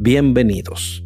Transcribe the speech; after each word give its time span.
Bienvenidos. 0.00 1.02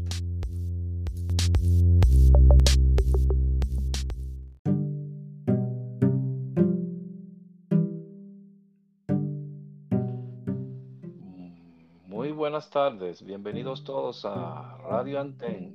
Muy 12.06 12.32
buenas 12.32 12.68
tardes, 12.68 13.24
bienvenidos 13.24 13.82
todos 13.82 14.26
a 14.26 14.76
Radio 14.86 15.20
Anten, 15.20 15.74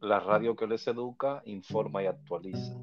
la 0.00 0.20
radio 0.20 0.56
que 0.56 0.66
les 0.66 0.86
educa, 0.86 1.42
informa 1.44 2.02
y 2.02 2.06
actualiza. 2.06 2.78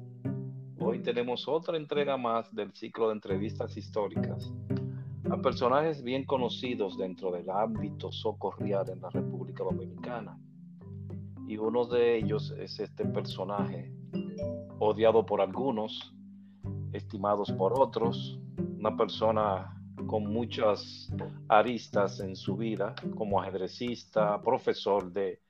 Hoy 0.78 1.00
tenemos 1.00 1.48
otra 1.48 1.76
entrega 1.76 2.16
más 2.16 2.54
del 2.54 2.72
ciclo 2.72 3.08
de 3.08 3.14
entrevistas 3.14 3.76
históricas 3.76 4.48
a 5.32 5.40
personajes 5.40 6.02
bien 6.02 6.24
conocidos 6.26 6.98
dentro 6.98 7.32
del 7.32 7.48
ámbito 7.48 8.12
socorrial 8.12 8.90
en 8.90 9.00
la 9.00 9.08
República 9.08 9.64
Dominicana. 9.64 10.38
Y 11.48 11.56
uno 11.56 11.86
de 11.86 12.18
ellos 12.18 12.54
es 12.58 12.78
este 12.78 13.06
personaje, 13.06 13.90
odiado 14.78 15.24
por 15.24 15.40
algunos, 15.40 16.14
estimados 16.92 17.50
por 17.52 17.80
otros, 17.80 18.38
una 18.78 18.94
persona 18.94 19.74
con 20.06 20.30
muchas 20.30 21.10
aristas 21.48 22.20
en 22.20 22.36
su 22.36 22.58
vida, 22.58 22.94
como 23.16 23.40
ajedrecista, 23.40 24.38
profesor 24.42 25.10
de 25.12 25.40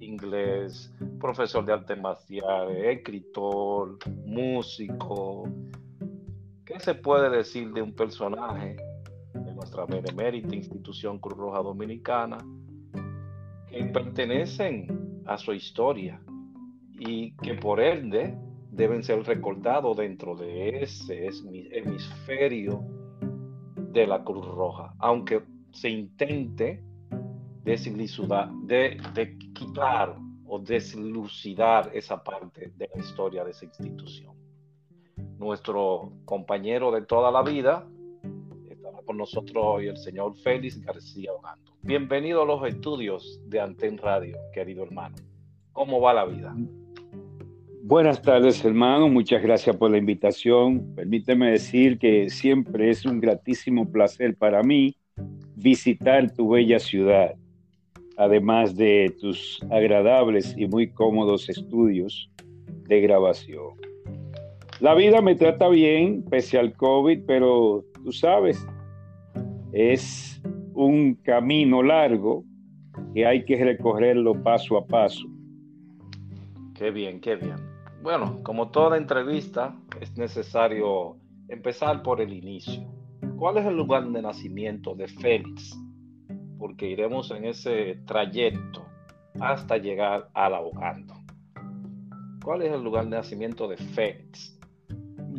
inglés, 0.00 0.94
profesor 1.18 1.64
de 1.64 1.72
arte 1.72 1.96
marcial, 1.96 2.76
escritor, 2.76 3.96
músico. 4.26 5.44
¿Qué 6.66 6.78
se 6.78 6.94
puede 6.94 7.30
decir 7.30 7.72
de 7.72 7.80
un 7.80 7.94
personaje 7.94 8.76
de 9.32 9.54
nuestra 9.54 9.86
benemérita 9.86 10.54
institución 10.54 11.18
Cruz 11.18 11.38
Roja 11.38 11.62
Dominicana 11.62 12.38
que 13.68 13.84
pertenecen 13.84 15.22
a 15.26 15.38
su 15.38 15.52
historia 15.52 16.20
y 16.98 17.32
que 17.36 17.54
por 17.54 17.80
ende 17.80 18.36
deben 18.70 19.02
ser 19.02 19.22
recordados 19.22 19.96
dentro 19.96 20.34
de 20.34 20.82
ese 20.82 21.28
hemisferio 21.72 22.84
de 23.76 24.06
la 24.06 24.22
Cruz 24.22 24.46
Roja, 24.46 24.94
aunque 24.98 25.42
se 25.72 25.88
intente 25.88 26.82
desilucidar, 27.64 28.50
de, 28.64 29.36
quitar 29.54 30.16
o 30.46 30.58
deslucidar 30.58 31.90
esa 31.94 32.22
parte 32.22 32.72
de 32.76 32.90
la 32.94 33.00
historia 33.00 33.44
de 33.44 33.50
esa 33.50 33.64
institución. 33.64 34.34
Nuestro 35.38 36.12
compañero 36.24 36.90
de 36.90 37.02
toda 37.02 37.30
la 37.30 37.42
vida 37.42 37.86
con 39.04 39.16
nosotros 39.16 39.62
hoy 39.64 39.86
el 39.88 39.96
señor 39.96 40.34
Félix 40.34 40.80
García 40.80 41.32
Ogando. 41.32 41.72
Bienvenido 41.82 42.42
a 42.42 42.46
los 42.46 42.66
estudios 42.66 43.40
de 43.46 43.60
Anten 43.60 43.98
Radio, 43.98 44.36
querido 44.52 44.82
hermano. 44.82 45.16
¿Cómo 45.72 46.00
va 46.00 46.14
la 46.14 46.24
vida? 46.24 46.54
Buenas 47.82 48.20
tardes, 48.20 48.64
hermano. 48.64 49.08
Muchas 49.08 49.42
gracias 49.42 49.76
por 49.76 49.90
la 49.90 49.98
invitación. 49.98 50.94
Permíteme 50.94 51.50
decir 51.50 51.98
que 51.98 52.28
siempre 52.30 52.90
es 52.90 53.04
un 53.04 53.20
gratísimo 53.20 53.90
placer 53.90 54.36
para 54.36 54.62
mí 54.62 54.96
visitar 55.56 56.30
tu 56.32 56.50
bella 56.50 56.78
ciudad, 56.78 57.34
además 58.16 58.76
de 58.76 59.14
tus 59.20 59.60
agradables 59.70 60.54
y 60.56 60.66
muy 60.66 60.90
cómodos 60.90 61.48
estudios 61.48 62.30
de 62.88 63.00
grabación. 63.00 63.74
La 64.80 64.94
vida 64.94 65.20
me 65.20 65.34
trata 65.34 65.68
bien, 65.68 66.22
pese 66.22 66.58
al 66.58 66.72
COVID, 66.72 67.20
pero 67.26 67.84
tú 68.02 68.12
sabes, 68.12 68.66
es 69.72 70.40
un 70.74 71.14
camino 71.14 71.82
largo 71.82 72.44
que 73.14 73.26
hay 73.26 73.44
que 73.44 73.62
recorrerlo 73.62 74.42
paso 74.42 74.76
a 74.76 74.86
paso. 74.86 75.26
Qué 76.74 76.90
bien, 76.90 77.20
qué 77.20 77.36
bien. 77.36 77.56
Bueno, 78.02 78.38
como 78.42 78.70
toda 78.70 78.96
entrevista, 78.96 79.76
es 80.00 80.16
necesario 80.16 81.16
empezar 81.48 82.02
por 82.02 82.20
el 82.20 82.32
inicio. 82.32 82.82
¿Cuál 83.36 83.58
es 83.58 83.66
el 83.66 83.76
lugar 83.76 84.08
de 84.08 84.22
nacimiento 84.22 84.94
de 84.94 85.08
Félix? 85.08 85.78
Porque 86.58 86.88
iremos 86.88 87.30
en 87.30 87.44
ese 87.44 88.00
trayecto 88.06 88.86
hasta 89.38 89.76
llegar 89.76 90.30
al 90.34 90.54
abogando. 90.54 91.14
¿Cuál 92.42 92.62
es 92.62 92.72
el 92.72 92.82
lugar 92.82 93.04
de 93.04 93.16
nacimiento 93.16 93.68
de 93.68 93.76
Félix? 93.76 94.58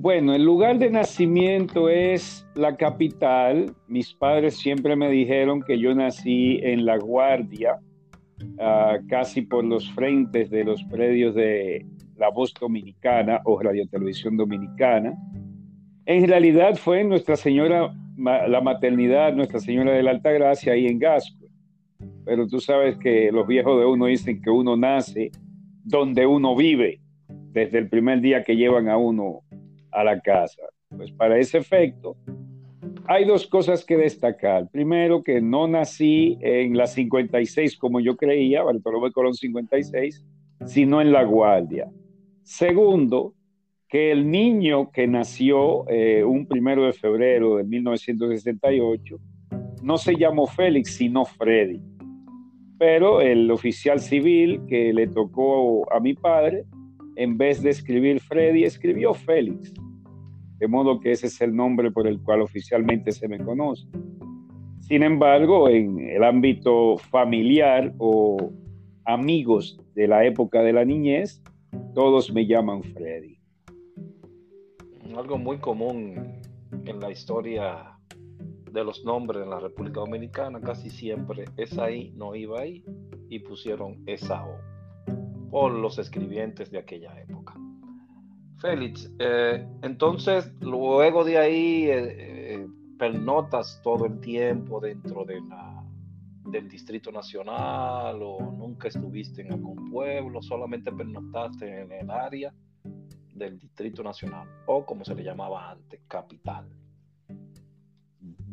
Bueno, 0.02 0.34
el 0.34 0.44
lugar 0.44 0.80
de 0.80 0.90
nacimiento 0.90 1.88
es 1.88 2.44
la 2.56 2.76
capital. 2.76 3.72
Mis 3.88 4.16
padres 4.16 4.58
siempre 4.58 4.96
me 4.96 5.12
dijeron 5.12 5.62
que 5.62 5.78
yo 5.78 5.94
nací 5.94 6.60
en 6.64 6.88
La 6.88 6.98
Guardia, 6.98 7.78
uh, 8.42 9.08
casi 9.08 9.44
por 9.44 9.64
los 9.64 9.92
frentes 9.92 10.50
de 10.50 10.64
los 10.64 10.84
predios 10.86 11.36
de 11.36 11.86
la 12.18 12.32
Voz 12.32 12.52
Dominicana 12.60 13.42
o 13.46 13.62
Radio 13.62 13.88
Televisión 13.88 14.38
Dominicana. 14.38 15.14
En 16.08 16.28
realidad 16.28 16.78
fue 16.78 17.04
Nuestra 17.04 17.36
Señora, 17.36 17.94
la 18.18 18.62
maternidad 18.62 19.36
Nuestra 19.36 19.60
Señora 19.60 19.92
de 19.92 20.02
la 20.02 20.10
Alta 20.10 20.32
Gracia 20.32 20.74
ahí 20.74 20.88
en 20.88 20.98
Gasco. 20.98 21.46
Pero 22.26 22.48
tú 22.48 22.60
sabes 22.60 22.98
que 22.98 23.32
los 23.32 23.46
viejos 23.46 23.80
de 23.80 23.86
uno 23.86 24.08
dicen 24.08 24.42
que 24.42 24.50
uno 24.50 24.76
nace 24.76 25.30
donde 25.84 26.26
uno 26.26 26.56
vive, 26.56 27.02
desde 27.52 27.78
el 27.78 27.88
primer 27.88 28.20
día 28.20 28.44
que 28.44 28.56
llevan 28.56 28.90
a 28.90 28.98
uno 28.98 29.44
a 29.92 30.04
la 30.04 30.20
casa. 30.20 30.64
Pues 30.90 31.12
para 31.12 31.38
ese 31.38 31.58
efecto, 31.58 32.16
hay 33.08 33.26
dos 33.26 33.48
cosas 33.48 33.86
que 33.86 33.98
destacar. 33.98 34.70
Primero, 34.70 35.24
que 35.24 35.42
no 35.42 35.68
nací 35.68 36.38
en 36.42 36.78
la 36.78 36.88
56 36.88 37.78
como 37.78 38.00
yo 38.00 38.16
creía, 38.16 38.64
Bartolomé 38.64 39.12
Colón 39.12 39.34
56, 39.34 40.26
sino 40.66 41.02
en 41.02 41.12
La 41.12 41.24
Guardia. 41.24 41.90
Segundo, 42.44 43.34
que 43.92 44.12
el 44.12 44.32
niño 44.32 44.92
que 44.92 45.08
nació 45.08 45.88
eh, 45.90 46.24
un 46.24 46.48
primero 46.48 46.86
de 46.86 46.94
febrero 46.94 47.58
de 47.58 47.66
1968 47.66 49.18
no 49.84 49.98
se 49.98 50.16
llamó 50.16 50.48
Félix, 50.48 50.96
sino 50.96 51.26
Freddy. 51.26 51.82
Pero 52.78 53.20
el 53.20 53.52
oficial 53.52 54.00
civil 54.00 54.62
que 54.68 54.94
le 54.94 55.08
tocó 55.08 55.92
a 55.92 56.00
mi 56.00 56.14
padre, 56.14 56.66
en 57.22 57.38
vez 57.38 57.62
de 57.62 57.70
escribir 57.70 58.20
Freddy, 58.20 58.64
escribió 58.64 59.14
Félix. 59.14 59.72
De 60.58 60.68
modo 60.68 61.00
que 61.00 61.12
ese 61.12 61.28
es 61.28 61.40
el 61.42 61.56
nombre 61.56 61.92
por 61.92 62.08
el 62.08 62.20
cual 62.20 62.42
oficialmente 62.42 63.12
se 63.12 63.28
me 63.28 63.38
conoce. 63.38 63.88
Sin 64.80 65.04
embargo, 65.04 65.70
en 65.70 66.00
el 66.00 66.24
ámbito 66.24 66.98
familiar 66.98 67.94
o 68.00 68.52
amigos 69.06 69.80
de 69.94 70.08
la 70.08 70.26
época 70.26 70.64
de 70.64 70.74
la 70.74 70.84
niñez, 70.84 71.44
todos 71.94 72.34
me 72.34 72.48
llaman 72.48 72.82
Freddy. 72.82 73.38
Algo 75.16 75.38
muy 75.38 75.60
común 75.60 76.40
en 76.86 77.00
la 77.00 77.12
historia 77.12 78.00
de 78.72 78.84
los 78.84 79.06
nombres 79.06 79.44
en 79.44 79.52
la 79.52 79.60
República 79.60 80.00
Dominicana, 80.00 80.60
casi 80.60 80.90
siempre 80.90 81.46
es 81.58 81.78
ahí, 81.78 82.14
no 82.16 82.34
iba 82.36 82.62
ahí, 82.62 82.84
y 83.30 83.40
pusieron 83.40 84.02
esa 84.08 84.44
O 84.44 84.71
por 85.52 85.74
los 85.74 86.00
escribientes 86.00 86.72
de 86.72 86.80
aquella 86.80 87.20
época. 87.22 87.54
Félix, 88.58 89.12
eh, 89.20 89.68
entonces 89.82 90.52
luego 90.62 91.24
de 91.24 91.38
ahí 91.38 91.86
eh, 91.90 92.16
eh, 92.56 92.68
pernotas 92.98 93.82
todo 93.84 94.06
el 94.06 94.20
tiempo 94.22 94.80
dentro 94.80 95.26
de 95.26 95.42
la, 95.42 95.84
del 96.46 96.70
Distrito 96.70 97.12
Nacional 97.12 98.20
o 98.22 98.40
nunca 98.40 98.88
estuviste 98.88 99.42
en 99.42 99.54
algún 99.54 99.92
pueblo, 99.92 100.42
solamente 100.42 100.92
pernotaste 100.92 101.82
en 101.82 101.92
el 101.92 102.10
área 102.10 102.54
del 103.34 103.60
Distrito 103.60 104.04
Nacional 104.04 104.48
o 104.68 104.86
como 104.86 105.04
se 105.04 105.16
le 105.16 105.24
llamaba 105.24 105.72
antes, 105.72 106.02
capital. 106.08 106.70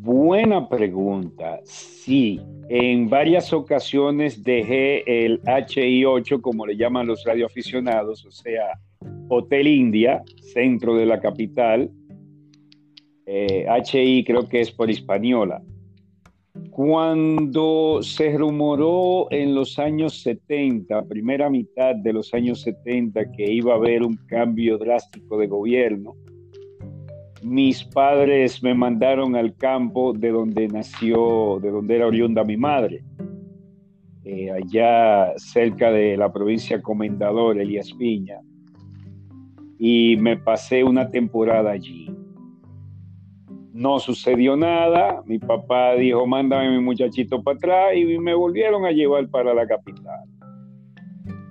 Buena 0.01 0.69
pregunta. 0.69 1.61
Sí, 1.65 2.41
en 2.69 3.11
varias 3.11 3.53
ocasiones 3.53 4.45
dejé 4.45 5.25
el 5.25 5.43
HI8, 5.43 6.41
como 6.41 6.67
le 6.67 6.77
llaman 6.77 7.09
los 7.09 7.25
radioaficionados, 7.25 8.25
o 8.25 8.31
sea, 8.31 8.79
Hotel 9.29 9.67
India, 9.67 10.23
centro 10.41 10.95
de 10.95 11.05
la 11.05 11.19
capital. 11.19 11.91
HI 13.27 14.25
creo 14.25 14.49
que 14.49 14.61
es 14.61 14.71
por 14.71 14.89
Hispaniola. 14.89 15.61
Cuando 16.71 17.99
se 18.01 18.39
rumoró 18.39 19.27
en 19.33 19.53
los 19.53 19.81
años 19.81 20.23
70, 20.23 21.07
primera 21.07 21.51
mitad 21.51 21.97
de 21.97 22.13
los 22.13 22.33
años 22.35 22.61
70, 22.63 23.33
que 23.33 23.53
iba 23.53 23.73
a 23.73 23.77
haber 23.77 24.05
un 24.05 24.17
cambio 24.29 24.79
drástico 24.79 25.37
de 25.39 25.49
gobierno, 25.49 26.15
mis 27.43 27.85
padres 27.85 28.63
me 28.63 28.75
mandaron 28.75 29.37
al 29.37 29.55
campo 29.55 30.13
de 30.13 30.31
donde 30.31 30.69
nació, 30.69 31.59
de 31.61 31.71
donde 31.71 31.97
era 31.97 32.07
oriunda 32.07 32.45
mi 32.45 32.57
madre, 32.57 33.05
eh, 34.25 34.51
allá 34.51 35.33
cerca 35.37 35.91
de 35.91 36.17
la 36.17 36.33
provincia 36.33 36.83
Comendador, 36.83 37.59
Elías 37.59 37.93
Piña, 37.93 38.41
y 39.79 40.17
me 40.17 40.37
pasé 40.37 40.85
una 40.85 41.09
temporada 41.09 41.71
allí. 41.71 42.11
No 43.73 44.01
sucedió 44.01 44.57
nada, 44.57 45.23
mi 45.25 45.39
papá 45.39 45.95
dijo, 45.95 46.27
mándame 46.27 46.71
mi 46.71 46.83
muchachito 46.83 47.43
para 47.43 47.57
atrás 47.57 47.97
y 47.97 48.19
me 48.19 48.35
volvieron 48.35 48.85
a 48.85 48.91
llevar 48.91 49.29
para 49.29 49.55
la 49.55 49.67
capital. 49.67 50.29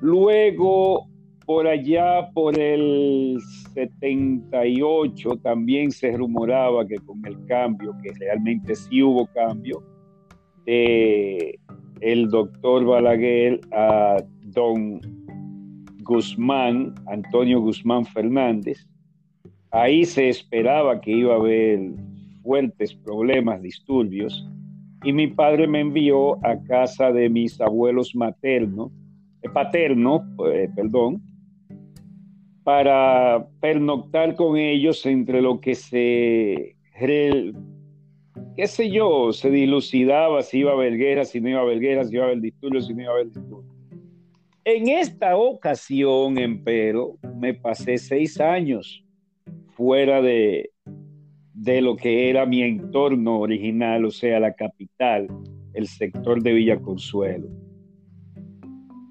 Luego, 0.02 1.08
por 1.48 1.66
allá, 1.66 2.30
por 2.34 2.60
el 2.60 3.40
78, 3.74 5.38
también 5.38 5.92
se 5.92 6.12
rumoraba 6.12 6.86
que 6.86 6.98
con 6.98 7.26
el 7.26 7.46
cambio, 7.46 7.96
que 8.04 8.12
realmente 8.20 8.76
sí 8.76 9.02
hubo 9.02 9.26
cambio, 9.28 9.82
el 10.66 12.30
doctor 12.30 12.84
Balaguer 12.84 13.62
a 13.72 14.18
don 14.44 15.00
Guzmán, 16.04 16.94
Antonio 17.08 17.62
Guzmán 17.62 18.04
Fernández, 18.04 18.86
ahí 19.72 20.04
se 20.04 20.28
esperaba 20.28 21.00
que 21.00 21.12
iba 21.12 21.36
a 21.36 21.38
haber 21.38 21.80
fuertes 22.44 22.94
problemas, 22.94 23.62
disturbios, 23.62 24.46
y 25.02 25.14
mi 25.14 25.28
padre 25.28 25.66
me 25.66 25.80
envió 25.80 26.46
a 26.46 26.62
casa 26.68 27.14
de 27.14 27.30
mis 27.30 27.62
abuelos 27.62 28.14
maternos, 28.18 28.92
eh, 29.42 29.50
paterno, 29.50 30.26
eh, 30.52 30.68
perdón, 30.76 31.22
para 32.68 33.48
pernoctar 33.62 34.36
con 34.36 34.58
ellos 34.58 35.06
entre 35.06 35.42
lo 35.42 35.62
que 35.62 35.74
se, 35.74 36.76
qué 36.98 38.68
sé 38.68 38.92
yo, 38.92 39.32
se 39.32 39.50
dilucidaba 39.50 40.44
si 40.44 40.58
iba 40.58 40.72
a 40.72 40.74
haber 40.74 41.26
si 41.26 41.40
no 41.40 41.48
iba 41.48 41.60
a 41.60 41.62
haber 41.62 41.80
si 42.06 42.14
iba 42.14 42.24
a 42.24 42.28
haber 42.28 42.42
disturbios, 42.42 42.88
si 42.88 42.94
no 42.94 43.04
iba 43.04 43.12
a 43.12 43.14
haber 43.14 43.28
disturbios. 43.28 43.74
En 44.66 44.90
esta 44.90 45.38
ocasión, 45.38 46.38
empero, 46.38 47.16
me 47.38 47.54
pasé 47.54 47.98
seis 47.98 48.38
años 48.42 49.02
fuera 49.70 50.22
de, 50.22 50.72
de 51.54 51.82
lo 51.82 51.96
que 51.96 52.30
era 52.30 52.46
mi 52.46 52.64
entorno 52.64 53.40
original, 53.40 54.04
o 54.04 54.12
sea, 54.12 54.42
la 54.42 54.54
capital, 54.54 55.30
el 55.74 55.88
sector 55.88 56.44
de 56.44 56.52
Villa 56.52 56.78
Consuelo. 56.82 57.48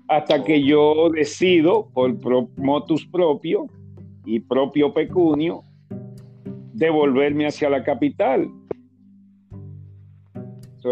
Hasta 0.08 0.44
que 0.44 0.62
yo 0.62 1.10
decido, 1.10 1.88
por 1.92 2.16
motus 2.58 3.06
propio 3.06 3.66
y 4.24 4.40
propio 4.40 4.94
pecunio, 4.94 5.64
devolverme 6.72 7.46
hacia 7.46 7.70
la 7.70 7.82
capital. 7.82 8.48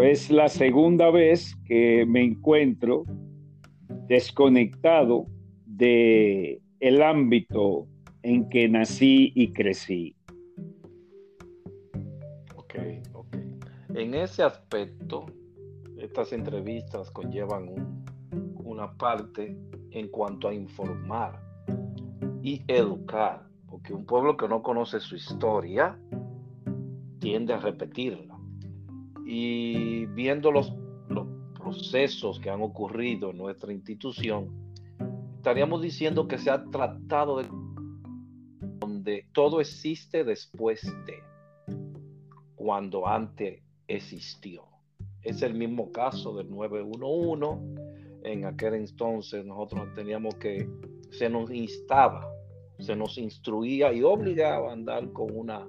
Es 0.03 0.29
la 0.29 0.49
segunda 0.49 1.09
vez 1.09 1.55
que 1.65 2.05
me 2.05 2.21
encuentro 2.21 3.05
desconectado 4.09 5.25
de 5.65 6.61
el 6.81 7.01
ámbito 7.01 7.87
en 8.21 8.49
que 8.49 8.67
nací 8.67 9.31
y 9.35 9.53
crecí. 9.53 10.15
En 13.93 14.13
ese 14.13 14.43
aspecto, 14.43 15.27
estas 15.97 16.33
entrevistas 16.33 17.09
conllevan 17.11 18.03
una 18.65 18.91
parte 18.97 19.57
en 19.91 20.09
cuanto 20.09 20.47
a 20.47 20.53
informar 20.53 21.39
y 22.41 22.63
educar, 22.67 23.47
porque 23.67 23.93
un 23.93 24.05
pueblo 24.05 24.35
que 24.35 24.47
no 24.47 24.61
conoce 24.61 24.99
su 24.99 25.15
historia 25.15 25.97
tiende 27.19 27.53
a 27.53 27.57
repetirla. 27.57 28.37
Y 29.25 30.05
viendo 30.07 30.51
los, 30.51 30.73
los 31.09 31.27
procesos 31.53 32.39
que 32.39 32.49
han 32.49 32.61
ocurrido 32.61 33.31
en 33.31 33.37
nuestra 33.37 33.71
institución, 33.71 34.49
estaríamos 35.37 35.81
diciendo 35.81 36.27
que 36.27 36.37
se 36.37 36.49
ha 36.49 36.63
tratado 36.65 37.37
de 37.37 37.47
donde 38.79 39.27
todo 39.31 39.61
existe 39.61 40.23
después 40.23 40.81
de, 41.05 41.23
cuando 42.55 43.07
antes 43.07 43.61
existió. 43.87 44.63
Es 45.21 45.41
el 45.41 45.53
mismo 45.55 45.91
caso 45.91 46.35
del 46.35 46.49
911. 46.49 47.84
En 48.25 48.45
aquel 48.45 48.73
entonces 48.73 49.45
nosotros 49.45 49.93
teníamos 49.95 50.35
que, 50.35 50.67
se 51.11 51.29
nos 51.29 51.49
instaba, 51.51 52.27
se 52.79 52.95
nos 52.95 53.17
instruía 53.17 53.93
y 53.93 54.01
obligaba 54.03 54.69
a 54.69 54.73
andar 54.73 55.11
con 55.13 55.27
una, 55.31 55.67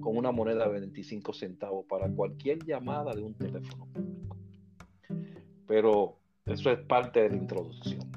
con 0.00 0.16
una 0.16 0.32
moneda 0.32 0.64
de 0.64 0.80
25 0.80 1.32
centavos 1.32 1.84
para 1.86 2.08
cualquier 2.08 2.64
llamada 2.64 3.14
de 3.14 3.22
un 3.22 3.34
teléfono 3.34 3.86
público. 3.92 4.36
Pero 5.66 6.16
eso 6.46 6.70
es 6.70 6.78
parte 6.86 7.22
de 7.22 7.30
la 7.30 7.36
introducción. 7.36 8.10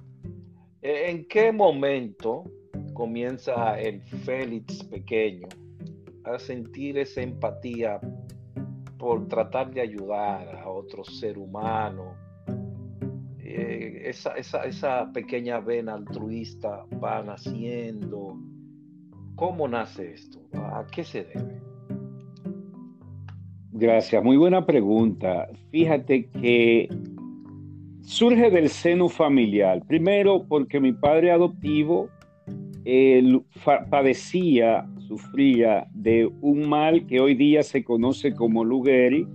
¿En 0.81 1.27
qué 1.27 1.51
momento 1.51 2.43
comienza 2.93 3.79
el 3.79 4.01
Félix 4.01 4.83
pequeño 4.83 5.47
a 6.25 6.37
sentir 6.37 6.97
esa 6.97 7.21
empatía 7.21 7.99
por 8.97 9.25
tratar 9.29 9.71
de 9.71 9.79
ayudar 9.79 10.53
a 10.57 10.69
otro 10.69 11.05
ser 11.05 11.37
humano. 11.37 12.15
Eh, 13.51 14.07
esa, 14.07 14.35
esa, 14.35 15.11
pequeña 15.11 15.59
vena 15.59 15.95
altruista 15.95 16.85
va 17.03 17.23
naciendo. 17.23 18.37
¿Cómo 19.33 19.67
nace 19.67 20.13
esto? 20.13 20.39
¿A 20.53 20.85
qué 20.93 21.03
se 21.03 21.23
debe? 21.23 21.59
Gracias, 23.71 24.23
muy 24.23 24.37
buena 24.37 24.67
pregunta. 24.67 25.47
Fíjate 25.71 26.29
que 26.29 26.89
surge 28.01 28.51
del 28.51 28.69
seno 28.69 29.09
familiar. 29.09 29.81
Primero 29.87 30.45
porque 30.47 30.79
mi 30.79 30.93
padre 30.93 31.31
adoptivo 31.31 32.07
padecía 33.89 34.87
sufría 35.07 35.87
de 35.95 36.31
un 36.41 36.69
mal 36.69 37.07
que 37.07 37.19
hoy 37.19 37.33
día 37.33 37.63
se 37.63 37.83
conoce 37.83 38.35
como 38.35 38.63
Lou 38.63 38.83
Gehrig, 38.83 39.27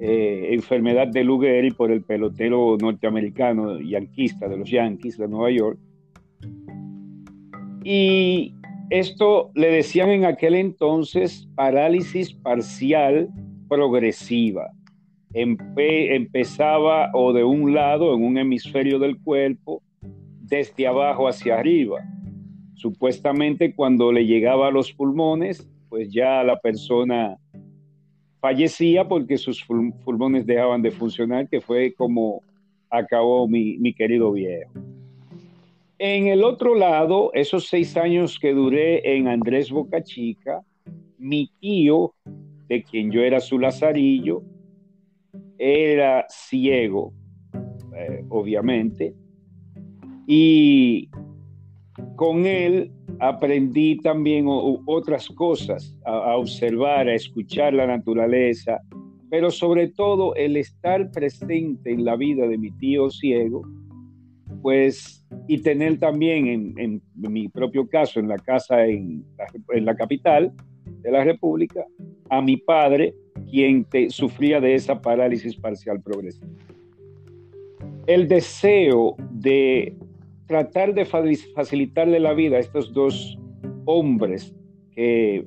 eh, 0.00 0.48
enfermedad 0.52 1.08
de 1.08 1.24
Lou 1.24 1.38
Gehrig 1.40 1.76
por 1.76 1.90
el 1.90 2.02
pelotero 2.02 2.76
norteamericano 2.80 3.78
yanquista 3.80 4.48
de 4.48 4.56
los 4.56 4.70
Yankees 4.70 5.18
de 5.18 5.28
Nueva 5.28 5.50
York. 5.50 5.78
Y 7.84 8.54
esto 8.90 9.50
le 9.54 9.70
decían 9.70 10.10
en 10.10 10.24
aquel 10.24 10.54
entonces 10.54 11.48
parálisis 11.54 12.32
parcial 12.32 13.28
progresiva. 13.68 14.70
empezaba 15.32 17.10
o 17.14 17.32
de 17.32 17.44
un 17.44 17.74
lado, 17.74 18.14
en 18.14 18.24
un 18.24 18.38
hemisferio 18.38 18.98
del 18.98 19.20
cuerpo, 19.20 19.82
desde 20.42 20.88
abajo 20.88 21.28
hacia 21.28 21.58
arriba 21.58 22.00
Supuestamente 22.80 23.74
cuando 23.74 24.10
le 24.10 24.24
llegaba 24.24 24.68
a 24.68 24.70
los 24.70 24.90
pulmones, 24.90 25.68
pues 25.90 26.10
ya 26.10 26.42
la 26.42 26.58
persona 26.60 27.36
fallecía 28.40 29.06
porque 29.06 29.36
sus 29.36 29.64
pulmones 29.64 30.46
dejaban 30.46 30.82
de 30.82 30.90
funcionar, 30.90 31.48
que 31.48 31.60
fue 31.60 31.92
como 31.92 32.42
acabó 32.88 33.46
mi, 33.46 33.78
mi 33.78 33.94
querido 33.94 34.32
viejo. 34.32 34.72
En 35.98 36.28
el 36.28 36.42
otro 36.42 36.74
lado, 36.74 37.30
esos 37.34 37.68
seis 37.68 37.96
años 37.96 38.38
que 38.38 38.54
duré 38.54 39.16
en 39.16 39.28
Andrés 39.28 39.70
Boca 39.70 40.02
Chica, 40.02 40.62
mi 41.18 41.50
tío, 41.60 42.14
de 42.68 42.82
quien 42.82 43.10
yo 43.10 43.20
era 43.20 43.40
su 43.40 43.58
lazarillo, 43.58 44.42
era 45.58 46.24
ciego, 46.30 47.12
eh, 47.94 48.24
obviamente, 48.30 49.14
y 50.26 51.10
con 52.16 52.46
él 52.46 52.92
aprendí 53.20 53.96
también 53.98 54.46
otras 54.48 55.28
cosas, 55.28 55.96
a, 56.04 56.36
observar, 56.36 57.08
a 57.08 57.14
escuchar 57.14 57.74
la 57.74 57.86
naturaleza, 57.86 58.80
pero 59.30 59.50
sobre 59.50 59.88
todo 59.88 60.34
el 60.34 60.56
estar 60.56 61.10
presente 61.10 61.92
en 61.92 62.04
la 62.04 62.16
vida 62.16 62.46
de 62.48 62.58
mi 62.58 62.70
tío 62.72 63.10
ciego, 63.10 63.62
pues, 64.62 65.24
y 65.48 65.62
tener 65.62 65.98
también 65.98 66.74
en, 66.76 67.02
mi 67.14 67.48
propio 67.48 67.88
caso, 67.88 68.20
en 68.20 68.28
la 68.28 68.38
casa 68.38 68.84
en 68.86 69.24
la, 69.68 69.94
capital 69.94 70.52
de 71.02 71.10
la 71.10 71.24
República, 71.24 71.84
a 72.28 72.42
mi 72.42 72.56
padre, 72.56 73.14
quien 73.50 73.86
sufría 74.08 74.60
de 74.60 74.74
esa 74.74 75.00
parálisis 75.00 75.56
parcial 75.56 76.02
progresiva. 76.02 76.48
El 78.06 78.28
deseo 78.28 79.14
de 79.30 79.94
tratar 80.50 80.92
de 80.94 81.04
facilitarle 81.04 82.18
la 82.18 82.34
vida 82.34 82.56
a 82.56 82.58
estos 82.58 82.92
dos 82.92 83.38
hombres 83.84 84.52
que 84.90 85.46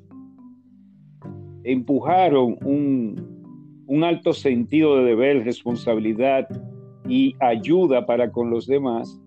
empujaron 1.66 2.58
un, 2.64 3.84
un 3.86 4.04
alto 4.06 4.32
sentido 4.32 4.96
de 4.96 5.04
deber, 5.04 5.44
responsabilidad 5.44 6.48
y 7.06 7.36
ayuda 7.42 8.06
para 8.06 8.32
con 8.32 8.50
los 8.50 8.66
demás, 8.66 9.20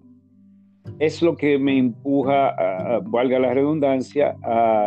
es 0.98 1.20
lo 1.20 1.36
que 1.36 1.58
me 1.58 1.76
empuja, 1.76 2.56
valga 3.04 3.38
la 3.38 3.52
redundancia, 3.52 4.34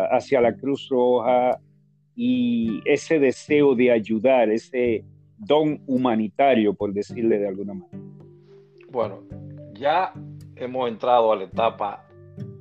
hacia 0.10 0.41
la 0.41 0.55
Cruz 0.55 0.88
Roja 0.89 1.60
y 2.15 2.81
ese 2.86 3.19
deseo 3.19 3.75
de 3.75 3.91
ayudar, 3.91 4.50
ese 4.50 5.05
don 5.38 5.84
humanitario, 5.86 6.74
por 6.74 6.93
decirle 6.93 7.38
de 7.38 7.48
alguna 7.48 7.75
manera. 7.75 8.00
Bueno, 8.91 9.19
ya 9.75 10.12
hemos 10.60 10.89
entrado 10.89 11.32
a 11.32 11.36
la 11.38 11.46
etapa, 11.46 12.06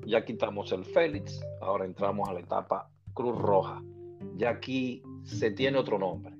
ya 0.06 0.24
quitamos 0.24 0.72
el 0.72 0.84
Félix, 0.84 1.44
ahora 1.60 1.84
entramos 1.84 2.28
a 2.28 2.32
la 2.32 2.40
etapa 2.40 2.88
Cruz 3.12 3.36
Roja. 3.36 3.82
Ya 4.36 4.50
aquí 4.50 5.02
se 5.24 5.50
tiene 5.50 5.78
otro 5.78 5.98
nombre. 5.98 6.34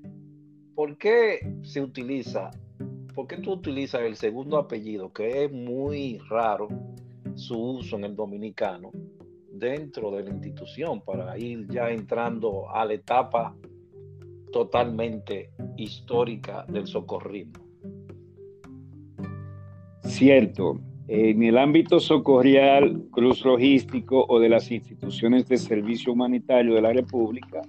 ¿Por 0.73 0.97
qué 0.97 1.39
se 1.61 1.81
utiliza, 1.81 2.51
por 3.13 3.27
qué 3.27 3.37
tú 3.37 3.51
utilizas 3.51 4.01
el 4.01 4.15
segundo 4.15 4.57
apellido, 4.57 5.11
que 5.11 5.43
es 5.43 5.51
muy 5.51 6.19
raro 6.29 6.69
su 7.35 7.59
uso 7.59 7.97
en 7.97 8.05
el 8.05 8.15
dominicano, 8.15 8.91
dentro 9.51 10.11
de 10.11 10.23
la 10.23 10.29
institución, 10.29 11.01
para 11.01 11.37
ir 11.37 11.67
ya 11.67 11.89
entrando 11.89 12.69
a 12.69 12.85
la 12.85 12.93
etapa 12.93 13.53
totalmente 14.53 15.51
histórica 15.75 16.65
del 16.69 16.87
socorrismo? 16.87 17.59
Cierto, 20.03 20.79
en 21.11 21.41
el 21.41 21.57
ámbito 21.57 21.99
socorrial, 21.99 23.01
cruz 23.09 23.43
logístico 23.43 24.27
o 24.29 24.39
de 24.39 24.47
las 24.47 24.69
instituciones 24.69 25.47
de 25.47 25.57
servicio 25.57 26.13
humanitario 26.13 26.75
de 26.75 26.83
la 26.83 26.93
República, 26.93 27.63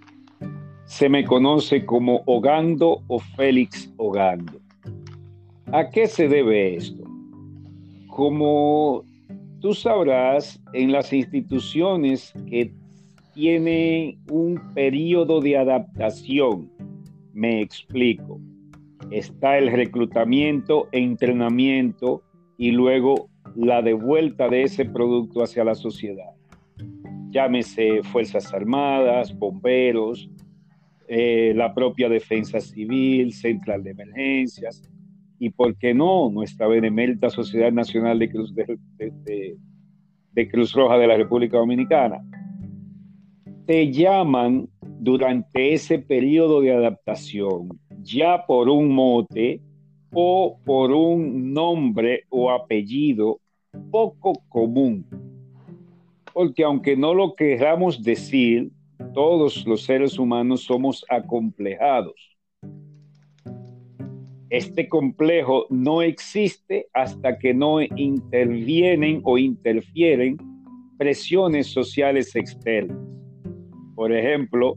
se 0.85 1.09
me 1.09 1.25
conoce 1.25 1.87
como 1.87 2.21
Ogando 2.27 3.03
o 3.07 3.19
Félix 3.19 3.91
Ogando. 3.97 4.61
¿A 5.73 5.89
qué 5.89 6.07
se 6.07 6.29
debe 6.29 6.77
esto? 6.77 7.03
Como 8.09 9.05
tú 9.61 9.73
sabrás, 9.73 10.61
en 10.75 10.93
las 10.93 11.11
instituciones 11.11 12.35
que 12.47 12.75
tienen 13.33 14.19
un 14.31 14.61
periodo 14.75 15.41
de 15.41 15.57
adaptación, 15.57 16.71
me 17.33 17.63
explico, 17.63 18.39
está 19.11 19.57
el 19.57 19.73
reclutamiento 19.73 20.89
entrenamiento 20.93 22.23
y 22.59 22.73
luego 22.73 23.30
la 23.57 23.83
devuelta 23.83 24.49
de 24.49 24.63
ese 24.63 24.85
producto 24.85 25.43
hacia 25.43 25.65
la 25.65 25.75
sociedad. 25.75 26.31
Llámese 27.31 28.03
Fuerzas 28.03 28.53
Armadas, 28.53 29.37
bomberos, 29.39 30.31
eh, 31.09 31.53
la 31.55 31.75
propia 31.75 32.09
defensa 32.09 32.61
civil, 32.61 33.33
central 33.33 33.83
de 33.83 33.91
emergencias 33.91 34.83
y, 35.39 35.51
¿por 35.51 35.77
qué 35.77 35.95
no?, 35.95 36.31
nuestra 36.31 36.67
benemérita 36.67 37.31
Sociedad 37.31 37.73
Nacional 37.73 38.19
de 38.19 38.31
Cruz, 38.31 38.55
de 38.55 40.49
Cruz 40.51 40.73
Roja 40.73 40.99
de 40.99 41.07
la 41.07 41.17
República 41.17 41.59
Dominicana. 41.59 42.19
Te 43.67 43.91
llaman 43.91 44.69
durante 44.83 45.73
ese 45.73 45.99
periodo 45.99 46.61
de 46.61 46.75
adaptación 46.75 47.69
ya 48.03 48.45
por 48.47 48.69
un 48.69 48.95
mote 48.95 49.61
o 50.13 50.59
por 50.65 50.93
un 50.93 51.53
nombre 51.53 52.25
o 52.29 52.51
apellido 52.51 53.40
poco 53.91 54.33
común. 54.49 55.05
Porque 56.33 56.65
aunque 56.65 56.97
no 56.97 57.15
lo 57.15 57.35
queramos 57.35 58.03
decir, 58.03 58.71
todos 59.13 59.67
los 59.67 59.83
seres 59.83 60.19
humanos 60.19 60.63
somos 60.63 61.05
acomplejados. 61.09 62.15
Este 64.49 64.89
complejo 64.89 65.67
no 65.71 66.03
existe 66.03 66.89
hasta 66.93 67.39
que 67.39 67.55
no 67.55 67.81
intervienen 67.81 69.21
o 69.25 69.39
interfieren 69.39 70.37
presiones 70.99 71.69
sociales 71.69 72.35
externas. 72.35 72.99
Por 73.95 74.13
ejemplo, 74.13 74.77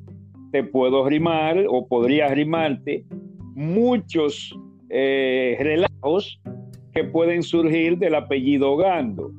te 0.52 0.64
puedo 0.64 1.08
rimar 1.10 1.66
o 1.68 1.88
podría 1.88 2.28
rimarte 2.28 3.04
muchos 3.56 4.56
eh, 4.90 5.58
relajos 5.60 6.40
que 6.94 7.04
pueden 7.04 7.44
surgir 7.44 7.98
del 7.98 8.16
apellido 8.16 8.78
Gando. 8.78 9.32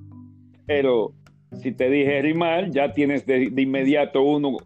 Pero 0.66 1.12
si 1.60 1.72
te 1.72 1.88
dije 1.88 2.22
rimar, 2.22 2.70
ya 2.70 2.92
tienes 2.92 3.24
de, 3.26 3.50
de 3.50 3.62
inmediato 3.62 4.22
uno 4.22 4.56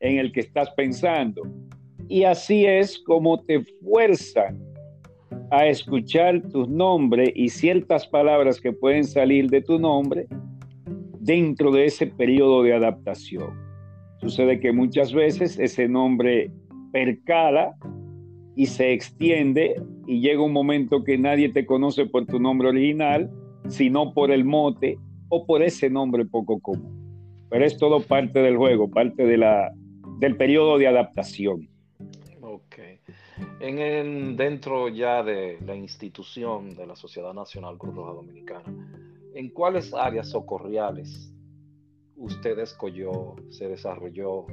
en 0.00 0.18
el 0.18 0.32
que 0.32 0.40
estás 0.40 0.70
pensando. 0.70 1.42
Y 2.08 2.24
así 2.24 2.64
es 2.66 2.98
como 2.98 3.42
te 3.42 3.62
fuerzan 3.82 4.62
a 5.50 5.66
escuchar 5.66 6.42
tu 6.50 6.66
nombre 6.66 7.32
y 7.34 7.48
ciertas 7.48 8.06
palabras 8.06 8.60
que 8.60 8.72
pueden 8.72 9.04
salir 9.04 9.48
de 9.48 9.62
tu 9.62 9.78
nombre 9.78 10.26
dentro 11.20 11.70
de 11.70 11.86
ese 11.86 12.06
periodo 12.06 12.62
de 12.62 12.74
adaptación. 12.74 13.66
Sucede 14.20 14.60
que 14.60 14.72
muchas 14.72 15.12
veces 15.12 15.58
ese 15.58 15.88
nombre 15.88 16.50
percala 16.92 17.74
y 18.56 18.66
se 18.66 18.92
extiende 18.92 19.80
y 20.06 20.20
llega 20.20 20.42
un 20.42 20.52
momento 20.52 21.04
que 21.04 21.18
nadie 21.18 21.50
te 21.50 21.66
conoce 21.66 22.06
por 22.06 22.26
tu 22.26 22.40
nombre 22.40 22.68
original, 22.68 23.30
sino 23.68 24.14
por 24.14 24.30
el 24.30 24.44
mote 24.44 24.98
o 25.28 25.46
por 25.46 25.62
ese 25.62 25.90
nombre 25.90 26.24
poco 26.24 26.58
común. 26.60 27.46
Pero 27.50 27.64
es 27.64 27.76
todo 27.76 28.00
parte 28.00 28.40
del 28.40 28.56
juego, 28.56 28.90
parte 28.90 29.26
de 29.26 29.36
la, 29.36 29.70
del 30.18 30.36
periodo 30.36 30.78
de 30.78 30.86
adaptación. 30.86 31.68
Ok. 32.40 32.78
En 33.60 33.78
el, 33.78 34.36
dentro 34.36 34.88
ya 34.88 35.22
de 35.22 35.58
la 35.64 35.76
institución 35.76 36.74
de 36.74 36.86
la 36.86 36.96
Sociedad 36.96 37.34
Nacional 37.34 37.76
Cruz 37.76 37.94
Roja 37.94 38.14
Dominicana, 38.14 38.74
¿en 39.34 39.50
cuáles 39.50 39.92
áreas 39.92 40.30
socorriales 40.30 41.30
usted 42.16 42.58
escogió, 42.58 43.36
se 43.50 43.68
desarrolló 43.68 44.46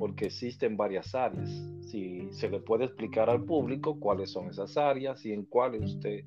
porque 0.00 0.24
existen 0.24 0.78
varias 0.78 1.14
áreas. 1.14 1.50
Si 1.82 2.26
se 2.30 2.48
le 2.48 2.58
puede 2.58 2.86
explicar 2.86 3.28
al 3.28 3.44
público 3.44 4.00
cuáles 4.00 4.30
son 4.30 4.48
esas 4.48 4.78
áreas 4.78 5.26
y 5.26 5.32
en 5.32 5.44
cuáles 5.44 5.82
usted 5.82 6.24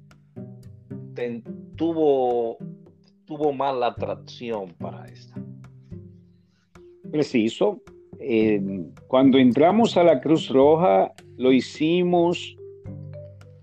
tuvo, 1.75 2.57
tuvo 3.25 3.63
atracción 3.63 4.75
para 4.77 5.07
esta. 5.07 5.43
Preciso. 7.11 7.81
cuando 9.07 9.39
entramos 9.39 9.97
a 9.97 10.03
la 10.03 10.21
Cruz 10.21 10.49
Roja, 10.49 11.11
lo 11.37 11.51
hicimos 11.51 12.55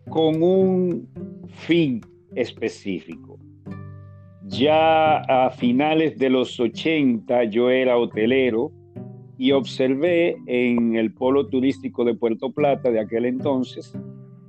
con 0.09 0.43
un 0.43 1.09
fin 1.51 2.01
específico. 2.35 3.39
Ya 4.49 5.19
a 5.19 5.51
finales 5.51 6.19
de 6.19 6.31
los 6.31 6.59
80 6.59 7.45
yo 7.45 7.71
era 7.71 7.97
hotelero 7.97 8.73
y 9.41 9.53
observé 9.53 10.37
en 10.49 10.97
el 10.97 11.15
polo 11.15 11.47
turístico 11.47 12.05
de 12.05 12.15
Puerto 12.15 12.53
Plata 12.53 12.91
de 12.91 13.01
aquel 13.01 13.25
entonces 13.25 13.91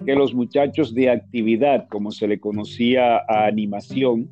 que 0.06 0.16
los 0.16 0.34
muchachos 0.34 0.94
de 0.94 1.10
actividad, 1.10 1.88
como 1.88 2.12
se 2.12 2.28
le 2.28 2.42
conocía 2.42 3.20
a 3.30 3.46
animación, 3.46 4.30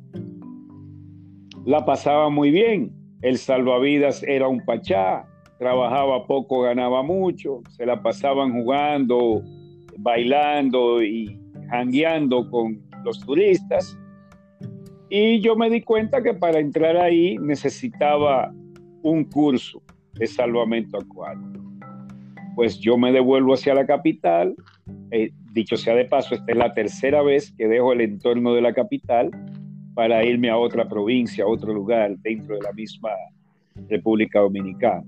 la 1.64 1.86
pasaban 1.86 2.34
muy 2.34 2.50
bien. 2.50 2.92
El 3.22 3.38
salvavidas 3.38 4.22
era 4.22 4.48
un 4.48 4.62
pachá, 4.62 5.24
trabajaba 5.58 6.26
poco, 6.26 6.60
ganaba 6.60 7.02
mucho, 7.02 7.62
se 7.70 7.86
la 7.86 8.02
pasaban 8.02 8.52
jugando, 8.52 9.42
bailando 9.96 11.02
y 11.02 11.40
jangueando 11.70 12.50
con 12.50 12.82
los 13.02 13.18
turistas. 13.20 13.98
Y 15.08 15.40
yo 15.40 15.56
me 15.56 15.70
di 15.70 15.80
cuenta 15.80 16.22
que 16.22 16.34
para 16.34 16.60
entrar 16.60 16.98
ahí 16.98 17.38
necesitaba 17.38 18.52
un 19.02 19.24
curso 19.24 19.82
de 20.14 20.26
salvamento 20.26 20.98
acuático. 20.98 21.64
Pues 22.54 22.78
yo 22.78 22.98
me 22.98 23.12
devuelvo 23.12 23.54
hacia 23.54 23.74
la 23.74 23.86
capital. 23.86 24.54
Eh, 25.10 25.30
dicho 25.52 25.76
sea 25.76 25.94
de 25.94 26.04
paso, 26.04 26.34
esta 26.34 26.52
es 26.52 26.56
la 26.56 26.72
tercera 26.74 27.22
vez 27.22 27.52
que 27.56 27.68
dejo 27.68 27.92
el 27.92 28.00
entorno 28.00 28.54
de 28.54 28.60
la 28.60 28.72
capital 28.72 29.30
para 29.94 30.24
irme 30.24 30.50
a 30.50 30.56
otra 30.56 30.88
provincia, 30.88 31.44
a 31.44 31.48
otro 31.48 31.72
lugar 31.72 32.16
dentro 32.18 32.56
de 32.56 32.62
la 32.62 32.72
misma 32.72 33.10
República 33.88 34.40
Dominicana. 34.40 35.04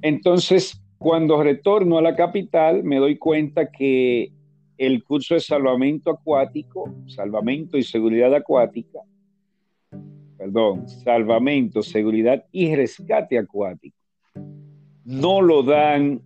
Entonces, 0.00 0.82
cuando 0.98 1.42
retorno 1.42 1.98
a 1.98 2.02
la 2.02 2.16
capital, 2.16 2.82
me 2.84 2.96
doy 2.96 3.16
cuenta 3.18 3.70
que 3.70 4.32
el 4.78 5.04
curso 5.04 5.34
de 5.34 5.40
salvamento 5.40 6.10
acuático, 6.10 6.92
salvamento 7.06 7.76
y 7.76 7.82
seguridad 7.82 8.34
acuática, 8.34 9.00
perdón, 10.42 10.88
salvamento, 10.88 11.84
seguridad 11.84 12.44
y 12.50 12.74
rescate 12.74 13.38
acuático, 13.38 13.96
no 15.04 15.40
lo 15.40 15.62
dan 15.62 16.20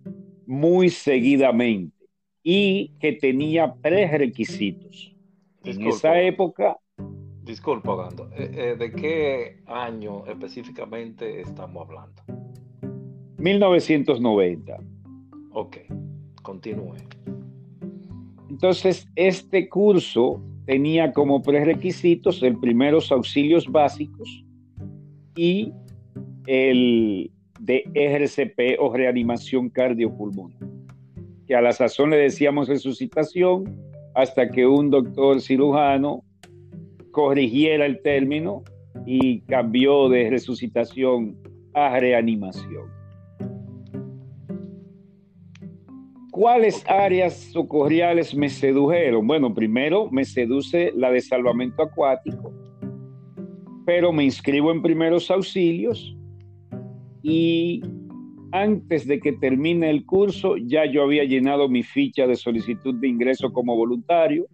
muy 0.47 0.89
seguidamente 0.89 1.95
y 2.41 2.93
que 2.99 3.13
tenía 3.13 3.75
tres 3.79 4.11
requisitos. 4.11 5.15
en 5.63 5.85
esa 5.85 6.19
época... 6.19 6.77
Disculpa, 7.43 7.95
Gando, 7.95 8.31
eh, 8.33 8.49
eh, 8.53 8.75
¿de 8.75 8.91
qué 8.91 9.61
año 9.67 10.25
específicamente 10.25 11.41
estamos 11.41 11.87
hablando? 11.87 12.23
1990. 13.37 14.77
Ok. 15.51 15.77
Continúe. 16.41 16.95
Entonces, 18.49 19.07
este 19.15 19.69
curso 19.69 20.41
tenía 20.67 21.13
como 21.13 21.41
prerequisitos 21.41 22.43
el 22.43 22.59
primeros 22.59 23.09
auxilios 23.11 23.65
básicos 23.67 24.43
y 25.35 25.71
el 26.45 27.31
de 27.61 27.83
RCP 27.95 28.77
o 28.79 28.93
reanimación 28.93 29.69
cardiopulmonar, 29.69 30.59
que 31.47 31.55
a 31.55 31.61
la 31.61 31.71
sazón 31.71 32.09
le 32.09 32.17
decíamos 32.17 32.67
resucitación 32.67 33.81
hasta 34.13 34.51
que 34.51 34.67
un 34.67 34.89
doctor 34.89 35.41
cirujano 35.41 36.23
corrigiera 37.11 37.85
el 37.85 38.01
término 38.01 38.63
y 39.05 39.41
cambió 39.41 40.09
de 40.09 40.29
resucitación 40.29 41.37
a 41.73 41.97
reanimación. 41.97 42.96
¿Cuáles 46.37 46.85
áreas 46.87 47.33
socorriales 47.51 48.35
me 48.35 48.47
sedujeron? 48.47 49.25
Bueno, 49.25 49.55
primero 49.55 50.07
me 50.11 50.23
seduce 50.23 50.91
la 50.95 51.09
de 51.09 51.19
salvamento 51.19 51.81
acuático, 51.81 52.53
pero 53.87 54.13
me 54.13 54.23
inscribo 54.23 54.71
en 54.71 54.83
primeros 54.83 55.31
auxilios 55.31 56.15
y 57.23 57.81
antes 58.51 59.07
de 59.07 59.19
que 59.19 59.33
termine 59.33 59.89
el 59.89 60.05
curso 60.05 60.57
ya 60.57 60.85
yo 60.85 61.01
había 61.01 61.23
llenado 61.23 61.67
mi 61.69 61.81
ficha 61.81 62.27
de 62.27 62.35
solicitud 62.35 62.93
de 62.93 63.07
ingreso 63.07 63.51
como 63.51 63.75
voluntario 63.75 64.45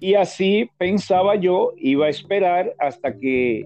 y 0.00 0.14
así 0.14 0.68
pensaba 0.78 1.36
yo, 1.36 1.74
iba 1.76 2.06
a 2.06 2.10
esperar 2.10 2.74
hasta 2.80 3.16
que 3.16 3.64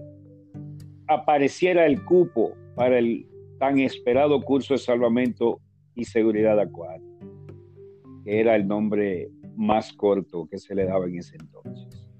apareciera 1.07 1.87
el 1.87 2.05
cupo 2.05 2.53
para 2.75 2.99
el 2.99 3.25
tan 3.57 3.79
esperado 3.79 4.39
curso 4.41 4.75
de 4.75 4.77
salvamento 4.77 5.61
y 5.95 6.05
seguridad 6.05 6.59
acuática, 6.59 7.25
que 8.23 8.39
era 8.39 8.55
el 8.55 8.67
nombre 8.67 9.29
más 9.55 9.93
corto 9.93 10.47
que 10.49 10.57
se 10.57 10.75
le 10.75 10.85
daba 10.85 11.05
en 11.05 11.19
ese 11.19 11.37
entonces. 11.37 12.11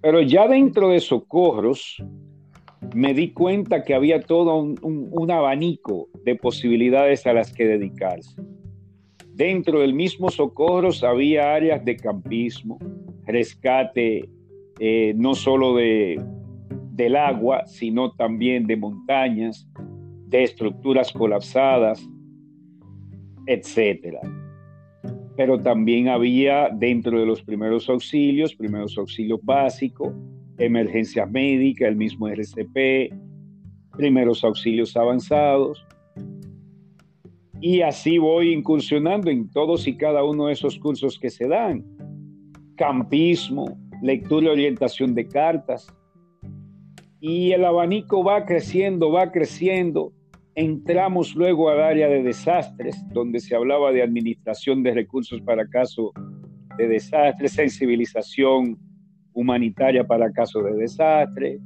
Pero 0.00 0.20
ya 0.22 0.46
dentro 0.46 0.90
de 0.90 1.00
socorros, 1.00 2.02
me 2.94 3.14
di 3.14 3.32
cuenta 3.32 3.82
que 3.82 3.94
había 3.94 4.20
todo 4.20 4.56
un, 4.56 5.30
abanico 5.30 6.08
de 6.24 6.36
posibilidades 6.36 7.26
a 7.26 7.32
las 7.32 7.52
que 7.52 7.66
dedicarse. 7.66 8.40
Dentro 9.34 9.80
del 9.80 9.94
mismo 9.94 10.30
socorros 10.30 11.04
había 11.04 11.54
áreas 11.54 11.84
de 11.84 11.96
campismo, 11.96 12.78
rescate 13.26 14.28
eh, 14.80 15.12
no 15.16 15.34
solo 15.34 15.76
de, 15.76 16.20
del 16.92 17.16
agua, 17.16 17.66
sino 17.66 18.12
también 18.12 18.66
de 18.66 18.76
montañas, 18.76 19.68
de 20.26 20.44
estructuras 20.44 21.12
colapsadas, 21.12 22.06
etcétera. 23.48 24.20
Pero 25.36 25.58
también 25.58 26.08
había 26.08 26.68
dentro 26.68 27.18
de 27.18 27.26
los 27.26 27.42
primeros 27.42 27.88
auxilios, 27.88 28.54
primeros 28.54 28.96
auxilios 28.98 29.40
básicos, 29.42 30.12
emergencia 30.58 31.24
médica, 31.24 31.88
el 31.88 31.96
mismo 31.96 32.28
RCP, 32.28 33.12
primeros 33.96 34.44
auxilios 34.44 34.96
avanzados. 34.96 35.84
Y 37.60 37.80
así 37.80 38.18
voy 38.18 38.52
incursionando 38.52 39.30
en 39.30 39.50
todos 39.50 39.88
y 39.88 39.96
cada 39.96 40.22
uno 40.22 40.46
de 40.46 40.52
esos 40.52 40.78
cursos 40.78 41.18
que 41.18 41.30
se 41.30 41.48
dan. 41.48 41.84
Campismo, 42.76 43.78
lectura 44.02 44.46
y 44.46 44.50
orientación 44.50 45.14
de 45.14 45.26
cartas. 45.26 45.88
Y 47.20 47.52
el 47.52 47.64
abanico 47.64 48.22
va 48.22 48.44
creciendo, 48.44 49.10
va 49.10 49.32
creciendo 49.32 50.12
Entramos 50.60 51.36
luego 51.36 51.70
al 51.70 51.80
área 51.80 52.08
de 52.08 52.20
desastres, 52.20 52.96
donde 53.12 53.38
se 53.38 53.54
hablaba 53.54 53.92
de 53.92 54.02
administración 54.02 54.82
de 54.82 54.92
recursos 54.92 55.40
para 55.42 55.68
caso 55.68 56.10
de 56.76 56.88
desastre, 56.88 57.46
sensibilización 57.46 58.76
humanitaria 59.32 60.04
para 60.04 60.32
caso 60.32 60.60
de 60.64 60.74
desastre, 60.74 61.60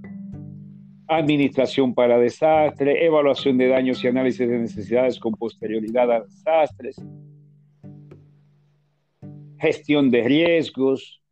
administración 1.09 1.95
para 1.95 2.19
desastre, 2.19 3.07
evaluación 3.07 3.57
de 3.57 3.69
daños 3.69 4.05
y 4.05 4.09
análisis 4.09 4.47
de 4.47 4.59
necesidades 4.59 5.19
con 5.19 5.33
posterioridad 5.37 6.13
a 6.13 6.21
desastres, 6.21 7.03
gestión 9.59 10.11
de 10.11 10.23
riesgos, 10.23 11.23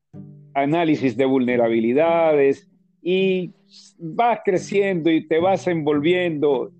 análisis 0.54 1.14
de 1.14 1.26
vulnerabilidades 1.26 2.66
y 3.02 3.52
vas 3.98 4.40
creciendo 4.46 5.10
y 5.10 5.28
te 5.28 5.38
vas 5.38 5.66
envolviendo 5.66 6.72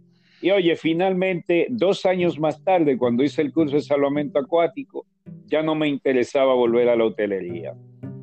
y 0.42 0.50
oye, 0.50 0.74
finalmente, 0.74 1.66
dos 1.68 2.06
años 2.06 2.38
más 2.38 2.62
tarde, 2.64 2.96
cuando 2.96 3.22
hice 3.22 3.42
el 3.42 3.52
curso 3.52 3.76
de 3.76 3.82
salvamento 3.82 4.38
acuático, 4.38 5.06
ya 5.46 5.62
no 5.62 5.74
me 5.74 5.88
interesaba 5.88 6.54
volver 6.54 6.88
a 6.88 6.96
la 6.96 7.04
hotelería. 7.04 7.74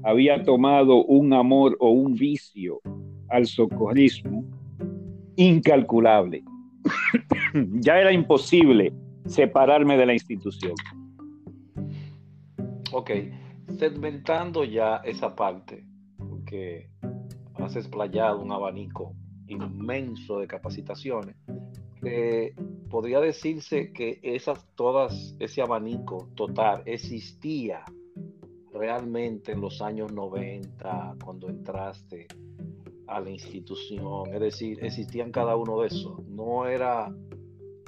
Había 0.04 0.42
tomado 0.44 1.04
un 1.06 1.34
amor 1.34 1.78
o 1.80 1.92
un 1.92 2.16
vicio 2.16 2.80
al 3.30 3.46
socorrismo 3.46 4.46
incalculable. 5.36 6.44
ya 7.82 8.00
era 8.00 8.12
imposible 8.12 8.92
separarme 9.28 9.96
de 9.96 10.06
la 10.08 10.14
institución. 10.14 10.74
Ok, 12.92 13.12
segmentando 13.78 14.64
ya 14.64 15.02
esa 15.04 15.36
parte, 15.36 15.86
porque 16.18 16.90
has 17.56 17.76
explayado 17.76 18.42
un 18.42 18.52
abanico 18.52 19.14
inmenso 19.48 20.40
de 20.40 20.48
capacitaciones 20.48 21.36
podría 22.90 23.20
decirse 23.20 23.92
que 23.92 24.20
esas 24.24 24.66
todas, 24.76 25.36
ese 25.40 25.62
abanico 25.62 26.30
total 26.36 26.84
existía 26.86 27.84
realmente 28.74 29.52
en 29.52 29.62
los 29.62 29.82
años 29.82 30.12
90 30.12 31.16
cuando 31.24 31.50
entraste 31.50 32.28
a 33.08 33.20
la 33.20 33.30
institución, 33.30 34.34
es 34.34 34.40
decir, 34.40 34.84
existían 34.84 35.32
cada 35.32 35.56
uno 35.56 35.82
de 35.82 35.88
esos, 35.88 36.26
no 36.28 36.68
era, 36.68 37.14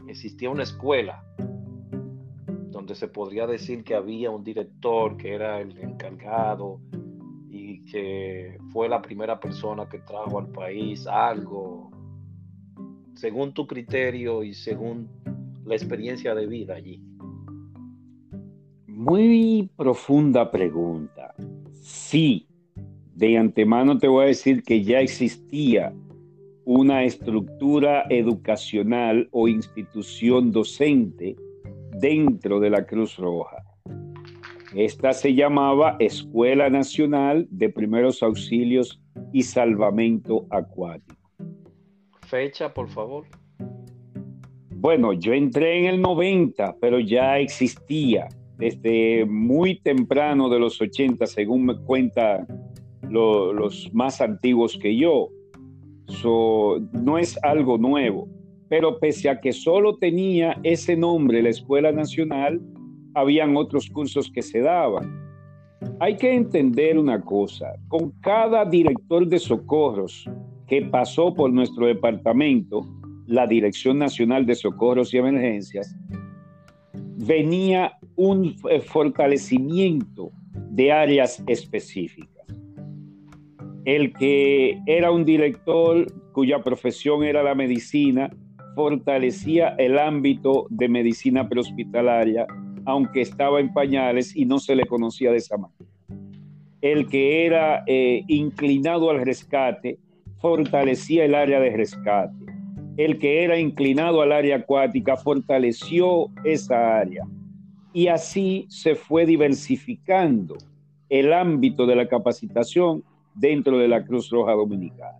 existía 0.08 0.50
una 0.50 0.63
escuela 0.63 1.24
donde 2.72 2.95
se 2.95 3.10
podría 3.10 3.45
decir 3.45 3.84
que 3.84 3.95
había 3.95 4.32
un 4.32 4.43
director 4.43 5.17
que 5.17 5.34
era 5.34 5.60
el 5.60 5.78
encargado 5.78 6.80
y 7.50 7.84
que 7.84 8.58
fue 8.72 8.88
la 8.88 9.02
primera 9.02 9.39
persona 9.39 9.89
que 9.89 10.00
trajo 10.00 10.39
al 10.39 10.48
país 10.48 11.06
algo 11.06 11.91
según 13.20 13.54
tu 13.54 13.68
criterio 13.68 14.44
y 14.44 14.54
según 14.54 15.10
la 15.66 15.76
experiencia 15.76 16.34
de 16.34 16.48
vida 16.48 16.76
allí? 16.76 17.04
Muy 18.88 19.70
profunda 19.76 20.50
pregunta. 20.50 21.36
Sí, 21.82 22.48
de 23.16 23.38
antemano 23.38 23.98
te 23.98 24.08
voy 24.08 24.24
a 24.24 24.28
decir 24.28 24.64
que 24.64 24.84
ya 24.86 25.02
existía 25.02 25.94
una 26.64 27.04
estructura 27.04 28.06
educacional 28.10 29.28
o 29.32 29.50
institución 29.50 30.54
docente 30.54 31.36
dentro 32.00 32.62
de 32.62 32.70
la 32.70 32.86
Cruz 32.86 33.18
Roja. 33.18 33.66
Esta 34.74 35.12
se 35.12 35.34
llamaba 35.34 35.98
Escuela 36.00 36.70
Nacional 36.70 37.48
de 37.52 37.68
Primeros 37.70 38.24
Auxilios 38.24 39.02
y 39.34 39.44
Salvamento 39.44 40.46
Acuático. 40.52 41.19
Fecha, 42.30 42.72
por 42.72 42.88
favor. 42.89 43.26
Bueno, 44.70 45.13
yo 45.13 45.34
entré 45.34 45.80
en 45.80 45.86
el 45.86 46.00
90, 46.00 46.76
pero 46.80 47.00
ya 47.00 47.39
existía 47.39 48.30
desde 48.56 49.26
muy 49.26 49.80
temprano 49.80 50.48
de 50.48 50.60
los 50.60 50.80
80, 50.80 51.26
según 51.26 51.65
me 51.65 51.76
cuentan 51.76 52.46
los 53.02 53.92
más 53.94 54.22
antiguos 54.22 54.78
que 54.78 54.96
yo. 54.96 55.30
no 56.94 57.18
es 57.18 57.44
algo 57.44 57.80
nuevo, 57.80 58.28
pero 58.70 59.00
pese 59.00 59.30
a 59.30 59.39
que 59.39 59.52
solo 59.52 59.98
tenía 59.98 60.60
ese 60.62 60.96
nombre, 60.96 61.42
la 61.42 61.50
Escuela 61.50 61.92
Nacional, 61.92 62.62
habían 63.15 63.58
otros 63.58 63.89
cursos 63.89 64.30
que 64.32 64.44
se 64.44 64.60
daban. 64.60 65.18
Hay 66.00 66.15
que 66.15 66.32
entender 66.32 67.00
una 67.00 67.22
cosa, 67.22 67.74
con 67.88 68.12
cada 68.22 68.65
director 68.65 69.26
de 69.28 69.39
socorros 69.39 70.30
que 70.70 70.84
pasó 70.84 71.34
por 71.34 71.52
nuestro 71.52 71.88
departamento, 71.88 72.86
la 73.26 73.48
Dirección 73.48 73.98
Nacional 73.98 74.46
de 74.46 74.54
Socorros 74.54 75.14
y 75.14 75.18
Emergencias, 75.18 75.96
venía 77.18 77.94
un 78.16 78.56
eh, 78.70 78.80
fortalecimiento 78.80 80.32
de 80.70 80.92
áreas 80.92 81.44
específicas. 81.48 82.46
El 83.84 84.14
que 84.14 84.80
era 84.86 85.12
un 85.12 85.26
director 85.26 86.06
cuya 86.34 86.62
profesión 86.62 87.24
era 87.24 87.42
la 87.42 87.56
medicina, 87.56 88.30
fortalecía 88.76 89.70
el 89.80 89.98
ámbito 89.98 90.68
de 90.70 90.88
medicina 90.88 91.50
prehospitalaria, 91.50 92.46
aunque 92.86 93.22
estaba 93.22 93.60
en 93.60 93.74
pañales 93.74 94.36
y 94.36 94.46
no 94.46 94.60
se 94.60 94.76
le 94.76 94.86
conocía 94.86 95.32
de 95.32 95.38
esa 95.38 95.58
manera. 95.58 95.92
El 96.82 97.08
que 97.08 97.48
era 97.48 97.84
eh, 97.88 98.24
inclinado 98.28 99.10
al 99.10 99.26
rescate, 99.26 99.98
fortalecía 100.39 101.25
el 101.25 101.36
área 101.36 101.60
de 101.60 101.75
rescate. 101.75 102.34
El 102.97 103.17
que 103.17 103.43
era 103.43 103.58
inclinado 103.60 104.21
al 104.21 104.32
área 104.32 104.58
acuática 104.58 105.15
fortaleció 105.17 106.28
esa 106.43 106.99
área. 106.99 107.25
y 107.91 108.08
así 108.08 108.67
se 108.69 108.93
fue 108.93 109.25
diversificando 109.25 110.56
el 111.10 111.34
ámbito 111.34 111.88
de 111.88 111.95
la 111.95 112.08
capacitación 112.08 113.04
dentro 113.34 113.80
de 113.80 113.88
la 113.88 114.06
Cruz 114.06 114.30
Roja 114.30 114.52
Dominicana. 114.54 115.17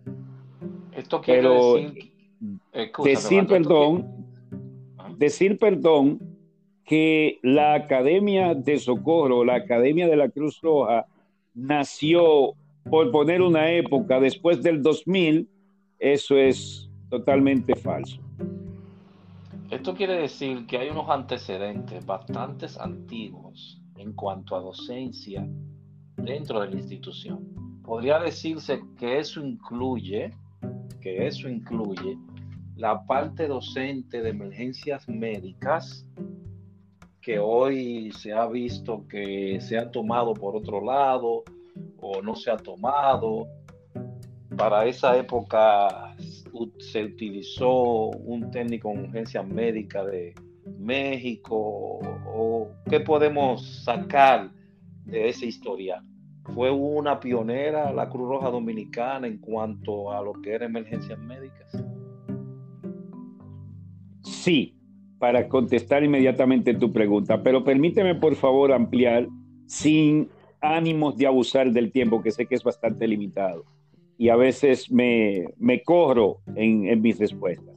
Esto 0.96 1.20
quiere 1.20 1.48
decir, 1.48 2.12
decir 3.04 3.46
perdón, 3.46 4.26
ah. 4.98 5.12
decir 5.18 5.58
perdón 5.58 6.20
que 6.84 7.38
la 7.42 7.74
Academia 7.74 8.54
de 8.54 8.78
Socorro, 8.78 9.44
la 9.44 9.54
Academia 9.54 10.08
de 10.08 10.16
la 10.16 10.28
Cruz 10.28 10.60
Roja, 10.60 11.06
nació, 11.54 12.54
por 12.88 13.10
poner 13.10 13.42
una 13.42 13.70
época, 13.70 14.20
después 14.20 14.62
del 14.62 14.82
2000, 14.82 15.48
eso 15.98 16.36
es 16.36 16.88
totalmente 17.08 17.74
falso. 17.76 18.20
Esto 19.70 19.94
quiere 19.94 20.14
decir 20.14 20.66
que 20.66 20.78
hay 20.78 20.88
unos 20.88 21.08
antecedentes 21.08 22.04
bastante 22.04 22.66
antiguos 22.80 23.80
en 23.96 24.12
cuanto 24.14 24.56
a 24.56 24.60
docencia 24.60 25.46
dentro 26.16 26.60
de 26.60 26.70
la 26.70 26.76
institución. 26.76 27.80
Podría 27.82 28.18
decirse 28.18 28.80
que 28.98 29.18
eso 29.18 29.44
incluye, 29.44 30.32
que 31.00 31.26
eso 31.26 31.48
incluye 31.48 32.18
la 32.76 33.04
parte 33.04 33.46
docente 33.46 34.22
de 34.22 34.30
emergencias 34.30 35.08
médicas 35.08 36.06
que 37.20 37.38
hoy 37.38 38.10
se 38.12 38.32
ha 38.32 38.46
visto 38.46 39.06
que 39.06 39.60
se 39.60 39.76
ha 39.76 39.90
tomado 39.90 40.32
por 40.32 40.56
otro 40.56 40.82
lado 40.82 41.44
o 42.00 42.22
no 42.22 42.34
se 42.34 42.50
ha 42.50 42.56
tomado. 42.56 43.46
Para 44.56 44.86
esa 44.86 45.16
época 45.16 46.16
se 46.78 47.04
utilizó 47.04 48.08
un 48.10 48.50
técnico 48.50 48.90
en 48.90 49.04
urgencia 49.04 49.42
médica 49.42 50.04
de 50.04 50.34
México 50.78 52.00
o 52.34 52.68
qué 52.88 53.00
podemos 53.00 53.84
sacar 53.84 54.50
de 55.04 55.28
ese 55.28 55.46
historial. 55.46 56.04
Fue 56.54 56.70
una 56.70 57.20
pionera 57.20 57.92
la 57.92 58.08
Cruz 58.08 58.28
Roja 58.28 58.50
Dominicana 58.50 59.26
en 59.26 59.38
cuanto 59.38 60.10
a 60.10 60.22
lo 60.22 60.32
que 60.32 60.52
era 60.52 60.66
emergencias 60.66 61.18
médicas. 61.18 61.84
Sí, 64.22 64.74
para 65.18 65.48
contestar 65.48 66.02
inmediatamente 66.02 66.74
tu 66.74 66.92
pregunta, 66.92 67.42
pero 67.42 67.62
permíteme 67.62 68.14
por 68.14 68.34
favor 68.34 68.72
ampliar 68.72 69.28
sin 69.66 70.28
ánimos 70.60 71.16
de 71.16 71.26
abusar 71.26 71.70
del 71.70 71.90
tiempo, 71.92 72.22
que 72.22 72.30
sé 72.30 72.46
que 72.46 72.54
es 72.54 72.62
bastante 72.62 73.06
limitado 73.06 73.64
y 74.20 74.28
a 74.28 74.36
veces 74.36 74.92
me, 74.92 75.46
me 75.56 75.82
corro 75.82 76.42
en, 76.54 77.00
mis 77.00 77.18
respuestas. 77.18 77.74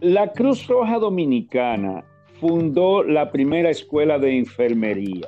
La 0.00 0.30
Cruz 0.30 0.64
Roja 0.68 1.00
Dominicana 1.00 2.04
fundó 2.38 3.02
la 3.02 3.32
primera 3.32 3.68
escuela 3.70 4.20
de 4.20 4.38
enfermería 4.38 5.26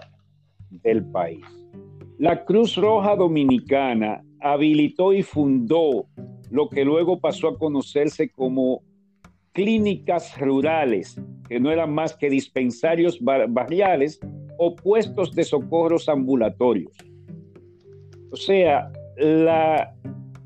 del 0.70 1.04
país. 1.06 1.44
La 2.18 2.44
Cruz 2.44 2.76
Roja 2.76 3.16
Dominicana 3.16 4.22
habilitó 4.38 5.12
y 5.12 5.24
fundó 5.24 6.06
lo 6.52 6.68
que 6.68 6.84
luego 6.84 7.18
pasó 7.18 7.48
a 7.48 7.58
conocerse 7.58 8.28
como 8.28 8.80
clínicas 9.50 10.38
rurales, 10.38 11.20
que 11.48 11.58
no 11.58 11.72
eran 11.72 11.92
más 11.92 12.16
que 12.16 12.30
dispensarios 12.30 13.18
barriales 13.20 14.20
o 14.58 14.74
puestos 14.74 15.32
de 15.32 15.44
socorros 15.44 16.08
ambulatorios. 16.08 16.92
O 18.30 18.36
sea, 18.36 18.90
la, 19.16 19.94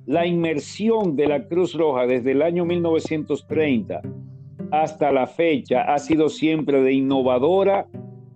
la 0.06 0.26
inmersión 0.26 1.16
de 1.16 1.26
la 1.26 1.46
Cruz 1.46 1.74
Roja 1.74 2.06
desde 2.06 2.32
el 2.32 2.42
año 2.42 2.64
1930 2.64 4.02
hasta 4.70 5.12
la 5.12 5.26
fecha 5.26 5.82
ha 5.82 5.98
sido 5.98 6.28
siempre 6.28 6.82
de 6.82 6.92
innovadora 6.92 7.86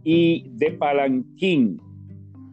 y 0.04 0.46
de 0.50 0.72
palanquín 0.72 1.80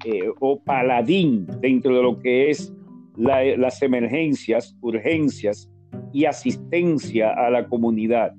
eh, 0.05 0.29
o 0.39 0.61
paladín 0.61 1.47
dentro 1.61 1.95
de 1.95 2.03
lo 2.03 2.19
que 2.19 2.49
es 2.49 2.73
las 3.17 3.81
emergencias, 3.81 4.77
urgencias 4.79 5.69
y 6.13 6.23
asistencia 6.23 7.33
a 7.33 7.49
la 7.49 7.67
comunidad. 7.67 8.33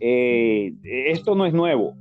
Eh, 0.00 0.74
esto 0.82 1.36
no 1.36 1.46
es 1.46 1.54
nuevo, 1.54 1.94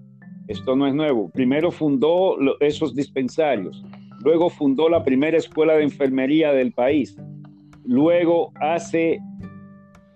esto 0.47 0.75
no 0.75 0.87
es 0.87 0.93
nuevo. 0.93 1.29
Primero 1.29 1.71
fundó 1.71 2.37
esos 2.59 2.95
dispensarios, 2.95 3.83
luego 4.23 4.49
fundó 4.49 4.89
la 4.89 5.03
primera 5.03 5.37
escuela 5.37 5.75
de 5.75 5.83
enfermería 5.83 6.51
del 6.51 6.71
país, 6.71 7.17
luego 7.85 8.51
hace 8.59 9.19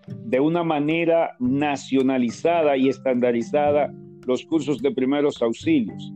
de 0.07 0.39
una 0.39 0.63
manera 0.63 1.35
nacionalizada 1.39 2.77
y 2.77 2.89
estandarizada 2.89 3.93
los 4.25 4.45
cursos 4.45 4.81
de 4.81 4.91
primeros 4.91 5.41
auxilios. 5.41 6.11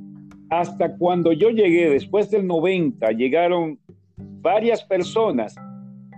Hasta 0.50 0.98
cuando 0.98 1.32
yo 1.32 1.50
llegué, 1.50 1.90
después 1.90 2.30
del 2.30 2.46
90, 2.46 3.12
llegaron 3.12 3.80
varias 4.42 4.84
personas 4.84 5.56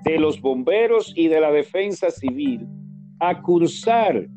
de 0.04 0.18
los 0.18 0.42
bomberos 0.42 1.14
y 1.16 1.28
de 1.28 1.40
la 1.40 1.52
defensa 1.52 2.10
civil 2.10 2.68
a 3.20 3.42
cursar 3.42 4.28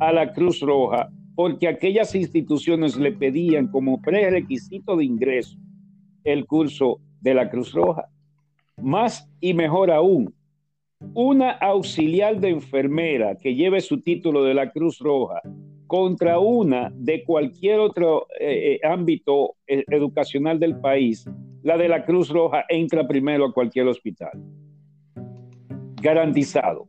a 0.00 0.12
la 0.12 0.32
Cruz 0.32 0.60
Roja 0.60 1.08
porque 1.34 1.68
aquellas 1.68 2.14
instituciones 2.14 2.96
le 2.96 3.12
pedían 3.12 3.68
como 3.68 4.00
prerequisito 4.00 4.96
de 4.96 5.04
ingreso 5.04 5.58
el 6.24 6.46
curso 6.46 7.00
de 7.20 7.34
la 7.34 7.50
Cruz 7.50 7.72
Roja. 7.72 8.08
Más 8.80 9.28
y 9.40 9.54
mejor 9.54 9.90
aún, 9.90 10.34
una 11.12 11.50
auxiliar 11.50 12.40
de 12.40 12.50
enfermera 12.50 13.36
que 13.36 13.54
lleve 13.54 13.80
su 13.80 14.00
título 14.00 14.42
de 14.44 14.54
la 14.54 14.70
Cruz 14.70 14.98
Roja 14.98 15.42
contra 15.86 16.38
una 16.38 16.90
de 16.94 17.24
cualquier 17.24 17.78
otro 17.78 18.26
eh, 18.40 18.80
eh, 18.82 18.86
ámbito 18.86 19.56
eh, 19.66 19.84
educacional 19.88 20.58
del 20.58 20.80
país, 20.80 21.28
la 21.62 21.76
de 21.76 21.88
la 21.88 22.04
Cruz 22.04 22.30
Roja 22.30 22.64
entra 22.68 23.06
primero 23.06 23.46
a 23.46 23.52
cualquier 23.52 23.86
hospital 23.86 24.32
garantizado. 26.04 26.86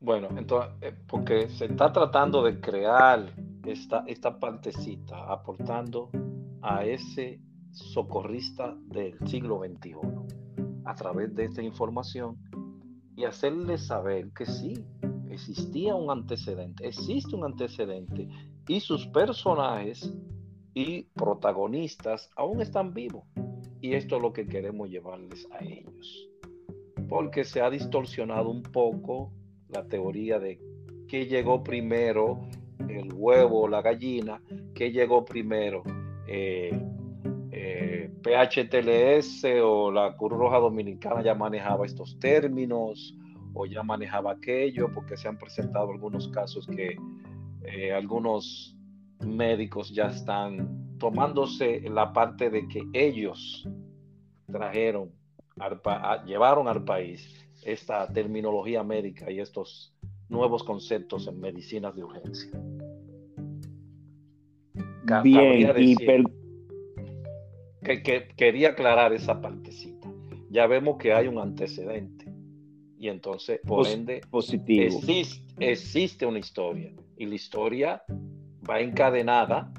Bueno, 0.00 0.28
entonces, 0.36 0.72
eh, 0.80 0.94
porque 1.08 1.48
se 1.48 1.66
está 1.66 1.92
tratando 1.92 2.42
de 2.42 2.60
crear 2.60 3.32
esta, 3.64 4.04
esta 4.06 4.38
partecita, 4.38 5.30
aportando 5.30 6.10
a 6.62 6.84
ese 6.84 7.40
socorrista 7.72 8.76
del 8.86 9.18
siglo 9.28 9.60
XXI 9.60 9.94
a 10.84 10.94
través 10.94 11.34
de 11.34 11.46
esta 11.46 11.62
información 11.62 12.38
y 13.16 13.24
hacerle 13.24 13.76
saber 13.76 14.30
que 14.32 14.46
sí, 14.46 14.84
existía 15.30 15.94
un 15.94 16.10
antecedente, 16.10 16.86
existe 16.86 17.34
un 17.34 17.44
antecedente 17.44 18.28
y 18.68 18.80
sus 18.80 19.06
personajes 19.08 20.14
y 20.74 21.02
protagonistas 21.14 22.30
aún 22.36 22.60
están 22.60 22.94
vivos. 22.94 23.24
Y 23.80 23.94
esto 23.94 24.16
es 24.16 24.22
lo 24.22 24.32
que 24.32 24.46
queremos 24.46 24.88
llevarles 24.88 25.46
a 25.52 25.64
ellos 25.64 26.28
porque 27.08 27.44
se 27.44 27.60
ha 27.60 27.70
distorsionado 27.70 28.50
un 28.50 28.62
poco 28.62 29.32
la 29.70 29.84
teoría 29.84 30.38
de 30.38 30.60
qué 31.08 31.26
llegó 31.26 31.62
primero, 31.62 32.48
el 32.88 33.12
huevo 33.12 33.62
o 33.62 33.68
la 33.68 33.82
gallina, 33.82 34.40
qué 34.74 34.90
llegó 34.92 35.24
primero, 35.24 35.82
eh, 36.26 36.78
eh, 37.50 38.10
PHTLS 38.22 39.44
o 39.62 39.90
la 39.90 40.16
Cruz 40.16 40.38
Roja 40.38 40.58
Dominicana 40.58 41.22
ya 41.22 41.34
manejaba 41.34 41.86
estos 41.86 42.18
términos 42.18 43.14
o 43.54 43.66
ya 43.66 43.82
manejaba 43.82 44.32
aquello, 44.32 44.92
porque 44.92 45.16
se 45.16 45.28
han 45.28 45.38
presentado 45.38 45.90
algunos 45.90 46.28
casos 46.28 46.66
que 46.66 46.96
eh, 47.64 47.92
algunos 47.92 48.76
médicos 49.26 49.92
ya 49.92 50.06
están 50.06 50.96
tomándose 50.98 51.80
la 51.88 52.12
parte 52.12 52.50
de 52.50 52.68
que 52.68 52.82
ellos 52.92 53.68
trajeron 54.46 55.10
llevaron 56.24 56.68
al 56.68 56.84
país 56.84 57.37
esta 57.62 58.06
terminología 58.12 58.82
médica 58.82 59.30
y 59.30 59.40
estos 59.40 59.94
nuevos 60.28 60.62
conceptos 60.64 61.26
en 61.26 61.40
medicinas 61.40 61.94
de 61.94 62.04
urgencia. 62.04 62.50
Bien, 65.22 65.74
y 65.78 65.96
que, 67.82 68.28
quería 68.36 68.70
aclarar 68.70 69.12
esa 69.12 69.40
partecita. 69.40 70.12
Ya 70.50 70.66
vemos 70.66 70.98
que 70.98 71.12
hay 71.12 71.28
un 71.28 71.38
antecedente 71.38 72.26
y 72.98 73.08
entonces, 73.08 73.60
por 73.66 73.86
ende, 73.86 74.20
positivo. 74.30 74.84
Existe, 74.84 75.54
existe 75.58 76.26
una 76.26 76.38
historia 76.38 76.92
y 77.16 77.26
la 77.26 77.34
historia 77.34 78.02
va 78.68 78.80
encadenada 78.80 79.72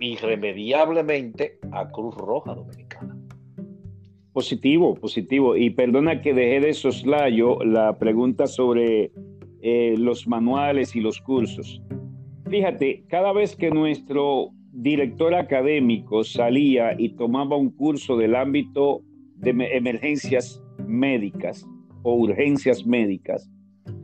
irremediablemente 0.00 1.58
a 1.72 1.88
Cruz 1.88 2.14
Roja 2.14 2.54
Dominicana. 2.54 2.77
Positivo, 4.38 4.94
positivo. 4.94 5.56
Y 5.56 5.70
perdona 5.70 6.22
que 6.22 6.32
dejé 6.32 6.60
de 6.60 6.72
soslayo 6.72 7.58
la 7.64 7.98
pregunta 7.98 8.46
sobre 8.46 9.10
eh, 9.62 9.96
los 9.98 10.28
manuales 10.28 10.94
y 10.94 11.00
los 11.00 11.20
cursos. 11.20 11.82
Fíjate, 12.48 13.02
cada 13.08 13.32
vez 13.32 13.56
que 13.56 13.72
nuestro 13.72 14.50
director 14.70 15.34
académico 15.34 16.22
salía 16.22 16.94
y 16.96 17.16
tomaba 17.16 17.56
un 17.56 17.70
curso 17.70 18.16
del 18.16 18.36
ámbito 18.36 19.02
de 19.34 19.50
emergencias 19.72 20.62
médicas 20.86 21.66
o 22.04 22.14
urgencias 22.14 22.86
médicas, 22.86 23.50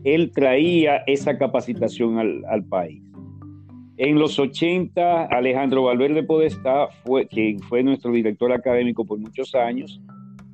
él 0.02 0.32
traía 0.32 0.96
esa 1.06 1.38
capacitación 1.38 2.18
al, 2.18 2.44
al 2.46 2.64
país. 2.64 3.04
En 3.98 4.18
los 4.18 4.36
80, 4.40 5.26
Alejandro 5.26 5.84
Valverde 5.84 6.24
Podestá, 6.24 6.88
fue, 7.04 7.28
quien 7.28 7.60
fue 7.60 7.84
nuestro 7.84 8.10
director 8.10 8.50
académico 8.50 9.04
por 9.04 9.20
muchos 9.20 9.54
años 9.54 10.02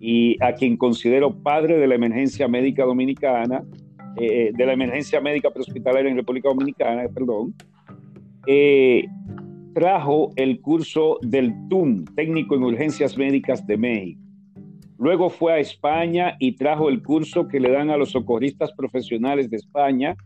y 0.00 0.42
a 0.42 0.54
quien 0.54 0.78
considero 0.78 1.42
padre 1.42 1.76
de 1.78 1.86
la 1.86 1.94
emergencia 1.94 2.48
médica 2.48 2.84
dominicana, 2.84 3.62
eh, 4.16 4.50
de 4.52 4.66
la 4.66 4.72
emergencia 4.72 5.20
médica 5.20 5.50
prehospitalaria 5.50 6.10
en 6.10 6.16
República 6.16 6.48
Dominicana, 6.48 7.02
perdón, 7.14 7.54
eh, 8.46 9.04
trajo 9.74 10.32
el 10.36 10.60
curso 10.60 11.18
del 11.20 11.52
TUM, 11.68 12.06
técnico 12.16 12.56
en 12.56 12.64
urgencias 12.64 13.16
médicas 13.16 13.64
de 13.66 13.76
México. 13.76 14.20
Luego 14.98 15.30
fue 15.30 15.52
a 15.52 15.58
España 15.58 16.36
y 16.38 16.52
trajo 16.56 16.88
el 16.88 17.02
curso 17.02 17.46
que 17.46 17.60
le 17.60 17.70
dan 17.70 17.90
a 17.90 17.96
los 17.96 18.10
socorristas 18.10 18.72
profesionales 18.72 19.48
de 19.48 19.56
España, 19.56 20.16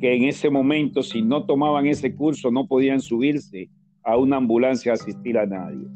que 0.00 0.14
en 0.14 0.24
ese 0.24 0.48
momento, 0.48 1.02
si 1.02 1.22
no 1.22 1.44
tomaban 1.44 1.86
ese 1.86 2.14
curso, 2.14 2.50
no 2.50 2.66
podían 2.66 3.00
subirse 3.00 3.68
a 4.02 4.16
una 4.16 4.36
ambulancia 4.36 4.92
a 4.92 4.94
asistir 4.94 5.38
a 5.38 5.46
nadie. 5.46 5.86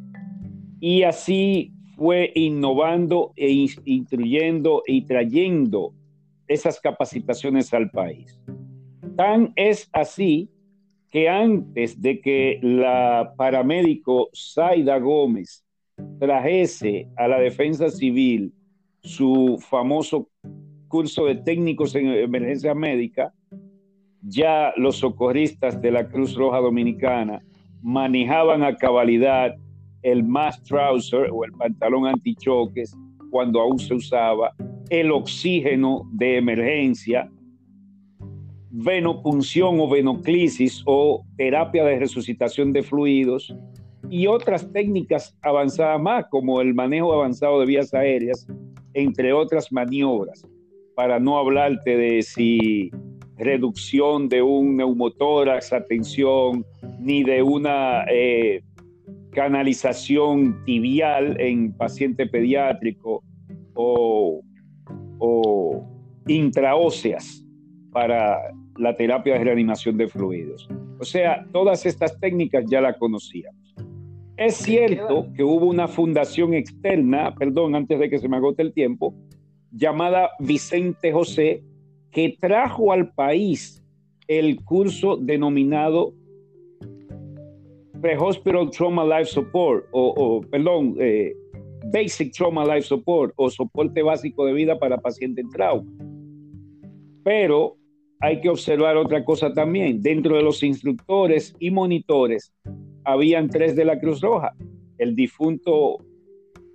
Y 0.81 1.03
así 1.03 1.73
fue 1.99 2.31
innovando 2.37 3.33
e 3.35 3.67
instruyendo 3.85 4.85
y 4.87 5.03
trayendo 5.03 5.93
esas 6.47 6.81
capacitaciones 6.81 7.75
al 7.75 7.91
país. 7.91 8.41
Tan 9.17 9.53
es 9.57 9.91
así 9.93 10.49
que 11.11 11.29
antes 11.29 12.01
de 12.01 12.21
que 12.21 12.61
la 12.63 13.35
paramédico 13.37 14.29
Zaida 14.33 14.99
Gómez 14.99 15.65
trajese 16.21 17.09
a 17.17 17.27
la 17.27 17.41
defensa 17.41 17.91
civil 17.91 18.53
su 19.03 19.59
famoso 19.69 20.29
curso 20.87 21.25
de 21.25 21.35
técnicos 21.35 21.97
en 21.97 22.07
emergencia 22.07 22.77
médica, 22.77 23.35
ya 24.23 24.73
los 24.77 24.99
socorristas 24.99 25.83
de 25.83 25.91
la 25.91 26.09
Cruz 26.09 26.37
Roja 26.37 26.59
Dominicana 26.59 27.43
manejaban 27.83 28.63
a 28.63 28.77
cabalidad 28.77 29.57
el 30.03 30.25
mask 30.25 30.65
trouser 30.65 31.31
o 31.33 31.45
el 31.45 31.53
pantalón 31.53 32.07
antichoques 32.07 32.97
cuando 33.31 33.61
aún 33.61 33.79
se 33.79 33.95
usaba, 33.95 34.55
el 34.89 35.11
oxígeno 35.11 36.09
de 36.13 36.39
emergencia, 36.39 37.31
venopunción 38.71 39.81
o 39.81 39.89
venoclisis 39.89 40.83
o 40.87 41.25
terapia 41.37 41.85
de 41.85 41.99
resucitación 41.99 42.73
de 42.73 42.83
fluidos, 42.83 43.55
y 44.11 44.27
otras 44.27 44.71
técnicas 44.73 45.37
avanzadas 45.43 46.01
más, 46.01 46.27
como 46.31 46.61
el 46.61 46.75
manejo 46.75 47.13
avanzado 47.13 47.61
de 47.61 47.67
vías 47.67 47.93
aéreas, 47.93 48.47
entre 48.95 49.33
otras 49.33 49.71
maniobras, 49.71 50.47
para 50.95 51.19
no 51.19 51.39
hablarte 51.39 51.97
de 51.97 52.23
si 52.23 52.91
reducción 53.37 54.29
de 54.29 54.43
un 54.43 54.77
neumotórax 54.77 55.73
atención 55.73 56.65
ni 56.99 57.23
de 57.23 57.43
una 57.43 58.05
eh, 58.11 58.63
canalización 59.39 60.65
tibial 60.65 61.41
en 61.41 61.73
paciente 61.73 62.27
pediátrico 62.27 63.23
o, 63.75 64.41
o 65.21 65.85
intraóseas 66.27 67.47
para 67.93 68.37
la 68.79 68.97
terapia 68.97 69.35
de 69.35 69.45
reanimación 69.45 69.97
de 69.97 70.09
fluidos. 70.09 70.69
O 70.99 71.05
sea, 71.05 71.47
todas 71.53 71.87
estas 71.87 72.19
técnicas 72.19 72.65
ya 72.69 72.81
las 72.81 72.97
conocíamos. 72.97 73.77
Es 74.37 74.57
cierto 74.57 75.29
que 75.37 75.45
hubo 75.45 75.67
una 75.67 75.87
fundación 75.87 76.53
externa, 76.53 77.33
perdón, 77.37 77.77
antes 77.77 77.97
de 78.01 78.11
que 78.11 78.19
se 78.19 78.29
me 78.29 78.39
agote 78.39 78.63
el 78.63 78.73
tiempo, 78.73 79.15
llamada 79.71 80.31
Vicente 80.41 81.13
José, 81.13 81.63
que 82.11 82.37
trajo 82.41 82.93
al 82.93 83.13
país 83.13 83.85
el 84.27 84.65
curso 84.65 85.17
denominado 85.17 86.13
Pre-Hospital 88.01 88.71
Trauma 88.71 89.05
Life 89.05 89.33
Support, 89.33 89.87
o, 89.91 90.41
perdón, 90.51 90.95
eh, 91.01 91.35
Basic 91.93 92.33
Trauma 92.33 92.65
Life 92.65 92.89
Support, 92.89 93.33
o 93.37 93.51
soporte 93.51 94.03
básico 94.03 94.47
de 94.47 94.53
vida 94.53 94.79
para 94.79 94.99
pacientes 94.99 95.45
en 95.45 95.51
trauma. 95.51 95.91
Pero 97.25 97.77
hay 98.21 98.41
que 98.41 98.49
observar 98.49 98.97
otra 98.97 99.25
cosa 99.25 99.53
también. 99.53 100.01
Dentro 100.01 100.37
de 100.37 100.43
los 100.43 100.63
instructores 100.63 101.55
y 101.59 101.71
monitores 101.71 102.53
habían 103.05 103.49
tres 103.49 103.77
de 103.77 103.85
la 103.85 103.99
Cruz 103.99 104.21
Roja, 104.21 104.55
el 104.99 105.15
difunto 105.15 105.99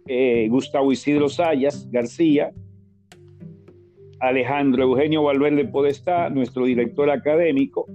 eh, 0.08 0.48
Gustavo 0.50 0.92
Isidro 0.92 1.30
Sayas 1.30 1.90
García, 1.92 2.52
Alejandro 4.20 4.84
Eugenio 4.84 5.24
Valverde 5.24 5.66
Podestá, 5.66 6.30
nuestro 6.30 6.66
director 6.66 7.10
académico, 7.10 7.88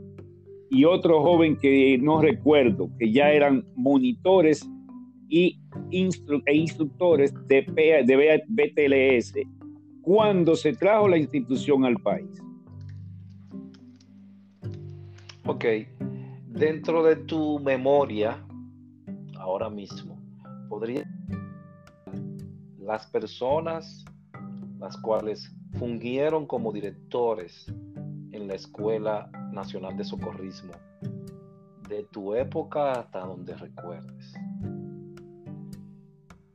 y 0.70 0.84
otro 0.84 1.22
joven 1.22 1.56
que 1.56 1.98
no 1.98 2.20
recuerdo, 2.20 2.90
que 2.98 3.10
ya 3.10 3.30
eran 3.30 3.64
monitores 3.74 4.68
y 5.28 5.58
e 5.90 6.54
instructores 6.54 7.34
de, 7.46 7.62
de 8.06 8.42
BTLS 8.48 9.34
cuando 10.02 10.56
se 10.56 10.72
trajo 10.72 11.08
la 11.08 11.18
institución 11.18 11.84
al 11.84 11.96
país. 11.96 12.42
Ok, 15.46 15.64
dentro 16.46 17.02
de 17.02 17.16
tu 17.16 17.58
memoria, 17.58 18.42
ahora 19.38 19.70
mismo, 19.70 20.18
podría 20.68 21.04
las 22.78 23.06
personas 23.06 24.04
las 24.78 24.96
cuales 24.96 25.54
fungieron 25.78 26.46
como 26.46 26.72
directores 26.72 27.66
en 28.32 28.48
la 28.48 28.54
Escuela 28.54 29.30
Nacional 29.58 29.96
de 29.96 30.04
Socorrismo 30.04 30.72
de 31.88 32.04
tu 32.04 32.34
época 32.34 32.92
hasta 32.92 33.20
donde 33.20 33.56
recuerdes. 33.56 34.34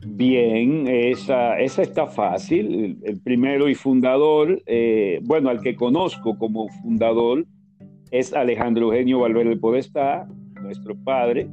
Bien, 0.05 0.87
esa, 0.87 1.59
esa 1.59 1.81
está 1.81 2.07
fácil. 2.07 2.97
El, 3.03 3.19
primero 3.19 3.67
y 3.67 3.75
fundador, 3.75 4.61
eh, 4.65 5.19
bueno, 5.23 5.49
al 5.49 5.61
que 5.61 5.75
conozco 5.75 6.37
como 6.37 6.69
fundador, 6.81 7.45
es 8.11 8.33
Alejandro 8.33 8.85
Eugenio 8.85 9.19
Valverde 9.19 9.57
Podestá, 9.57 10.27
nuestro 10.61 10.95
padre. 10.95 11.49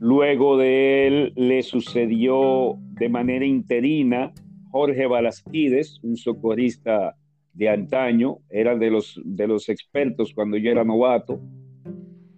Luego 0.00 0.58
de 0.58 1.06
él 1.06 1.32
le 1.36 1.62
sucedió 1.62 2.76
de 2.98 3.08
manera 3.08 3.46
interina 3.46 4.32
Jorge 4.70 5.06
Balasquides, 5.06 6.00
un 6.02 6.16
socorrista 6.16 7.16
de 7.54 7.68
antaño, 7.68 8.38
era 8.50 8.76
de 8.76 8.90
los, 8.90 9.20
de 9.24 9.46
los 9.46 9.68
expertos 9.68 10.32
cuando 10.34 10.56
yo 10.56 10.70
era 10.70 10.84
novato. 10.84 11.40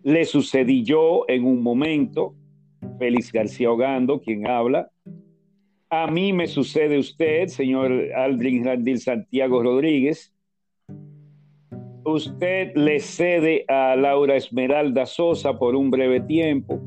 Le 0.02 0.24
sucedí 0.24 0.85
yo 0.85 1.24
en 1.26 1.44
un 1.44 1.62
momento, 1.62 2.35
Félix 2.98 3.33
García 3.33 3.70
Ogando, 3.70 4.20
quien 4.20 4.46
habla. 4.46 4.90
A 5.90 6.07
mí 6.09 6.33
me 6.33 6.46
sucede 6.46 6.98
usted, 6.98 7.48
señor 7.48 7.92
Aldrin 8.14 8.64
Randil 8.64 9.00
Santiago 9.00 9.62
Rodríguez 9.62 10.33
usted 12.07 12.72
le 12.76 13.00
cede 13.00 13.64
a 13.68 13.96
Laura 13.96 14.37
Esmeralda 14.37 15.07
Sosa 15.07 15.59
por 15.59 15.74
un 15.74 15.90
breve 15.90 16.20
tiempo. 16.20 16.81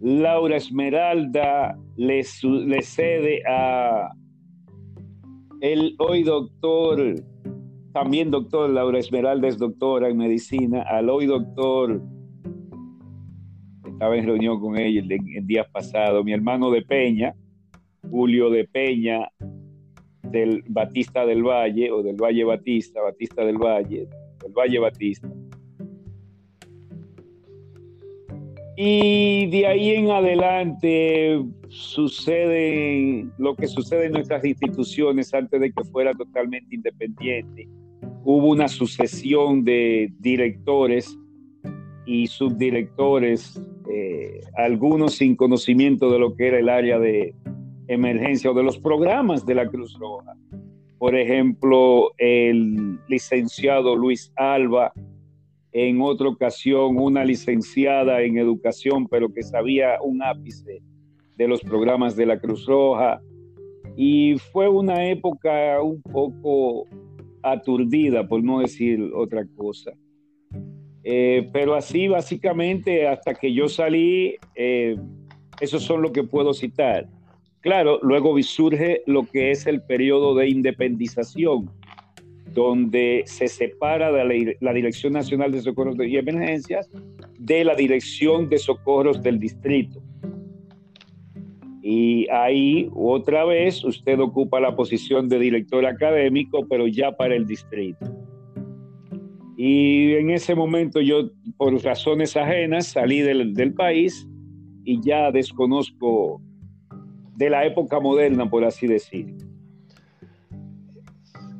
Laura 0.00 0.56
Esmeralda 0.56 1.78
le, 1.96 2.22
le 2.42 2.82
cede 2.82 3.42
a 3.46 4.10
el 5.62 5.94
hoy 5.98 6.24
doctor, 6.24 7.14
también 7.92 8.32
doctor, 8.32 8.68
Laura 8.68 8.98
Esmeralda 8.98 9.46
es 9.46 9.58
doctora 9.58 10.08
en 10.08 10.16
medicina, 10.16 10.82
al 10.82 11.08
hoy 11.08 11.26
doctor, 11.26 12.02
estaba 13.86 14.16
en 14.16 14.26
reunión 14.26 14.60
con 14.60 14.76
ella 14.76 15.00
el, 15.00 15.12
el 15.12 15.46
día 15.46 15.64
pasado, 15.70 16.24
mi 16.24 16.32
hermano 16.32 16.72
de 16.72 16.82
Peña, 16.82 17.36
Julio 18.10 18.50
de 18.50 18.66
Peña, 18.66 19.28
del 20.24 20.64
Batista 20.66 21.24
del 21.24 21.44
Valle 21.44 21.92
o 21.92 22.02
del 22.02 22.16
Valle 22.16 22.42
Batista, 22.42 23.00
Batista 23.00 23.44
del 23.44 23.58
Valle, 23.58 24.08
del 24.42 24.52
Valle 24.52 24.80
Batista. 24.80 25.28
Y 28.76 29.46
de 29.48 29.66
ahí 29.66 29.90
en 29.90 30.10
adelante 30.10 31.42
sucede 31.68 33.26
lo 33.38 33.54
que 33.54 33.66
sucede 33.66 34.06
en 34.06 34.12
nuestras 34.12 34.44
instituciones 34.44 35.32
antes 35.34 35.60
de 35.60 35.72
que 35.72 35.84
fuera 35.84 36.12
totalmente 36.14 36.74
independiente. 36.74 37.68
Hubo 38.24 38.48
una 38.48 38.68
sucesión 38.68 39.64
de 39.64 40.12
directores 40.20 41.18
y 42.06 42.26
subdirectores, 42.26 43.60
eh, 43.90 44.40
algunos 44.56 45.14
sin 45.14 45.36
conocimiento 45.36 46.10
de 46.10 46.18
lo 46.18 46.34
que 46.34 46.48
era 46.48 46.58
el 46.58 46.68
área 46.68 46.98
de, 46.98 47.34
emergencia 47.88 48.50
o 48.50 48.54
de 48.54 48.62
los 48.62 48.78
programas 48.78 49.44
de 49.46 49.54
la 49.54 49.66
Cruz 49.68 49.96
Roja. 49.98 50.34
Por 50.98 51.16
ejemplo, 51.16 52.12
el 52.18 52.98
licenciado 53.08 53.96
Luis 53.96 54.32
Alba, 54.36 54.92
en 55.72 56.00
otra 56.02 56.28
ocasión 56.28 56.98
una 56.98 57.24
licenciada 57.24 58.20
en 58.22 58.36
educación, 58.38 59.08
pero 59.08 59.32
que 59.32 59.42
sabía 59.42 59.98
un 60.02 60.22
ápice 60.22 60.82
de 61.36 61.48
los 61.48 61.60
programas 61.60 62.14
de 62.14 62.26
la 62.26 62.38
Cruz 62.38 62.66
Roja. 62.66 63.20
Y 63.96 64.36
fue 64.52 64.68
una 64.68 65.06
época 65.08 65.80
un 65.82 66.00
poco 66.02 66.86
aturdida, 67.42 68.26
por 68.26 68.42
no 68.42 68.60
decir 68.60 69.10
otra 69.14 69.46
cosa. 69.56 69.92
Eh, 71.04 71.48
pero 71.52 71.74
así 71.74 72.06
básicamente 72.06 73.08
hasta 73.08 73.34
que 73.34 73.52
yo 73.52 73.68
salí, 73.68 74.36
eh, 74.54 74.96
esos 75.60 75.82
son 75.82 76.02
lo 76.02 76.12
que 76.12 76.22
puedo 76.22 76.54
citar. 76.54 77.08
Claro, 77.60 77.98
luego 78.02 78.40
surge 78.42 79.02
lo 79.06 79.24
que 79.24 79.52
es 79.52 79.66
el 79.66 79.82
periodo 79.82 80.34
de 80.34 80.48
independización, 80.48 81.70
donde 82.52 83.22
se 83.26 83.48
separa 83.48 84.12
de 84.12 84.56
la, 84.60 84.72
Dirección 84.72 85.12
Nacional 85.12 85.52
de 85.52 85.62
Socorros 85.62 85.96
y 85.98 86.16
Emergencias 86.16 86.90
de 87.38 87.64
la 87.64 87.74
Dirección 87.74 88.48
de 88.48 88.58
Socorros 88.58 89.22
del 89.22 89.38
Distrito. 89.38 90.02
Y 91.82 92.28
ahí 92.30 92.88
otra 92.94 93.44
vez 93.44 93.84
usted 93.84 94.20
ocupa 94.20 94.60
la 94.60 94.76
posición 94.76 95.28
de 95.28 95.38
director 95.38 95.84
académico, 95.84 96.66
pero 96.68 96.86
ya 96.86 97.10
para 97.12 97.34
el 97.34 97.44
distrito. 97.44 98.06
Y 99.56 100.12
en 100.12 100.30
ese 100.30 100.54
momento 100.54 101.00
yo, 101.00 101.30
por 101.56 101.74
razones 101.82 102.36
ajenas, 102.36 102.86
salí 102.86 103.20
del, 103.20 103.52
del 103.54 103.74
país 103.74 104.28
y 104.84 105.00
ya 105.02 105.30
desconozco 105.32 106.40
de 107.36 107.50
la 107.50 107.66
época 107.66 107.98
moderna, 107.98 108.48
por 108.48 108.64
así 108.64 108.86
decir. 108.86 109.41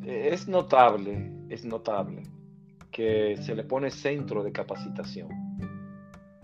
Es 0.04 0.48
notable, 0.48 1.32
es 1.48 1.64
notable 1.64 2.22
que 2.90 3.36
se 3.36 3.54
le 3.54 3.62
pone 3.62 3.90
centro 3.90 4.42
de 4.42 4.50
capacitación, 4.50 5.28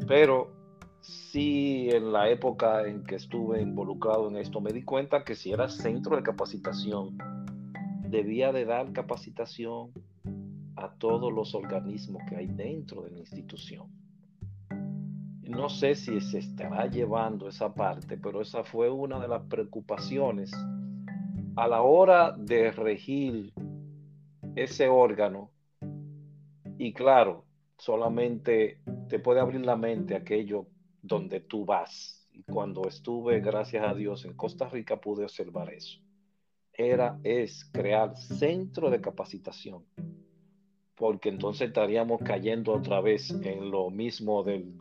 pero 0.07 0.53
sí 1.01 1.89
en 1.91 2.13
la 2.13 2.31
época 2.31 2.87
en 2.87 3.03
que 3.03 3.17
estuve 3.17 3.61
involucrado 3.61 4.29
en 4.29 4.37
esto 4.37 4.61
me 4.61 4.73
di 4.73 4.83
cuenta 4.83 5.25
que 5.25 5.35
si 5.35 5.51
era 5.51 5.69
centro 5.69 6.17
de 6.17 6.23
capacitación, 6.23 7.19
debía 8.09 8.53
de 8.53 8.65
dar 8.65 8.93
capacitación 8.93 9.91
a 10.77 10.91
todos 10.95 11.33
los 11.33 11.55
organismos 11.55 12.23
que 12.29 12.37
hay 12.37 12.47
dentro 12.47 13.03
de 13.03 13.11
la 13.11 13.19
institución. 13.19 13.89
No 15.43 15.69
sé 15.69 15.97
si 15.97 16.21
se 16.21 16.39
estará 16.39 16.87
llevando 16.87 17.49
esa 17.49 17.75
parte, 17.75 18.17
pero 18.19 18.41
esa 18.41 18.63
fue 18.63 18.89
una 18.89 19.19
de 19.19 19.29
las 19.29 19.43
preocupaciones 19.43 20.53
a 21.59 21.67
la 21.67 21.83
hora 21.83 22.33
de 22.39 22.71
regir 22.71 23.53
ese 24.55 24.89
órgano. 24.89 25.51
Y 26.79 26.93
claro, 26.93 27.45
solamente 27.77 28.81
te 29.09 29.19
puede 29.19 29.41
abrir 29.41 29.67
la 29.67 29.77
mente 29.77 30.15
aquello 30.15 30.67
donde 31.03 31.41
tú 31.41 31.65
vas. 31.65 32.29
Y 32.33 32.45
cuando 32.45 32.87
estuve, 32.87 33.41
gracias 33.41 33.85
a 33.85 33.95
Dios, 33.95 34.25
en 34.25 34.35
Costa 34.35 34.69
Rica 34.69 35.01
pude 35.01 35.25
observar 35.25 35.73
eso. 35.75 35.99
Era, 36.73 37.19
es 37.25 37.69
crear 37.73 38.17
centro 38.17 38.89
de 38.89 39.01
capacitación 39.01 39.85
porque 40.95 41.29
entonces 41.29 41.69
estaríamos 41.69 42.21
cayendo 42.23 42.73
otra 42.73 43.01
vez 43.01 43.31
en 43.31 43.71
lo 43.71 43.89
mismo 43.89 44.43
del, 44.43 44.75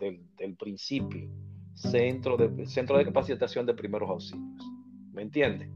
principio. 0.58 1.30
Centro 1.76 2.38
de, 2.38 2.66
centro 2.66 2.98
de 2.98 3.06
capacitación 3.06 3.68
de 3.68 3.76
primeros 3.76 4.10
auxilios. 4.10 4.64
¿Me 5.14 5.22
entiende? 5.22 5.70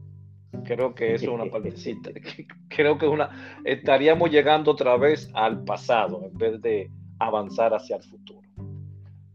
Creo 0.64 0.94
que 0.94 1.14
eso 1.14 1.24
es 1.26 1.30
una 1.30 1.46
partecita. 1.50 2.10
Creo 2.68 2.98
que 2.98 3.06
una 3.06 3.60
estaríamos 3.64 4.30
llegando 4.30 4.70
otra 4.70 4.96
vez 4.96 5.30
al 5.34 5.64
pasado 5.64 6.24
en 6.24 6.36
vez 6.36 6.60
de 6.60 6.90
avanzar 7.18 7.74
hacia 7.74 7.96
el 7.96 8.02
futuro. 8.02 8.40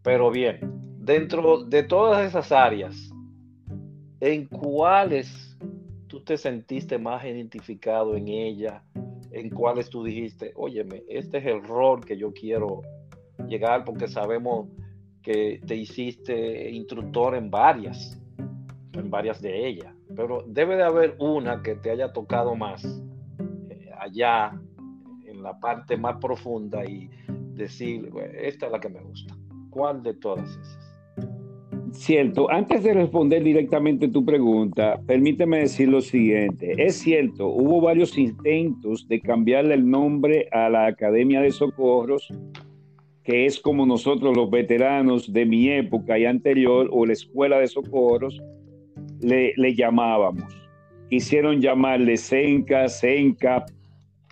Pero 0.04 0.32
bien, 0.32 0.60
dentro 1.00 1.64
de 1.64 1.84
todas 1.84 2.26
esas 2.28 2.52
áreas, 2.52 3.12
¿en 4.20 4.46
cuáles 4.46 5.58
tú 6.08 6.22
te 6.24 6.38
sentiste 6.38 6.98
más 6.98 7.26
identificado 7.26 8.16
en 8.16 8.28
ella? 8.28 8.84
en 9.32 9.50
cuáles 9.50 9.90
tú 9.90 10.04
dijiste, 10.04 10.52
óyeme, 10.56 11.04
este 11.08 11.38
es 11.38 11.46
el 11.46 11.64
rol 11.64 12.04
que 12.04 12.18
yo 12.18 12.34
quiero 12.34 12.82
llegar 13.48 13.84
porque 13.84 14.08
sabemos 14.08 14.68
que 15.22 15.62
te 15.66 15.76
hiciste 15.76 16.70
instructor 16.72 17.36
en 17.36 17.50
varias, 17.50 18.20
en 18.94 19.10
varias 19.10 19.42
de 19.42 19.68
ellas, 19.68 19.94
pero 20.18 20.44
debe 20.48 20.76
de 20.76 20.84
haber 20.84 21.16
una 21.20 21.62
que 21.62 21.76
te 21.76 21.92
haya 21.92 22.12
tocado 22.12 22.56
más 22.56 22.84
eh, 23.70 23.92
allá 24.00 24.60
en 25.26 25.44
la 25.44 25.60
parte 25.60 25.96
más 25.96 26.18
profunda 26.18 26.84
y 26.84 27.08
decir, 27.54 28.12
esta 28.42 28.66
es 28.66 28.72
la 28.72 28.80
que 28.80 28.90
me 28.90 29.00
gusta. 29.00 29.38
¿Cuál 29.70 30.02
de 30.02 30.16
todas 30.16 30.50
esas? 30.50 30.98
Cierto, 31.92 32.50
antes 32.50 32.84
de 32.84 32.94
responder 32.94 33.44
directamente 33.44 34.08
tu 34.08 34.26
pregunta, 34.26 35.00
permíteme 35.06 35.60
decir 35.60 35.88
lo 35.88 36.02
siguiente. 36.02 36.74
Es 36.84 36.98
cierto, 36.98 37.48
hubo 37.48 37.80
varios 37.80 38.18
intentos 38.18 39.08
de 39.08 39.22
cambiarle 39.22 39.76
el 39.76 39.88
nombre 39.88 40.48
a 40.52 40.68
la 40.70 40.88
Academia 40.88 41.42
de 41.42 41.52
Socorros, 41.52 42.28
que 43.24 43.46
es 43.46 43.60
como 43.60 43.86
nosotros 43.86 44.36
los 44.36 44.50
veteranos 44.50 45.32
de 45.32 45.46
mi 45.46 45.70
época 45.70 46.18
y 46.18 46.26
anterior, 46.26 46.90
o 46.92 47.06
la 47.06 47.14
Escuela 47.14 47.60
de 47.60 47.68
Socorros, 47.68 48.42
le, 49.22 49.76
llamábamos. 49.76 50.54
Quisieron 51.10 51.62
llamarle 51.62 52.18
Senca, 52.18 52.88
Senca 52.90 53.66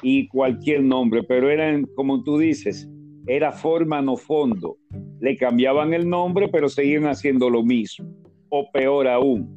y 0.02 0.28
cualquier 0.28 0.84
nombre, 0.84 1.24
pero 1.24 1.50
eran, 1.50 1.86
como 1.96 2.24
tú 2.24 2.38
dices, 2.38 2.90
era 3.28 3.52
forma 3.52 4.02
no 4.02 4.18
fondo. 4.18 4.78
Le 5.20 5.38
cambiaban 5.38 5.94
el 5.94 6.10
nombre, 6.10 6.48
pero 6.50 6.70
seguían 6.70 7.06
haciendo 7.06 7.50
lo 7.50 7.64
mismo, 7.64 8.08
o 8.50 8.70
peor 8.72 9.08
aún. 9.08 9.50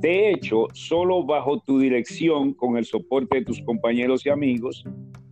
De 0.00 0.30
hecho, 0.30 0.66
solo 0.74 1.24
bajo 1.24 1.60
tu 1.60 1.78
dirección, 1.78 2.54
con 2.54 2.76
el 2.76 2.84
soporte 2.84 3.38
de 3.38 3.44
tus 3.44 3.62
compañeros 3.62 4.26
y 4.26 4.30
amigos, 4.30 4.84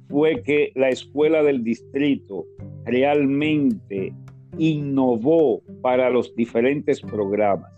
fue 0.09 0.43
que 0.43 0.73
la 0.75 0.89
escuela 0.89 1.43
del 1.43 1.63
distrito 1.63 2.45
realmente 2.85 4.13
innovó 4.59 5.63
para 5.83 6.11
los 6.11 6.35
diferentes 6.35 7.01
programas. 7.01 7.71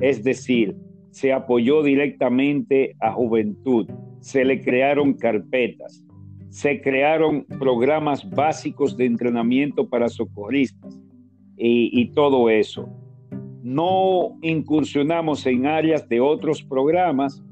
Es 0.00 0.22
decir, 0.22 0.76
se 1.10 1.32
apoyó 1.32 1.82
directamente 1.82 2.94
a 3.00 3.12
juventud, 3.12 3.88
se 4.20 4.44
le 4.44 4.60
crearon 4.60 5.14
carpetas, 5.14 6.04
se 6.50 6.80
crearon 6.80 7.44
programas 7.58 8.28
básicos 8.28 8.96
de 8.96 9.06
entrenamiento 9.06 9.88
para 9.88 10.08
socorristas 10.08 10.98
y, 11.56 12.06
todo 12.08 12.50
eso. 12.50 12.88
No 13.62 14.38
incursionamos 14.42 15.46
en 15.46 15.66
áreas 15.66 16.08
de 16.08 16.20
otros 16.20 16.62
programas 16.62 17.42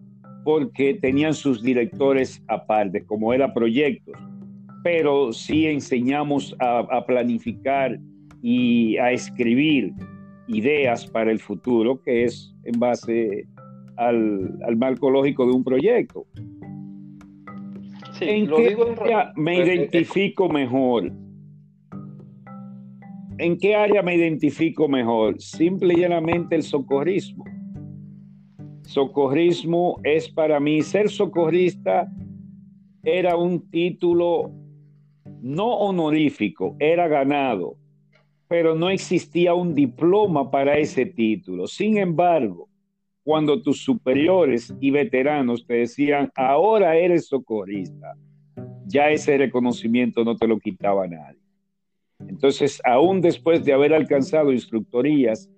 porque 0.45 0.95
tenían 0.95 1.33
sus 1.33 1.63
directores 1.63 2.43
aparte, 2.49 3.05
como 3.05 3.33
era 3.33 3.55
proyectos, 3.55 4.15
pero 4.83 5.33
sí 5.33 5.67
enseñamos 5.67 6.55
a, 6.61 7.05
planificar 7.07 7.99
y 8.43 8.99
a 8.99 9.13
escribir 9.13 9.95
ideas 10.49 11.07
para 11.07 11.31
el 11.31 11.39
futuro, 11.39 12.01
que 12.01 12.25
es 12.25 12.55
en 12.65 12.79
base 12.79 13.47
al, 13.97 14.59
al 14.67 14.77
marco 14.77 15.11
lógico 15.11 15.47
de 15.47 15.53
un 15.53 15.65
proyecto. 15.65 16.27
¿En 18.21 18.49
qué 18.49 18.77
área 19.01 19.33
me 19.37 19.59
identifico 19.59 20.49
mejor? 20.49 21.13
¿En 23.39 23.59
qué 23.59 23.75
área 23.75 24.03
me 24.03 24.15
identifico 24.15 24.89
mejor? 24.89 25.41
Simple 25.41 25.95
y 25.95 26.01
llanamente 26.01 26.55
el 26.55 26.63
socorrismo. 26.63 27.45
Socorrismo 28.83 29.99
es 30.05 30.29
para 30.29 30.61
mí, 30.61 30.83
ser 30.83 31.09
socorrista 31.09 32.09
era 33.03 33.37
un 33.37 33.69
título 33.71 34.53
no 35.43 35.67
honorífico, 35.67 36.77
era 36.79 37.09
ganado, 37.09 37.77
pero 38.49 38.75
no 38.75 38.91
existía 38.91 39.55
un 39.55 39.75
diploma 39.75 40.51
para 40.51 40.77
ese 40.79 41.07
título. 41.07 41.67
Sin 41.67 41.99
embargo, 41.99 42.69
cuando 43.23 43.63
tus 43.63 43.83
superiores 43.83 44.75
y 44.81 44.91
veteranos 44.91 45.67
te 45.67 45.75
decían, 45.75 46.31
ahora 46.35 46.97
eres 46.97 47.27
socorrista, 47.27 48.15
ya 48.87 49.11
ese 49.11 49.39
reconocimiento 49.39 50.25
no 50.25 50.37
te 50.37 50.47
lo 50.47 50.59
quitaba 50.59 51.07
nadie. 51.07 51.41
Entonces, 52.29 52.81
aún 52.85 53.21
después 53.21 53.65
de 53.65 53.73
haber 53.73 53.95
alcanzado 53.95 54.53
instructorías 54.53 55.51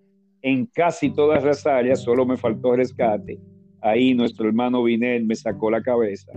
en 0.43 0.66
casi 0.66 1.12
todas 1.12 1.45
las 1.45 1.66
áreas, 1.66 2.03
solo 2.03 2.24
me 2.24 2.37
faltó 2.37 2.76
rescate. 2.76 3.39
Ahí 3.80 4.14
nuestro 4.14 4.47
hermano 4.47 4.82
Vinel 4.82 5.24
me 5.24 5.34
sacó 5.34 5.70
la 5.70 5.82
cabeza. 5.82 6.32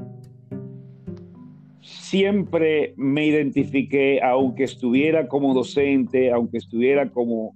Siempre 2.10 2.96
me 2.98 3.28
identifiqué, 3.28 4.20
aunque 4.24 4.64
estuviera 4.64 5.28
como 5.28 5.54
docente, 5.54 6.32
aunque 6.32 6.58
estuviera 6.58 7.12
como 7.12 7.56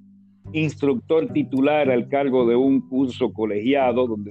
instructor 0.52 1.28
titular 1.34 1.90
al 1.90 2.08
cargo 2.08 2.46
de 2.46 2.56
un 2.56 2.88
curso 2.88 3.34
colegiado 3.34 4.06
donde, 4.06 4.30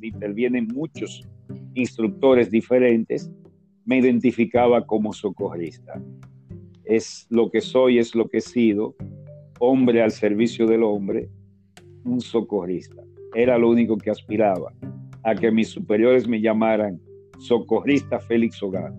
intervienen 0.00 0.68
muchos 0.72 1.26
instructores 1.74 2.52
diferentes, 2.52 3.28
me 3.84 3.98
identificaba 3.98 4.86
como 4.86 5.12
socorrista. 5.12 6.00
Es 6.84 7.26
lo 7.28 7.50
que 7.50 7.60
soy, 7.60 7.98
es 7.98 8.14
lo 8.14 8.28
que 8.28 8.38
he 8.38 8.42
sido, 8.42 8.94
hombre 9.58 10.02
al 10.02 10.12
servicio 10.12 10.68
del 10.68 10.84
hombre, 10.84 11.28
un 12.04 12.20
socorrista. 12.20 13.02
Era 13.34 13.58
lo 13.58 13.70
único 13.70 13.98
que 13.98 14.12
aspiraba, 14.12 14.72
a 15.24 15.34
que 15.34 15.50
mis 15.50 15.66
superiores 15.66 16.28
me 16.28 16.40
llamaran 16.40 17.00
socorrista 17.40 18.20
Félix 18.20 18.62
Hogar. 18.62 18.92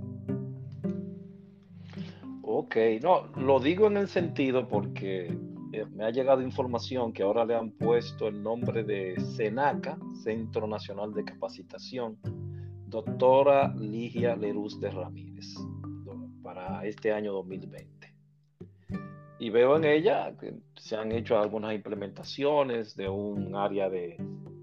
Ok, 2.58 2.78
no, 3.04 3.28
lo 3.36 3.60
digo 3.60 3.88
en 3.88 3.98
el 3.98 4.08
sentido 4.08 4.66
porque 4.66 5.26
eh, 5.74 5.86
me 5.92 6.06
ha 6.06 6.10
llegado 6.10 6.42
información 6.42 7.12
que 7.12 7.22
ahora 7.22 7.44
le 7.44 7.54
han 7.54 7.72
puesto 7.72 8.30
el 8.30 8.42
nombre 8.42 8.86
de 8.86 9.20
SENACA, 9.20 9.98
Centro 10.24 10.66
Nacional 10.66 11.14
de 11.14 11.26
Capacitación, 11.26 12.18
doctora 12.88 13.76
Ligia 13.76 14.38
Leruz 14.38 14.80
de 14.80 14.90
Ramírez, 14.90 15.54
para 16.42 16.86
este 16.86 17.12
año 17.12 17.34
2020. 17.34 18.16
Y 19.40 19.50
veo 19.50 19.76
en 19.76 19.84
ella 19.84 20.34
que 20.40 20.54
se 20.78 20.96
han 20.96 21.12
hecho 21.12 21.38
algunas 21.38 21.76
implementaciones 21.76 22.96
de 22.96 23.10
un 23.10 23.54
área 23.54 23.90
de 23.90 24.16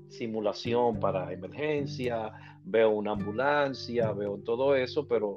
simulación 0.09 0.99
para 0.99 1.31
emergencia, 1.31 2.33
veo 2.65 2.89
una 2.89 3.13
ambulancia, 3.13 4.13
veo 4.13 4.39
todo 4.39 4.75
eso, 4.75 5.07
pero 5.07 5.37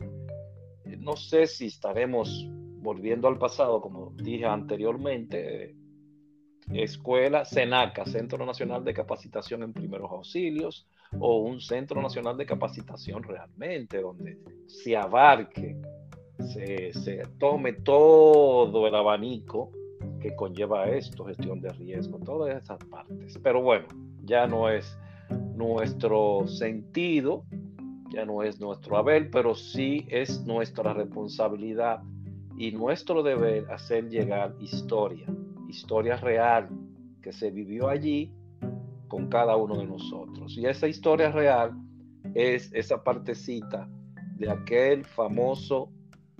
no 1.05 1.15
sé 1.15 1.45
si 1.45 1.67
estaremos 1.67 2.49
volviendo 2.49 3.27
al 3.27 3.37
pasado, 3.37 3.79
como 3.79 4.11
dije 4.15 4.45
anteriormente, 4.45 5.75
escuela 6.73 7.45
SENACA, 7.45 8.05
Centro 8.05 8.43
Nacional 8.43 8.83
de 8.83 8.93
Capacitación 8.93 9.61
en 9.61 9.71
Primeros 9.71 10.11
Auxilios, 10.11 10.87
o 11.19 11.37
un 11.37 11.61
Centro 11.61 12.01
Nacional 12.01 12.37
de 12.37 12.47
Capacitación 12.47 13.21
realmente, 13.21 14.01
donde 14.01 14.39
se 14.65 14.97
abarque, 14.97 15.77
se, 16.39 16.91
se 16.93 17.21
tome 17.37 17.73
todo 17.73 18.87
el 18.87 18.95
abanico 18.95 19.71
que 20.19 20.35
conlleva 20.35 20.89
esto, 20.89 21.25
gestión 21.25 21.61
de 21.61 21.69
riesgo, 21.69 22.17
todas 22.19 22.63
esas 22.63 22.83
partes. 22.85 23.39
Pero 23.43 23.61
bueno, 23.61 23.85
ya 24.23 24.47
no 24.47 24.69
es 24.69 24.97
nuestro 25.55 26.47
sentido, 26.47 27.45
ya 28.09 28.25
no 28.25 28.43
es 28.43 28.59
nuestro 28.59 28.97
haber, 28.97 29.29
pero 29.29 29.55
sí 29.55 30.05
es 30.09 30.45
nuestra 30.45 30.93
responsabilidad 30.93 32.01
y 32.57 32.71
nuestro 32.71 33.23
deber 33.23 33.69
hacer 33.71 34.09
llegar 34.09 34.55
historia, 34.59 35.27
historia 35.67 36.15
real 36.17 36.69
que 37.21 37.33
se 37.33 37.51
vivió 37.51 37.89
allí 37.89 38.31
con 39.07 39.27
cada 39.27 39.55
uno 39.55 39.77
de 39.77 39.85
nosotros. 39.85 40.57
Y 40.57 40.65
esa 40.65 40.87
historia 40.87 41.31
real 41.31 41.73
es 42.33 42.71
esa 42.73 43.03
partecita 43.03 43.89
de 44.37 44.49
aquel 44.49 45.05
famoso 45.05 45.91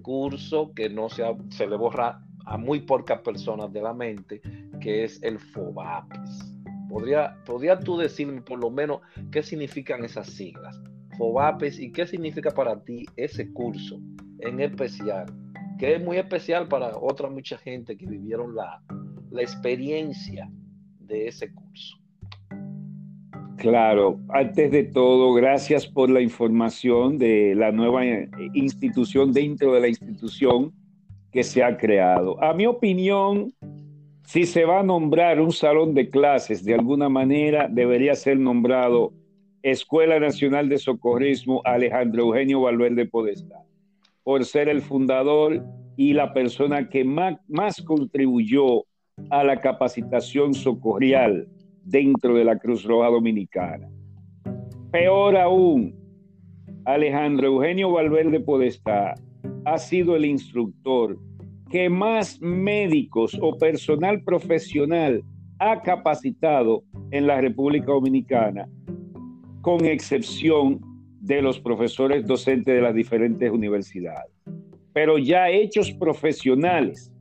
curso 0.02 0.72
que 0.74 0.90
no 0.90 1.10
se, 1.10 1.24
se 1.50 1.68
le 1.68 1.76
borra 1.76 2.22
a 2.46 2.58
muy 2.58 2.82
pocas 2.82 3.22
personas 3.22 3.74
de 3.74 3.82
la 3.82 3.94
mente, 3.94 4.42
que 4.80 5.04
es 5.04 5.22
el 5.24 5.40
FOBAPES. 5.40 6.54
¿Podría, 6.90 7.36
¿Podría 7.46 7.80
tú 7.80 7.98
decirme 7.98 8.42
por 8.42 8.60
lo 8.60 8.70
menos 8.70 9.02
qué 9.32 9.42
significan 9.42 10.06
esas 10.06 10.28
siglas? 10.28 10.80
FOBAPES 11.18 11.80
y 11.80 11.92
qué 11.92 12.06
significa 12.06 12.52
para 12.52 12.84
ti 12.84 13.06
ese 13.16 13.52
curso 13.52 14.00
en 14.40 14.60
especial 14.60 15.26
que 15.78 15.96
es 15.96 16.04
muy 16.04 16.18
especial 16.18 16.68
para 16.68 16.98
otra 16.98 17.30
mucha 17.30 17.58
gente 17.58 17.98
que 17.98 18.06
vivieron 18.06 18.56
la, 18.56 18.82
la 19.32 19.42
experiencia 19.42 20.50
de 21.00 21.28
ese 21.28 21.54
curso. 21.54 21.98
Claro, 23.58 24.20
antes 24.30 24.72
de 24.72 24.84
todo, 24.84 25.34
gracias 25.34 25.88
por 25.88 26.10
la 26.10 26.22
información 26.22 27.18
de 27.18 27.56
la 27.56 27.72
nueva 27.72 28.04
institución 28.54 29.32
dentro 29.32 29.74
de 29.74 29.82
la 29.82 29.88
institución 29.88 30.74
que 31.32 31.44
se 31.44 31.64
ha 31.64 31.78
creado. 31.78 32.42
A 32.44 32.54
mi 32.54 32.66
opinión, 32.66 33.54
si 34.24 34.46
se 34.46 34.66
va 34.66 34.82
a 34.82 34.84
nombrar 34.84 35.42
un 35.42 35.52
salón 35.52 35.94
de 35.94 36.10
clases 36.10 36.64
de 36.64 36.76
alguna 36.76 37.10
manera, 37.10 37.68
debería 37.70 38.14
ser 38.16 38.40
nombrado 38.40 39.14
Escuela 39.66 40.20
Nacional 40.20 40.70
de 40.70 40.78
Socorrismo 40.78 41.64
Alejandro 41.66 42.26
Eugenio 42.26 42.62
Valverde 42.62 43.08
Podestá 43.08 43.66
por 44.22 44.46
ser 44.46 44.70
el 44.70 44.84
fundador 44.84 45.66
y 45.98 46.14
la 46.14 46.34
persona 46.34 46.88
que 46.88 47.04
más, 47.04 47.40
más 47.48 47.82
contribuyó 47.82 48.84
a 49.32 49.44
la 49.44 49.60
capacitación 49.60 50.54
socorrial 50.54 51.48
dentro 51.84 52.36
de 52.36 52.46
la 52.46 52.60
Cruz 52.60 52.84
Roja 52.84 53.10
Dominicana. 53.10 53.90
Peor 54.92 55.36
aún, 55.36 55.96
Alejandro 56.86 57.48
Eugenio 57.48 57.92
Valverde 57.92 58.42
Podestá 58.42 59.16
ha 59.66 59.78
sido 59.80 60.16
el 60.16 60.26
instructor 60.26 61.18
que 61.72 61.90
más 61.90 62.40
médicos 62.40 63.36
o 63.42 63.58
personal 63.58 64.22
profesional 64.24 65.24
ha 65.58 65.82
capacitado 65.82 66.84
en 67.10 67.26
la 67.26 67.42
República 67.42 67.88
Dominicana, 67.88 68.70
con 69.66 69.84
excepción 69.84 70.80
de 71.22 71.42
los 71.42 71.60
profesores 71.60 72.28
docentes 72.28 72.72
de 72.72 72.82
las 72.82 72.94
diferentes 72.94 73.50
universidades. 73.50 74.32
Pero 74.94 75.18
ya 75.18 75.50
hechos 75.50 75.92
profesionales, 75.94 77.12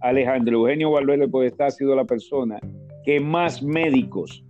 Alejandro 0.00 0.60
Eugenio 0.60 0.92
Valverde 0.92 1.28
Podestá 1.28 1.66
ha 1.66 1.70
sido 1.70 1.94
la 1.94 2.06
persona 2.06 2.58
que 3.04 3.20
más 3.20 3.62
médicos, 3.62 4.42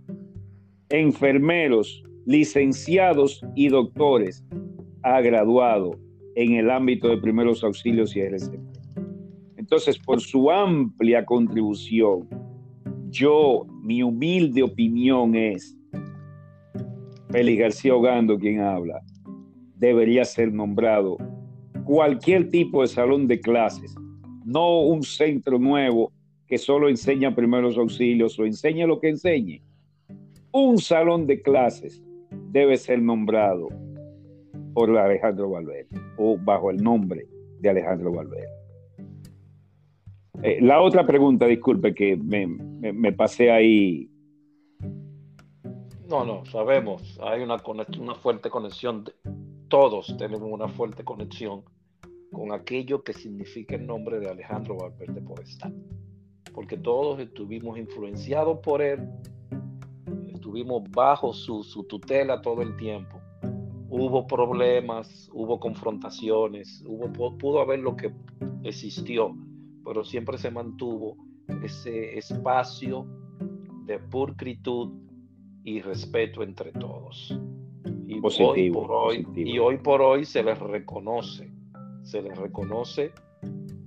enfermeros, 0.87 2.01
licenciados 2.25 3.41
y 3.53 3.67
doctores 3.67 4.45
ha 5.03 5.19
graduado 5.19 5.99
en 6.35 6.53
el 6.53 6.71
ámbito 6.71 7.09
de 7.09 7.17
primeros 7.17 7.65
auxilios 7.65 8.15
y 8.15 8.21
RCP. 8.21 8.61
Entonces, 9.57 9.99
por 9.99 10.21
su 10.21 10.49
amplia 10.49 11.25
contribución, 11.25 12.29
yo, 13.09 13.65
mi 13.83 14.03
humilde 14.03 14.63
opinión 14.63 15.35
es 15.35 15.77
Félix 17.31 17.59
García 17.59 17.95
Ogando, 17.95 18.37
quien 18.37 18.59
habla, 18.59 19.01
debería 19.77 20.25
ser 20.25 20.53
nombrado 20.53 21.17
cualquier 21.85 22.49
tipo 22.49 22.81
de 22.81 22.87
salón 22.87 23.27
de 23.27 23.39
clases, 23.39 23.95
no 24.45 24.81
un 24.81 25.01
centro 25.01 25.57
nuevo 25.57 26.11
que 26.45 26.57
solo 26.57 26.89
enseña 26.89 27.33
primeros 27.33 27.77
auxilios 27.77 28.37
o 28.37 28.45
enseña 28.45 28.85
lo 28.85 28.99
que 28.99 29.09
enseñe. 29.09 29.61
Un 30.51 30.77
salón 30.77 31.25
de 31.25 31.41
clases 31.41 32.03
debe 32.51 32.75
ser 32.75 33.01
nombrado 33.01 33.69
por 34.73 34.97
Alejandro 34.97 35.49
Valverde 35.49 35.87
o 36.17 36.37
bajo 36.37 36.69
el 36.69 36.83
nombre 36.83 37.25
de 37.61 37.69
Alejandro 37.69 38.11
Valverde. 38.11 38.49
Eh, 40.43 40.59
la 40.61 40.81
otra 40.81 41.05
pregunta, 41.05 41.45
disculpe 41.45 41.93
que 41.93 42.17
me, 42.17 42.45
me 42.47 43.13
pasé 43.13 43.51
ahí 43.51 44.10
no, 46.11 46.25
no, 46.25 46.45
sabemos, 46.45 47.17
hay 47.23 47.41
una, 47.41 47.57
fuerte 48.15 48.49
conexión, 48.49 49.05
todos 49.69 50.13
tenemos 50.17 50.49
una 50.51 50.67
fuerte 50.67 51.05
conexión 51.05 51.63
con 52.33 52.51
aquello 52.51 53.01
que 53.01 53.13
significa 53.13 53.75
el 53.75 53.87
nombre 53.87 54.19
de 54.19 54.29
Alejandro 54.29 54.75
Valverde 54.75 55.21
Podestá, 55.21 55.71
porque 56.53 56.75
todos 56.75 57.17
estuvimos 57.21 57.77
influenciados 57.77 58.59
por 58.59 58.81
él, 58.81 59.09
estuvimos 60.33 60.83
bajo 60.91 61.31
su, 61.31 61.63
su 61.63 61.85
tutela 61.85 62.41
todo 62.41 62.61
el 62.61 62.75
tiempo. 62.75 63.21
Hubo 63.89 64.27
problemas, 64.27 65.29
hubo 65.33 65.61
confrontaciones, 65.61 66.83
hubo, 66.85 67.37
pudo 67.37 67.61
haber 67.61 67.79
lo 67.79 67.95
que 67.95 68.13
existió, 68.63 69.33
pero 69.85 70.03
siempre 70.03 70.37
se 70.37 70.51
mantuvo 70.51 71.15
ese 71.63 72.17
espacio 72.17 73.05
de 73.85 73.97
pulcritud 73.97 75.10
y 75.63 75.81
respeto 75.81 76.43
entre 76.43 76.71
todos. 76.71 77.37
Y, 78.07 78.19
hoy, 78.23 78.71
por 78.71 78.91
hoy, 78.91 79.27
y 79.35 79.57
hoy 79.59 79.77
por 79.77 80.01
hoy 80.01 80.25
se 80.25 80.43
les 80.43 80.59
reconoce, 80.59 81.51
se 82.03 82.21
les 82.21 82.37
reconoce, 82.37 83.11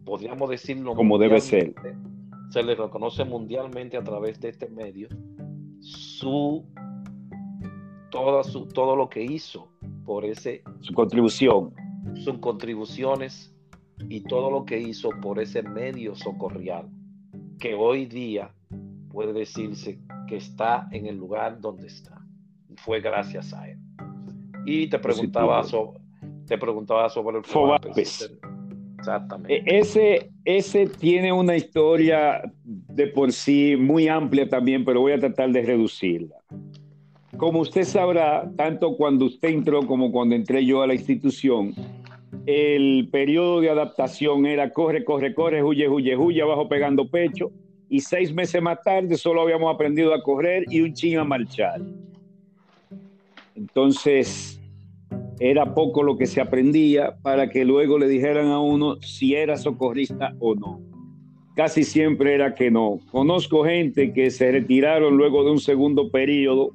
podríamos 0.04 0.48
decirlo 0.48 0.94
como 0.94 1.18
debe 1.18 1.40
ser. 1.40 1.74
Se 2.50 2.62
les 2.62 2.78
reconoce 2.78 3.24
mundialmente 3.24 3.96
a 3.96 4.04
través 4.04 4.40
de 4.40 4.50
este 4.50 4.68
medio 4.68 5.08
su 5.80 6.64
toda 8.10 8.44
su 8.44 8.66
todo 8.66 8.96
lo 8.96 9.08
que 9.08 9.22
hizo 9.22 9.68
por 10.04 10.24
ese 10.24 10.62
su 10.80 10.94
contribución, 10.94 11.74
sus 12.14 12.38
contribuciones 12.38 13.54
y 14.08 14.20
todo 14.22 14.50
lo 14.50 14.64
que 14.64 14.78
hizo 14.78 15.10
por 15.20 15.40
ese 15.40 15.62
medio 15.62 16.14
socorrial 16.14 16.88
que 17.58 17.74
hoy 17.74 18.06
día 18.06 18.54
puede 19.10 19.32
decirse 19.32 19.98
que 20.34 20.38
está 20.38 20.88
en 20.90 21.06
el 21.06 21.16
lugar 21.16 21.60
donde 21.60 21.86
está. 21.86 22.20
Fue 22.78 23.00
gracias 23.00 23.54
a 23.54 23.70
él. 23.70 23.78
Y 24.66 24.88
te 24.88 24.98
preguntaba, 24.98 25.62
sobre, 25.62 26.00
te 26.46 26.58
preguntaba 26.58 27.08
sobre 27.08 27.38
el 27.38 27.44
Fobapes. 27.44 28.36
Exactamente. 28.98 29.54
E, 29.54 29.78
ese, 29.78 30.32
ese 30.44 30.86
tiene 30.86 31.32
una 31.32 31.54
historia 31.54 32.42
de 32.64 33.06
por 33.06 33.30
sí 33.30 33.76
muy 33.76 34.08
amplia 34.08 34.48
también, 34.48 34.84
pero 34.84 35.02
voy 35.02 35.12
a 35.12 35.20
tratar 35.20 35.52
de 35.52 35.62
reducirla. 35.62 36.36
Como 37.36 37.60
usted 37.60 37.84
sabrá, 37.84 38.50
tanto 38.56 38.96
cuando 38.96 39.26
usted 39.26 39.50
entró 39.50 39.86
como 39.86 40.10
cuando 40.10 40.34
entré 40.34 40.66
yo 40.66 40.82
a 40.82 40.88
la 40.88 40.94
institución, 40.94 41.74
el 42.46 43.08
periodo 43.12 43.60
de 43.60 43.70
adaptación 43.70 44.46
era 44.46 44.72
corre, 44.72 45.04
corre, 45.04 45.32
corre, 45.32 45.62
huye, 45.62 45.88
huye, 45.88 46.16
huye, 46.16 46.42
abajo 46.42 46.68
pegando 46.68 47.08
pecho, 47.08 47.52
y 47.88 48.00
seis 48.00 48.32
meses 48.32 48.60
más 48.62 48.82
tarde 48.82 49.16
solo 49.16 49.42
habíamos 49.42 49.74
aprendido 49.74 50.14
a 50.14 50.22
correr 50.22 50.64
y 50.70 50.80
un 50.80 50.92
ching 50.92 51.18
a 51.18 51.24
marchar. 51.24 51.80
Entonces, 53.54 54.60
era 55.38 55.74
poco 55.74 56.02
lo 56.02 56.16
que 56.16 56.26
se 56.26 56.40
aprendía 56.40 57.16
para 57.22 57.48
que 57.48 57.64
luego 57.64 57.98
le 57.98 58.08
dijeran 58.08 58.48
a 58.48 58.60
uno 58.60 58.96
si 59.00 59.34
era 59.34 59.56
socorrista 59.56 60.34
o 60.38 60.54
no. 60.54 60.80
Casi 61.54 61.84
siempre 61.84 62.34
era 62.34 62.54
que 62.54 62.70
no. 62.70 63.00
Conozco 63.10 63.64
gente 63.64 64.12
que 64.12 64.30
se 64.30 64.50
retiraron 64.50 65.16
luego 65.16 65.44
de 65.44 65.52
un 65.52 65.60
segundo 65.60 66.10
periodo 66.10 66.72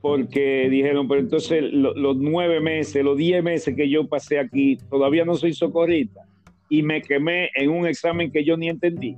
porque 0.00 0.68
dijeron, 0.70 1.08
pero 1.08 1.20
entonces 1.20 1.64
los 1.72 2.16
nueve 2.16 2.60
meses, 2.60 3.04
los 3.04 3.16
diez 3.16 3.42
meses 3.42 3.74
que 3.74 3.88
yo 3.88 4.06
pasé 4.08 4.38
aquí, 4.38 4.78
todavía 4.88 5.24
no 5.24 5.34
soy 5.34 5.52
socorrista 5.52 6.20
y 6.68 6.82
me 6.82 7.02
quemé 7.02 7.50
en 7.54 7.70
un 7.70 7.86
examen 7.86 8.30
que 8.30 8.44
yo 8.44 8.56
ni 8.56 8.68
entendí. 8.68 9.16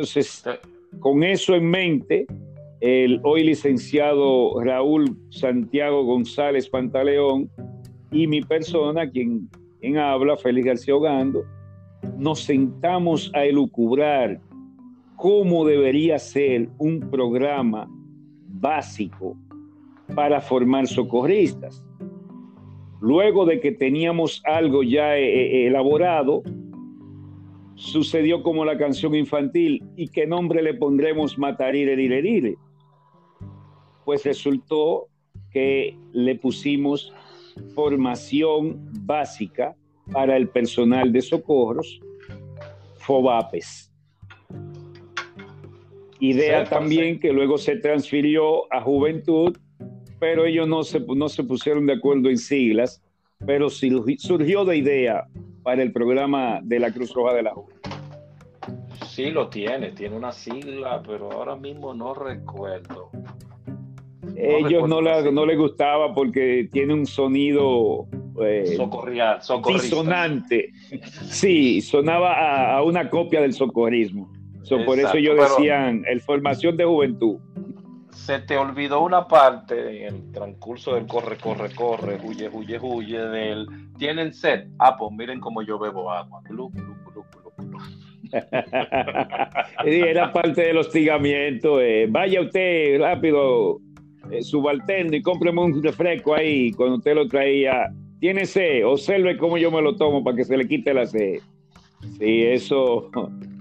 Entonces, 0.00 0.42
con 0.98 1.22
eso 1.22 1.54
en 1.54 1.68
mente, 1.68 2.26
el 2.80 3.20
hoy 3.22 3.44
licenciado 3.44 4.58
Raúl 4.64 5.14
Santiago 5.28 6.04
González 6.04 6.70
Pantaleón 6.70 7.50
y 8.10 8.26
mi 8.26 8.40
persona, 8.40 9.10
quien, 9.10 9.50
habla, 9.98 10.38
Félix 10.38 10.66
García 10.66 10.96
Ogando, 10.96 11.44
nos 12.16 12.40
sentamos 12.40 13.30
a 13.34 13.44
elucubrar 13.44 14.40
cómo 15.16 15.66
debería 15.66 16.18
ser 16.18 16.70
un 16.78 17.00
programa 17.10 17.86
básico 18.48 19.36
para 20.14 20.40
formar 20.40 20.86
socorristas. 20.86 21.84
Luego 23.02 23.44
de 23.44 23.60
que 23.60 23.72
teníamos 23.72 24.42
algo 24.46 24.82
ya 24.82 25.18
eh, 25.18 25.24
eh, 25.24 25.66
elaborado, 25.66 26.42
sucedió 27.80 28.42
como 28.42 28.64
la 28.64 28.76
canción 28.76 29.14
infantil, 29.14 29.82
¿y 29.96 30.08
qué 30.08 30.26
nombre 30.26 30.62
le 30.62 30.74
pondremos 30.74 31.38
Matarire 31.38 31.96
Dire 31.96 32.56
Pues 34.04 34.24
resultó 34.24 35.08
que 35.50 35.96
le 36.12 36.36
pusimos 36.36 37.12
formación 37.74 38.78
básica 39.06 39.74
para 40.12 40.36
el 40.36 40.48
personal 40.48 41.12
de 41.12 41.22
socorros, 41.22 42.00
FOBAPES. 42.98 43.92
Idea 46.20 46.64
también 46.64 47.18
que 47.18 47.32
luego 47.32 47.56
se 47.56 47.76
transfirió 47.76 48.72
a 48.72 48.82
Juventud 48.82 49.56
pero 50.20 50.44
ellos 50.44 50.68
no 50.68 50.84
se, 50.84 51.00
no 51.00 51.28
se 51.28 51.42
pusieron 51.42 51.86
de 51.86 51.94
acuerdo 51.94 52.28
en 52.28 52.36
siglas, 52.36 53.02
pero 53.44 53.70
surgió 53.70 54.64
de 54.66 54.76
idea 54.76 55.26
para 55.62 55.82
el 55.82 55.92
programa 55.92 56.60
de 56.62 56.80
la 56.80 56.92
Cruz 56.92 57.12
Roja 57.12 57.34
de 57.34 57.42
la 57.42 57.52
Juventud. 57.52 57.80
Sí, 59.06 59.30
lo 59.30 59.48
tiene, 59.48 59.92
tiene 59.92 60.16
una 60.16 60.32
sigla, 60.32 61.02
pero 61.06 61.30
ahora 61.32 61.56
mismo 61.56 61.92
no 61.94 62.14
recuerdo. 62.14 63.10
ellos 64.36 64.88
no, 64.88 65.00
le, 65.00 65.32
no 65.32 65.44
les 65.44 65.58
gustaba 65.58 66.14
porque 66.14 66.68
tiene 66.72 66.94
un 66.94 67.06
sonido 67.06 68.06
eh, 68.42 68.74
Socorrial, 68.76 69.40
disonante. 69.66 70.70
Sí, 71.28 71.80
sonaba 71.80 72.76
a, 72.76 72.82
una 72.82 73.10
copia 73.10 73.40
del 73.40 73.52
socorrismo. 73.52 74.30
por 74.86 74.98
eso 74.98 75.16
ellos 75.16 75.36
decían, 75.36 76.04
el 76.06 76.20
formación 76.20 76.76
de 76.76 76.84
juventud 76.84 77.38
se 78.12 78.40
te 78.40 78.56
olvidó 78.56 79.02
una 79.02 79.26
parte 79.26 80.06
en 80.06 80.14
el 80.14 80.32
transcurso 80.32 80.94
del 80.94 81.06
corre, 81.06 81.36
corre, 81.36 81.74
corre, 81.74 82.18
huye, 82.22 82.48
huye, 82.48 82.78
huye, 82.80 83.18
del 83.18 83.66
tienen 83.98 84.32
sed. 84.32 84.68
Ah, 84.78 84.96
pues 84.96 85.12
miren 85.12 85.40
cómo 85.40 85.62
yo 85.62 85.78
bebo 85.78 86.10
agua. 86.10 86.42
Era 89.84 90.32
parte 90.32 90.62
del 90.62 90.78
hostigamiento. 90.78 91.80
Eh. 91.80 92.06
Vaya 92.08 92.40
usted 92.40 93.00
rápido, 93.00 93.80
eh, 94.30 94.42
subalterno, 94.42 95.16
y 95.16 95.22
cómpreme 95.22 95.60
un 95.60 95.82
refresco 95.82 96.34
ahí 96.34 96.72
cuando 96.72 96.96
usted 96.96 97.14
lo 97.14 97.28
traía. 97.28 97.92
Tiene 98.20 98.44
sed, 98.44 98.86
observe 98.86 99.36
cómo 99.36 99.56
yo 99.56 99.70
me 99.70 99.80
lo 99.80 99.96
tomo 99.96 100.22
para 100.22 100.36
que 100.36 100.44
se 100.44 100.56
le 100.56 100.68
quite 100.68 100.92
la 100.92 101.06
sed. 101.06 101.40
Sí, 102.18 102.42
eso 102.42 103.10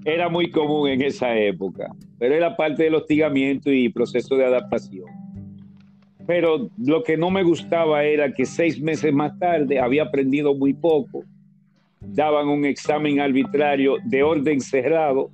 era 0.06 0.30
muy 0.30 0.50
común 0.50 0.90
en 0.90 1.02
esa 1.02 1.38
época, 1.38 1.90
pero 2.18 2.36
era 2.36 2.56
parte 2.56 2.84
del 2.84 2.96
hostigamiento 2.96 3.72
y 3.72 3.90
proceso 3.90 4.36
de 4.36 4.46
adaptación. 4.46 5.06
Pero 6.26 6.70
lo 6.78 7.04
que 7.04 7.18
no 7.18 7.32
me 7.32 7.44
gustaba 7.44 8.04
era 8.04 8.32
que 8.32 8.46
seis 8.46 8.80
meses 8.82 9.12
más 9.14 9.38
tarde 9.40 9.80
había 9.80 10.04
aprendido 10.04 10.54
muy 10.54 10.74
poco, 10.74 11.24
daban 12.00 12.48
un 12.48 12.66
examen 12.66 13.20
arbitrario 13.20 13.98
de 14.06 14.24
orden 14.24 14.62
cerrado 14.62 15.32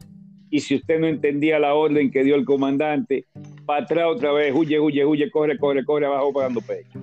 y 0.49 0.59
si 0.59 0.75
usted 0.75 0.99
no 0.99 1.07
entendía 1.07 1.59
la 1.59 1.73
orden 1.73 2.11
que 2.11 2.23
dio 2.23 2.35
el 2.35 2.45
comandante, 2.45 3.25
para 3.65 3.83
atrás 3.83 4.05
otra 4.07 4.31
vez, 4.31 4.53
huye, 4.55 4.79
huye, 4.79 5.05
huye, 5.05 5.29
corre, 5.29 5.57
corre, 5.57 5.83
corre, 5.83 6.05
abajo 6.05 6.31
pagando 6.31 6.61
pecho. 6.61 6.99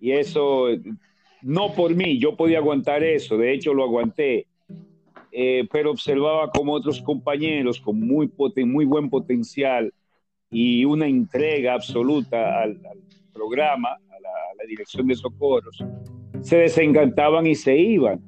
Y 0.00 0.12
eso, 0.12 0.68
no 1.42 1.72
por 1.74 1.94
mí, 1.94 2.18
yo 2.18 2.36
podía 2.36 2.58
aguantar 2.58 3.02
eso, 3.02 3.36
de 3.36 3.52
hecho 3.52 3.74
lo 3.74 3.84
aguanté, 3.84 4.46
eh, 5.38 5.68
pero 5.70 5.90
observaba 5.90 6.48
como 6.48 6.72
otros 6.72 7.02
compañeros 7.02 7.78
con 7.78 8.00
muy, 8.00 8.32
muy 8.64 8.86
buen 8.86 9.10
potencial 9.10 9.92
y 10.48 10.86
una 10.86 11.06
entrega 11.06 11.74
absoluta 11.74 12.62
al, 12.62 12.80
programa, 13.34 13.90
a 13.90 14.18
la, 14.56 14.64
dirección 14.66 15.06
de 15.06 15.14
socorros, 15.14 15.84
se 16.40 16.56
desencantaban 16.56 17.46
y 17.46 17.54
se 17.54 17.76
iban. 17.76 18.24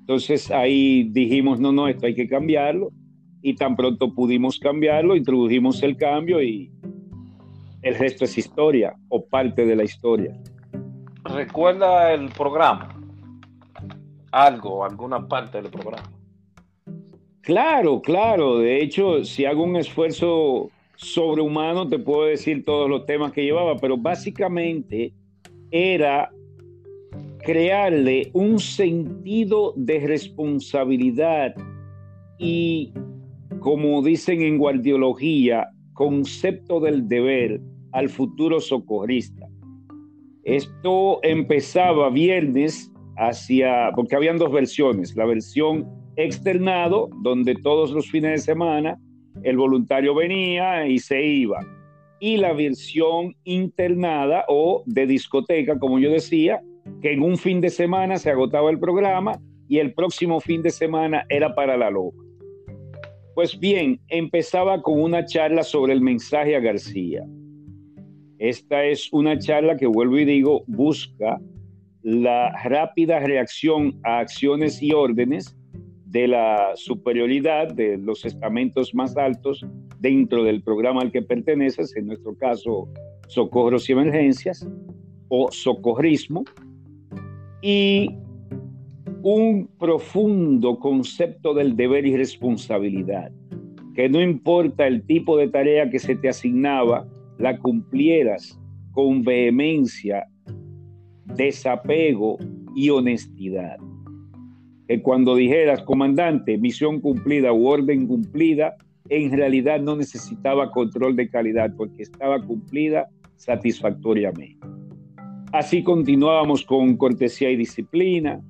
Entonces 0.00 0.50
ahí 0.50 1.04
dijimos, 1.12 1.60
no, 1.60 1.70
no, 1.70 1.86
esto 1.86 2.06
hay 2.06 2.14
que 2.16 2.28
cambiarlo. 2.28 2.90
Y 3.40 3.54
tan 3.54 3.76
pronto 3.76 4.12
pudimos 4.12 4.58
cambiarlo, 4.58 5.14
introdujimos 5.14 5.80
el 5.84 5.96
cambio 5.96 6.42
y 6.42 6.72
el 7.82 7.94
resto 7.94 8.24
es 8.24 8.36
historia 8.36 8.96
o 9.08 9.24
parte 9.24 9.64
de 9.64 9.76
la 9.76 9.84
historia. 9.84 10.36
¿Recuerda 11.22 12.12
el 12.12 12.30
programa? 12.30 13.00
Algo, 14.32 14.84
alguna 14.84 15.28
parte 15.28 15.62
del 15.62 15.70
programa. 15.70 16.21
Claro, 17.42 18.00
claro. 18.00 18.58
De 18.58 18.82
hecho, 18.82 19.24
si 19.24 19.44
hago 19.44 19.64
un 19.64 19.76
esfuerzo 19.76 20.70
sobrehumano, 20.96 21.88
te 21.88 21.98
puedo 21.98 22.24
decir 22.24 22.64
todos 22.64 22.88
los 22.88 23.04
temas 23.04 23.32
que 23.32 23.42
llevaba, 23.42 23.76
pero 23.76 23.96
básicamente 23.96 25.12
era 25.70 26.30
crearle 27.44 28.30
un 28.32 28.60
sentido 28.60 29.74
de 29.76 30.06
responsabilidad 30.06 31.54
y, 32.38 32.92
como 33.58 34.00
dicen 34.02 34.42
en 34.42 34.58
guardiología, 34.58 35.68
concepto 35.94 36.78
del 36.78 37.08
deber 37.08 37.60
al 37.90 38.08
futuro 38.08 38.60
socorrista. 38.60 39.48
Esto 40.44 41.18
empezaba 41.24 42.08
viernes 42.10 42.92
hacia, 43.16 43.90
porque 43.96 44.14
habían 44.14 44.38
dos 44.38 44.52
versiones, 44.52 45.16
la 45.16 45.26
versión 45.26 46.01
externado, 46.16 47.08
donde 47.22 47.54
todos 47.54 47.92
los 47.92 48.10
fines 48.10 48.32
de 48.32 48.38
semana 48.38 48.98
el 49.42 49.56
voluntario 49.56 50.14
venía 50.14 50.86
y 50.86 50.98
se 50.98 51.22
iba. 51.24 51.58
Y 52.20 52.36
la 52.36 52.52
versión 52.52 53.34
internada 53.44 54.44
o 54.48 54.82
de 54.86 55.06
discoteca, 55.06 55.78
como 55.78 55.98
yo 55.98 56.10
decía, 56.10 56.60
que 57.00 57.12
en 57.12 57.22
un 57.22 57.36
fin 57.36 57.60
de 57.60 57.70
semana 57.70 58.16
se 58.16 58.30
agotaba 58.30 58.70
el 58.70 58.78
programa 58.78 59.40
y 59.68 59.78
el 59.78 59.94
próximo 59.94 60.40
fin 60.40 60.62
de 60.62 60.70
semana 60.70 61.24
era 61.28 61.54
para 61.54 61.76
la 61.76 61.90
loca. 61.90 62.18
Pues 63.34 63.58
bien, 63.58 63.98
empezaba 64.08 64.82
con 64.82 65.00
una 65.00 65.24
charla 65.24 65.62
sobre 65.62 65.94
el 65.94 66.02
mensaje 66.02 66.54
a 66.54 66.60
García. 66.60 67.24
Esta 68.38 68.84
es 68.84 69.10
una 69.12 69.38
charla 69.38 69.76
que, 69.76 69.86
vuelvo 69.86 70.18
y 70.18 70.24
digo, 70.24 70.64
busca 70.66 71.40
la 72.02 72.50
rápida 72.64 73.20
reacción 73.20 73.98
a 74.04 74.18
acciones 74.18 74.82
y 74.82 74.92
órdenes 74.92 75.56
de 76.12 76.28
la 76.28 76.72
superioridad 76.74 77.72
de 77.72 77.96
los 77.96 78.26
estamentos 78.26 78.94
más 78.94 79.16
altos 79.16 79.64
dentro 79.98 80.44
del 80.44 80.62
programa 80.62 81.00
al 81.00 81.10
que 81.10 81.22
perteneces, 81.22 81.96
en 81.96 82.08
nuestro 82.08 82.36
caso 82.36 82.86
socorros 83.28 83.88
y 83.88 83.92
emergencias 83.92 84.68
o 85.28 85.50
socorrismo, 85.50 86.44
y 87.62 88.10
un 89.22 89.70
profundo 89.78 90.78
concepto 90.78 91.54
del 91.54 91.76
deber 91.76 92.04
y 92.04 92.14
responsabilidad, 92.14 93.32
que 93.94 94.10
no 94.10 94.20
importa 94.20 94.86
el 94.86 95.06
tipo 95.06 95.38
de 95.38 95.48
tarea 95.48 95.88
que 95.88 95.98
se 95.98 96.14
te 96.14 96.28
asignaba, 96.28 97.08
la 97.38 97.58
cumplieras 97.58 98.60
con 98.90 99.22
vehemencia, 99.22 100.26
desapego 101.24 102.36
y 102.74 102.90
honestidad 102.90 103.78
que 104.92 105.00
cuando 105.00 105.34
dijeras, 105.34 105.80
comandante, 105.84 106.58
misión 106.58 107.00
cumplida 107.00 107.50
u 107.50 107.66
orden 107.66 108.06
cumplida, 108.06 108.76
en 109.08 109.32
realidad 109.32 109.80
no 109.80 109.96
necesitaba 109.96 110.70
control 110.70 111.16
de 111.16 111.30
calidad 111.30 111.72
porque 111.78 112.02
estaba 112.02 112.38
cumplida 112.44 113.08
satisfactoriamente. 113.36 114.58
Así 115.50 115.82
continuábamos 115.82 116.62
con 116.66 116.98
cortesía 116.98 117.50
y 117.50 117.56
disciplina. 117.56 118.42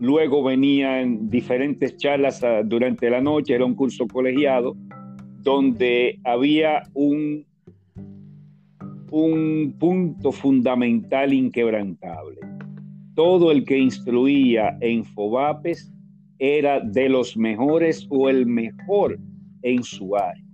Luego 0.00 0.42
venían 0.42 1.28
diferentes 1.28 1.98
charlas 1.98 2.42
ah, 2.42 2.62
durante 2.64 3.10
la 3.10 3.20
noche, 3.20 3.54
era 3.54 3.66
un 3.66 3.74
curso 3.74 4.06
colegiado, 4.06 4.74
donde 5.42 6.18
había 6.24 6.84
un 6.94 7.44
punto 9.10 10.32
fundamental 10.32 11.34
inquebrantable. 11.34 12.55
Todo 13.16 13.50
el 13.50 13.64
que 13.64 13.78
instruía 13.78 14.76
en 14.80 15.04
Fobapes 15.04 15.92
era 16.38 16.80
de 16.80 17.08
los 17.08 17.36
mejores 17.36 18.06
o 18.10 18.28
el 18.28 18.46
mejor 18.46 19.18
en 19.62 19.82
su 19.82 20.14
área. 20.14 20.44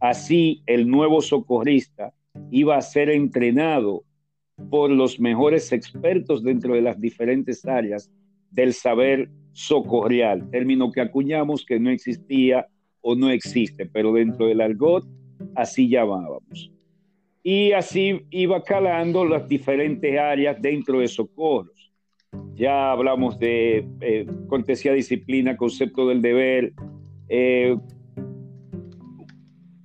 Así, 0.00 0.62
el 0.66 0.88
nuevo 0.88 1.20
socorrista 1.20 2.14
iba 2.52 2.76
a 2.76 2.82
ser 2.82 3.10
entrenado 3.10 4.04
por 4.70 4.90
los 4.90 5.18
mejores 5.18 5.72
expertos 5.72 6.42
dentro 6.42 6.74
de 6.74 6.82
las 6.82 7.00
diferentes 7.00 7.66
áreas 7.66 8.10
del 8.50 8.74
saber 8.74 9.28
socorrial, 9.52 10.48
término 10.50 10.92
que 10.92 11.00
acuñamos 11.00 11.66
que 11.66 11.80
no 11.80 11.90
existía 11.90 12.68
o 13.00 13.16
no 13.16 13.28
existe, 13.28 13.86
pero 13.86 14.12
dentro 14.12 14.46
del 14.46 14.60
argot 14.60 15.04
así 15.56 15.88
llamábamos. 15.88 16.70
Y 17.42 17.72
así 17.72 18.20
iba 18.30 18.62
calando 18.62 19.24
las 19.24 19.48
diferentes 19.48 20.16
áreas 20.18 20.60
dentro 20.60 21.00
de 21.00 21.08
socorros. 21.08 21.77
Ya 22.54 22.90
hablamos 22.90 23.38
de 23.38 23.88
eh, 24.00 24.26
disciplina, 24.94 25.56
concepto 25.56 26.08
del 26.08 26.20
deber, 26.20 26.72
eh, 27.28 27.76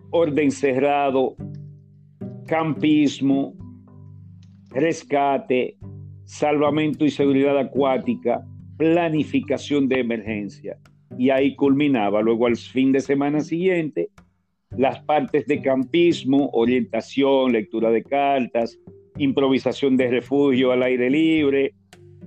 orden 0.10 0.52
cerrado, 0.52 1.36
campismo, 2.48 3.54
rescate, 4.72 5.78
salvamento 6.26 7.06
y 7.06 7.12
seguridad 7.12 7.58
acuática, 7.58 8.44
planificación 8.78 9.88
de 9.88 10.00
emergencia. 10.00 10.78
Y 11.18 11.30
ahí 11.30 11.56
culminaba. 11.56 12.22
Luego 12.22 12.48
al 12.48 12.58
fin 12.58 12.92
de 12.92 13.02
semana 13.02 13.42
siguiente, 13.42 14.10
las 14.78 15.00
partes 15.04 15.46
de 15.46 15.62
campismo, 15.62 16.50
orientación, 16.54 17.52
lectura 17.54 17.92
de 17.92 18.04
cartas, 18.04 18.80
improvisación 19.18 19.96
de 19.96 20.10
refugio 20.10 20.72
al 20.72 20.84
aire 20.84 21.10
libre. 21.10 21.76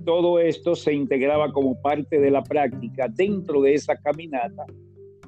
Todo 0.07 0.39
esto 0.39 0.73
se 0.73 0.93
integraba 0.93 1.51
como 1.51 1.81
parte 1.81 2.21
de 2.21 2.31
la 2.31 2.41
práctica 2.41 3.09
dentro 3.09 3.61
de 3.61 3.73
esa 3.73 3.97
caminata 3.97 4.65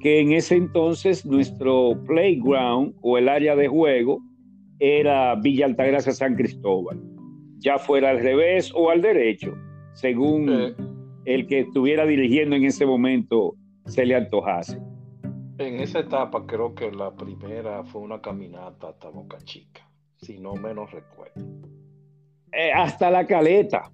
que 0.00 0.20
en 0.20 0.32
ese 0.32 0.56
entonces 0.56 1.26
nuestro 1.26 2.02
playground 2.06 2.94
o 3.02 3.18
el 3.18 3.28
área 3.28 3.54
de 3.56 3.68
juego 3.68 4.22
era 4.78 5.34
Villa 5.34 5.66
Altagracia 5.66 6.12
San 6.12 6.34
Cristóbal, 6.34 6.98
ya 7.58 7.76
fuera 7.76 8.08
al 8.08 8.20
revés 8.20 8.72
o 8.74 8.88
al 8.88 9.02
derecho, 9.02 9.54
según 9.92 10.48
eh. 10.48 10.74
el 11.26 11.46
que 11.46 11.60
estuviera 11.60 12.06
dirigiendo 12.06 12.56
en 12.56 12.64
ese 12.64 12.86
momento 12.86 13.56
se 13.84 14.06
le 14.06 14.14
antojase. 14.14 14.80
En 15.58 15.78
esa 15.80 15.98
etapa 15.98 16.46
creo 16.46 16.74
que 16.74 16.90
la 16.90 17.14
primera 17.14 17.84
fue 17.84 18.00
una 18.00 18.22
caminata 18.22 18.88
hasta 18.88 19.10
Boca 19.10 19.36
Chica, 19.44 19.86
si 20.16 20.38
no 20.38 20.54
menos 20.54 20.90
recuerdo. 20.90 21.44
Eh, 22.50 22.72
hasta 22.72 23.10
la 23.10 23.26
caleta. 23.26 23.92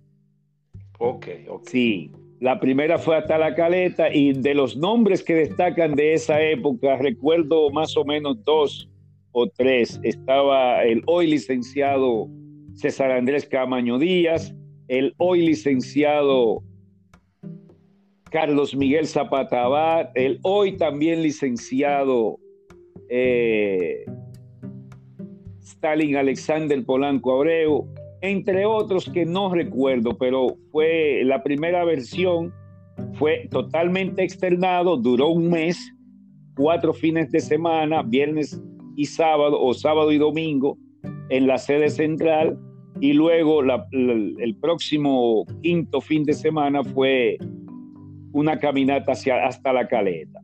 Ok, 0.98 1.26
ok. 1.48 1.68
Sí, 1.68 2.10
la 2.40 2.60
primera 2.60 2.98
fue 2.98 3.16
hasta 3.16 3.38
la 3.38 3.54
caleta 3.54 4.12
y 4.12 4.32
de 4.32 4.54
los 4.54 4.76
nombres 4.76 5.22
que 5.22 5.34
destacan 5.34 5.94
de 5.94 6.14
esa 6.14 6.40
época, 6.42 6.96
recuerdo 6.96 7.70
más 7.70 7.96
o 7.96 8.04
menos 8.04 8.42
dos 8.44 8.88
o 9.32 9.46
tres. 9.48 10.00
Estaba 10.02 10.84
el 10.84 11.02
hoy 11.06 11.28
licenciado 11.28 12.28
César 12.74 13.10
Andrés 13.10 13.46
Camaño 13.46 13.98
Díaz, 13.98 14.54
el 14.88 15.14
hoy 15.18 15.46
licenciado 15.46 16.62
Carlos 18.30 18.74
Miguel 18.76 19.06
Zapata 19.06 19.64
Abad, 19.64 20.10
el 20.14 20.38
hoy 20.42 20.76
también 20.76 21.22
licenciado 21.22 22.38
eh, 23.08 24.04
Stalin 25.60 26.16
Alexander 26.16 26.84
Polanco 26.84 27.32
Abreu, 27.32 27.88
entre 28.28 28.66
otros 28.66 29.08
que 29.08 29.24
no 29.24 29.52
recuerdo, 29.52 30.16
pero 30.18 30.56
fue 30.70 31.22
la 31.24 31.42
primera 31.42 31.84
versión, 31.84 32.52
fue 33.14 33.48
totalmente 33.50 34.22
externado, 34.22 34.96
duró 34.96 35.28
un 35.28 35.50
mes, 35.50 35.92
cuatro 36.56 36.92
fines 36.92 37.30
de 37.30 37.40
semana, 37.40 38.02
viernes 38.02 38.62
y 38.96 39.06
sábado, 39.06 39.60
o 39.60 39.74
sábado 39.74 40.12
y 40.12 40.18
domingo, 40.18 40.78
en 41.28 41.46
la 41.46 41.58
sede 41.58 41.90
central, 41.90 42.58
y 43.00 43.12
luego 43.12 43.62
el 43.62 44.56
próximo 44.60 45.44
quinto 45.62 46.00
fin 46.00 46.24
de 46.24 46.32
semana 46.32 46.82
fue 46.82 47.36
una 48.32 48.58
caminata 48.58 49.12
hacia, 49.12 49.46
hasta 49.46 49.72
la 49.72 49.86
caleta. 49.86 50.40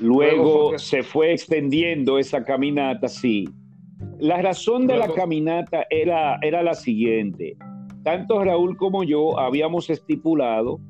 Luego 0.00 0.78
se 0.78 1.02
fue 1.02 1.32
extendiendo 1.32 2.18
esa 2.18 2.44
caminata, 2.44 3.08
sí, 3.08 3.48
la 4.18 4.42
razón 4.42 4.86
de 4.86 4.96
la 4.96 5.12
caminata 5.12 5.86
era, 5.90 6.38
era 6.42 6.62
la 6.62 6.74
siguiente. 6.74 7.56
Tanto 8.02 8.42
Raúl 8.44 8.76
como 8.76 9.04
yo 9.04 9.38
habíamos 9.38 9.90
estipulado 9.90 10.80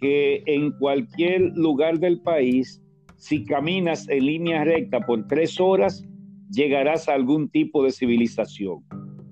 que 0.00 0.42
en 0.46 0.72
cualquier 0.72 1.52
lugar 1.56 1.98
del 1.98 2.20
país, 2.20 2.82
si 3.16 3.44
caminas 3.44 4.08
en 4.08 4.26
línea 4.26 4.64
recta 4.64 5.00
por 5.00 5.26
tres 5.26 5.60
horas, 5.60 6.06
llegarás 6.50 7.08
a 7.08 7.14
algún 7.14 7.48
tipo 7.48 7.84
de 7.84 7.92
civilización. 7.92 8.84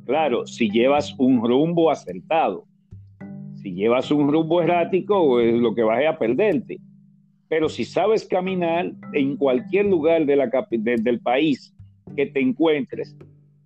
Claro, 0.05 0.47
si 0.47 0.71
llevas 0.71 1.15
un 1.19 1.47
rumbo 1.47 1.91
acertado. 1.91 2.65
Si 3.57 3.73
llevas 3.73 4.11
un 4.11 4.33
rumbo 4.33 4.63
errático, 4.63 5.41
es 5.41 5.55
lo 5.55 5.75
que 5.75 5.83
vas 5.83 6.05
a 6.07 6.19
perderte. 6.19 6.79
Pero 7.49 7.69
si 7.69 7.85
sabes 7.85 8.27
caminar 8.27 8.93
en 9.13 9.37
cualquier 9.37 9.87
lugar 9.87 10.27
de 10.27 10.37
la, 10.37 10.51
del 10.71 11.21
país 11.21 11.75
que 12.19 12.27
te 12.27 12.41
encuentres 12.41 13.17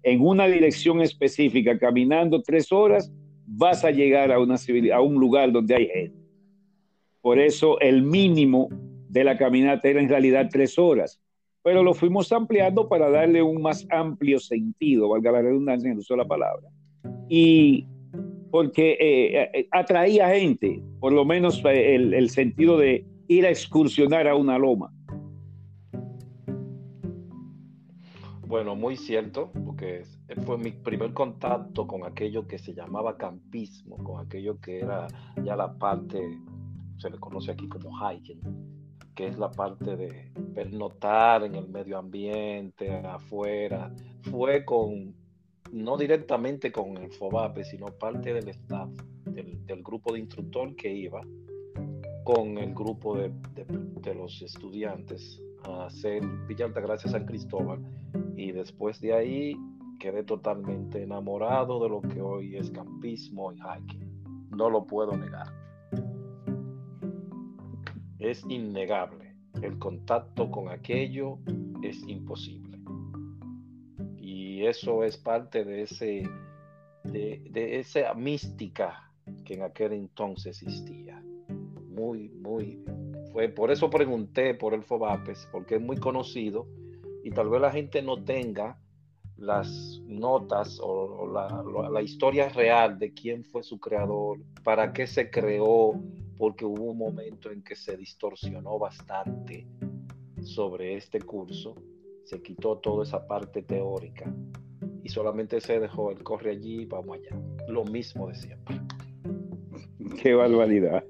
en 0.03 0.21
una 0.21 0.47
dirección 0.47 1.01
específica, 1.01 1.79
caminando 1.79 2.43
tres 2.43 2.71
horas, 2.71 3.11
vas 3.47 3.83
a 3.83 3.91
llegar 3.91 4.31
a, 4.31 4.39
una 4.39 4.57
a 4.93 5.01
un 5.01 5.15
lugar 5.15 5.51
donde 5.53 5.75
hay 5.75 5.87
gente. 5.87 6.19
Por 7.23 7.39
eso 7.39 7.81
el 7.81 8.03
mínimo 8.03 8.69
de 9.09 9.25
la 9.25 9.39
caminata 9.39 9.89
era 9.89 10.03
en 10.03 10.09
realidad 10.11 10.51
tres 10.53 10.79
horas, 10.79 11.19
pero 11.63 11.83
lo 11.83 11.95
fuimos 11.95 12.31
ampliando 12.31 12.91
para 12.91 13.09
darle 13.09 13.41
un 13.43 13.63
más 13.63 13.87
amplio 13.89 14.39
sentido, 14.39 15.09
valga 15.09 15.33
la 15.33 15.41
redundancia 15.41 15.91
en 15.91 15.97
uso 15.97 16.15
la 16.15 16.27
palabra. 16.27 16.69
Y 17.31 17.87
porque 18.51 18.99
eh, 19.01 19.51
eh, 19.55 19.69
atraía 19.71 20.29
gente, 20.29 20.83
por 21.01 21.15
lo 21.15 21.25
menos 21.25 21.65
eh, 21.65 21.95
el, 21.95 22.13
el 22.13 22.29
sentido 22.29 22.77
de 22.77 23.07
ir 23.29 23.47
a 23.47 23.49
excursionar 23.49 24.29
a 24.29 24.35
una 24.35 24.59
loma. 24.59 24.93
Bueno, 28.53 28.77
muy 28.77 28.99
cierto, 28.99 29.51
porque 29.65 30.03
fue 30.45 30.59
mi 30.59 30.73
primer 30.73 31.15
contacto 31.15 31.87
con 31.87 32.05
aquello 32.05 32.47
que 32.47 32.59
se 32.59 32.75
llamaba 32.75 33.17
campismo, 33.17 33.97
con 33.97 34.21
aquello 34.21 34.61
que 34.61 34.81
era 34.81 35.07
ya 35.43 35.57
la 35.57 35.73
parte, 35.79 36.39
se 36.99 37.09
le 37.09 37.19
conoce 37.19 37.53
aquí 37.53 37.67
como 37.67 37.91
hiking, 37.97 38.43
que 39.15 39.29
es 39.29 39.39
la 39.39 39.51
parte 39.51 39.97
de 39.97 40.31
pernotar 40.55 41.45
en 41.45 41.55
el 41.55 41.67
medio 41.67 41.97
ambiente, 41.97 42.95
afuera. 42.95 43.91
Fue 44.31 44.67
con, 44.67 45.15
no 45.73 45.97
directamente 45.97 46.71
con 46.71 46.99
el 46.99 47.11
FOBAPE, 47.11 47.65
sino 47.65 47.87
parte 47.87 48.35
del 48.35 48.49
staff, 48.49 48.91
del, 49.25 49.83
grupo 49.83 50.13
de 50.13 50.19
instructor 50.19 50.77
que 50.77 50.93
iba 50.93 51.23
con 52.25 52.59
el 52.59 52.75
grupo 52.75 53.17
de, 53.17 53.33
de 54.01 54.15
los 54.15 54.43
estudiantes 54.43 55.43
a 55.65 55.87
hacer 55.87 56.23
Villa 56.47 56.67
Altagracia 56.67 57.11
San 57.11 57.27
Cristóbal 57.27 57.81
y 58.37 58.53
después 58.53 59.01
de 59.01 59.13
ahí 59.13 59.57
quedé 59.99 60.25
totalmente 60.25 61.03
enamorado 61.03 61.83
de 61.83 61.89
lo 61.89 62.03
que 62.03 62.21
hoy 62.21 62.57
es 62.57 62.71
campismo 62.71 63.53
y 63.53 63.59
hiking. 63.59 64.51
No 64.51 64.69
lo 64.69 64.85
puedo 64.85 65.17
negar. 65.17 65.47
Es 68.19 68.45
innegable. 68.49 69.37
El 69.63 69.79
contacto 69.79 70.51
con 70.51 70.69
aquello 70.69 71.39
es 71.83 72.03
imposible. 72.09 72.79
Y 74.17 74.65
eso 74.65 75.05
es 75.05 75.17
parte 75.17 75.65
de 75.65 75.83
ese 75.83 76.23
de, 77.05 77.43
de 77.51 77.79
esa 77.79 78.15
mística 78.15 79.11
que 79.45 79.55
en 79.55 79.63
aquel 79.63 79.93
entonces 79.93 80.63
existía. 80.63 81.02
Muy, 81.93 82.31
muy 82.31 82.83
fue 83.33 83.49
por 83.49 83.71
eso 83.71 83.89
pregunté 83.89 84.55
por 84.55 84.75
el 84.75 84.83
Fobapes, 84.83 85.49
porque 85.51 85.77
es 85.77 85.81
muy 85.81 85.97
conocido 85.97 86.67
y 87.25 87.31
tal 87.31 87.49
vez 87.49 87.61
la 87.61 87.71
gente 87.71 88.03
no 88.03 88.23
tenga 88.23 88.79
las 89.39 90.01
notas 90.07 90.79
o, 90.83 91.27
la, 91.33 92.03
historia 92.03 92.49
real 92.51 92.99
de 92.99 93.13
quién 93.13 93.45
fue 93.45 93.63
su 93.63 93.81
creador, 93.81 94.39
para 94.63 94.93
qué 94.93 95.07
se 95.07 95.31
creó, 95.31 96.01
porque 96.37 96.65
hubo 96.65 96.85
un 96.85 96.99
momento 96.99 97.51
en 97.51 97.63
que 97.63 97.75
se 97.75 97.97
distorsionó 97.97 98.79
bastante 98.79 99.67
sobre 100.43 100.97
este 100.97 101.21
curso, 101.21 101.75
se 102.25 102.43
quitó 102.43 102.79
toda 102.79 103.05
esa 103.05 103.27
parte 103.27 103.63
teórica 103.63 104.33
y 105.03 105.09
solamente 105.09 105.61
se 105.61 105.81
dejó 105.81 106.11
el 106.11 106.23
corre 106.23 106.51
allí 106.51 106.85
vamos 106.85 107.17
allá. 107.17 107.41
Lo 107.67 107.85
mismo 107.85 108.29
de 108.29 108.35
siempre. 108.35 108.81
Qué 110.23 110.35
barbaridad. 110.35 111.03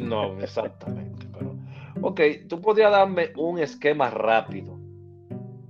No, 0.00 0.38
exactamente. 0.40 1.26
Pero, 1.32 1.56
ok, 2.02 2.20
tú 2.48 2.60
podrías 2.60 2.90
darme 2.90 3.32
un 3.36 3.58
esquema 3.58 4.10
rápido 4.10 4.78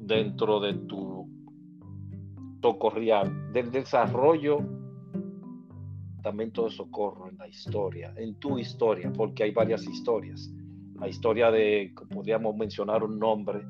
dentro 0.01 0.61
de 0.61 0.75
tu 0.75 1.29
socorrial, 2.61 3.53
del 3.53 3.71
desarrollo 3.71 4.59
también 6.23 6.53
de 6.53 6.71
socorro 6.71 7.29
en 7.31 7.39
la 7.39 7.49
historia, 7.49 8.13
en 8.17 8.35
tu 8.35 8.59
historia, 8.59 9.11
porque 9.13 9.45
hay 9.45 9.51
varias 9.53 9.87
historias. 9.87 10.51
La 10.99 11.09
historia 11.09 11.51
de, 11.51 11.95
podríamos 12.11 12.57
mencionar 12.57 13.03
un 13.03 13.19
nombre 13.19 13.63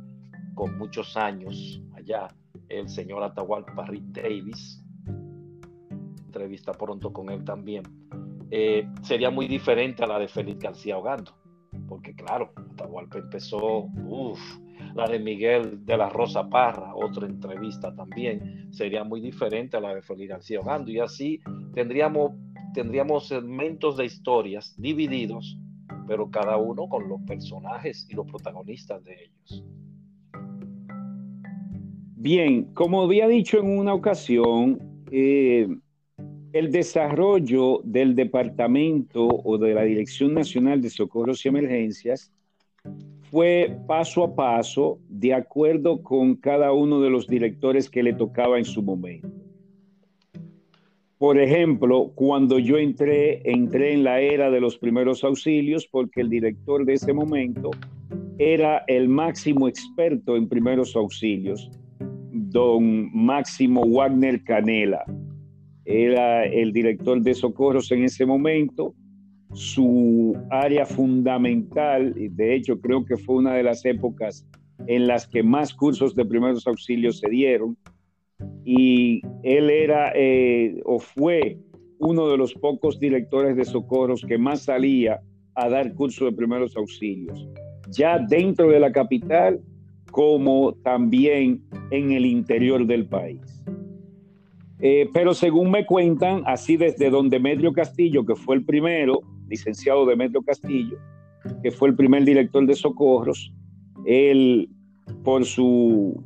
con 0.54 0.76
muchos 0.78 1.16
años 1.16 1.80
allá, 1.94 2.28
el 2.68 2.88
señor 2.88 3.22
Atahualpa 3.22 3.84
Rick 3.86 4.04
Davis, 4.06 4.82
entrevista 6.26 6.72
pronto 6.72 7.12
con 7.12 7.30
él 7.30 7.44
también, 7.44 7.84
eh, 8.50 8.88
sería 9.02 9.30
muy 9.30 9.46
diferente 9.46 10.04
a 10.04 10.06
la 10.06 10.18
de 10.18 10.28
Félix 10.28 10.58
García 10.58 10.98
Hogando, 10.98 11.32
porque 11.88 12.14
claro, 12.14 12.52
Atahualpa 12.72 13.18
empezó, 13.18 13.84
uff, 14.06 14.40
la 14.94 15.06
de 15.06 15.18
Miguel 15.18 15.84
de 15.84 15.96
la 15.96 16.08
Rosa 16.08 16.48
Parra, 16.48 16.94
otra 16.94 17.26
entrevista 17.26 17.94
también, 17.94 18.72
sería 18.72 19.04
muy 19.04 19.20
diferente 19.20 19.76
a 19.76 19.80
la 19.80 19.94
de 19.94 20.02
Félix 20.02 20.30
García 20.30 20.60
Hogando, 20.60 20.90
y 20.90 20.98
así 20.98 21.40
tendríamos, 21.74 22.32
tendríamos 22.74 23.28
segmentos 23.28 23.96
de 23.96 24.06
historias 24.06 24.74
divididos, 24.78 25.58
pero 26.06 26.30
cada 26.30 26.56
uno 26.56 26.88
con 26.88 27.08
los 27.08 27.20
personajes 27.22 28.08
y 28.10 28.14
los 28.14 28.26
protagonistas 28.26 29.04
de 29.04 29.14
ellos. 29.24 29.64
Bien, 32.20 32.64
como 32.74 33.02
había 33.02 33.28
dicho 33.28 33.58
en 33.58 33.78
una 33.78 33.94
ocasión, 33.94 35.04
eh, 35.12 35.68
el 36.52 36.72
desarrollo 36.72 37.80
del 37.84 38.14
Departamento 38.14 39.26
o 39.26 39.58
de 39.58 39.74
la 39.74 39.82
Dirección 39.82 40.34
Nacional 40.34 40.80
de 40.80 40.90
Socorros 40.90 41.44
y 41.44 41.48
Emergencias 41.48 42.32
fue 43.30 43.76
paso 43.86 44.24
a 44.24 44.34
paso 44.34 44.98
de 45.08 45.34
acuerdo 45.34 46.02
con 46.02 46.36
cada 46.36 46.72
uno 46.72 47.00
de 47.00 47.10
los 47.10 47.26
directores 47.26 47.90
que 47.90 48.02
le 48.02 48.14
tocaba 48.14 48.56
en 48.58 48.64
su 48.64 48.82
momento. 48.82 49.28
Por 51.18 51.38
ejemplo, 51.38 52.12
cuando 52.14 52.58
yo 52.58 52.78
entré, 52.78 53.42
entré 53.50 53.92
en 53.92 54.04
la 54.04 54.20
era 54.20 54.50
de 54.50 54.60
los 54.60 54.78
primeros 54.78 55.24
auxilios 55.24 55.86
porque 55.86 56.20
el 56.20 56.30
director 56.30 56.84
de 56.84 56.94
ese 56.94 57.12
momento 57.12 57.70
era 58.38 58.84
el 58.86 59.08
máximo 59.08 59.68
experto 59.68 60.36
en 60.36 60.48
primeros 60.48 60.94
auxilios, 60.94 61.70
don 62.30 63.10
Máximo 63.12 63.84
Wagner 63.84 64.42
Canela 64.44 65.04
era 65.88 66.44
el 66.44 66.72
director 66.74 67.20
de 67.22 67.32
socorros 67.32 67.90
en 67.92 68.04
ese 68.04 68.26
momento. 68.26 68.94
Su 69.54 70.36
área 70.50 70.84
fundamental, 70.84 72.14
de 72.14 72.54
hecho 72.54 72.78
creo 72.78 73.06
que 73.06 73.16
fue 73.16 73.36
una 73.36 73.54
de 73.54 73.62
las 73.62 73.86
épocas 73.86 74.46
en 74.86 75.06
las 75.06 75.26
que 75.26 75.42
más 75.42 75.72
cursos 75.72 76.14
de 76.14 76.26
primeros 76.26 76.66
auxilios 76.66 77.18
se 77.20 77.30
dieron, 77.30 77.76
y 78.64 79.22
él 79.42 79.70
era 79.70 80.12
eh, 80.14 80.80
o 80.84 80.98
fue 80.98 81.58
uno 81.98 82.28
de 82.28 82.36
los 82.36 82.52
pocos 82.52 83.00
directores 83.00 83.56
de 83.56 83.64
socorros 83.64 84.24
que 84.28 84.36
más 84.36 84.62
salía 84.64 85.20
a 85.54 85.68
dar 85.70 85.94
cursos 85.94 86.30
de 86.30 86.36
primeros 86.36 86.76
auxilios, 86.76 87.48
ya 87.90 88.18
dentro 88.18 88.68
de 88.68 88.78
la 88.78 88.92
capital 88.92 89.58
como 90.10 90.74
también 90.84 91.62
en 91.90 92.12
el 92.12 92.26
interior 92.26 92.86
del 92.86 93.06
país. 93.06 93.64
Eh, 94.80 95.08
pero 95.12 95.34
según 95.34 95.70
me 95.70 95.84
cuentan, 95.84 96.42
así 96.46 96.76
desde 96.76 97.10
don 97.10 97.28
Demetrio 97.28 97.72
Castillo, 97.72 98.24
que 98.24 98.36
fue 98.36 98.56
el 98.56 98.64
primero, 98.64 99.20
licenciado 99.48 100.06
Demetrio 100.06 100.42
Castillo, 100.42 100.98
que 101.62 101.70
fue 101.70 101.88
el 101.88 101.96
primer 101.96 102.24
director 102.24 102.64
de 102.64 102.74
socorros, 102.74 103.52
él, 104.04 104.68
por 105.24 105.44
su 105.44 106.22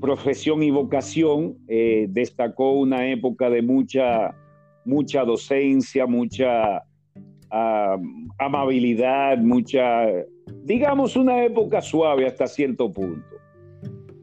profesión 0.00 0.62
y 0.62 0.70
vocación, 0.70 1.56
eh, 1.68 2.06
destacó 2.10 2.72
una 2.72 3.06
época 3.06 3.48
de 3.48 3.62
mucha, 3.62 4.34
mucha 4.84 5.24
docencia, 5.24 6.06
mucha 6.06 6.82
amabilidad, 8.38 9.38
mucha, 9.38 10.06
digamos, 10.64 11.14
una 11.14 11.44
época 11.44 11.80
suave 11.80 12.26
hasta 12.26 12.48
cierto 12.48 12.92
punto 12.92 13.43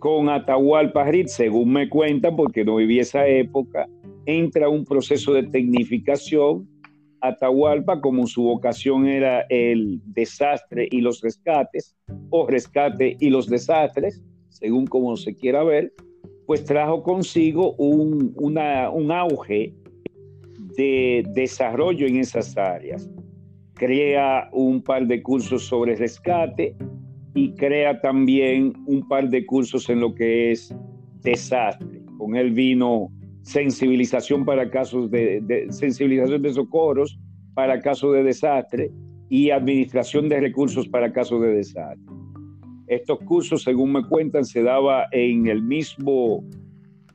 con 0.02 0.30
Atahualpa 0.30 1.04
Rit, 1.04 1.28
según 1.28 1.74
me 1.74 1.88
cuentan, 1.88 2.36
porque 2.36 2.66
no 2.66 2.78
viví 2.78 2.98
esa 2.98 3.28
época, 3.28 3.88
entra 4.26 4.68
un 4.68 4.84
proceso 4.84 5.32
de 5.32 5.44
tecnificación. 5.44 6.68
Atahualpa, 7.22 8.02
como 8.02 8.26
su 8.26 8.42
vocación 8.42 9.06
era 9.06 9.46
el 9.50 10.02
desastre 10.06 10.88
y 10.90 11.02
los 11.02 11.22
rescates, 11.22 11.96
o 12.32 12.48
rescate 12.48 13.16
y 13.20 13.30
los 13.30 13.48
desastres, 13.48 14.24
según 14.50 14.88
como 14.88 15.16
se 15.18 15.36
quiera 15.36 15.64
ver, 15.64 15.94
pues 16.48 16.66
trajo 16.66 17.04
consigo 17.04 17.74
un, 17.74 18.34
un 18.38 19.12
auge 19.12 19.72
de 20.78 21.24
desarrollo 21.36 22.08
en 22.08 22.16
esas 22.16 22.58
áreas. 22.58 23.08
Crea 23.76 24.50
un 24.52 24.82
par 24.82 25.06
de 25.06 25.22
cursos 25.22 25.64
sobre 25.64 25.96
rescate, 25.96 26.76
y 27.34 27.54
crea 27.54 28.00
también 28.02 28.74
un 28.86 29.08
par 29.08 29.30
de 29.30 29.46
cursos 29.46 29.90
en 29.90 30.02
lo 30.02 30.14
que 30.14 30.52
es 30.52 30.76
desastre. 31.22 32.02
Con 32.18 32.36
él 32.36 32.52
vino 32.52 33.10
sensibilización 33.42 34.46
para 34.46 34.70
casos 34.70 35.10
de, 35.10 35.68
sensibilización 35.70 36.42
de 36.42 36.54
socorros 36.54 37.20
para 37.54 37.80
casos 37.80 38.14
de 38.14 38.24
desastre 38.24 38.92
y 39.30 39.50
administración 39.50 40.30
de 40.30 40.40
recursos 40.40 40.88
para 40.88 41.12
casos 41.12 41.42
de 41.42 41.54
desastre. 41.54 42.14
Estos 42.88 43.20
cursos, 43.20 43.64
según 43.64 43.94
me 43.94 44.06
cuentan, 44.06 44.44
se 44.44 44.62
daba 44.62 45.06
en 45.12 45.48
el 45.48 45.64
mismo 45.64 46.44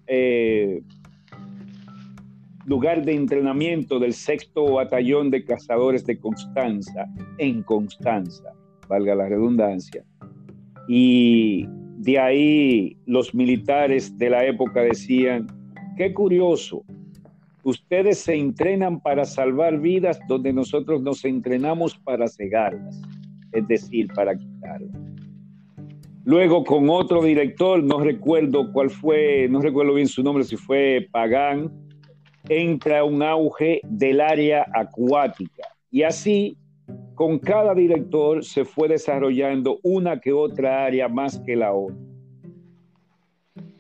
eh, 0.07 0.81
lugar 2.65 3.05
de 3.05 3.15
entrenamiento 3.15 3.99
del 3.99 4.15
sexto 4.15 4.73
batallón 4.73 5.31
de 5.31 5.45
cazadores 5.45 6.07
de 6.07 6.19
Constanza, 6.19 7.07
en 7.37 7.63
Constanza 7.63 8.57
valga 8.87 9.15
la 9.15 9.29
redundancia. 9.29 10.05
Y 10.89 11.67
de 11.99 12.19
ahí 12.19 12.97
los 13.07 13.35
militares 13.35 14.17
de 14.19 14.31
la 14.31 14.45
época 14.45 14.83
decían, 14.83 15.47
qué 15.97 16.13
curioso, 16.13 16.85
ustedes 17.63 18.19
se 18.19 18.35
entrenan 18.35 19.01
para 19.01 19.25
salvar 19.25 19.81
vidas 19.81 20.21
donde 20.29 20.53
nosotros 20.53 21.03
nos 21.03 21.25
entrenamos 21.25 21.99
para 21.99 22.29
cegarlas, 22.29 23.03
es 23.53 23.67
decir, 23.67 24.09
para 24.15 24.37
quitarlas. 24.37 25.07
Luego 26.25 26.65
con 26.65 26.91
otro 26.91 27.23
director, 27.23 27.83
no 27.83 28.01
recuerdo 28.01 28.73
cuál 28.73 28.91
fue, 28.91 29.49
no 29.49 29.61
recuerdo 29.61 29.95
bien 29.95 30.09
su 30.09 30.23
nombre, 30.23 30.45
si 30.45 30.57
fue 30.57 31.09
Pagán, 31.13 31.73
entra 32.49 33.05
un 33.05 33.23
auge 33.23 33.81
del 33.85 34.21
área 34.21 34.67
acuática. 34.75 35.63
Y 35.91 36.03
así 36.03 36.57
con 37.17 37.39
cada 37.39 37.75
director 37.75 38.45
se 38.45 38.67
fue 38.67 38.89
desarrollando 38.89 39.81
una 39.83 40.21
que 40.21 40.35
otra 40.35 40.85
área 40.85 41.09
más 41.09 41.41
que 41.41 41.57
la 41.57 41.73
otra. 41.73 41.97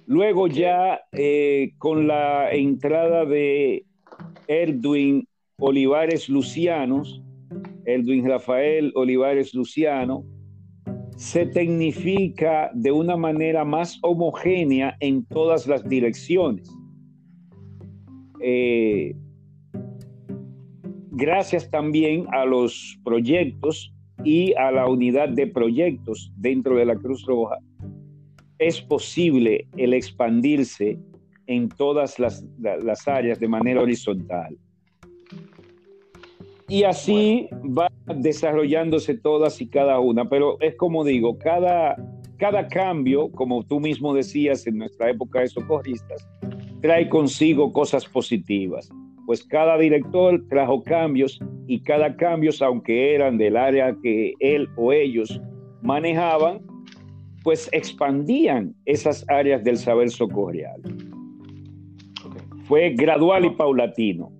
Luego 0.06 0.48
ya 0.48 1.02
eh, 1.12 1.72
con 1.76 2.06
la 2.06 2.50
entrada 2.50 3.26
de 3.26 3.84
Erwin 4.48 5.28
Olivares 5.58 6.30
Lucianos, 6.30 7.22
Erwin 7.84 8.26
Rafael 8.26 8.90
Olivares 8.94 9.52
Luciano, 9.52 10.24
se 11.16 11.44
tecnifica 11.44 12.70
de 12.72 12.90
una 12.90 13.18
manera 13.18 13.66
más 13.66 13.98
homogénea 14.02 14.96
en 15.00 15.26
todas 15.26 15.66
las 15.66 15.86
direcciones. 15.86 16.70
Eh, 18.40 19.14
gracias 21.16 21.70
también 21.70 22.26
a 22.32 22.44
los 22.44 22.98
proyectos 23.02 23.92
y 24.22 24.52
a 24.54 24.70
la 24.70 24.86
unidad 24.86 25.30
de 25.30 25.46
proyectos 25.46 26.30
dentro 26.36 26.76
de 26.76 26.84
la 26.84 26.94
Cruz 26.94 27.24
Roja, 27.24 27.56
es 28.58 28.80
posible 28.82 29.66
el 29.78 29.94
expandirse 29.94 30.98
en 31.46 31.70
todas 31.70 32.18
las, 32.18 32.44
áreas 33.08 33.40
de 33.40 33.48
manera 33.48 33.82
horizontal. 33.82 34.58
Y 36.68 36.82
así 36.82 37.48
va 37.64 37.90
desarrollándose 38.16 39.14
todas 39.16 39.60
y 39.60 39.68
cada 39.68 40.00
una, 40.00 40.28
pero 40.28 40.60
es 40.60 40.74
como 40.76 41.04
digo, 41.04 41.38
cada, 41.38 41.96
cada 42.36 42.68
cambio, 42.68 43.30
como 43.30 43.62
tú 43.62 43.80
mismo 43.80 44.12
decías 44.12 44.66
en 44.66 44.78
nuestra 44.78 45.10
época 45.10 45.40
de 45.40 45.48
socorristas, 45.48 46.28
trae 46.82 47.08
consigo 47.08 47.72
cosas 47.72 48.04
positivas 48.04 48.90
pues 49.26 49.44
cada 49.44 49.76
director 49.76 50.42
trajo 50.48 50.82
cambios 50.84 51.40
y 51.66 51.80
cada 51.82 52.16
cambio, 52.16 52.52
aunque 52.60 53.14
eran 53.14 53.36
del 53.36 53.56
área 53.56 53.96
que 54.00 54.34
él 54.38 54.68
o 54.76 54.92
ellos 54.92 55.40
manejaban, 55.82 56.62
pues 57.42 57.68
expandían 57.72 58.74
esas 58.84 59.24
áreas 59.28 59.62
del 59.64 59.76
saber 59.76 60.10
socorrial. 60.10 60.80
Fue 62.64 62.90
gradual 62.90 63.44
y 63.44 63.50
paulatino. 63.50 64.32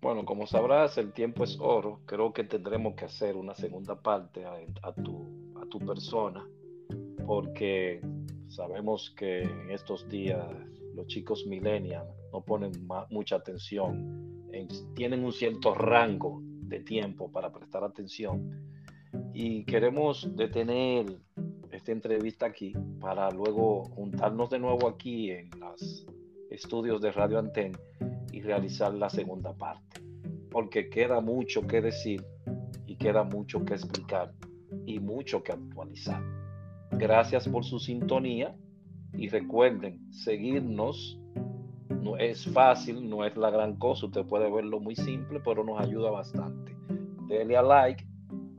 Bueno, 0.00 0.24
como 0.24 0.46
sabrás, 0.46 0.96
el 0.96 1.12
tiempo 1.12 1.44
es 1.44 1.58
oro. 1.60 2.00
Creo 2.06 2.32
que 2.32 2.44
tendremos 2.44 2.94
que 2.94 3.04
hacer 3.04 3.36
una 3.36 3.54
segunda 3.54 4.00
parte 4.00 4.44
a, 4.46 4.92
tu, 4.94 5.52
a 5.60 5.66
tu 5.66 5.78
persona, 5.78 6.46
porque 7.26 8.00
sabemos 8.48 9.14
que 9.16 9.42
en 9.42 9.70
estos 9.70 10.08
días 10.08 10.46
los 10.94 11.06
chicos 11.06 11.46
millennials 11.46 12.08
no 12.32 12.42
ponen 12.42 12.72
mucha 13.10 13.36
atención, 13.36 14.46
tienen 14.94 15.24
un 15.24 15.32
cierto 15.32 15.74
rango 15.74 16.40
de 16.42 16.80
tiempo 16.80 17.30
para 17.30 17.52
prestar 17.52 17.84
atención 17.84 18.70
y 19.32 19.64
queremos 19.64 20.34
detener 20.36 21.06
esta 21.70 21.92
entrevista 21.92 22.46
aquí 22.46 22.74
para 23.00 23.30
luego 23.30 23.84
juntarnos 23.84 24.50
de 24.50 24.58
nuevo 24.58 24.88
aquí 24.88 25.30
en 25.30 25.50
los 25.58 26.06
estudios 26.50 27.00
de 27.00 27.12
Radio 27.12 27.38
Anten 27.38 27.72
y 28.32 28.40
realizar 28.40 28.92
la 28.94 29.08
segunda 29.08 29.52
parte, 29.52 30.00
porque 30.50 30.88
queda 30.88 31.20
mucho 31.20 31.66
que 31.66 31.80
decir 31.80 32.24
y 32.86 32.96
queda 32.96 33.22
mucho 33.22 33.64
que 33.64 33.74
explicar 33.74 34.32
y 34.86 34.98
mucho 34.98 35.42
que 35.42 35.52
actualizar. 35.52 36.22
Gracias 36.92 37.48
por 37.48 37.64
su 37.64 37.78
sintonía 37.78 38.54
y 39.14 39.28
recuerden 39.28 40.00
seguirnos. 40.12 41.18
No 42.02 42.16
es 42.16 42.46
fácil, 42.46 43.08
no 43.08 43.24
es 43.24 43.36
la 43.36 43.50
gran 43.50 43.76
cosa, 43.76 44.06
usted 44.06 44.24
puede 44.24 44.50
verlo 44.50 44.80
muy 44.80 44.96
simple, 44.96 45.40
pero 45.44 45.64
nos 45.64 45.80
ayuda 45.80 46.10
bastante. 46.10 46.74
Dele 47.28 47.56
a 47.56 47.62
like 47.62 48.06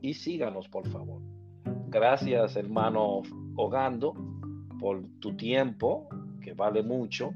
y 0.00 0.14
síganos, 0.14 0.68
por 0.68 0.86
favor. 0.88 1.20
Gracias, 1.88 2.56
hermano 2.56 3.22
Hogando, 3.56 4.14
por 4.78 5.02
tu 5.20 5.36
tiempo, 5.36 6.08
que 6.40 6.54
vale 6.54 6.82
mucho, 6.82 7.32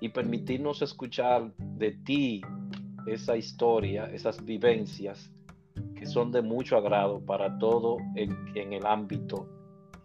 y 0.00 0.08
permitirnos 0.08 0.82
escuchar 0.82 1.52
de 1.56 1.92
ti 1.92 2.42
esa 3.06 3.36
historia, 3.36 4.06
esas 4.06 4.44
vivencias 4.44 5.32
que 5.94 6.06
son 6.06 6.32
de 6.32 6.42
mucho 6.42 6.76
agrado 6.76 7.24
para 7.24 7.58
todo 7.58 7.98
en 8.14 8.72
el 8.72 8.86
ámbito, 8.86 9.48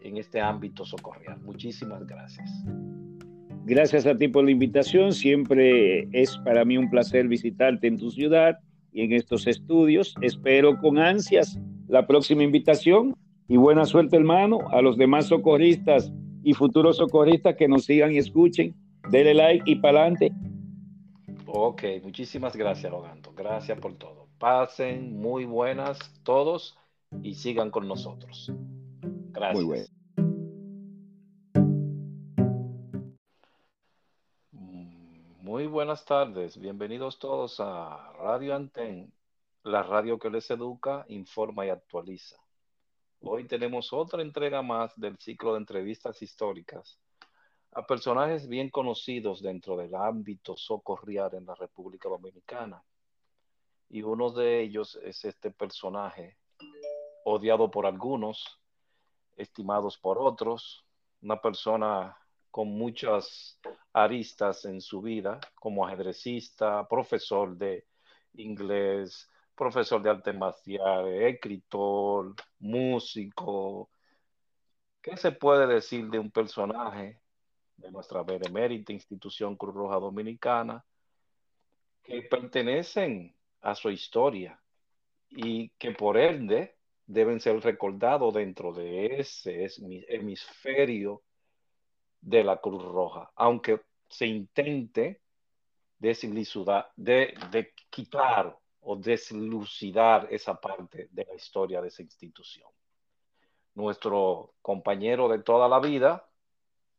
en 0.08 0.18
este 0.18 0.40
ámbito 0.40 0.86
socorrial. 0.86 1.40
Muchísimas 1.42 2.06
gracias. 2.06 2.50
Gracias 3.66 4.06
a 4.06 4.16
ti 4.16 4.28
por 4.28 4.46
la 4.46 4.52
invitación. 4.52 5.12
Siempre 5.12 6.08
es 6.12 6.38
para 6.40 6.64
mí 6.64 6.78
un 6.78 6.90
placer 6.90 7.28
visitarte 7.28 7.88
en 7.88 7.98
tu 7.98 8.12
ciudad 8.12 8.60
y 8.92 9.02
en 9.02 9.14
estos 9.14 9.48
estudios. 9.48 10.14
Espero 10.22 10.78
con 10.80 11.00
ansias 11.00 11.60
la 11.88 12.06
próxima 12.06 12.44
invitación 12.44 13.16
y 13.48 13.58
buena 13.58 13.86
suerte, 13.86 14.18
hermano, 14.18 14.60
a 14.72 14.82
los 14.82 14.98
demás 14.98 15.28
socorristas 15.28 16.12
y 16.44 16.54
futuros 16.54 16.98
socorristas 16.98 17.56
que 17.56 17.68
nos 17.68 17.86
sigan 17.86 18.12
y 18.12 18.20
escuchen. 18.20 18.76
Dele 19.10 19.34
like 19.34 19.64
y 19.66 19.76
para 19.78 20.02
adelante. 20.02 20.32
Ok, 21.48 21.84
muchísimas 22.04 22.56
gracias, 22.56 22.92
Rogando. 22.92 23.34
Gracias 23.36 23.80
por 23.80 23.96
todo. 23.96 24.28
Pasen 24.38 25.18
muy 25.18 25.46
buenas 25.46 25.98
todos 26.24 26.78
y 27.24 27.34
sigan 27.34 27.72
con 27.72 27.88
nosotros. 27.88 28.52
Gracias. 29.36 29.56
Muy 29.56 29.66
bueno. 29.66 29.86
Muy 35.42 35.68
buenas 35.68 36.04
tardes, 36.06 36.58
bienvenidos 36.58 37.20
todos 37.20 37.60
a 37.60 38.12
Radio 38.14 38.56
Anten, 38.56 39.14
la 39.64 39.84
radio 39.84 40.18
que 40.18 40.30
les 40.30 40.50
educa, 40.50 41.06
informa 41.10 41.66
y 41.66 41.70
actualiza. 41.70 42.38
Hoy 43.22 43.46
tenemos 43.46 43.94
otra 43.94 44.22
entrega 44.22 44.62
más 44.62 44.94
del 44.96 45.18
ciclo 45.18 45.54
de 45.54 45.60
entrevistas 45.60 46.22
históricas 46.22 47.00
a 47.72 47.86
personajes 47.86 48.48
bien 48.48 48.70
conocidos 48.70 49.42
dentro 49.42 49.76
del 49.76 49.94
ámbito 49.96 50.56
socorrial 50.56 51.36
en 51.36 51.46
la 51.46 51.56
República 51.56 52.08
Dominicana. 52.08 52.82
Y 53.90 54.02
uno 54.02 54.32
de 54.32 54.62
ellos 54.62 54.98
es 55.04 55.26
este 55.26 55.52
personaje 55.52 56.38
odiado 57.26 57.70
por 57.70 57.86
algunos, 57.86 58.60
estimados 59.36 59.98
por 59.98 60.18
otros, 60.18 60.86
una 61.22 61.42
persona 61.42 62.18
con 62.52 62.70
muchas 62.70 63.60
aristas 63.92 64.64
en 64.66 64.80
su 64.80 65.02
vida, 65.02 65.40
como 65.56 65.86
ajedrecista, 65.86 66.88
profesor 66.88 67.58
de 67.58 67.86
inglés, 68.36 69.30
profesor 69.56 70.02
de 70.02 70.10
artes 70.10 70.36
marciales, 70.38 71.34
escritor, 71.34 72.34
músico. 72.60 73.90
¿Qué 75.02 75.18
se 75.18 75.32
puede 75.32 75.68
decir 75.68 76.10
de 76.10 76.20
un 76.20 76.32
personaje 76.32 77.22
de 77.78 77.92
nuestra 77.92 78.24
benemérita 78.24 78.94
institución 78.94 79.56
Cruz 79.56 79.76
Roja 79.76 79.98
Dominicana 79.98 80.84
que 82.04 82.22
pertenecen 82.22 83.36
a 83.62 83.76
su 83.76 83.90
historia 83.90 84.60
y 85.30 85.70
que 85.72 85.92
por 85.92 86.18
ende 86.18 86.78
deben 87.06 87.40
ser 87.40 87.60
recordados 87.60 88.34
dentro 88.34 88.74
de 88.74 89.20
ese 89.20 89.68
hemisferio 90.08 91.22
de 92.22 92.44
la 92.44 92.58
Cruz 92.58 92.84
Roja, 92.84 93.32
aunque 93.36 93.82
se 94.10 94.26
intente 94.26 95.22
de, 96.00 97.34
de 97.52 97.74
quitar 97.90 98.58
o 98.82 98.96
deslucidar 98.96 100.28
esa 100.32 100.60
parte 100.60 101.08
de 101.12 101.26
la 101.26 101.36
historia 101.36 101.82
de 101.82 101.88
esa 101.88 102.02
institución. 102.02 102.70
Nuestro 103.74 104.54
compañero 104.62 105.28
de 105.28 105.40
toda 105.40 105.68
la 105.68 105.80
vida, 105.80 106.28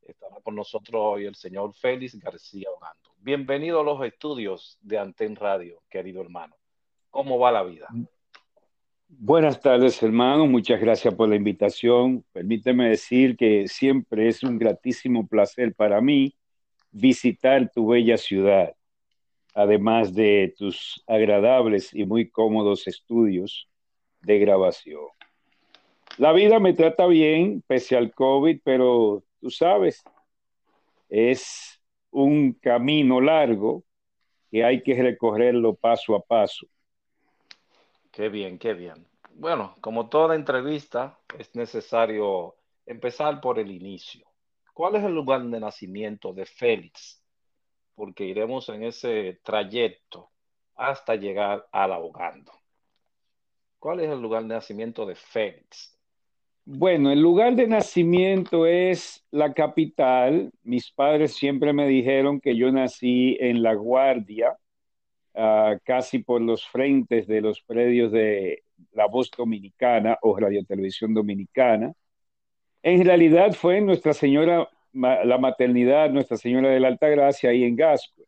estará 0.03 0.41
con 0.41 0.55
nosotros 0.55 1.01
hoy 1.01 1.27
el 1.27 1.35
señor 1.35 1.75
Félix 1.75 2.19
García 2.19 2.69
Ogando. 2.71 3.11
Bienvenido 3.19 3.81
a 3.81 3.85
los 3.85 4.05
estudios 4.05 4.79
de 4.81 4.99
Anten 4.99 5.37
Radio, 5.37 5.83
querido 5.89 6.21
hermano. 6.21 6.57
¿Cómo 7.11 7.39
va 7.39 7.51
la 7.51 7.63
vida? 7.63 7.89
Buenas 9.09 9.61
tardes, 9.61 10.03
hermano. 10.03 10.47
Muchas 10.47 10.81
gracias 10.81 11.15
por 11.15 11.29
la 11.29 11.37
invitación. 11.37 12.25
Permíteme 12.33 12.89
decir 12.89 13.37
que 13.37 13.69
siempre 13.69 14.29
es 14.29 14.43
un 14.43 14.59
gratísimo 14.59 15.27
placer 15.27 15.75
para 15.75 16.01
mí 16.01 16.35
visitar 16.93 17.71
tu 17.73 17.89
bella 17.89 18.17
ciudad 18.17 18.75
además 19.57 20.15
de 20.15 20.55
tus 20.59 21.03
agradables 21.07 21.95
y 21.95 22.05
muy 22.05 22.29
cómodos 22.29 22.87
estudios 22.87 23.67
de 24.21 24.39
grabación. 24.39 25.07
La 26.19 26.33
vida 26.33 26.61
me 26.61 26.75
trata 26.75 27.07
bien 27.07 27.63
pese 27.67 27.97
al 27.97 28.13
COVID, 28.13 28.61
pero 28.63 29.25
tú 29.41 29.51
sabes, 29.51 30.05
es 31.09 31.81
un 32.11 32.53
camino 32.53 33.19
largo 33.19 33.83
que 34.51 34.63
hay 34.63 34.83
que 34.83 35.03
recorrerlo 35.03 35.75
paso 35.75 36.15
a 36.15 36.21
paso. 36.21 36.67
Qué 38.17 38.29
bien, 38.31 38.59
qué 38.59 38.73
bien. 38.73 39.07
Bueno, 39.35 39.77
como 39.81 40.09
toda 40.09 40.35
entrevista, 40.35 41.21
es 41.39 41.55
necesario 41.55 42.57
empezar 42.87 43.41
por 43.41 43.59
el 43.59 43.71
inicio. 43.71 44.27
¿Cuál 44.73 44.97
es 44.97 45.05
el 45.05 45.15
lugar 45.15 45.45
de 45.45 45.61
nacimiento 45.61 46.33
de 46.33 46.47
Félix 46.47 47.23
porque 47.97 48.25
iremos 48.25 48.69
en 48.69 48.85
ese 48.85 49.41
trayecto 49.43 50.31
hasta 50.77 51.17
llegar 51.17 51.67
al 51.73 51.93
ahogando. 51.93 52.53
¿Cuál 53.79 54.01
es 54.01 54.11
el 54.11 54.21
lugar 54.21 54.43
de 54.43 54.55
nacimiento 54.55 55.07
de 55.07 55.15
Félix? 55.15 55.99
Bueno, 56.67 57.11
el 57.11 57.21
lugar 57.21 57.55
de 57.55 57.67
nacimiento 57.67 58.67
es 58.67 59.25
la 59.31 59.55
capital. 59.55 60.51
Mis 60.63 60.91
padres 60.91 61.35
siempre 61.35 61.73
me 61.73 61.87
dijeron 61.87 62.41
que 62.41 62.57
yo 62.57 62.71
nací 62.71 63.37
en 63.41 63.63
La 63.63 63.75
Guardia, 63.75 64.57
ah, 65.37 65.77
casi 65.85 66.21
por 66.21 66.41
los 66.41 66.67
frentes 66.67 67.27
de 67.27 67.41
los 67.41 67.63
predios 67.63 68.13
de 68.13 68.63
La 68.93 69.07
Voz 69.07 69.31
Dominicana 69.31 70.19
o 70.23 70.39
Radio 70.39 70.65
Televisión 70.65 71.15
Dominicana. 71.15 71.93
En 72.83 73.05
realidad 73.05 73.53
fue 73.53 73.81
Nuestra 73.81 74.13
Señora 74.13 74.69
la 74.97 75.39
maternidad 75.39 76.11
Nuestra 76.11 76.37
Señora 76.37 76.71
de 76.71 76.81
la 76.81 76.89
Alta 76.89 77.09
Gracia 77.09 77.51
ahí 77.51 77.65
en 77.65 77.77
Gasco. 77.77 78.23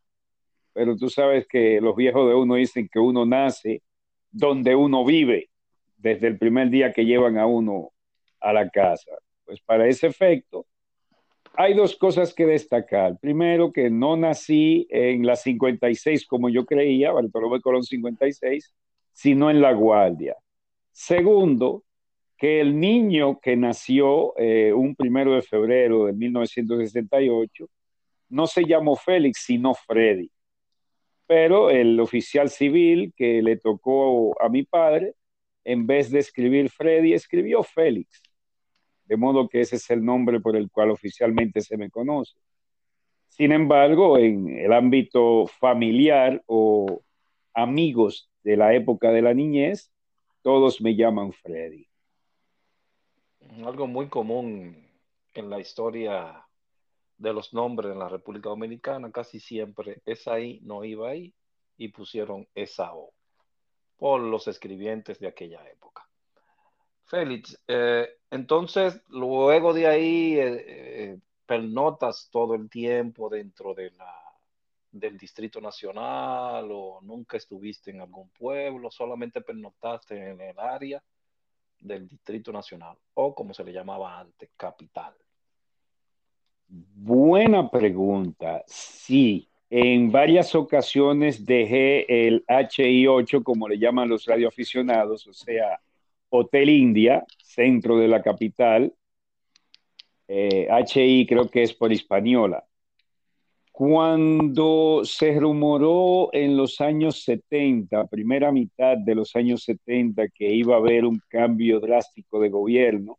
Pero 0.72 0.96
tú 0.96 1.08
sabes 1.08 1.46
que 1.48 1.80
los 1.80 1.96
viejos 1.96 2.28
de 2.28 2.34
uno 2.34 2.54
dicen 2.54 2.88
que 2.92 2.98
uno 2.98 3.24
nace 3.24 3.82
donde 4.30 4.74
uno 4.74 5.04
vive, 5.04 5.48
desde 5.96 6.28
el 6.28 6.38
primer 6.38 6.68
día 6.68 6.92
que 6.92 7.04
llevan 7.04 7.38
a 7.38 7.46
uno 7.46 7.90
a 8.40 8.52
la 8.52 8.68
casa. 8.68 9.12
Pues 9.44 9.60
para 9.60 9.88
ese 9.88 10.08
efecto, 10.08 10.66
hay 11.60 11.74
dos 11.74 11.96
cosas 11.96 12.32
que 12.32 12.46
destacar. 12.46 13.18
Primero, 13.18 13.72
que 13.72 13.90
no 13.90 14.16
nací 14.16 14.86
en 14.90 15.26
la 15.26 15.34
56 15.34 16.24
como 16.28 16.48
yo 16.48 16.64
creía, 16.64 17.10
Bartolomé 17.10 17.60
Colón 17.60 17.82
56, 17.82 18.72
sino 19.12 19.50
en 19.50 19.60
La 19.60 19.72
Guardia. 19.72 20.36
Segundo, 20.92 21.82
que 22.36 22.60
el 22.60 22.78
niño 22.78 23.40
que 23.40 23.56
nació 23.56 24.38
eh, 24.38 24.72
un 24.72 24.94
primero 24.94 25.34
de 25.34 25.42
febrero 25.42 26.06
de 26.06 26.12
1968 26.12 27.68
no 28.28 28.46
se 28.46 28.64
llamó 28.64 28.94
Félix, 28.94 29.42
sino 29.44 29.74
Freddy. 29.74 30.30
Pero 31.26 31.70
el 31.70 31.98
oficial 31.98 32.50
civil 32.50 33.12
que 33.16 33.42
le 33.42 33.56
tocó 33.56 34.40
a 34.40 34.48
mi 34.48 34.62
padre, 34.62 35.14
en 35.64 35.88
vez 35.88 36.12
de 36.12 36.20
escribir 36.20 36.70
Freddy, 36.70 37.14
escribió 37.14 37.64
Félix. 37.64 38.22
De 39.08 39.16
modo 39.16 39.48
que 39.48 39.62
ese 39.62 39.76
es 39.76 39.90
el 39.90 40.04
nombre 40.04 40.40
por 40.40 40.54
el 40.56 40.70
cual 40.70 40.90
oficialmente 40.90 41.60
se 41.60 41.76
me 41.76 41.90
conoce. 41.90 42.38
Sin 43.26 43.52
embargo, 43.52 44.18
en 44.18 44.48
el 44.48 44.72
ámbito 44.72 45.46
familiar 45.46 46.42
o 46.46 47.02
amigos 47.54 48.30
de 48.44 48.56
la 48.56 48.74
época 48.74 49.10
de 49.10 49.22
la 49.22 49.34
niñez, 49.34 49.90
todos 50.42 50.80
me 50.80 50.94
llaman 50.94 51.32
Freddy 51.32 51.88
algo 53.64 53.86
muy 53.86 54.08
común 54.08 54.88
en 55.34 55.50
la 55.50 55.58
historia 55.58 56.46
de 57.16 57.32
los 57.32 57.52
nombres 57.52 57.92
en 57.92 57.98
la 57.98 58.08
República 58.08 58.48
Dominicana, 58.48 59.10
casi 59.10 59.40
siempre 59.40 60.02
esa 60.04 60.40
I 60.40 60.60
no 60.62 60.84
iba 60.84 61.10
ahí 61.10 61.34
y 61.76 61.88
pusieron 61.88 62.46
esa 62.54 62.94
O 62.94 63.12
por 63.96 64.20
los 64.20 64.46
escribientes 64.46 65.18
de 65.18 65.26
aquella 65.26 65.68
época. 65.68 66.07
Félix, 67.08 67.58
eh, 67.66 68.06
entonces 68.30 69.00
luego 69.08 69.72
de 69.72 69.86
ahí 69.86 70.38
eh, 70.38 70.64
eh, 70.66 71.18
pernotas 71.46 72.28
todo 72.30 72.54
el 72.54 72.68
tiempo 72.68 73.30
dentro 73.30 73.72
de 73.74 73.90
la, 73.92 74.14
del 74.92 75.16
Distrito 75.16 75.58
Nacional 75.60 76.68
o 76.70 77.00
nunca 77.02 77.38
estuviste 77.38 77.90
en 77.90 78.02
algún 78.02 78.28
pueblo, 78.28 78.90
solamente 78.90 79.40
pernotaste 79.40 80.32
en 80.32 80.40
el 80.40 80.58
área 80.58 81.02
del 81.80 82.06
Distrito 82.06 82.52
Nacional 82.52 82.96
o 83.14 83.34
como 83.34 83.54
se 83.54 83.64
le 83.64 83.72
llamaba 83.72 84.20
antes, 84.20 84.50
capital. 84.54 85.14
Buena 86.66 87.70
pregunta. 87.70 88.62
Sí, 88.66 89.48
en 89.70 90.12
varias 90.12 90.54
ocasiones 90.54 91.46
dejé 91.46 92.26
el 92.26 92.44
HI8, 92.46 93.42
como 93.42 93.66
le 93.66 93.78
llaman 93.78 94.10
los 94.10 94.26
radioaficionados, 94.26 95.26
o 95.26 95.32
sea, 95.32 95.80
Hotel 96.30 96.68
India, 96.68 97.24
centro 97.38 97.98
de 97.98 98.08
la 98.08 98.22
capital. 98.22 98.92
HI 100.28 101.22
eh, 101.22 101.26
creo 101.28 101.48
que 101.48 101.62
es 101.62 101.72
por 101.72 101.92
Hispaniola. 101.92 102.64
Cuando 103.72 105.02
se 105.04 105.38
rumoró 105.38 106.30
en 106.32 106.56
los 106.56 106.80
años 106.80 107.22
70, 107.22 108.06
primera 108.08 108.50
mitad 108.50 108.96
de 108.96 109.14
los 109.14 109.36
años 109.36 109.62
70, 109.62 110.28
que 110.28 110.52
iba 110.52 110.74
a 110.74 110.78
haber 110.78 111.04
un 111.04 111.20
cambio 111.28 111.78
drástico 111.78 112.40
de 112.40 112.48
gobierno, 112.48 113.18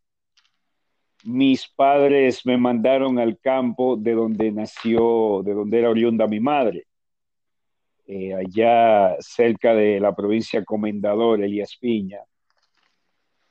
mis 1.23 1.67
padres 1.67 2.45
me 2.45 2.57
mandaron 2.57 3.19
al 3.19 3.39
campo 3.39 3.95
de 3.95 4.13
donde 4.13 4.51
nació, 4.51 5.41
de 5.43 5.53
donde 5.53 5.79
era 5.79 5.89
oriunda 5.89 6.27
mi 6.27 6.39
madre, 6.39 6.87
eh, 8.05 8.33
allá 8.33 9.15
cerca 9.19 9.73
de 9.73 9.99
la 9.99 10.15
provincia 10.15 10.63
Comendador, 10.63 11.41
Elías 11.41 11.77
Piña, 11.79 12.19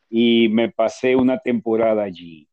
y 0.08 0.48
me 0.48 0.70
pasé 0.70 1.16
una 1.16 1.38
temporada 1.38 2.02
allí. 2.02 2.48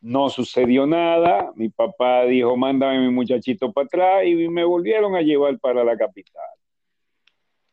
No 0.00 0.28
sucedió 0.28 0.86
nada, 0.86 1.52
mi 1.56 1.68
papá 1.68 2.24
dijo, 2.24 2.56
mándame 2.56 3.00
mi 3.00 3.12
muchachito 3.12 3.72
para 3.72 3.86
atrás 3.86 4.26
y 4.26 4.48
me 4.48 4.64
volvieron 4.64 5.16
a 5.16 5.22
llevar 5.22 5.58
para 5.58 5.82
la 5.82 5.96
capital. 5.96 6.44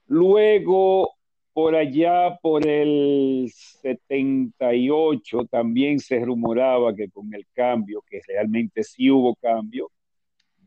Luego 0.08 1.12
por 1.54 1.76
allá, 1.76 2.38
por 2.42 2.68
el 2.68 3.52
78, 3.54 5.46
también 5.46 6.00
se 6.00 6.20
rumoraba 6.20 6.96
que 6.96 7.10
con 7.10 7.32
el 7.34 7.46
cambio, 7.54 8.04
que 8.10 8.22
realmente 8.28 8.84
sí 8.84 9.12
hubo 9.12 9.36
cambio, 9.36 9.92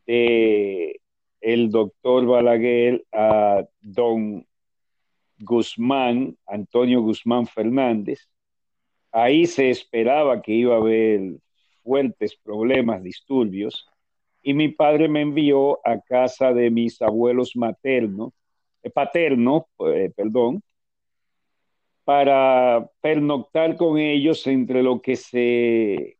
de 0.06 1.00
el 1.40 1.70
doctor 1.70 2.24
Balaguer 2.26 3.04
a 3.12 3.64
don 3.80 4.46
Guzmán, 5.39 6.37
Antonio 6.47 7.03
Guzmán 7.03 7.47
Fernández, 7.47 8.28
ahí 9.12 9.47
se 9.47 9.70
esperaba 9.70 10.43
que 10.43 10.53
iba 10.53 10.74
a 10.74 10.78
haber 10.78 11.37
fuertes 11.82 12.37
problemas, 12.37 13.03
disturbios, 13.03 13.89
y 14.43 14.55
mi 14.55 14.68
padre 14.68 15.09
me 15.09 15.22
envió 15.22 15.80
a 15.87 16.01
casa 16.01 16.53
de 16.53 16.70
mis 16.70 17.03
abuelos 17.03 17.57
maternos, 17.57 18.32
eh, 18.82 18.91
paternos, 18.91 19.64
eh, 19.93 20.12
perdón, 20.14 20.62
para 22.05 22.89
pernoctar 23.01 23.76
con 23.76 23.99
ellos 23.99 24.47
entre 24.47 24.84
lo 24.84 25.01
que 25.03 25.16
se, 25.16 26.18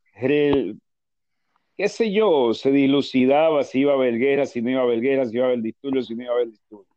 qué 1.77 1.89
sé 1.89 2.12
yo, 2.12 2.55
se 2.55 2.73
dilucidaba 2.73 3.62
si 3.62 3.81
iba 3.81 3.93
a 3.93 3.95
haber 3.95 4.19
guerra, 4.19 4.47
si 4.47 4.61
no 4.61 4.71
iba 4.71 4.81
a 4.81 4.85
haber 4.85 5.01
guerra, 5.01 5.27
si 5.27 5.37
iba 5.37 5.45
a 5.45 5.49
haber 5.49 5.62
disturbio, 5.62 6.03
si 6.03 6.17
no 6.17 6.25
iba 6.25 6.33
a 6.33 6.35
haber 6.35 6.49
disturbio. 6.49 6.95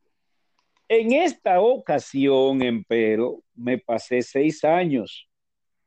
En 0.90 1.14
esta 1.14 1.62
ocasión, 1.62 2.62
empero, 2.62 3.42
me 3.56 3.78
pasé 3.78 4.22
seis 4.22 4.66
años 4.66 5.30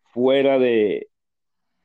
fuera 0.05 0.59
de, 0.59 1.09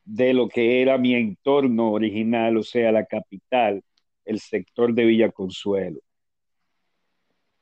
de 0.05 0.33
lo 0.33 0.47
que 0.47 0.81
era 0.81 0.97
mi 0.97 1.15
entorno 1.15 1.91
original, 1.91 2.55
o 2.57 2.63
sea, 2.63 2.93
la 2.93 3.05
capital, 3.05 3.83
el 4.23 4.39
sector 4.39 4.93
de 4.93 5.03
Villa 5.03 5.31
Consuelo 5.31 5.99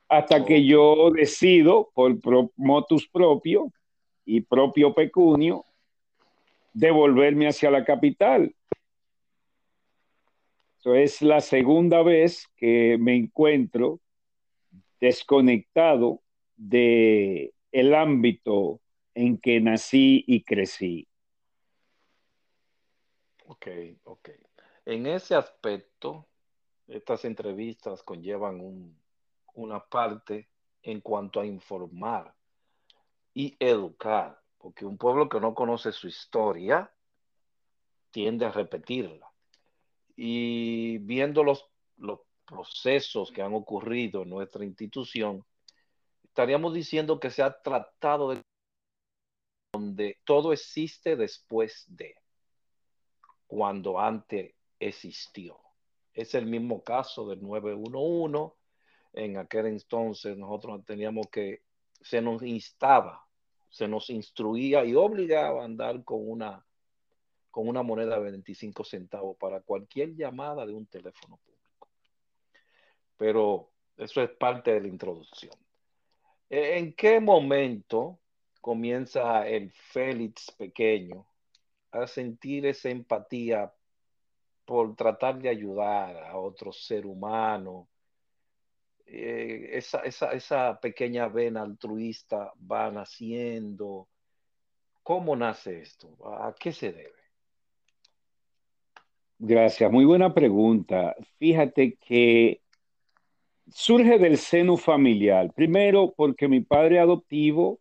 hasta 0.08 0.45
que 0.45 0.66
yo 0.66 1.12
decido, 1.12 1.91
por 1.93 2.20
motus 2.56 3.08
propio 3.08 3.72
y 4.24 4.41
propio 4.41 4.93
pecunio, 4.93 5.66
devolverme 6.74 7.47
hacia 7.47 7.72
la 7.72 7.84
capital. 7.84 8.56
Eso 10.80 10.93
es 10.93 11.22
la 11.22 11.41
segunda 11.41 12.03
vez 12.03 12.47
que 12.56 12.97
me 12.99 13.16
encuentro 13.16 13.99
desconectado 15.06 16.24
de 16.56 17.53
el 17.72 17.93
ámbito 17.93 18.82
en 19.14 19.38
que 19.38 19.62
nací 19.62 20.24
y 20.26 20.43
crecí. 20.43 21.08
Ok, 23.45 23.68
ok. 24.06 24.30
En 24.86 25.06
ese 25.06 25.36
aspecto, 25.36 26.28
estas 26.88 27.24
entrevistas 27.24 28.01
conllevan 28.01 28.60
un, 28.60 28.99
una 29.53 29.80
parte 29.80 30.49
en 30.82 31.01
cuanto 31.01 31.39
a 31.39 31.45
informar 31.45 32.34
y 33.36 33.56
educar, 33.60 34.41
porque 34.58 34.86
un 34.86 34.97
pueblo 34.97 35.30
que 35.30 35.39
no 35.39 35.53
conoce 35.53 35.91
su 35.91 36.08
historia 36.08 36.91
tiende 38.10 38.45
a 38.47 38.51
repetirla. 38.51 39.32
Y 40.16 40.97
viendo 40.99 41.43
los, 41.43 41.70
los 41.97 42.22
procesos 42.46 43.32
que 43.32 43.41
han 43.41 43.54
ocurrido 43.54 44.24
en 44.24 44.30
nuestra 44.30 44.64
institución, 44.64 45.46
estaríamos 46.24 46.74
diciendo 46.74 47.20
que 47.20 47.32
se 47.32 47.41
ha 47.43 47.62
tratado 47.62 48.32
de 48.32 48.41
donde 49.74 50.20
todo 50.24 50.54
existe 50.54 51.16
después 51.16 51.86
de 51.88 52.16
cuando 53.48 54.00
antes 54.00 54.54
existió. 54.80 55.60
Es 56.14 56.34
el 56.34 56.46
mismo 56.46 56.82
caso 56.82 57.28
del 57.28 57.41
911 57.41 58.54
en 59.14 59.38
aquel 59.38 59.68
entonces 59.68 60.38
nosotros 60.38 60.84
teníamos 60.86 61.28
que, 61.32 61.64
se 62.02 62.22
nos 62.22 62.43
instaba, 62.43 63.26
se 63.70 63.88
nos 63.88 64.10
instruía 64.10 64.86
y 64.86 64.93
obligaba 64.93 65.62
a 65.62 65.66
andar 65.66 66.04
con 66.04 66.30
una, 66.30 66.66
con 67.50 67.68
una 67.68 67.82
moneda 67.82 68.16
de 68.16 68.32
25 68.32 68.84
centavos 68.84 69.38
para 69.38 69.62
cualquier 69.62 70.16
llamada 70.16 70.66
de 70.66 70.74
un 70.74 70.86
teléfono 70.86 71.38
público. 71.38 71.55
Pero 73.18 73.72
eso 73.97 74.22
es 74.22 74.30
parte 74.32 74.74
de 74.74 74.82
la 74.82 74.88
introducción. 74.88 75.53
E, 76.49 76.78
¿En 76.78 76.93
qué 76.93 77.20
momento 77.20 78.20
comienza 78.61 79.47
el 79.47 79.72
Félix 79.72 80.51
pequeño 80.51 81.26
a 81.91 82.07
sentir 82.07 82.66
esa 82.66 82.89
empatía 82.89 83.72
por 84.66 84.95
tratar 84.95 85.39
de 85.39 85.49
ayudar 85.49 86.18
a 86.18 86.38
otro 86.38 86.72
ser 86.72 87.05
humano, 87.05 87.88
eh, 89.05 89.70
esa, 89.74 89.99
esa, 89.99 90.32
esa, 90.32 90.80
pequeña 90.80 91.28
vena 91.28 91.61
altruista 91.61 92.51
va 92.59 92.89
naciendo? 92.91 94.09
¿Cómo 95.03 95.36
nace 95.36 95.82
esto? 95.82 96.18
¿A 96.26 96.53
qué 96.59 96.72
se 96.72 96.91
debe? 96.91 97.13
Gracias, 99.38 99.91
muy 99.91 100.05
buena 100.05 100.34
pregunta. 100.34 101.16
Fíjate 101.38 101.97
que 101.97 102.61
surge 103.68 104.20
del 104.20 104.38
seno 104.38 104.78
familiar. 104.78 105.51
Primero, 105.53 106.13
porque 106.16 106.47
mi 106.47 106.61
padre 106.61 106.99
adoptivo 106.99 107.80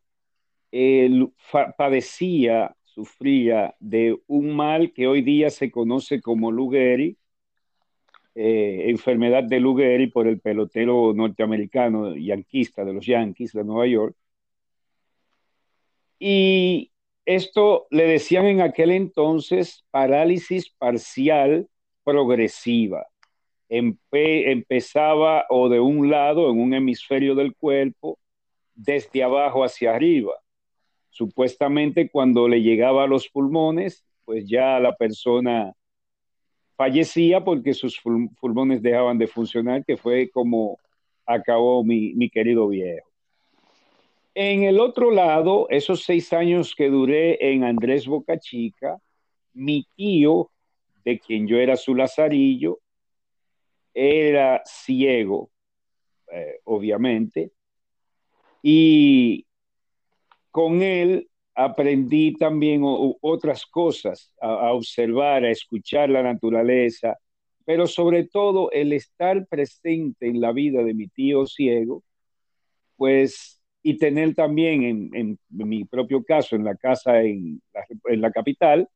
padecía, 1.76 2.74
sufría 2.84 3.74
de 3.80 4.18
un 4.26 4.54
mal 4.56 4.92
que 4.92 5.06
hoy 5.06 5.22
día 5.22 5.50
se 5.50 5.70
conoce 5.70 6.20
como 6.20 6.50
Lou 6.50 6.72
eh, 6.74 7.16
enfermedad 8.90 9.44
de 9.44 9.60
Lou 9.60 9.76
por 10.12 10.26
el 10.26 10.40
pelotero 10.40 11.12
norteamericano 11.14 12.16
yanquista 12.16 12.84
de 12.84 12.92
los 12.92 13.06
Yankees 13.06 13.52
de 13.52 13.64
Nueva 13.64 13.86
York. 13.86 14.16
Y 16.18 16.90
esto 17.24 17.86
le 17.90 18.04
decían 18.04 18.46
en 18.46 18.60
aquel 18.60 18.90
entonces 18.90 19.84
parálisis 19.90 20.70
parcial 20.70 21.68
progresiva. 22.02 23.06
Empezaba 23.68 25.46
o 25.48 25.68
de 25.68 25.80
un 25.80 26.10
lado, 26.10 26.50
en 26.50 26.60
un 26.60 26.74
hemisferio 26.74 27.34
del 27.34 27.54
cuerpo, 27.54 28.18
desde 28.74 29.22
abajo 29.22 29.64
hacia 29.64 29.94
arriba. 29.94 30.34
Supuestamente 31.10 32.10
cuando 32.10 32.48
le 32.48 32.60
llegaba 32.60 33.04
a 33.04 33.06
los 33.06 33.28
pulmones, 33.28 34.04
pues 34.24 34.48
ya 34.48 34.80
la 34.80 34.94
persona 34.96 35.72
fallecía 36.76 37.44
porque 37.44 37.72
sus 37.72 38.00
pulmones 38.40 38.82
dejaban 38.82 39.18
de 39.18 39.26
funcionar, 39.26 39.84
que 39.84 39.96
fue 39.96 40.28
como 40.30 40.78
acabó 41.24 41.84
mi, 41.84 42.14
mi 42.14 42.28
querido 42.28 42.68
viejo. 42.68 43.08
En 44.34 44.64
el 44.64 44.80
otro 44.80 45.12
lado, 45.12 45.68
esos 45.70 46.02
seis 46.02 46.32
años 46.32 46.74
que 46.74 46.88
duré 46.90 47.52
en 47.52 47.62
Andrés 47.62 48.06
Boca 48.06 48.38
Chica, 48.38 48.98
mi 49.52 49.86
tío 49.94 50.50
de 51.04 51.20
quien 51.20 51.46
yo 51.46 51.58
era 51.58 51.76
su 51.76 51.94
lazarillo, 51.94 52.80
era 53.94 54.62
ciego, 54.66 55.50
eh, 56.32 56.60
obviamente, 56.64 57.52
y 58.62 59.46
con 60.50 60.82
él 60.82 61.28
aprendí 61.54 62.34
también 62.34 62.82
otras 62.84 63.64
cosas, 63.66 64.32
a, 64.40 64.72
observar, 64.72 65.44
a 65.44 65.50
escuchar 65.50 66.10
la 66.10 66.22
naturaleza, 66.22 67.16
pero 67.64 67.86
sobre 67.86 68.24
todo 68.24 68.70
el 68.72 68.92
estar 68.92 69.46
presente 69.46 70.26
en 70.26 70.40
la 70.40 70.52
vida 70.52 70.82
de 70.82 70.94
mi 70.94 71.08
tío 71.08 71.46
ciego, 71.46 72.02
pues, 72.96 73.60
y 73.82 73.98
tener 73.98 74.34
también 74.34 75.10
en, 75.14 75.38
mi 75.50 75.84
propio 75.84 76.24
caso, 76.24 76.56
en 76.56 76.64
la 76.64 76.74
casa 76.74 77.20
en 77.20 77.60
la, 78.06 78.32
capital 78.32 78.88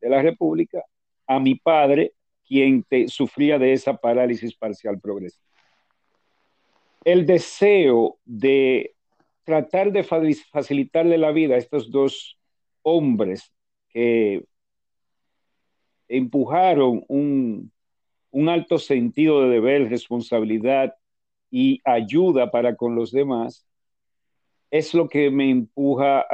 de 0.00 0.08
la 0.08 0.22
República, 0.22 0.82
a 1.26 1.40
mi 1.40 1.56
padre, 1.56 2.12
quien 2.46 2.82
te, 2.84 3.08
sufría 3.08 3.58
de 3.58 3.72
esa 3.72 3.96
parálisis 3.96 4.54
parcial 4.54 5.00
progresiva. 5.00 5.44
El 7.04 7.26
deseo 7.26 8.18
de 8.24 8.94
tratar 9.44 9.92
de 9.92 10.02
facilitarle 10.02 11.18
la 11.18 11.30
vida 11.30 11.54
a 11.54 11.58
estos 11.58 11.90
dos 11.90 12.38
hombres 12.82 13.52
que 13.88 14.44
empujaron 16.08 17.04
un, 17.08 17.72
alto 18.48 18.78
sentido 18.78 19.42
de 19.42 19.48
deber, 19.48 19.88
responsabilidad 19.88 20.94
y 21.50 21.80
ayuda 21.84 22.50
para 22.50 22.76
con 22.76 22.94
los 22.94 23.10
demás, 23.12 23.66
es 24.70 24.92
lo 24.92 25.08
que 25.08 25.30
me 25.30 25.48
empuja, 25.48 26.26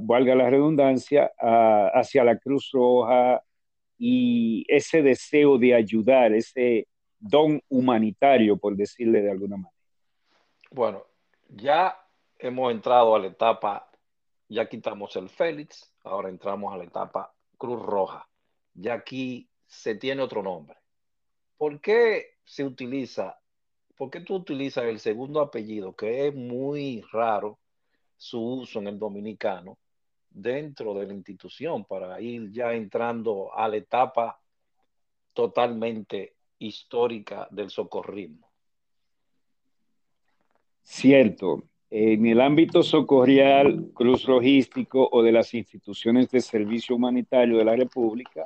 valga 0.00 0.34
la 0.34 0.48
redundancia, 0.48 1.30
hacia 1.38 2.24
la 2.24 2.38
Cruz 2.38 2.70
Roja 2.72 3.42
y 4.02 4.64
ese 4.66 5.02
deseo 5.02 5.58
de 5.58 5.74
ayudar, 5.74 6.32
ese 6.32 6.88
don 7.18 7.62
humanitario, 7.68 8.56
por 8.56 8.74
decirle 8.74 9.20
de 9.20 9.30
alguna 9.30 9.58
manera. 9.58 9.76
Bueno, 10.70 11.04
ya 11.50 11.94
hemos 12.38 12.72
entrado 12.72 13.14
a 13.14 13.18
la 13.18 13.26
etapa, 13.26 13.90
ya 14.48 14.66
quitamos 14.70 15.14
el 15.16 15.28
Félix, 15.28 15.92
ahora 16.02 16.30
entramos 16.30 16.72
a 16.72 16.78
la 16.78 16.84
etapa 16.84 17.34
Cruz 17.58 17.82
Roja. 17.82 18.26
Ya 18.72 18.94
aquí 18.94 19.50
se 19.66 19.94
tiene 19.96 20.22
otro 20.22 20.42
nombre. 20.42 20.78
¿Por 21.58 21.78
qué 21.82 22.38
se 22.42 22.64
utiliza, 22.64 23.38
por 23.98 24.10
qué 24.10 24.20
tú 24.20 24.36
utilizas 24.36 24.84
el 24.84 24.98
segundo 24.98 25.42
apellido, 25.42 25.94
que 25.94 26.28
es 26.28 26.34
muy 26.34 27.02
raro 27.12 27.58
su 28.16 28.40
uso 28.40 28.78
en 28.78 28.86
el 28.86 28.98
dominicano, 28.98 29.76
dentro 30.30 30.94
de 30.94 31.06
la 31.06 31.14
institución 31.14 31.84
para 31.84 32.20
ir 32.20 32.50
ya 32.50 32.72
entrando 32.72 33.52
a 33.54 33.68
la 33.68 33.76
etapa 33.76 34.40
totalmente 35.32 36.34
histórica 36.58 37.48
del 37.50 37.70
socorrismo? 37.70 38.48
Cierto, 40.82 41.64
en 41.90 42.26
el 42.26 42.40
ámbito 42.40 42.82
socorrial, 42.82 43.90
cruz 43.92 44.24
rojístico 44.24 45.08
o 45.10 45.22
de 45.22 45.32
las 45.32 45.54
instituciones 45.54 46.30
de 46.30 46.40
servicio 46.40 46.96
humanitario 46.96 47.58
de 47.58 47.64
la 47.64 47.76
República, 47.76 48.44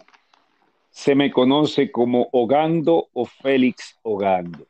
se 0.91 1.15
me 1.15 1.31
conoce 1.31 1.91
como 1.91 2.29
Ogando 2.33 3.09
o 3.13 3.25
Félix 3.25 3.99
Ogando. 4.03 4.67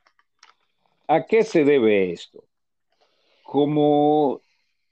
¿A 1.06 1.24
qué 1.26 1.44
se 1.44 1.64
debe 1.64 2.12
esto? 2.12 2.44
Como 3.42 4.40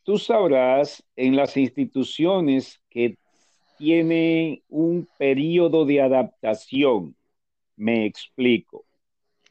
tú 0.04 0.18
sabrás, 0.18 1.04
en 1.16 1.36
las 1.36 1.56
instituciones 1.56 2.80
que 2.90 3.16
tienen 3.78 4.62
un 4.68 5.08
periodo 5.18 5.84
de 5.84 6.00
adaptación, 6.00 7.16
me 7.76 8.06
explico, 8.06 8.84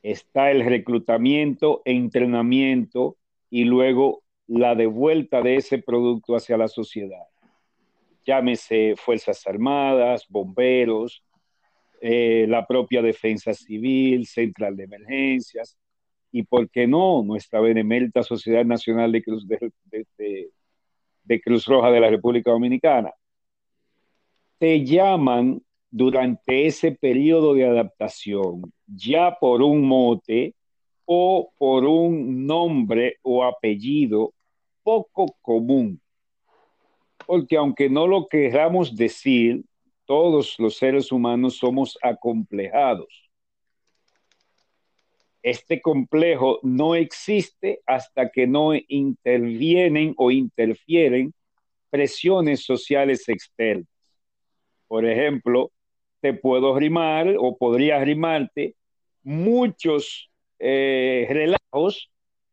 está 0.03 0.51
el 0.51 0.65
reclutamiento 0.65 1.81
entrenamiento 1.85 3.17
y 3.49 3.65
luego 3.65 4.23
la 4.47 4.75
devuelta 4.75 5.41
de 5.41 5.55
ese 5.57 5.77
producto 5.79 6.35
hacia 6.35 6.57
la 6.57 6.67
sociedad. 6.67 7.25
Llámese 8.25 8.95
Fuerzas 8.95 9.45
Armadas, 9.47 10.25
bomberos, 10.29 11.23
eh, 12.01 12.45
la 12.47 12.65
propia 12.65 13.01
defensa 13.01 13.53
civil, 13.53 14.25
central 14.25 14.75
de 14.75 14.83
emergencias, 14.83 15.77
y 16.31 16.43
por 16.43 16.69
qué 16.69 16.87
no, 16.87 17.23
nuestra 17.23 17.59
benemérita 17.59 18.23
Sociedad 18.23 18.65
Nacional 18.65 19.11
de 19.11 19.23
Cruz, 19.23 19.47
de 19.47 21.41
Cruz 21.41 21.65
Roja 21.65 21.91
de 21.91 21.99
la 21.99 22.09
República 22.09 22.51
Dominicana. 22.51 23.11
Te 24.57 24.85
llaman 24.85 25.61
durante 25.89 26.67
ese 26.67 26.91
periodo 26.91 27.53
de 27.53 27.65
adaptación, 27.65 28.61
ya 28.87 29.37
por 29.39 29.61
un 29.61 29.87
mote, 29.87 30.55
o 31.13 31.51
por 31.57 31.83
un 31.83 32.45
nombre 32.45 33.17
o 33.21 33.43
apellido 33.43 34.33
poco 34.81 35.35
común. 35.41 35.99
Porque 37.25 37.57
aunque 37.57 37.89
no 37.89 38.07
lo 38.07 38.29
queramos 38.29 38.95
decir, 38.95 39.65
todos 40.05 40.55
los 40.57 40.77
seres 40.77 41.11
humanos 41.11 41.57
somos 41.57 41.97
acomplejados. 42.01 43.20
Este 45.43 45.81
complejo 45.81 46.59
no 46.61 46.93
existe 46.93 47.81
hasta 47.87 48.29
que 48.29 48.45
no 48.45 48.73
intervienen 48.87 50.13
o 50.17 50.29
interfieren 50.29 51.33
presiones 51.89 52.63
sociales 52.63 53.27
externas. 53.27 53.87
Por 54.87 55.05
ejemplo, 55.05 55.71
te 56.19 56.33
puedo 56.33 56.77
rimar 56.77 57.35
o 57.39 57.57
podría 57.57 58.03
rimarte 58.03 58.75
muchos 59.23 60.29
eh, 60.59 61.25
relajos 61.29 62.11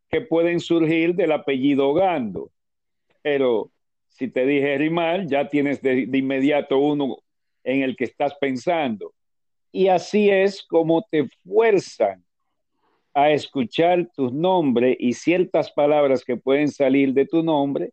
que 0.09 0.23
pueden 0.23 0.61
surgir 0.61 1.15
del 1.15 1.33
apellido 1.33 1.93
Gando. 1.93 2.51
Pero 3.21 3.71
si 4.09 4.29
te 4.29 4.47
dije 4.47 4.79
rimar, 4.79 5.27
ya 5.27 5.49
tienes 5.49 5.83
de, 5.83 6.07
de 6.07 6.19
inmediato 6.19 6.79
uno 6.79 7.19
en 7.65 7.83
el 7.83 7.97
que 7.97 8.05
estás 8.05 8.35
pensando. 8.41 9.13
Y 9.71 9.89
así 9.89 10.31
es 10.31 10.63
como 10.63 11.07
te 11.11 11.29
fuerzan 11.45 12.25
a 13.21 13.33
escuchar 13.33 14.09
tu 14.15 14.31
nombre 14.31 14.97
y 14.97 15.13
ciertas 15.13 15.73
palabras 15.73 16.25
que 16.25 16.37
pueden 16.37 16.69
salir 16.69 17.13
de 17.15 17.27
tu 17.27 17.43
nombre 17.43 17.91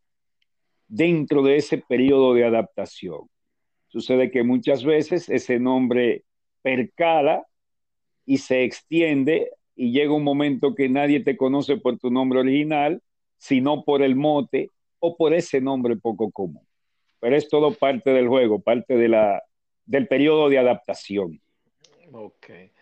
dentro 0.87 1.41
de 1.41 1.55
ese 1.55 1.79
periodo 1.79 2.35
de 2.35 2.45
adaptación. 2.45 3.21
Sucede 3.87 4.29
que 4.29 4.43
muchas 4.43 4.83
veces 4.83 5.27
ese 5.29 5.57
nombre 5.59 6.25
percala 6.61 7.43
y 8.23 8.37
se 8.37 8.65
extiende 8.65 9.49
y 9.75 9.91
llega 9.91 10.13
un 10.13 10.23
momento 10.23 10.75
que 10.75 10.89
nadie 10.89 11.21
te 11.21 11.35
conoce 11.35 11.77
por 11.77 11.97
tu 11.97 12.11
nombre 12.11 12.39
original, 12.41 13.01
sino 13.37 13.83
por 13.83 14.03
el 14.03 14.15
mote 14.15 14.69
o 14.99 15.17
por 15.17 15.33
ese 15.33 15.59
nombre 15.59 15.95
poco 15.95 16.29
común. 16.29 16.67
Pero 17.19 17.35
es 17.35 17.49
todo 17.49 17.73
parte 17.73 18.11
del 18.11 18.27
juego, 18.27 18.59
parte 18.59 18.95
de 18.95 19.07
la, 19.07 19.41
del 19.87 20.07
periodo 20.07 20.49
de 20.49 20.59
adaptación. 20.59 21.41
Ok. 22.11 22.74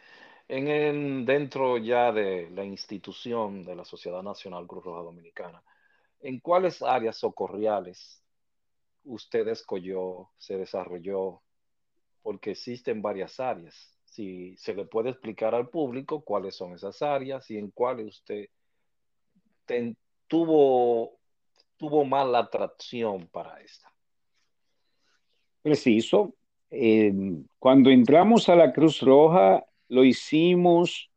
En 0.47 0.67
el, 0.67 1.25
dentro 1.25 1.77
ya 1.77 2.11
de 2.11 2.49
la 2.51 2.63
institución 2.63 3.63
de 3.63 3.75
la 3.75 3.85
Sociedad 3.85 4.21
Nacional 4.21 4.67
Cruz 4.67 4.83
Roja 4.83 5.01
Dominicana, 5.01 5.63
¿en 6.19 6.39
cuáles 6.39 6.81
áreas 6.81 7.17
socorriales 7.17 8.21
usted 9.03 9.47
escogió, 9.47 10.29
se 10.37 10.57
desarrolló? 10.57 11.41
Porque 12.21 12.51
existen 12.51 13.01
varias 13.01 13.39
áreas 13.39 13.93
si 14.13 14.55
se 14.57 14.75
le 14.75 14.85
puede 14.85 15.09
explicar 15.09 15.55
al 15.55 15.69
público 15.69 16.21
cuáles 16.21 16.55
son 16.55 16.73
esas 16.73 17.01
áreas 17.01 17.49
y 17.49 17.57
en 17.57 17.71
cuáles 17.71 18.07
usted 18.07 18.47
tuvo, 20.27 21.17
tuvo 21.77 22.05
más 22.05 22.27
atracción 22.35 23.27
para 23.31 23.59
esta. 23.61 23.91
Preciso. 25.63 26.35
cuando 27.57 27.89
entramos 27.89 28.49
a 28.49 28.55
la 28.55 28.71
Cruz 28.71 29.01
Roja, 29.01 29.65
lo 29.87 30.03
hicimos 30.03 31.11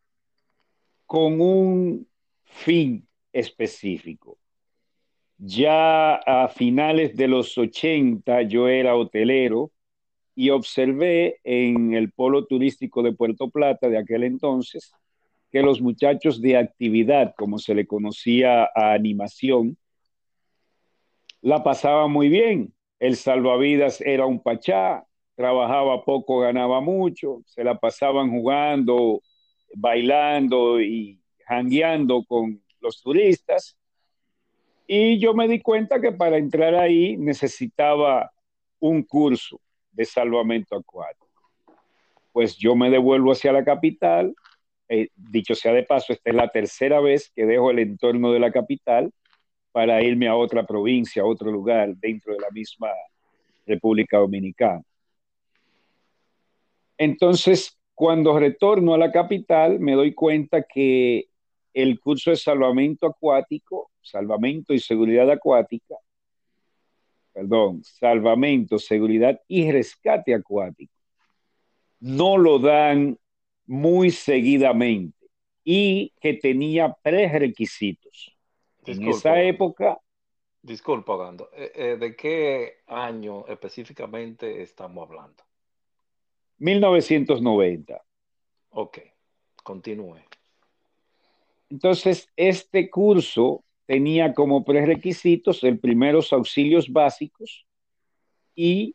con 1.07 1.41
un 1.41 2.09
fin 2.45 3.07
específico. 3.33 4.39
Ya 5.39 6.15
a 6.15 6.49
finales 6.49 7.15
de 7.17 7.29
los 7.29 7.57
80 7.57 8.43
yo 8.43 8.69
era 8.69 8.97
hotelero 8.97 9.71
y 10.35 10.51
observé 10.51 11.41
en 11.45 11.95
el 11.95 12.13
polo 12.13 12.47
turístico 12.47 13.03
de 13.03 13.13
Puerto 13.13 13.51
Plata 13.51 13.89
de 13.89 13.99
aquel 13.99 14.25
entonces 14.25 14.93
que 15.51 15.63
los 15.63 15.81
muchachos 15.81 16.41
de 16.41 16.57
actividad, 16.57 17.35
como 17.37 17.59
se 17.59 17.75
le 17.75 17.87
conocía 17.87 18.65
a 18.75 18.93
animación, 18.93 19.79
la 21.41 21.63
pasaban 21.63 22.11
muy 22.11 22.29
bien. 22.29 22.75
El 22.99 23.17
salvavidas 23.17 24.01
era 24.01 24.27
un 24.27 24.43
pachá, 24.43 25.06
trabajaba 25.37 26.05
poco, 26.05 26.41
ganaba 26.41 26.81
mucho, 26.81 27.43
se 27.47 27.63
la 27.63 27.79
pasaban 27.79 28.31
jugando, 28.31 29.21
bailando 29.75 30.81
y 30.81 31.21
jangueando 31.47 32.25
con 32.25 32.61
los 32.81 33.01
turistas. 33.03 33.77
Y 34.87 35.19
yo 35.19 35.35
me 35.35 35.47
di 35.47 35.61
cuenta 35.61 36.01
que 36.01 36.13
para 36.13 36.39
entrar 36.39 36.75
ahí 36.75 37.17
necesitaba 37.17 38.33
un 38.81 39.03
curso 39.03 39.61
de 39.91 40.05
salvamento 40.05 40.77
acuático. 40.77 41.27
pues 42.33 42.57
yo 42.57 42.77
me 42.77 42.91
devuelvo 42.91 43.33
hacia 43.33 43.53
la 43.53 43.65
capital. 43.65 44.35
Eh, 44.89 45.09
dicho 45.15 45.55
sea 45.55 45.73
de 45.73 45.83
paso, 45.83 46.13
esta 46.13 46.31
es 46.31 46.37
la 46.37 46.49
tercera 46.49 47.01
vez 47.01 47.33
que 47.35 47.47
dejo 47.47 47.71
el 47.71 47.79
entorno 47.79 48.31
de 48.31 48.39
la 48.41 48.53
capital 48.53 49.11
para 49.73 50.03
irme 50.03 50.29
a 50.29 50.37
otra 50.37 50.67
provincia, 50.67 51.23
a 51.23 51.27
otro 51.27 51.51
lugar 51.51 51.97
dentro 51.97 52.35
de 52.35 52.41
la 52.41 52.51
misma 52.51 52.89
República 53.67 54.19
Dominicana. 54.19 54.83
Entonces, 56.99 57.79
cuando 57.95 58.39
retorno 58.39 58.95
a 58.95 58.99
la 58.99 59.11
capital, 59.11 59.81
me 59.81 59.93
doy 59.93 60.15
cuenta 60.15 60.63
que 60.63 61.29
el 61.73 62.01
curso 62.01 62.31
de 62.31 62.37
salvamento 62.37 63.07
acuático, 63.07 63.91
salvamento 64.01 64.73
y 64.73 64.81
seguridad 64.81 65.31
acuática, 65.31 65.97
perdón, 67.33 67.83
salvamento, 67.85 68.79
seguridad 68.79 69.41
y 69.47 69.71
rescate 69.71 70.35
acuático, 70.35 70.95
no 72.01 72.39
lo 72.39 72.59
dan 72.59 73.19
muy 73.67 74.11
seguidamente 74.11 75.27
y 75.65 76.13
que 76.21 76.35
tenía 76.35 76.95
prerequisitos. 77.03 78.37
en 78.87 79.09
esa 79.09 79.43
época... 79.43 79.99
Disculpa, 80.63 81.17
Gando, 81.17 81.51
eh, 81.53 81.73
eh, 81.75 81.97
¿de 81.99 82.17
qué 82.17 82.79
año 82.87 83.47
específicamente 83.47 84.63
estamos 84.63 85.09
hablando? 85.09 85.43
1990. 86.59 88.03
Ok, 88.71 88.99
continúe. 89.63 90.19
Entonces, 91.71 92.29
este 92.37 92.91
curso 92.91 93.65
tenía 93.87 94.35
como 94.35 94.65
prerequisitos 94.65 95.63
el 95.65 95.79
primeros 95.79 96.33
auxilios 96.33 96.93
básicos 96.93 97.67
y 98.55 98.95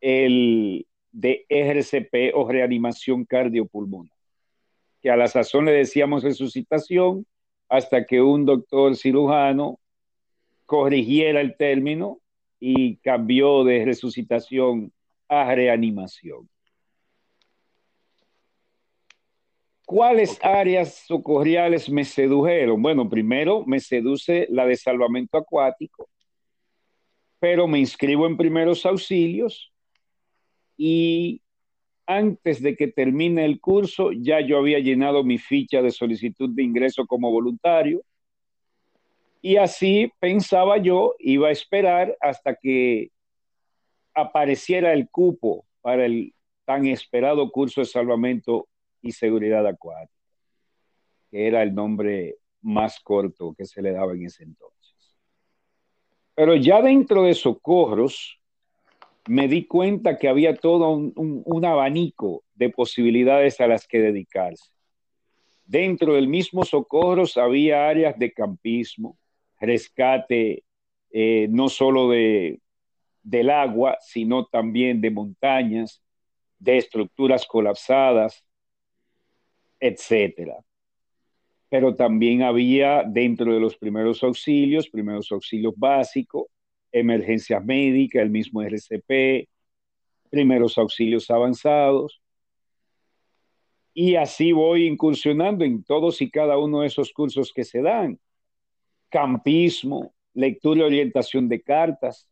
el 0.00 0.86
de 1.12 1.44
RCP 1.48 2.34
o 2.34 2.48
reanimación 2.48 3.24
cardiopulmonar, 3.24 4.12
que 5.02 5.10
a 5.10 5.16
la 5.16 5.26
sazón 5.26 5.64
le 5.64 5.72
decíamos 5.72 6.22
resucitación 6.22 7.26
hasta 7.68 8.04
que 8.04 8.20
un 8.20 8.44
doctor 8.46 8.96
cirujano 8.96 9.80
corrigiera 10.66 11.40
el 11.40 11.56
término 11.56 12.20
y 12.60 12.96
cambió 12.96 13.64
de 13.64 13.84
resucitación 13.84 14.92
a 15.28 15.54
reanimación. 15.54 16.48
¿Cuáles 19.90 20.38
áreas 20.40 21.04
socorriales 21.08 21.90
me 21.90 22.04
sedujeron? 22.04 22.80
Bueno, 22.80 23.10
primero 23.10 23.64
me 23.66 23.80
seduce 23.80 24.46
la 24.48 24.64
de 24.64 24.76
salvamento 24.76 25.36
acuático, 25.36 26.08
pero 27.40 27.66
me 27.66 27.80
inscribo 27.80 28.24
en 28.28 28.36
primeros 28.36 28.86
auxilios 28.86 29.72
y 30.76 31.42
antes 32.06 32.62
de 32.62 32.76
que 32.76 32.86
termine 32.86 33.44
el 33.44 33.58
curso 33.58 34.12
ya 34.12 34.38
yo 34.38 34.58
había 34.58 34.78
llenado 34.78 35.24
mi 35.24 35.38
ficha 35.38 35.82
de 35.82 35.90
solicitud 35.90 36.50
de 36.50 36.62
ingreso 36.62 37.04
como 37.04 37.32
voluntario 37.32 38.00
y 39.42 39.56
así 39.56 40.12
pensaba 40.20 40.78
yo, 40.78 41.16
iba 41.18 41.48
a 41.48 41.50
esperar 41.50 42.16
hasta 42.20 42.54
que 42.54 43.10
apareciera 44.14 44.92
el 44.92 45.10
cupo 45.10 45.64
para 45.80 46.06
el 46.06 46.32
tan 46.64 46.86
esperado 46.86 47.50
curso 47.50 47.80
de 47.80 47.86
salvamento 47.86 48.68
y 49.02 49.12
seguridad 49.12 49.66
acuática, 49.66 50.14
que 51.30 51.46
era 51.46 51.62
el 51.62 51.74
nombre 51.74 52.36
más 52.62 53.00
corto 53.00 53.54
que 53.56 53.64
se 53.64 53.82
le 53.82 53.92
daba 53.92 54.12
en 54.12 54.26
ese 54.26 54.44
entonces. 54.44 55.16
Pero 56.34 56.54
ya 56.56 56.80
dentro 56.82 57.22
de 57.24 57.34
socorros, 57.34 58.40
me 59.26 59.48
di 59.48 59.66
cuenta 59.66 60.16
que 60.18 60.28
había 60.28 60.56
todo 60.56 60.90
un, 60.90 61.64
abanico 61.64 62.44
de 62.54 62.70
posibilidades 62.70 63.60
a 63.60 63.66
las 63.66 63.86
que 63.86 63.98
dedicarse. 63.98 64.72
Dentro 65.64 66.14
del 66.14 66.26
mismo 66.26 66.64
socorros 66.64 67.36
había 67.36 67.88
áreas 67.88 68.18
de 68.18 68.32
campismo, 68.32 69.18
rescate 69.60 70.64
eh, 71.12 71.46
no 71.50 71.68
solo 71.68 72.08
de, 72.08 72.60
del 73.22 73.50
agua, 73.50 73.98
sino 74.00 74.46
también 74.46 75.00
de 75.00 75.10
montañas, 75.10 76.02
de 76.58 76.78
estructuras 76.78 77.46
colapsadas, 77.46 78.44
etcétera. 79.80 80.58
Pero 81.68 81.94
también 81.94 82.42
había 82.42 83.02
dentro 83.04 83.54
de 83.54 83.60
los 83.60 83.76
primeros 83.76 84.22
auxilios, 84.22 84.88
primeros 84.88 85.30
auxilios 85.32 85.74
básicos, 85.76 86.46
emergencias 86.92 87.64
médicas, 87.64 88.22
el 88.22 88.30
mismo 88.30 88.62
RCP, 88.62 89.48
primeros 90.28 90.76
auxilios 90.78 91.30
avanzados. 91.30 92.20
Y 93.94 94.16
así 94.16 94.52
voy 94.52 94.86
incursionando 94.86 95.64
en 95.64 95.82
todos 95.84 96.20
y 96.22 96.30
cada 96.30 96.58
uno 96.58 96.80
de 96.80 96.88
esos 96.88 97.12
cursos 97.12 97.52
que 97.52 97.64
se 97.64 97.82
dan. 97.82 98.18
Campismo, 99.08 100.14
lectura 100.34 100.80
y 100.80 100.84
orientación 100.84 101.48
de 101.48 101.60
cartas. 101.62 102.28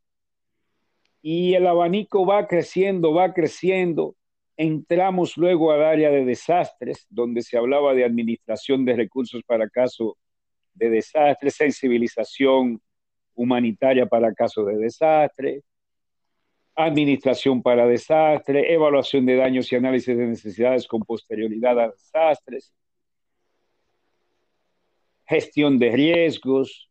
Y 1.20 1.54
el 1.54 1.66
abanico 1.66 2.24
va 2.24 2.46
creciendo, 2.46 3.12
va 3.12 3.34
creciendo 3.34 4.14
Entramos 4.60 5.36
luego 5.36 5.70
al 5.70 5.84
área 5.84 6.10
de 6.10 6.24
desastres, 6.24 7.06
donde 7.08 7.42
se 7.42 7.56
hablaba 7.56 7.94
de 7.94 8.04
administración 8.04 8.84
de 8.84 8.96
recursos 8.96 9.40
para 9.44 9.70
caso 9.70 10.18
de 10.74 10.90
desastres, 10.90 11.54
sensibilización 11.54 12.82
humanitaria 13.36 14.06
para 14.06 14.34
casos 14.34 14.66
de 14.66 14.76
desastre, 14.76 15.62
administración 16.74 17.62
para 17.62 17.86
desastre, 17.86 18.74
evaluación 18.74 19.26
de 19.26 19.36
daños 19.36 19.70
y 19.70 19.76
análisis 19.76 20.18
de 20.18 20.26
necesidades 20.26 20.88
con 20.88 21.02
posterioridad 21.02 21.78
a 21.78 21.90
desastres, 21.90 22.74
gestión 25.24 25.78
de 25.78 25.92
riesgos, 25.92 26.90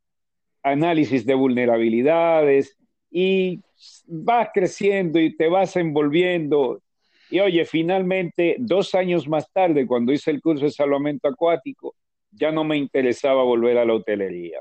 análisis 0.64 1.26
de 1.26 1.34
vulnerabilidades 1.34 2.78
y 3.12 3.62
vas 4.06 4.52
creciendo 4.54 5.20
y 5.20 5.36
te 5.36 5.50
vas 5.50 5.76
envolviendo 5.76 6.82
y 7.30 7.40
oye, 7.40 7.66
finalmente, 7.66 8.56
dos 8.60 8.96
años 8.96 9.28
más 9.28 9.52
tarde, 9.52 9.86
cuando 9.86 10.14
hice 10.14 10.32
el 10.32 10.42
curso 10.42 10.66
de 10.66 10.72
salvamento 10.72 11.28
acuático, 11.28 11.96
ya 12.32 12.52
no 12.52 12.64
me 12.64 12.78
interesaba 12.78 13.44
volver 13.44 13.78
a 13.78 13.86
la 13.86 13.94
hotelería. 13.94 14.60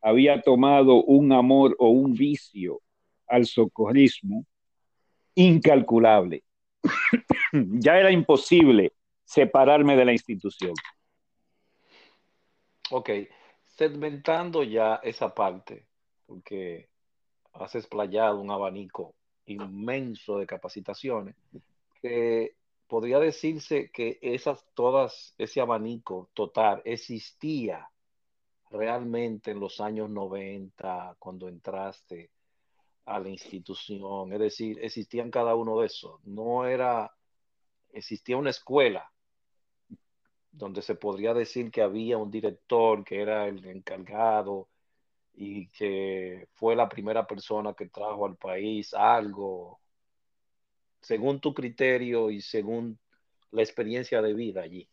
Había 0.00 0.40
tomado 0.42 1.02
un 1.02 1.32
amor 1.32 1.74
o 1.78 1.88
un 1.88 2.14
vicio 2.14 2.80
al 3.26 3.46
socorrismo 3.46 4.46
incalculable. 5.34 6.44
ya 7.52 7.98
era 7.98 8.10
imposible 8.12 8.92
separarme 9.24 9.96
de 9.96 10.04
la 10.04 10.12
institución. 10.12 10.74
Ok, 12.90 13.10
segmentando 13.66 14.62
ya 14.62 14.96
esa 15.02 15.34
parte, 15.34 15.86
porque 16.26 16.88
has 17.54 17.74
explayado 17.74 18.40
un 18.40 18.50
abanico 18.50 19.14
inmenso 19.46 20.38
de 20.38 20.46
capacitaciones, 20.46 21.34
podría 22.86 23.18
decirse 23.18 23.90
que 23.90 24.18
esas, 24.22 24.64
todas, 24.74 25.34
ese 25.38 25.60
abanico 25.60 26.30
total 26.34 26.82
existía 26.84 27.88
realmente 28.70 29.52
en 29.52 29.60
los 29.60 29.80
años 29.80 30.10
90, 30.10 31.16
cuando 31.18 31.48
entraste 31.48 32.30
a 33.06 33.18
la 33.18 33.28
institución, 33.28 34.32
es 34.32 34.38
decir, 34.38 34.78
existían 34.82 35.30
cada 35.30 35.54
uno 35.54 35.80
de 35.80 35.86
esos. 35.86 36.24
No 36.24 36.66
era, 36.66 37.12
existía 37.92 38.36
una 38.36 38.50
escuela 38.50 39.10
donde 40.50 40.82
se 40.82 40.94
podría 40.94 41.34
decir 41.34 41.70
que 41.70 41.82
había 41.82 42.16
un 42.16 42.30
director 42.30 43.04
que 43.04 43.20
era 43.20 43.46
el 43.48 43.64
encargado 43.66 44.68
y 45.34 45.68
que 45.68 46.48
fue 46.54 46.76
la 46.76 46.88
primera 46.88 47.26
persona 47.26 47.74
que 47.74 47.88
trajo 47.88 48.26
al 48.26 48.36
país 48.36 48.94
algo 48.94 49.80
según 51.04 51.38
tu 51.38 51.52
criterio 51.52 52.30
y 52.30 52.40
según 52.40 52.98
la 53.50 53.62
experiencia 53.62 54.22
de 54.22 54.32
vida 54.32 54.62
allí? 54.62 54.88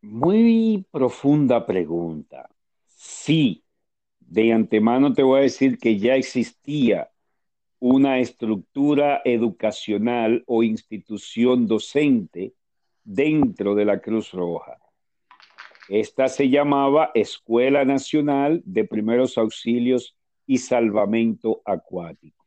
Muy 0.00 0.84
profunda 0.90 1.64
pregunta. 1.66 2.48
Sí, 2.88 3.62
de 4.18 4.52
antemano 4.52 5.12
te 5.12 5.22
voy 5.22 5.40
a 5.40 5.42
decir 5.42 5.78
que 5.78 5.98
ya 5.98 6.16
existía 6.16 7.10
una 7.78 8.20
estructura 8.20 9.20
educacional 9.24 10.42
o 10.46 10.62
institución 10.62 11.66
docente 11.66 12.54
dentro 13.04 13.74
de 13.74 13.84
la 13.84 14.00
Cruz 14.00 14.32
Roja. 14.32 14.78
Esta 15.88 16.28
se 16.28 16.48
llamaba 16.48 17.10
Escuela 17.14 17.84
Nacional 17.84 18.62
de 18.64 18.84
Primeros 18.84 19.36
Auxilios 19.36 20.16
y 20.46 20.58
Salvamento 20.58 21.60
Acuático. 21.64 22.41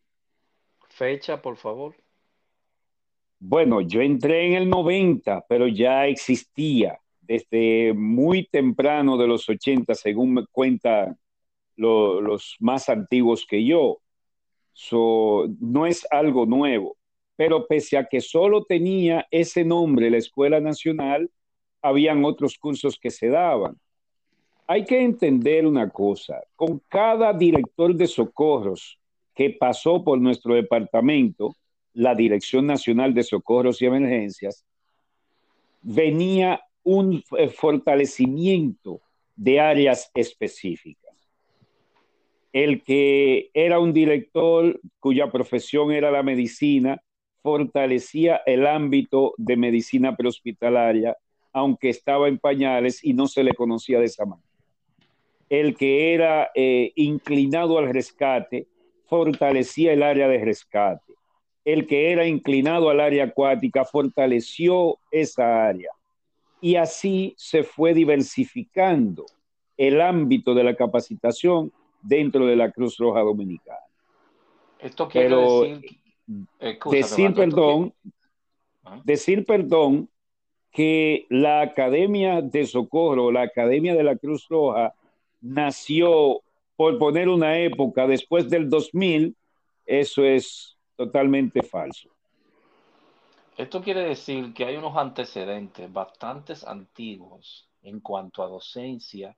Fecha, 0.96 1.42
por 1.42 1.58
favor. 1.58 1.94
Bueno, 3.38 3.82
yo 3.82 4.00
entré 4.02 4.48
en 4.48 4.54
el 4.54 4.70
90, 4.70 5.46
pero 5.50 5.68
ya 5.68 6.08
existía 6.08 6.98
desde 7.20 7.94
muy 7.94 8.48
temprano 8.48 9.18
de 9.18 9.28
los 9.28 9.50
80, 9.50 9.94
según 9.94 10.36
me 10.36 10.46
cuentan 10.46 11.18
los 11.76 12.56
más 12.60 12.88
antiguos 12.88 13.46
que 13.46 13.66
yo. 13.66 14.00
no 15.60 15.86
es 15.86 16.08
algo 16.10 16.46
nuevo. 16.46 16.96
pero 17.36 17.68
pese 17.68 17.98
a 17.98 18.06
que 18.06 18.22
solo 18.22 18.64
tenía 18.64 19.28
ese 19.30 19.66
nombre, 19.66 20.10
la 20.10 20.18
Escuela 20.18 20.62
Nacional, 20.62 21.30
habían 21.82 22.24
otros 22.24 22.58
cursos 22.58 22.98
que 22.98 23.12
se 23.12 23.28
daban. 23.28 23.78
Hay 24.66 24.86
que 24.86 25.02
entender 25.02 25.68
una 25.68 25.90
cosa, 25.90 26.42
con 26.56 26.80
cada 26.88 27.34
director 27.34 27.94
de 27.94 28.08
socorros 28.08 28.98
que 29.36 29.50
pasó 29.52 30.04
por 30.04 30.20
nuestro 30.20 30.56
departamento, 30.56 31.56
la 31.94 32.16
Dirección 32.16 32.66
Nacional 32.66 33.14
de 33.14 33.24
Socorros 33.24 33.82
y 33.82 33.86
Emergencias, 33.86 34.66
venía 35.82 36.62
un 36.84 37.24
eh, 37.38 37.50
fortalecimiento 37.50 39.02
de 39.36 39.60
áreas 39.60 40.10
específicas. 40.14 41.14
El 42.54 42.84
que 42.84 43.50
era 43.54 43.80
un 43.80 43.92
director 43.92 44.80
cuya 45.00 45.30
profesión 45.30 45.92
era 45.92 46.10
la 46.10 46.24
medicina, 46.24 47.02
fortalecía 47.44 48.42
el 48.46 48.66
ámbito 48.66 49.34
de 49.38 49.58
medicina 49.58 50.16
prehospitalaria, 50.16 51.18
aunque 51.52 51.90
estaba 51.90 52.28
en 52.28 52.40
pañales 52.40 53.04
y 53.04 53.14
no 53.14 53.28
se 53.28 53.44
le 53.44 53.54
conocía 53.54 54.00
de 54.00 54.06
esa 54.06 54.26
manera. 54.26 54.48
El 55.50 55.76
que 55.76 56.14
era 56.14 56.50
eh, 56.56 56.92
inclinado 56.96 57.78
al 57.78 57.94
rescate, 57.94 58.68
fortalecía 59.08 59.94
el 59.94 60.04
área 60.04 60.28
de 60.28 60.44
rescate. 60.44 61.14
El 61.64 61.88
que 61.88 62.12
era 62.12 62.28
inclinado 62.28 62.90
al 62.90 63.00
área 63.00 63.26
acuática, 63.26 63.86
fortaleció 63.86 64.98
esa 65.12 65.68
área 65.68 65.90
y 66.62 66.78
así 66.78 67.36
se 67.38 67.64
fue 67.64 67.94
diversificando 67.94 69.26
el 69.78 70.02
ámbito 70.02 70.54
de 70.54 70.64
la 70.64 70.76
capacitación 70.76 71.72
dentro 72.02 72.46
de 72.46 72.56
la 72.56 72.72
Cruz 72.72 72.98
Roja 72.98 73.20
Dominicana. 73.22 73.80
Esto 74.80 75.08
quiere 75.08 75.36
decir, 75.36 76.00
decir 76.90 77.34
perdón, 77.34 77.94
¿Ah? 78.84 79.02
decir 79.04 79.46
perdón 79.46 80.10
que 80.72 81.26
la 81.30 81.62
Academia 81.62 82.42
de 82.42 82.66
Socorro, 82.66 83.32
la 83.32 83.44
Academia 83.44 83.94
de 83.96 84.04
la 84.04 84.16
Cruz 84.16 84.48
Roja, 84.50 84.94
nació, 85.42 86.42
por 86.76 86.98
poner 86.98 87.30
una 87.30 87.58
época, 87.60 88.08
después 88.08 88.50
del 88.50 88.70
2000, 88.70 89.36
eso 89.86 90.24
es 90.24 90.78
totalmente 90.96 91.62
falso. 91.64 92.10
Esto 93.58 93.82
quiere 93.82 94.02
decir 94.02 94.54
que 94.54 94.66
hay 94.66 94.76
unos 94.76 94.98
antecedentes 94.98 95.92
bastante 95.92 96.54
antiguos 96.68 97.70
en 97.84 98.02
cuanto 98.02 98.44
a 98.44 98.48
docencia 98.48 99.36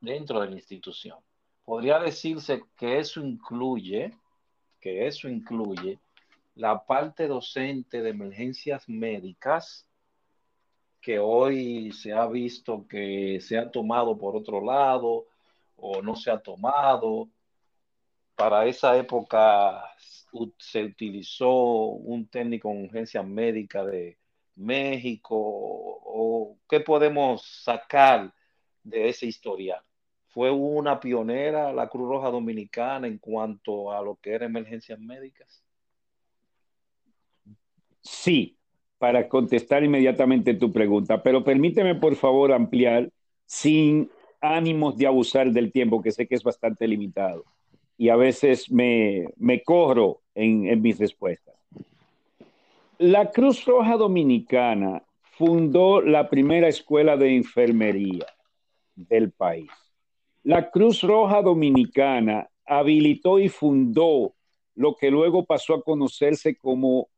dentro 0.00 0.40
de 0.40 0.50
la 0.50 0.56
institución. 0.56 1.18
Podría 1.64 1.98
decirse 1.98 2.62
que 2.76 2.98
eso 2.98 3.20
incluye, 3.20 4.12
que 4.80 5.06
eso 5.06 5.28
incluye 5.28 5.98
la 6.56 6.84
parte 6.84 7.26
docente 7.26 8.02
de 8.02 8.10
emergencias 8.10 8.88
médicas 8.88 9.86
que 11.00 11.18
hoy 11.18 11.92
se 11.92 12.12
ha 12.12 12.26
visto 12.26 12.86
que 12.88 13.40
se 13.40 13.56
ha 13.56 13.70
tomado 13.70 14.18
por 14.18 14.36
otro 14.36 14.62
lado 14.62 15.26
o 15.78 16.02
no 16.02 16.14
se 16.16 16.30
ha 16.30 16.38
tomado. 16.38 17.28
Para 18.34 18.66
esa 18.66 18.96
época 18.96 19.82
se 20.58 20.84
utilizó 20.84 21.50
un 21.50 22.28
técnico 22.28 22.70
en 22.70 22.84
urgencia 22.84 23.22
médica 23.22 23.84
de 23.84 24.18
México 24.54 25.34
o 25.36 26.58
qué 26.68 26.80
podemos 26.80 27.42
sacar 27.42 28.32
de 28.82 29.08
ese 29.08 29.26
historial? 29.26 29.80
¿Fue 30.28 30.50
una 30.50 31.00
pionera 31.00 31.72
la 31.72 31.88
Cruz 31.88 32.08
Roja 32.08 32.30
Dominicana 32.30 33.06
en 33.06 33.18
cuanto 33.18 33.92
a 33.92 34.02
lo 34.02 34.16
que 34.16 34.32
era 34.32 34.46
emergencias 34.46 34.98
médicas? 34.98 35.64
Sí, 38.02 38.56
para 38.98 39.28
contestar 39.28 39.84
inmediatamente 39.84 40.54
tu 40.54 40.72
pregunta, 40.72 41.22
pero 41.22 41.44
permíteme 41.44 41.94
por 41.94 42.14
favor 42.16 42.52
ampliar 42.52 43.10
sin 43.46 44.10
ánimos 44.40 44.96
de 44.96 45.06
abusar 45.06 45.50
del 45.50 45.72
tiempo, 45.72 46.02
que 46.02 46.12
sé 46.12 46.26
que 46.26 46.34
es 46.34 46.42
bastante 46.42 46.86
limitado 46.86 47.44
y 47.98 48.08
a 48.08 48.16
veces 48.16 48.70
me, 48.70 49.26
me 49.36 49.62
corro 49.62 50.22
en, 50.34 50.66
en 50.68 50.80
mis 50.80 50.98
respuestas. 50.98 51.56
La 52.98 53.30
Cruz 53.30 53.64
Roja 53.64 53.96
Dominicana 53.96 55.02
fundó 55.36 56.00
la 56.00 56.30
primera 56.30 56.68
escuela 56.68 57.16
de 57.16 57.36
enfermería 57.36 58.26
del 58.94 59.32
país. 59.32 59.68
La 60.44 60.70
Cruz 60.70 61.02
Roja 61.02 61.42
Dominicana 61.42 62.48
habilitó 62.64 63.40
y 63.40 63.48
fundó 63.48 64.34
lo 64.76 64.94
que 64.94 65.10
luego 65.10 65.44
pasó 65.44 65.74
a 65.74 65.82
conocerse 65.82 66.56
como 66.56 67.08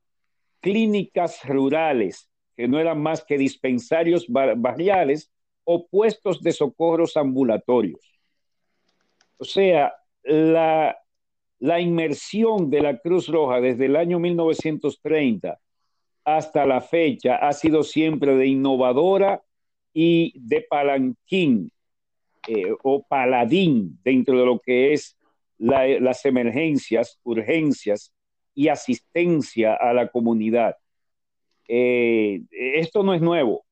clínicas 0.60 1.47
rurales, 1.47 2.30
que 2.56 2.68
no 2.68 2.78
eran 2.78 3.02
más 3.02 3.22
que 3.22 3.36
dispensarios 3.36 4.26
barriales 4.28 5.30
o 5.65 5.87
puestos 5.87 6.43
de 6.43 6.53
socorros 6.53 7.16
ambulatorios. 7.16 8.01
O 9.37 9.45
sea, 9.45 9.95
la, 10.23 10.97
la 11.59 11.81
inmersión 11.81 12.70
de 12.70 12.81
la 12.81 12.99
Cruz 12.99 13.28
Roja 13.28 13.61
desde 13.61 13.87
el 13.87 13.97
año 13.97 14.19
1930 14.19 15.59
hasta 16.24 16.66
la 16.66 16.81
fecha 16.81 17.37
ha 17.37 17.53
sido 17.53 17.82
siempre 17.82 18.35
de 18.37 18.47
innovadora 18.47 19.43
y 19.93 20.32
de 20.39 20.62
palanquín 20.69 21.73
eh, 22.47 22.74
o 22.82 23.03
paladín 23.07 23.99
dentro 24.03 24.39
de 24.39 24.47
lo 24.47 24.59
que 24.61 24.93
es 24.93 25.16
las 25.59 26.24
emergencias, 26.24 27.20
urgencias 27.23 28.15
y 28.55 28.69
asistencia 28.69 29.74
a 29.74 29.93
la 29.93 30.09
comunidad. 30.09 30.77
Eh, 31.69 32.43
esto 32.51 33.03
no 33.03 33.12
es 33.12 33.20
nuevo, 33.20 33.66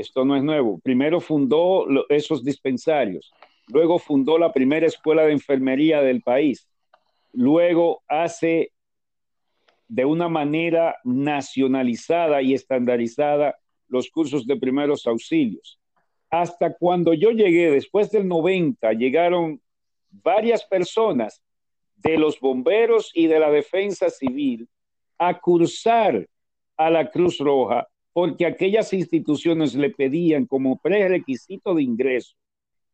esto 0.00 0.24
no 0.24 0.36
es 0.36 0.42
nuevo. 0.42 0.78
Primero 0.80 1.20
fundó 1.20 1.86
esos 2.08 2.42
dispensarios, 2.42 3.30
luego 3.68 3.98
fundó 3.98 4.38
la 4.38 4.52
primera 4.52 4.86
escuela 4.86 5.24
de 5.24 5.32
enfermería 5.32 6.00
del 6.02 6.22
país, 6.22 6.68
luego 7.32 8.02
hace 8.08 8.72
de 9.88 10.04
una 10.04 10.28
manera 10.28 10.96
nacionalizada 11.04 12.42
y 12.42 12.54
estandarizada 12.54 13.56
los 13.88 14.08
cursos 14.10 14.46
de 14.46 14.56
primeros 14.56 15.06
auxilios. 15.06 15.78
Hasta 16.30 16.74
cuando 16.74 17.12
yo 17.12 17.30
llegué, 17.30 17.70
después 17.70 18.10
del 18.10 18.28
90, 18.28 18.92
llegaron 18.92 19.60
varias 20.10 20.64
personas 20.64 21.42
de 21.96 22.16
los 22.16 22.38
bomberos 22.40 23.10
y 23.14 23.26
de 23.26 23.40
la 23.40 23.50
defensa 23.50 24.08
civil 24.08 24.68
a 25.18 25.38
cursar 25.38 26.26
a 26.76 26.88
la 26.88 27.10
Cruz 27.10 27.38
Roja 27.38 27.86
porque 28.20 28.44
aquellas 28.44 28.92
instituciones 28.92 29.74
le 29.74 29.88
pedían 29.88 30.44
como 30.44 30.76
prerequisito 30.76 31.74
de 31.74 31.82
ingreso 31.82 32.36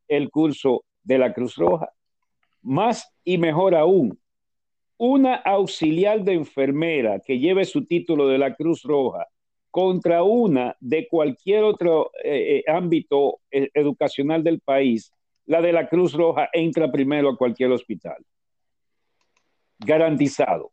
el 0.06 0.30
curso 0.30 0.84
de 1.02 1.18
la 1.18 1.34
Cruz 1.34 1.56
Roja. 1.56 1.90
Más 2.62 3.12
y 3.24 3.36
mejor 3.36 3.74
aún, 3.74 4.20
una 4.96 5.34
auxiliar 5.34 6.22
de 6.22 6.34
enfermera 6.34 7.18
que 7.18 7.40
lleve 7.40 7.64
su 7.64 7.84
título 7.86 8.28
de 8.28 8.38
la 8.38 8.54
Cruz 8.54 8.84
Roja 8.84 9.26
contra 9.68 10.22
una 10.22 10.76
de 10.78 11.08
cualquier 11.08 11.64
otro 11.64 12.12
eh, 12.22 12.62
eh, 12.64 12.70
ámbito 12.70 13.40
eh, 13.50 13.68
educacional 13.74 14.44
del 14.44 14.60
país, 14.60 15.12
la 15.46 15.60
de 15.60 15.72
la 15.72 15.88
Cruz 15.88 16.12
Roja 16.12 16.50
entra 16.52 16.92
primero 16.92 17.30
a 17.30 17.36
cualquier 17.36 17.72
hospital. 17.72 18.24
Garantizado. 19.80 20.70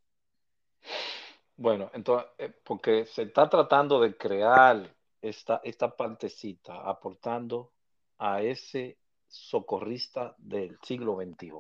Bueno, 1.64 1.90
entonces, 1.94 2.30
porque 2.66 3.06
se 3.06 3.22
está 3.22 3.50
tratando 3.50 4.02
de 4.02 4.18
crear 4.18 4.94
esta, 5.22 5.62
esta 5.64 5.96
partecita 5.96 6.82
aportando 6.82 7.72
a 8.18 8.42
ese 8.42 8.98
socorrista 9.30 10.36
del 10.38 10.78
siglo 10.84 11.16
XXI 11.16 11.54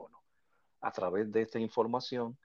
a 0.81 0.91
través 0.91 1.31
de 1.31 1.43
esta 1.43 1.57
información 1.57 2.37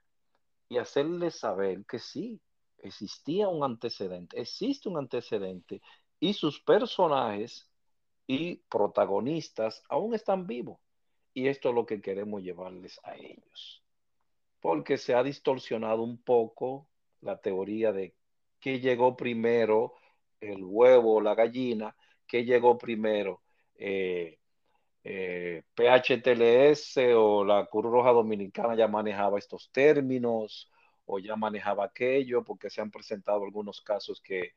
y 0.69 0.77
hacerle 0.77 1.31
saber 1.31 1.85
que 1.85 1.99
sí, 1.99 2.39
existía 2.77 3.49
un 3.49 3.65
antecedente, 3.65 4.39
existe 4.39 4.87
un 4.87 4.97
antecedente 4.97 5.81
y 6.17 6.35
sus 6.35 6.61
personajes 6.61 7.69
y 8.25 8.55
protagonistas 8.69 9.83
aún 9.89 10.15
están 10.15 10.47
vivos. 10.47 10.79
Y 11.33 11.49
esto 11.49 11.67
es 11.67 11.75
lo 11.75 11.85
que 11.85 12.01
queremos 12.01 12.41
llevarles 12.41 13.01
a 13.03 13.17
ellos. 13.17 13.83
Porque 14.61 14.97
se 14.97 15.13
ha 15.13 15.23
distorsionado 15.23 16.03
un 16.03 16.23
poco 16.23 16.87
la 17.21 17.37
teoría 17.37 17.91
de 17.91 18.15
qué 18.59 18.79
llegó 18.79 19.15
primero, 19.15 19.93
el 20.39 20.63
huevo 20.63 21.15
o 21.15 21.21
la 21.21 21.35
gallina, 21.35 21.95
qué 22.27 22.45
llegó 22.45 22.77
primero, 22.77 23.41
eh, 23.75 24.39
eh, 25.03 25.63
PHTLS 25.75 26.97
o 27.15 27.43
la 27.43 27.65
Cruz 27.65 27.85
Roja 27.85 28.11
Dominicana 28.11 28.75
ya 28.75 28.87
manejaba 28.87 29.39
estos 29.39 29.71
términos 29.71 30.69
o 31.05 31.19
ya 31.19 31.35
manejaba 31.35 31.85
aquello, 31.85 32.43
porque 32.43 32.69
se 32.69 32.81
han 32.81 32.91
presentado 32.91 33.43
algunos 33.43 33.81
casos 33.81 34.21
que 34.21 34.53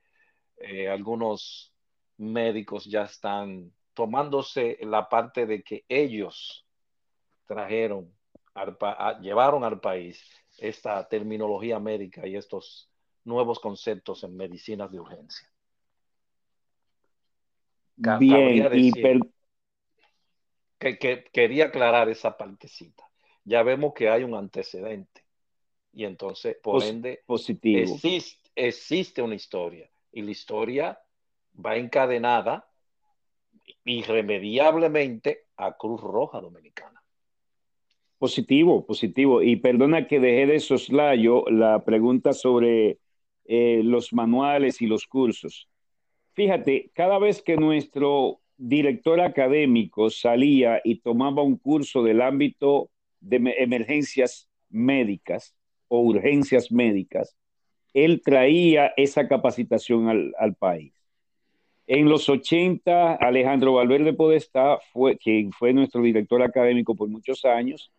eh, 0.58 0.88
algunos 0.88 1.72
médicos 2.18 2.84
ya 2.84 3.04
están 3.04 3.72
tomándose 3.94 4.78
la 4.82 5.08
parte 5.08 5.46
de 5.46 5.62
que 5.62 5.84
ellos 5.88 6.66
trajeron, 7.46 8.12
llevaron 9.20 9.64
al 9.64 9.80
país 9.80 10.41
esta 10.62 11.08
terminología 11.08 11.80
médica 11.80 12.26
y 12.26 12.36
estos 12.36 12.88
nuevos 13.24 13.58
conceptos 13.58 14.22
en 14.22 14.36
medicinas 14.36 14.90
de 14.90 15.00
urgencia. 15.00 15.50
Bien, 17.96 18.70
y 18.74 18.92
que, 20.78 21.24
quería 21.32 21.66
aclarar 21.66 22.08
esa 22.08 22.36
partecita. 22.36 23.08
Ya 23.44 23.62
vemos 23.62 23.92
que 23.94 24.08
hay 24.08 24.22
un 24.24 24.34
antecedente 24.34 25.24
y 25.92 26.04
entonces, 26.04 26.56
por 26.62 26.82
ende, 26.82 27.22
positivo. 27.26 27.80
Existe, 27.82 28.50
existe 28.54 29.22
una 29.22 29.34
historia 29.34 29.90
y 30.12 30.22
la 30.22 30.30
historia 30.30 31.00
va 31.54 31.76
encadenada 31.76 32.68
irremediablemente 33.84 35.46
a 35.56 35.76
Cruz 35.76 36.00
Roja 36.00 36.40
Dominicana. 36.40 37.01
Positivo, 38.22 38.86
positivo. 38.86 39.42
Y 39.42 39.56
perdona 39.56 40.06
que 40.06 40.20
dejé 40.20 40.46
de 40.46 40.60
soslayo 40.60 41.44
la 41.50 41.84
pregunta 41.84 42.32
sobre 42.32 42.98
eh, 43.46 43.80
los 43.82 44.12
manuales 44.12 44.80
y 44.80 44.86
los 44.86 45.08
cursos. 45.08 45.68
Fíjate, 46.32 46.92
cada 46.94 47.18
vez 47.18 47.42
que 47.42 47.56
nuestro 47.56 48.38
director 48.56 49.20
académico 49.20 50.08
salía 50.08 50.80
y 50.84 51.00
tomaba 51.00 51.42
un 51.42 51.56
curso 51.56 52.04
del 52.04 52.22
ámbito 52.22 52.90
de 53.18 53.56
emergencias 53.58 54.48
médicas 54.70 55.56
o 55.88 56.02
urgencias 56.02 56.70
médicas, 56.70 57.36
él 57.92 58.22
traía 58.24 58.92
esa 58.96 59.26
capacitación 59.26 60.32
al, 60.38 60.54
país. 60.54 60.94
En 61.88 62.08
los 62.08 62.28
80, 62.28 63.16
Alejandro 63.16 63.72
Valverde 63.72 64.12
Podestá 64.12 64.78
fue 64.92 65.18
quien 65.18 65.50
fue 65.50 65.72
nuestro 65.72 66.02
director 66.02 66.40
académico 66.40 66.94
por 66.94 67.08
muchos 67.08 67.44
años 67.44 67.90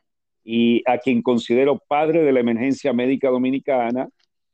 y 0.44 0.84
a 0.86 0.98
quien 0.98 1.22
considero 1.22 1.80
padre 1.88 2.24
de 2.24 2.32
la 2.32 2.42
emergencia 2.42 2.94
médica 2.94 3.30
dominicana, 3.30 4.10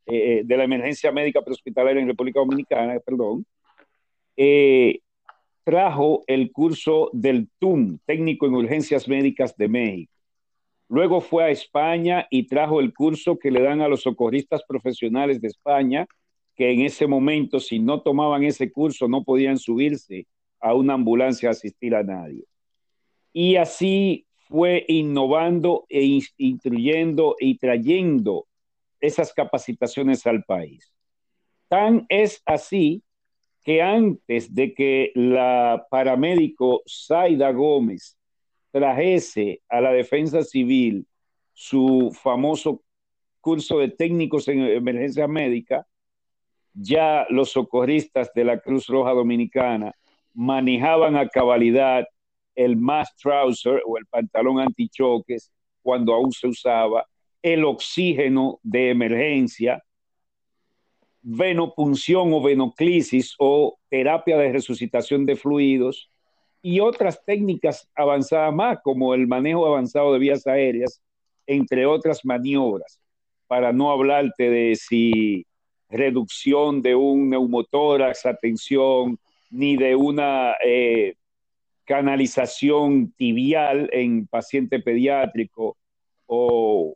eh, 0.05 0.41
de 0.43 0.57
la 0.57 0.63
emergencia 0.63 1.11
médica 1.11 1.41
prehospitalaria 1.41 2.01
en 2.01 2.07
República 2.07 2.39
Dominicana, 2.39 2.99
perdón, 2.99 3.45
eh, 4.35 4.99
trajo 5.63 6.23
el 6.27 6.51
curso 6.51 7.09
del 7.13 7.47
TUM, 7.59 7.99
técnico 8.05 8.47
en 8.47 8.55
urgencias 8.55 9.07
médicas 9.07 9.55
de 9.55 9.67
México. 9.67 10.13
Luego 10.87 11.21
fue 11.21 11.43
a 11.43 11.49
España 11.49 12.25
y 12.31 12.47
trajo 12.47 12.79
el 12.79 12.93
curso 12.93 13.37
que 13.37 13.51
le 13.51 13.61
dan 13.61 13.81
a 13.81 13.87
los 13.87 14.01
socorristas 14.01 14.63
profesionales 14.67 15.39
de 15.39 15.49
España, 15.49 16.07
que 16.55 16.71
en 16.71 16.81
ese 16.81 17.05
momento, 17.05 17.59
si 17.59 17.77
no 17.77 18.01
tomaban 18.01 18.43
ese 18.43 18.71
curso, 18.71 19.07
no 19.07 19.23
podían 19.23 19.59
subirse 19.59 20.25
a 20.59 20.73
una 20.73 20.95
ambulancia 20.95 21.49
a 21.49 21.51
asistir 21.51 21.93
a 21.93 22.03
nadie. 22.03 22.43
Y 23.31 23.55
así 23.57 24.25
fue 24.49 24.83
innovando 24.87 25.85
e 25.89 26.19
instruyendo 26.37 27.35
y 27.39 27.57
trayendo 27.57 28.47
esas 28.99 29.31
capacitaciones 29.31 30.25
al 30.25 30.43
país. 30.43 30.91
Tan 31.67 32.05
es 32.09 32.41
así 32.45 33.03
que 33.63 33.83
antes 33.83 34.53
de 34.55 34.73
que 34.73 35.11
la 35.13 35.85
paramédico 35.91 36.81
Zaida 36.87 37.51
Gómez 37.51 38.17
trajese 38.71 39.61
a 39.69 39.81
la 39.81 39.91
defensa 39.91 40.43
civil 40.43 41.05
su 41.53 42.11
famoso 42.19 42.81
curso 43.41 43.77
de 43.77 43.89
técnicos 43.89 44.47
en 44.47 44.61
emergencia 44.61 45.27
médica, 45.27 45.85
ya 46.73 47.27
los 47.29 47.51
socorristas 47.51 48.31
de 48.33 48.45
la 48.45 48.59
Cruz 48.59 48.87
Roja 48.87 49.11
Dominicana 49.11 49.93
manejaban 50.33 51.15
a 51.15 51.27
cabalidad 51.27 52.07
el 52.59 52.75
mask 52.75 53.15
trouser 53.21 53.81
o 53.85 53.97
el 53.97 54.05
pantalón 54.05 54.59
antichoques 54.59 55.49
cuando 55.81 56.13
aún 56.13 56.33
se 56.33 56.47
usaba, 56.47 57.07
el 57.41 57.63
oxígeno 57.63 58.59
de 58.63 58.89
emergencia, 58.89 59.81
venopunción 61.21 62.33
o 62.33 62.41
venoclisis 62.41 63.33
o 63.39 63.77
terapia 63.89 64.37
de 64.37 64.51
resucitación 64.51 65.25
de 65.25 65.37
fluidos 65.37 66.11
y 66.61 66.81
otras 66.81 67.23
técnicas 67.25 67.89
avanzadas 67.95 68.53
más, 68.53 68.79
como 68.83 69.13
el 69.13 69.25
manejo 69.25 69.65
avanzado 69.65 70.11
de 70.11 70.19
vías 70.19 70.45
aéreas, 70.45 71.01
entre 71.47 71.85
otras 71.85 72.25
maniobras, 72.25 72.99
para 73.47 73.71
no 73.71 73.89
hablarte 73.89 74.49
de 74.49 74.75
si 74.75 75.45
reducción 75.89 76.81
de 76.81 76.93
un 76.93 77.29
neumotórax 77.29 78.25
atención 78.25 79.17
ni 79.49 79.77
de 79.77 79.95
una 79.95 80.55
eh, 80.61 81.15
canalización 81.89 83.13
tibial 83.13 83.89
en 83.91 84.27
paciente 84.27 84.79
pediátrico 84.79 85.75
o, 86.27 86.95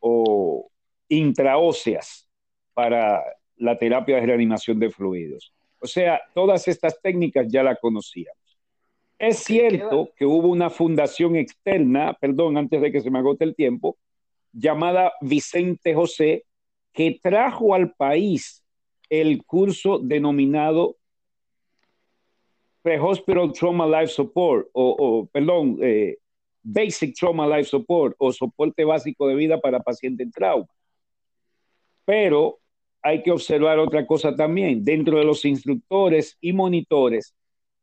o 0.00 0.70
intraóseas 1.08 2.28
para 2.74 3.22
la 3.58 3.78
terapia 3.78 4.16
de 4.16 4.26
reanimación 4.26 4.80
de 4.80 4.90
fluidos. 4.90 5.54
O 5.78 5.86
sea, 5.86 6.20
todas 6.34 6.66
estas 6.66 7.00
técnicas 7.00 7.46
ya 7.48 7.62
la 7.62 7.76
conocíamos. 7.76 8.58
Es 9.20 9.38
cierto 9.38 10.10
que 10.16 10.26
hubo 10.26 10.48
una 10.48 10.68
fundación 10.68 11.36
externa, 11.36 12.16
perdón, 12.20 12.56
antes 12.56 12.80
de 12.80 12.90
que 12.90 13.00
se 13.00 13.12
me 13.12 13.20
agote 13.20 13.44
el 13.44 13.54
tiempo, 13.54 13.98
llamada 14.52 15.12
Vicente 15.20 15.94
José, 15.94 16.44
que 16.92 17.20
trajo 17.22 17.72
al 17.72 17.92
país 17.92 18.64
el 19.10 19.44
curso 19.44 20.00
denominado 20.00 20.96
Pre-Hospital 22.82 23.52
Trauma 23.52 23.86
Life 23.86 24.12
Support, 24.14 24.68
o, 24.72 25.28
perdón, 25.32 25.78
eh, 25.82 26.16
Basic 26.62 27.14
Trauma 27.14 27.46
Life 27.46 27.70
Support, 27.70 28.16
o 28.18 28.32
soporte 28.32 28.84
básico 28.84 29.26
de 29.26 29.34
vida 29.34 29.60
para 29.60 29.80
paciente 29.80 30.22
en 30.22 30.30
trauma. 30.30 30.68
Pero 32.04 32.58
hay 33.02 33.22
que 33.22 33.30
observar 33.30 33.78
otra 33.78 34.06
cosa 34.06 34.34
también. 34.34 34.84
Dentro 34.84 35.18
de 35.18 35.24
los 35.24 35.44
instructores 35.44 36.36
y 36.40 36.52
monitores, 36.52 37.34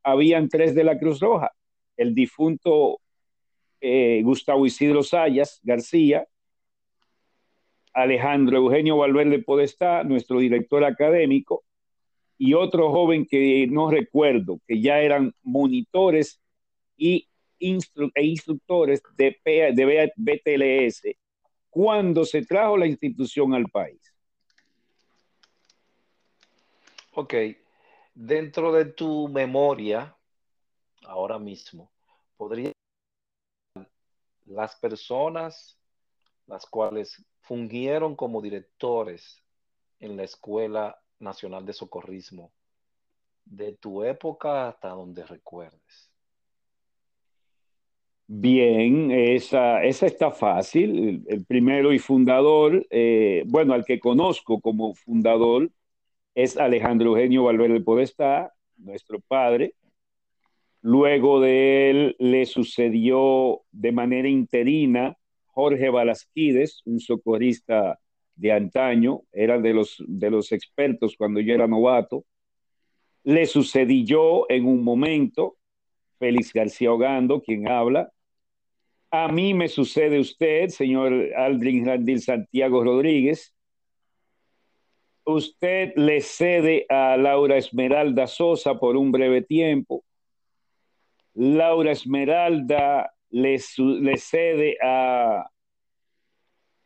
habían 0.03 0.49
tres 0.49 0.75
de 0.75 0.83
la 0.83 0.97
Cruz 0.97 1.19
Roja. 1.19 1.51
El 1.97 2.13
difunto 2.13 2.99
eh, 3.81 4.21
Gustavo 4.23 4.65
Isidro 4.65 5.03
Sayas 5.03 5.59
García, 5.63 6.27
Alejandro 7.93 8.57
Eugenio 8.57 8.97
Valverde 8.97 9.39
Podestá, 9.41 10.03
nuestro 10.03 10.39
director 10.39 10.83
académico, 10.83 11.63
y 12.37 12.53
otro 12.53 12.91
joven 12.91 13.25
que 13.25 13.67
no 13.67 13.89
recuerdo, 13.89 14.59
que 14.67 14.81
ya 14.81 14.99
eran 14.99 15.33
monitores 15.43 16.41
y 16.97 17.27
e 17.59 18.23
instructores 18.23 19.01
de, 19.15 20.11
BTLS 20.17 21.15
cuando 21.69 22.25
se 22.25 22.45
trajo 22.45 22.77
la 22.77 22.85
institución 22.85 23.53
al 23.53 23.65
país. 23.69 23.99
Ok, 27.11 27.33
dentro 28.13 28.73
de 28.73 28.85
tu 28.85 29.27
memoria, 29.29 30.15
ahora 31.05 31.39
mismo, 31.39 31.91
podría 32.37 32.71
las 34.45 34.75
personas 34.75 35.79
las 36.47 36.65
cuales 36.65 37.25
fungieron 37.41 38.15
como 38.15 38.41
directores 38.41 39.43
en 39.99 40.17
la 40.17 40.23
Escuela 40.23 41.01
Nacional 41.19 41.65
de 41.65 41.73
Socorrismo 41.73 42.51
de 43.45 43.73
tu 43.73 44.03
época 44.03 44.67
hasta 44.67 44.89
donde 44.89 45.23
recuerdes. 45.23 46.11
Bien, 48.27 49.11
esa, 49.11 49.83
esa 49.83 50.07
está 50.07 50.31
fácil. 50.31 51.23
El, 51.27 51.45
primero 51.45 51.93
y 51.93 51.99
fundador, 51.99 52.85
eh, 52.89 53.43
bueno, 53.45 53.73
al 53.73 53.85
que 53.85 53.99
conozco 53.99 54.59
como 54.59 54.95
fundador, 54.95 55.69
es 56.33 56.57
Alejandro 56.57 57.11
Eugenio 57.11 57.43
Valverde 57.43 57.81
Podestá, 57.81 58.51
nuestro 58.77 59.19
padre. 59.19 59.75
Luego 60.81 61.39
de 61.39 61.89
él 61.91 62.15
le 62.19 62.45
sucedió 62.45 63.61
de 63.71 63.91
manera 63.91 64.27
interina 64.27 65.17
Jorge 65.45 65.89
Balasquides, 65.89 66.81
un 66.85 66.99
socorrista 66.99 67.99
de 68.35 68.51
antaño, 68.51 69.21
era 69.31 69.59
de 69.59 69.73
los, 69.73 70.03
de 70.07 70.29
los 70.29 70.51
expertos 70.51 71.15
cuando 71.17 71.39
yo 71.39 71.53
era 71.53 71.67
novato. 71.67 72.25
Le 73.23 73.45
sucedí 73.45 74.05
yo 74.05 74.45
en 74.49 74.65
un 74.65 74.83
momento, 74.83 75.57
Félix 76.19 76.53
García 76.53 76.91
Ogando, 76.91 77.41
quien 77.41 77.67
habla. 77.67 78.11
A 79.11 79.27
mí 79.29 79.53
me 79.53 79.67
sucede 79.67 80.19
usted, 80.19 80.69
señor 80.69 81.13
Aldrin 81.35 81.85
Randil 81.85 82.21
Santiago 82.21 82.83
Rodríguez, 82.83 83.55
usted 85.25 85.93
le 85.95 86.21
cede 86.21 86.85
a 86.87 87.17
Laura 87.17 87.57
Esmeralda 87.57 88.27
Sosa 88.27 88.79
por 88.79 88.95
un 88.95 89.11
breve 89.11 89.41
tiempo. 89.41 90.03
Laura 91.33 91.91
Esmeralda 91.91 93.11
le, 93.29 93.59
cede 93.59 94.77
a 94.81 95.49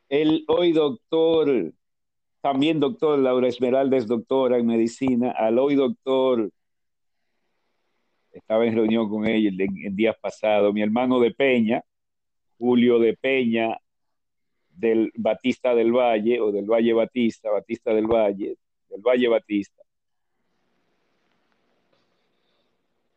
el 0.09 0.43
hoy 0.47 0.73
doctor, 0.73 1.73
también 2.41 2.79
doctor 2.79 3.19
Laura 3.19 3.47
Esmeralda 3.47 3.97
es 3.97 4.07
doctora 4.07 4.57
en 4.57 4.65
medicina, 4.65 5.31
al 5.31 5.59
hoy 5.59 5.75
doctor, 5.75 6.51
estaba 8.31 8.65
en 8.65 8.75
reunión 8.75 9.09
con 9.09 9.27
ella 9.27 9.49
el, 9.49 9.61
el 9.61 9.95
día 9.95 10.13
pasado, 10.13 10.73
mi 10.73 10.81
hermano 10.81 11.19
de 11.19 11.31
Peña, 11.31 11.83
Julio 12.57 12.99
de 12.99 13.15
Peña, 13.15 13.77
del 14.69 15.11
Batista 15.15 15.75
del 15.75 15.91
Valle 15.91 16.39
o 16.41 16.51
del 16.51 16.65
Valle 16.65 16.93
Batista, 16.93 17.51
Batista 17.51 17.93
del 17.93 18.07
Valle, 18.07 18.55
del 18.89 19.01
Valle 19.01 19.27
Batista. 19.27 19.83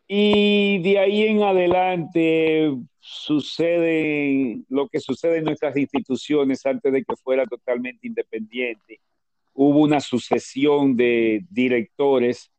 Y 0.07 0.83
de 0.83 0.99
ahí 0.99 1.23
en 1.23 1.43
adelante 1.43 2.77
sucede 3.05 4.61
lo 4.69 4.89
que 4.89 5.01
sucede 5.01 5.39
en 5.39 5.45
nuestras 5.45 5.77
instituciones 5.77 6.65
antes 6.65 6.93
de 6.93 7.03
que 7.03 7.17
fuera 7.17 7.45
totalmente 7.47 8.07
independiente. 8.07 9.01
Hubo 9.55 9.81
una 9.81 9.99
sucesión 9.99 10.97
de 10.97 11.45
directores 11.51 12.53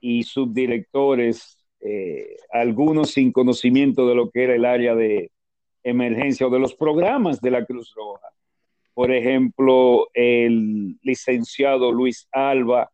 y 0.00 0.22
subdirectores, 0.22 1.58
eh, 1.80 2.36
algunos 2.52 3.10
sin 3.10 3.32
conocimiento 3.32 4.08
de 4.08 4.14
lo 4.14 4.30
que 4.30 4.44
era 4.44 4.54
el 4.54 4.64
área 4.64 4.94
de 4.94 5.32
emergencia 5.82 6.46
o 6.46 6.50
de 6.50 6.60
los 6.60 6.76
programas 6.76 7.40
de 7.40 7.50
la 7.50 7.64
Cruz 7.64 7.92
Roja. 7.96 8.28
Por 8.94 9.10
ejemplo, 9.10 10.06
el 10.14 10.96
licenciado 11.02 11.90
Luis 11.90 12.28
Alba, 12.30 12.92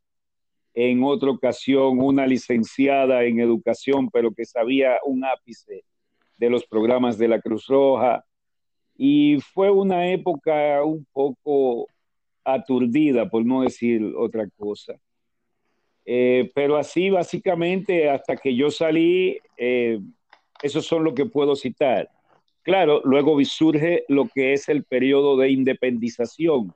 en 0.72 1.04
otra 1.04 1.30
ocasión 1.30 2.00
una 2.00 2.26
licenciada 2.26 3.24
en 3.24 3.40
educación, 3.40 4.08
pero 4.10 4.32
que 4.32 4.46
sabía 4.46 4.96
un 5.04 5.22
ápice 5.26 5.84
de 6.36 6.50
los 6.50 6.66
programas 6.66 7.18
de 7.18 7.28
la 7.28 7.40
Cruz 7.40 7.66
Roja. 7.66 8.24
Y 8.96 9.38
fue 9.54 9.70
una 9.70 10.08
época 10.08 10.82
un 10.84 11.06
poco 11.12 11.86
aturdida, 12.44 13.28
por 13.28 13.44
no 13.44 13.62
decir 13.62 14.02
otra 14.16 14.48
cosa. 14.56 14.94
Eh, 16.04 16.50
pero 16.54 16.76
así 16.76 17.10
básicamente 17.10 18.10
hasta 18.10 18.36
que 18.36 18.54
yo 18.54 18.70
salí, 18.70 19.38
eh, 19.56 20.00
esos 20.62 20.84
son 20.86 21.04
lo 21.04 21.14
que 21.14 21.26
puedo 21.26 21.54
citar. 21.54 22.08
Claro, 22.62 23.00
luego 23.04 23.42
surge 23.44 24.04
lo 24.08 24.28
que 24.28 24.52
es 24.52 24.68
el 24.68 24.84
periodo 24.84 25.36
de 25.36 25.50
independización, 25.50 26.72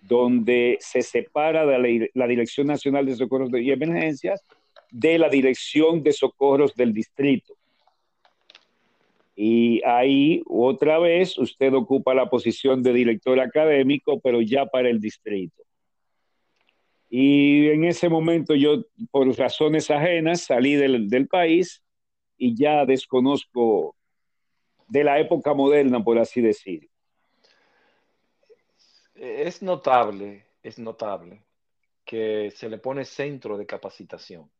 donde 0.00 0.76
se 0.80 1.02
separa 1.02 1.64
de 1.64 2.10
la, 2.14 2.26
Dirección 2.26 2.66
Nacional 2.66 3.06
de 3.06 3.14
Socorros 3.14 3.50
y 3.52 3.70
Emergencias 3.70 4.44
de 4.90 5.18
la 5.18 5.28
Dirección 5.28 6.02
de 6.02 6.12
Socorros 6.12 6.74
del 6.74 6.92
Distrito. 6.92 7.54
Y 9.36 9.82
ahí 9.84 10.42
otra 10.46 10.98
vez 10.98 11.36
usted 11.38 11.74
ocupa 11.74 12.14
la 12.14 12.30
posición 12.30 12.82
de 12.82 12.92
director 12.92 13.40
académico, 13.40 14.20
pero 14.20 14.40
ya 14.40 14.66
para 14.66 14.88
el 14.88 15.00
distrito. 15.00 15.62
Y 17.10 17.68
en 17.68 17.84
ese 17.84 18.08
momento 18.08 18.54
yo, 18.54 18.84
por 19.10 19.28
razones 19.36 19.90
ajenas, 19.90 20.42
salí 20.42 20.74
del, 20.74 21.08
del 21.08 21.28
país 21.28 21.82
y 22.36 22.56
ya 22.56 22.84
desconozco 22.84 23.96
de 24.88 25.04
la 25.04 25.18
época 25.18 25.54
moderna, 25.54 26.02
por 26.02 26.18
así 26.18 26.40
decir. 26.40 26.88
Es 29.14 29.62
notable, 29.62 30.44
es 30.62 30.78
notable 30.78 31.44
que 32.04 32.52
se 32.54 32.68
le 32.68 32.78
pone 32.78 33.04
centro 33.04 33.56
de 33.56 33.66
capacitación, 33.66 34.50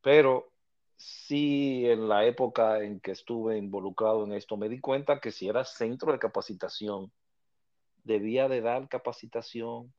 pero 0.00 0.51
sí 0.96 1.86
en 1.86 2.08
la 2.08 2.26
época 2.26 2.82
en 2.82 3.00
que 3.00 3.12
estuve 3.12 3.58
involucrado 3.58 4.24
en 4.24 4.32
esto 4.32 4.56
me 4.56 4.68
di 4.68 4.80
cuenta 4.80 5.20
que 5.20 5.30
si 5.30 5.48
era 5.48 5.64
centro 5.64 6.12
de 6.12 6.18
capacitación, 6.18 7.12
debía 8.04 8.48
de 8.48 8.60
dar 8.60 8.88
capacitación 8.88 9.92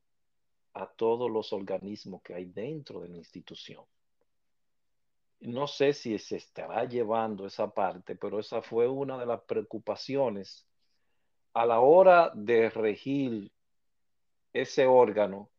a 0.74 0.86
todos 0.86 1.30
los 1.30 1.52
organismos 1.52 2.22
que 2.22 2.34
hay 2.34 2.46
dentro 2.46 3.00
de 3.00 3.08
la 3.08 3.16
institución. 3.16 3.84
No 5.40 5.66
sé 5.66 5.92
si 5.92 6.18
se 6.18 6.36
estará 6.36 6.84
llevando 6.84 7.46
esa 7.46 7.68
parte, 7.72 8.16
pero 8.16 8.40
esa 8.40 8.62
fue 8.62 8.88
una 8.88 9.18
de 9.18 9.26
las 9.26 9.42
preocupaciones 9.42 10.66
a 11.52 11.66
la 11.66 11.80
hora 11.80 12.32
de 12.34 12.70
regir 12.70 13.52
ese 14.52 14.86
órgano. 14.86 15.50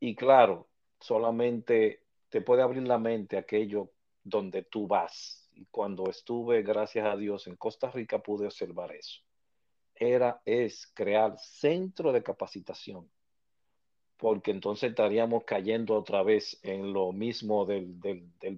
Y 0.00 0.14
claro, 0.14 0.68
solamente 1.00 2.02
te 2.28 2.40
puede 2.40 2.62
abrir 2.62 2.86
la 2.86 2.98
mente 2.98 3.36
aquello 3.36 3.90
donde 4.28 4.62
tú 4.62 4.86
vas. 4.86 5.48
Y 5.54 5.66
cuando 5.66 6.08
estuve, 6.08 6.62
gracias 6.62 7.06
a 7.06 7.16
Dios, 7.16 7.46
en 7.46 7.56
Costa 7.56 7.90
Rica 7.90 8.18
pude 8.20 8.46
observar 8.46 8.92
eso. 8.94 9.20
Era, 9.94 10.40
es 10.44 10.86
crear 10.94 11.36
centro 11.38 12.12
de 12.12 12.22
capacitación, 12.22 13.10
porque 14.16 14.52
entonces 14.52 14.90
estaríamos 14.90 15.44
cayendo 15.44 15.96
otra 15.96 16.22
vez 16.22 16.60
en 16.62 16.92
lo 16.92 17.12
mismo 17.12 17.64
del, 17.64 17.96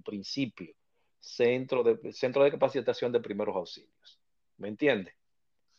principio. 0.05 0.73
Centro 1.19 1.83
de, 1.83 2.13
centro 2.13 2.43
de 2.43 2.51
capacitación 2.51 3.11
de 3.11 3.19
primeros 3.19 3.55
auxilios. 3.55 4.19
¿Me 4.57 4.67
entiende? 4.67 5.13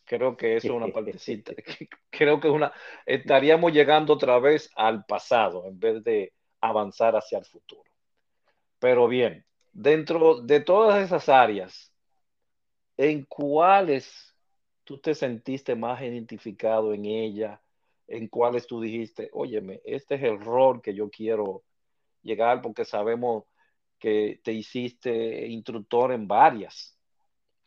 Creo 0.05 0.36
que 0.36 0.56
eso 0.56 0.69
es 0.69 0.73
una 0.73 0.89
partecita. 0.89 1.52
Creo 2.10 2.40
que 2.40 2.48
una, 2.48 2.73
estaríamos 3.06 3.73
llegando 3.73 4.12
otra 4.12 4.39
vez 4.39 4.70
al 4.74 5.05
pasado 5.05 5.66
en 5.66 5.78
vez 5.78 6.02
de 6.02 6.32
avanzar 6.60 7.14
hacia 7.16 7.39
el 7.39 7.44
futuro. 7.44 7.85
Pero 8.78 9.06
bien, 9.06 9.44
dentro 9.73 10.40
de 10.40 10.61
todas 10.61 11.03
esas 11.03 11.28
áreas, 11.28 11.93
¿en 12.97 13.24
cuáles 13.24 14.35
tú 14.85 14.99
te 14.99 15.15
sentiste 15.15 15.74
más 15.74 16.03
identificado 16.03 16.93
en 16.94 17.07
ella? 17.07 17.61
¿En 18.07 18.28
cuáles 18.28 18.66
tú 18.66 18.81
dijiste, 18.81 19.31
óyeme, 19.32 19.81
este 19.85 20.16
es 20.16 20.23
el 20.23 20.40
rol 20.40 20.82
que 20.82 20.94
yo 20.94 21.09
quiero 21.11 21.65
llegar 22.23 22.61
porque 22.61 22.85
sabemos 22.85 23.44
que 23.99 24.40
te 24.43 24.53
hiciste 24.53 25.47
instructor 25.47 26.12
en 26.12 26.27
varias, 26.27 26.99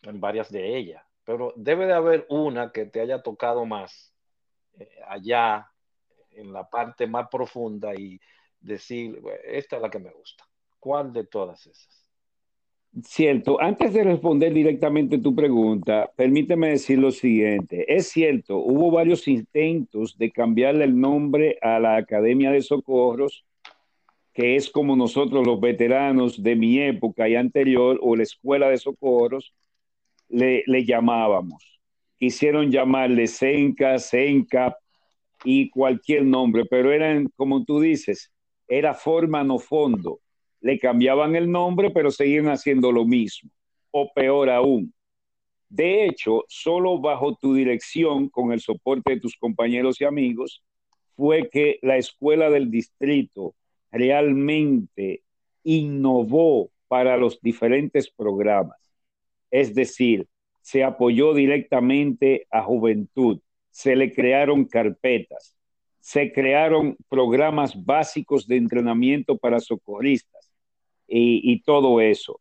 en 0.01 0.19
varias 0.19 0.51
de 0.51 0.77
ellas, 0.77 1.03
pero 1.23 1.53
debe 1.55 1.87
de 1.87 1.93
haber 1.93 2.25
una 2.29 2.71
que 2.71 2.85
te 2.85 2.99
haya 2.99 3.23
tocado 3.23 3.65
más 3.65 4.13
eh, 4.77 4.89
allá 5.07 5.71
en 6.31 6.51
la 6.51 6.69
parte 6.69 7.07
más 7.07 7.29
profunda 7.29 7.95
y 7.95 8.19
decir, 8.59 9.21
esta 9.45 9.77
es 9.77 9.81
la 9.81 9.89
que 9.89 9.99
me 9.99 10.11
gusta. 10.11 10.45
¿Cuál 10.85 11.11
de 11.11 11.23
todas 11.23 11.65
esas? 11.65 12.05
Cierto. 13.01 13.59
Antes 13.59 13.91
de 13.91 14.03
responder 14.03 14.53
directamente 14.53 15.17
tu 15.17 15.33
pregunta, 15.33 16.11
permíteme 16.15 16.69
decir 16.69 16.99
lo 16.99 17.09
siguiente. 17.09 17.91
Es 17.91 18.09
cierto, 18.09 18.57
hubo 18.57 18.91
varios 18.91 19.27
intentos 19.27 20.15
de 20.15 20.29
cambiarle 20.29 20.83
el 20.83 20.99
nombre 21.01 21.57
a 21.59 21.79
la 21.79 21.95
Academia 21.95 22.51
de 22.51 22.61
Socorros, 22.61 23.47
que 24.31 24.55
es 24.55 24.69
como 24.69 24.95
nosotros 24.95 25.43
los 25.47 25.59
veteranos 25.59 26.43
de 26.43 26.55
mi 26.55 26.79
época 26.79 27.27
y 27.27 27.35
anterior, 27.35 27.99
o 28.03 28.15
la 28.15 28.21
Escuela 28.21 28.69
de 28.69 28.77
Socorros, 28.77 29.55
le, 30.29 30.61
le 30.67 30.85
llamábamos. 30.85 31.79
Quisieron 32.19 32.69
llamarle 32.69 33.25
Senca, 33.25 33.97
Senca 33.97 34.77
y 35.43 35.67
cualquier 35.71 36.25
nombre, 36.25 36.63
pero 36.69 36.91
eran, 36.91 37.31
como 37.35 37.65
tú 37.65 37.79
dices, 37.79 38.31
era 38.67 38.93
forma, 38.93 39.43
no 39.43 39.57
fondo 39.57 40.19
le 40.65 40.79
cambiaban 40.79 41.35
el 41.35 41.51
nombre, 41.51 41.91
pero 41.91 42.09
seguían 42.09 42.47
haciendo 42.47 42.91
lo 42.91 43.05
mismo, 43.05 43.51
o 43.91 44.11
peor 44.11 44.49
aún. 44.49 44.91
De 45.69 46.07
hecho, 46.07 46.43
solo 46.47 46.97
bajo 46.97 47.35
tu 47.35 47.53
dirección, 47.53 48.29
con 48.29 48.51
el 48.51 48.59
soporte 48.59 49.13
de 49.13 49.19
tus 49.19 49.37
compañeros 49.37 50.01
y 50.01 50.05
amigos, 50.05 50.63
fue 51.15 51.51
que 51.51 51.77
la 51.83 51.97
escuela 51.97 52.49
del 52.49 52.71
distrito 52.71 53.53
realmente 53.91 55.21
innovó 55.63 56.71
para 56.87 57.15
los 57.15 57.39
diferentes 57.41 58.09
programas. 58.09 58.79
Es 59.51 59.75
decir, 59.75 60.25
se 60.61 60.83
apoyó 60.83 61.35
directamente 61.35 62.47
a 62.49 62.63
juventud, 62.63 63.39
se 63.69 63.95
le 63.95 64.11
crearon 64.11 64.65
carpetas, 64.65 65.55
se 65.99 66.33
crearon 66.33 66.97
programas 67.07 67.85
básicos 67.85 68.47
de 68.47 68.57
entrenamiento 68.57 69.37
para 69.37 69.59
socorristas 69.59 70.44
y, 71.07 71.61
todo 71.61 72.01
eso. 72.01 72.39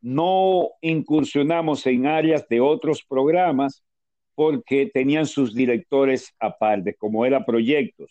No 0.00 0.70
incursionamos 0.80 1.86
en 1.86 2.06
áreas 2.06 2.46
de 2.48 2.60
otros 2.60 3.04
programas 3.04 3.84
porque 4.34 4.90
tenían 4.92 5.26
sus 5.26 5.54
directores 5.54 6.34
aparte, 6.38 6.94
como 6.94 7.24
era 7.24 7.44
proyectos, 7.44 8.10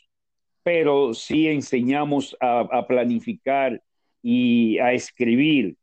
pero 0.64 1.14
sí 1.14 1.48
enseñamos 1.48 2.36
a, 2.40 2.86
planificar 2.88 3.82
y 4.22 4.78
a 4.80 4.94
escribir 4.94 5.76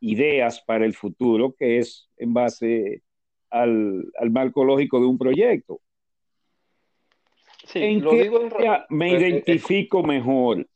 ideas 0.00 0.60
para 0.60 0.84
el 0.84 0.94
futuro, 0.94 1.54
que 1.58 1.78
es 1.78 2.08
en 2.18 2.34
base 2.34 3.02
al, 3.50 4.12
marco 4.30 4.64
lógico 4.64 5.00
de 5.00 5.06
un 5.06 5.18
proyecto. 5.18 5.80
¿En 7.74 8.00
qué 8.02 8.30
me 8.90 9.10
eh, 9.10 9.14
eh, 9.14 9.18
identifico 9.18 10.02
mejor? 10.02 10.66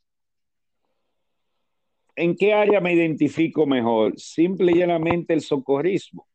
¿En 2.21 2.37
qué 2.37 2.53
área 2.53 2.83
me 2.83 2.93
identifico 2.93 3.65
mejor? 3.65 4.13
Simple 4.21 4.73
y 4.73 4.75
llanamente 4.75 5.33
el 5.33 5.41
socorrismo. 5.41 6.29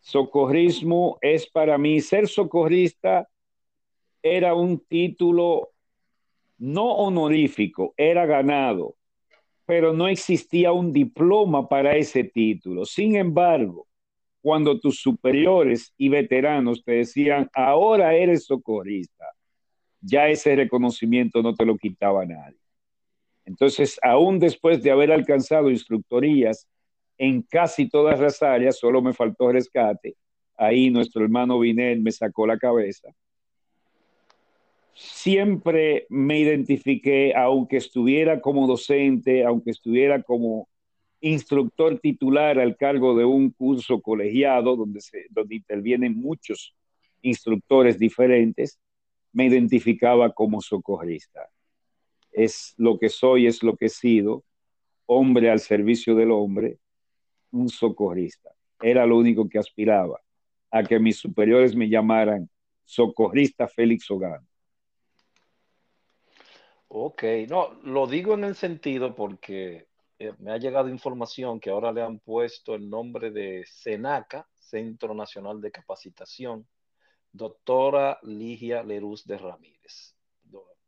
Socorrismo 0.00 1.16
es 1.22 1.48
para 1.48 1.78
mí, 1.78 1.98
ser 2.02 2.28
socorrista 2.28 3.26
era 4.22 4.52
un 4.52 4.80
título 4.80 5.70
no 6.58 6.92
honorífico, 6.92 7.94
era 7.96 8.26
ganado, 8.26 8.96
pero 9.64 9.94
no 9.94 10.08
existía 10.08 10.72
un 10.72 10.92
diploma 10.92 11.66
para 11.66 11.96
ese 11.96 12.24
título. 12.24 12.84
Sin 12.84 13.16
embargo, 13.16 13.86
cuando 14.42 14.78
tus 14.78 15.00
superiores 15.00 15.94
y 15.96 16.10
veteranos 16.10 16.84
te 16.84 16.92
decían, 16.92 17.48
ahora 17.54 18.14
eres 18.14 18.44
socorrista, 18.44 19.24
ya 20.02 20.28
ese 20.28 20.54
reconocimiento 20.54 21.40
no 21.40 21.54
te 21.54 21.64
lo 21.64 21.78
quitaba 21.78 22.26
nadie. 22.26 22.59
Entonces, 23.50 23.98
aún 24.00 24.38
después 24.38 24.80
de 24.80 24.92
haber 24.92 25.10
alcanzado 25.10 25.70
instructorías 25.70 26.68
en 27.18 27.42
casi 27.42 27.88
todas 27.88 28.20
las 28.20 28.40
áreas, 28.44 28.78
solo 28.78 29.02
me 29.02 29.12
faltó 29.12 29.50
rescate. 29.50 30.14
Ahí 30.56 30.88
nuestro 30.88 31.24
hermano 31.24 31.58
Vinel 31.58 32.00
me 32.00 32.12
sacó 32.12 32.46
la 32.46 32.56
cabeza. 32.56 33.08
Siempre 34.94 36.06
me 36.10 36.38
identifiqué, 36.38 37.34
aunque 37.34 37.78
estuviera 37.78 38.40
como 38.40 38.68
docente, 38.68 39.44
aunque 39.44 39.72
estuviera 39.72 40.22
como 40.22 40.68
instructor 41.20 41.98
titular 41.98 42.60
al 42.60 42.76
cargo 42.76 43.16
de 43.16 43.24
un 43.24 43.50
curso 43.50 44.00
colegiado 44.00 44.76
donde, 44.76 45.00
donde 45.30 45.56
intervienen 45.56 46.14
muchos 46.16 46.72
instructores 47.20 47.98
diferentes, 47.98 48.78
me 49.32 49.46
identificaba 49.46 50.32
como 50.32 50.60
socorrista. 50.60 51.50
Es 52.32 52.74
lo 52.76 52.98
que 52.98 53.08
soy, 53.08 53.46
es 53.46 53.62
lo 53.62 53.76
que 53.76 53.86
he 53.86 53.90
sido, 53.90 54.44
hombre 55.06 55.50
al 55.50 55.60
servicio 55.60 56.14
del 56.14 56.30
hombre, 56.30 56.78
un 57.50 57.68
socorrista. 57.68 58.50
Era 58.80 59.06
lo 59.06 59.18
único 59.18 59.48
que 59.48 59.58
aspiraba, 59.58 60.20
a 60.70 60.82
que 60.82 60.98
mis 60.98 61.18
superiores 61.18 61.74
me 61.74 61.88
llamaran 61.88 62.48
socorrista 62.84 63.68
Félix 63.68 64.10
Hogan. 64.10 64.46
Ok, 66.88 67.22
no, 67.48 67.74
lo 67.84 68.06
digo 68.06 68.34
en 68.34 68.44
el 68.44 68.56
sentido 68.56 69.14
porque 69.14 69.86
eh, 70.18 70.32
me 70.38 70.50
ha 70.50 70.58
llegado 70.58 70.88
información 70.88 71.60
que 71.60 71.70
ahora 71.70 71.92
le 71.92 72.02
han 72.02 72.18
puesto 72.18 72.74
el 72.74 72.90
nombre 72.90 73.30
de 73.30 73.64
SENACA, 73.64 74.48
Centro 74.58 75.14
Nacional 75.14 75.60
de 75.60 75.70
Capacitación, 75.70 76.66
doctora 77.32 78.18
Ligia 78.22 78.82
Leruz 78.82 79.24
de 79.24 79.38
Ramírez, 79.38 80.16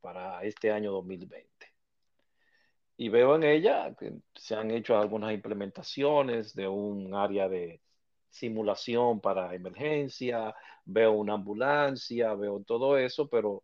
para 0.03 0.43
este 0.45 0.71
año 0.71 0.93
2020. 0.93 1.49
Y 2.99 3.09
veo 3.09 3.37
en 3.37 3.45
ella 3.45 3.95
que 3.99 4.13
se 4.35 4.55
han 4.55 4.71
hecho 4.71 4.99
algunas 4.99 5.33
implementaciones 5.33 6.55
de 6.55 6.69
un 6.69 7.15
área 7.15 7.49
de 7.49 7.81
simulación 8.29 9.21
para 9.21 9.55
emergencia, 9.55 10.55
veo 10.85 11.13
una 11.13 11.35
ambulancia, 11.35 12.35
veo 12.35 12.63
todo 12.65 12.99
eso, 12.99 13.29
pero 13.29 13.63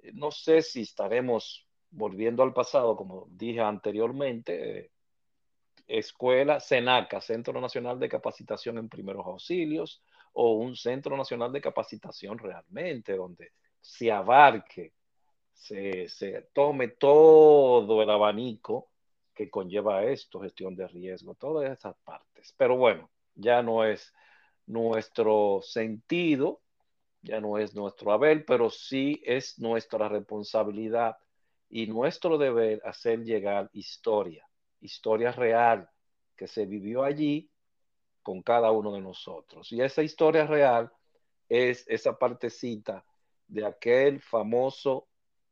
eh, 0.00 0.12
no 0.14 0.30
sé 0.30 0.62
si 0.62 0.82
estaremos 0.82 1.66
volviendo 1.90 2.42
al 2.42 2.52
pasado, 2.52 2.96
como 2.96 3.26
dije 3.30 3.60
anteriormente, 3.60 4.92
escuela 5.86 6.60
SENACA, 6.60 7.20
Centro 7.20 7.60
Nacional 7.60 7.98
de 7.98 8.08
Capacitación 8.08 8.78
en 8.78 8.88
Primeros 8.88 9.26
Auxilios, 9.26 10.02
o 10.34 10.52
un 10.52 10.76
Centro 10.76 11.16
Nacional 11.16 11.52
de 11.52 11.60
Capacitación 11.60 12.38
realmente, 12.38 13.16
donde 13.16 13.52
se 13.80 14.12
abarque, 14.12 14.92
se, 15.58 16.48
tome 16.52 16.88
todo 16.88 18.02
el 18.02 18.10
abanico 18.10 18.90
que 19.34 19.50
conlleva 19.50 20.04
esto, 20.04 20.40
gestión 20.40 20.74
de 20.76 20.88
riesgo, 20.88 21.34
todas 21.34 21.70
esas 21.70 21.96
partes. 22.04 22.54
Pero 22.56 22.76
bueno, 22.76 23.10
ya 23.34 23.62
no 23.62 23.84
es 23.84 24.12
nuestro 24.66 25.60
sentido, 25.62 26.60
ya 27.22 27.40
no 27.40 27.58
es 27.58 27.74
nuestro 27.74 28.12
haber, 28.12 28.44
pero 28.44 28.70
sí 28.70 29.20
es 29.24 29.58
nuestra 29.58 30.08
responsabilidad 30.08 31.16
y 31.68 31.86
nuestro 31.86 32.38
deber 32.38 32.80
hacer 32.84 33.24
llegar 33.24 33.68
historia, 33.72 34.48
historia 34.80 35.32
real 35.32 35.88
que 36.36 36.46
se 36.46 36.66
vivió 36.66 37.02
allí 37.02 37.50
con 38.22 38.42
cada 38.42 38.70
uno 38.70 38.92
de 38.92 39.00
nosotros. 39.00 39.70
Y 39.72 39.80
esa 39.82 40.02
historia 40.02 40.46
real 40.46 40.90
es 41.48 41.84
esa 41.88 42.16
partecita 42.18 43.04
de 43.46 43.66
aquel 43.66 44.20
famoso 44.20 45.07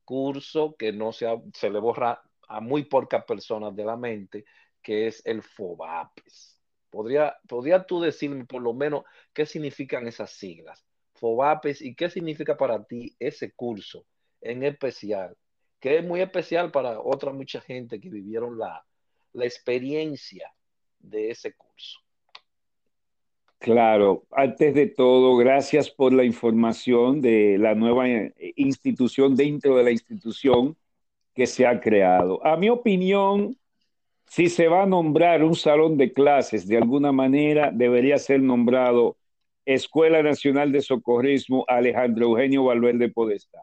curso 0.06 0.74
que 0.78 0.92
no 0.92 1.12
se, 1.12 1.26
se 1.52 1.68
le 1.68 1.78
borra 1.78 2.22
a 2.48 2.60
muy 2.60 2.84
pocas 2.84 3.24
personas 3.24 3.76
de 3.76 3.84
la 3.84 3.96
mente, 3.96 4.46
que 4.80 5.08
es 5.08 5.20
el 5.26 5.42
FOBAPES. 5.42 6.62
¿Podría, 6.88 7.36
¿Podría 7.46 7.84
tú 7.84 8.00
decirme 8.00 8.46
por 8.46 8.62
lo 8.62 8.72
menos 8.72 9.04
qué 9.34 9.44
significan 9.44 10.06
esas 10.06 10.30
siglas? 10.30 10.86
FOBAPES 11.16 11.82
y 11.82 11.94
qué 11.94 12.08
significa 12.08 12.56
para 12.56 12.82
ti 12.84 13.14
ese 13.18 13.52
curso 13.52 14.06
en 14.40 14.62
especial, 14.62 15.36
que 15.80 15.98
es 15.98 16.04
muy 16.04 16.20
especial 16.20 16.70
para 16.70 17.00
otra 17.00 17.32
mucha 17.32 17.60
gente 17.60 18.00
que 18.00 18.08
vivieron 18.08 18.58
la, 18.58 18.86
la 19.32 19.44
experiencia 19.44 20.52
de 20.98 21.30
ese 21.30 21.54
curso. 21.54 22.05
Claro, 23.58 24.26
antes 24.30 24.74
de 24.74 24.86
todo, 24.86 25.36
gracias 25.36 25.90
por 25.90 26.12
la 26.12 26.24
información 26.24 27.20
de 27.20 27.56
la 27.58 27.74
nueva 27.74 28.08
eh, 28.08 28.32
institución 28.56 29.34
dentro 29.34 29.76
de 29.76 29.82
la 29.82 29.90
institución 29.90 30.76
que 31.34 31.46
se 31.46 31.66
ha 31.66 31.80
creado. 31.80 32.44
A 32.46 32.56
mi 32.56 32.68
opinión, 32.68 33.56
si 34.26 34.48
se 34.48 34.68
va 34.68 34.82
a 34.82 34.86
nombrar 34.86 35.42
un 35.42 35.54
salón 35.54 35.96
de 35.96 36.12
clases 36.12 36.68
de 36.68 36.76
alguna 36.76 37.12
manera, 37.12 37.70
debería 37.72 38.18
ser 38.18 38.40
nombrado 38.40 39.16
Escuela 39.64 40.22
Nacional 40.22 40.70
de 40.70 40.82
Socorrismo 40.82 41.64
Alejandro 41.66 42.26
Eugenio 42.26 42.64
Valverde 42.64 43.08
Podestá, 43.08 43.60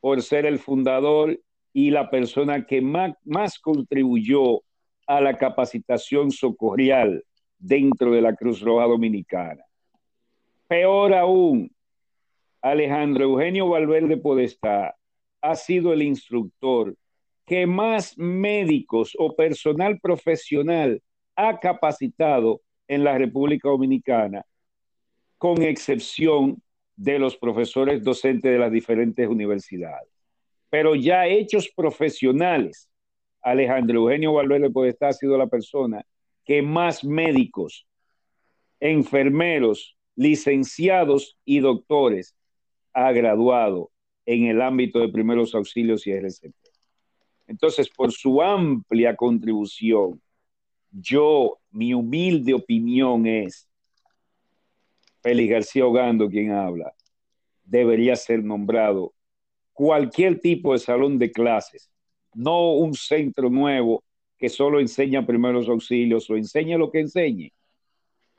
por 0.00 0.22
ser 0.22 0.44
el 0.44 0.58
fundador 0.58 1.40
y 1.72 1.90
la 1.90 2.10
persona 2.10 2.66
que 2.66 2.82
más, 2.82 3.14
más 3.24 3.58
contribuyó 3.58 4.62
a 5.06 5.20
la 5.20 5.38
capacitación 5.38 6.30
socorrial 6.30 7.24
dentro 7.60 8.10
de 8.10 8.22
la 8.22 8.34
Cruz 8.34 8.60
Roja 8.60 8.86
Dominicana. 8.86 9.62
Peor 10.66 11.14
aún, 11.14 11.70
Alejandro 12.62 13.24
Eugenio 13.24 13.68
Valverde 13.68 14.16
Podestá 14.16 14.96
ha 15.40 15.54
sido 15.54 15.92
el 15.92 16.02
instructor 16.02 16.94
que 17.46 17.66
más 17.66 18.16
médicos 18.16 19.14
o 19.18 19.34
personal 19.34 19.98
profesional 20.00 21.02
ha 21.36 21.58
capacitado 21.58 22.60
en 22.86 23.04
la 23.04 23.16
República 23.18 23.68
Dominicana, 23.68 24.44
con 25.38 25.62
excepción 25.62 26.62
de 26.96 27.18
los 27.18 27.36
profesores 27.36 28.04
docentes 28.04 28.52
de 28.52 28.58
las 28.58 28.70
diferentes 28.70 29.26
universidades. 29.26 30.08
Pero 30.68 30.94
ya 30.94 31.26
hechos 31.26 31.70
profesionales, 31.74 32.88
Alejandro 33.42 34.00
Eugenio 34.00 34.34
Valverde 34.34 34.70
Podestá 34.70 35.08
ha 35.08 35.12
sido 35.12 35.36
la 35.38 35.46
persona 35.46 36.04
que 36.50 36.62
más 36.62 37.04
médicos, 37.04 37.86
enfermeros, 38.80 39.96
licenciados 40.16 41.38
y 41.44 41.60
doctores 41.60 42.34
ha 42.92 43.12
graduado 43.12 43.92
en 44.26 44.46
el 44.46 44.60
ámbito 44.60 44.98
de 44.98 45.10
primeros 45.10 45.54
auxilios 45.54 46.08
y 46.08 46.10
RCP. 46.10 46.56
Entonces, 47.46 47.88
por 47.88 48.10
su 48.10 48.42
amplia 48.42 49.14
contribución, 49.14 50.20
yo, 50.90 51.60
mi 51.70 51.94
humilde 51.94 52.52
opinión 52.54 53.28
es, 53.28 53.68
Félix 55.22 55.50
García 55.52 55.86
Ogando, 55.86 56.28
quien 56.28 56.50
habla, 56.50 56.92
debería 57.62 58.16
ser 58.16 58.42
nombrado 58.42 59.14
cualquier 59.72 60.40
tipo 60.40 60.72
de 60.72 60.80
salón 60.80 61.16
de 61.16 61.30
clases, 61.30 61.92
no 62.34 62.72
un 62.72 62.94
centro 62.94 63.48
nuevo 63.50 64.02
que 64.40 64.48
solo 64.48 64.80
enseña 64.80 65.26
primeros 65.26 65.68
auxilios 65.68 66.28
o 66.30 66.36
enseña 66.36 66.78
lo 66.78 66.90
que 66.90 67.00
enseñe. 67.00 67.52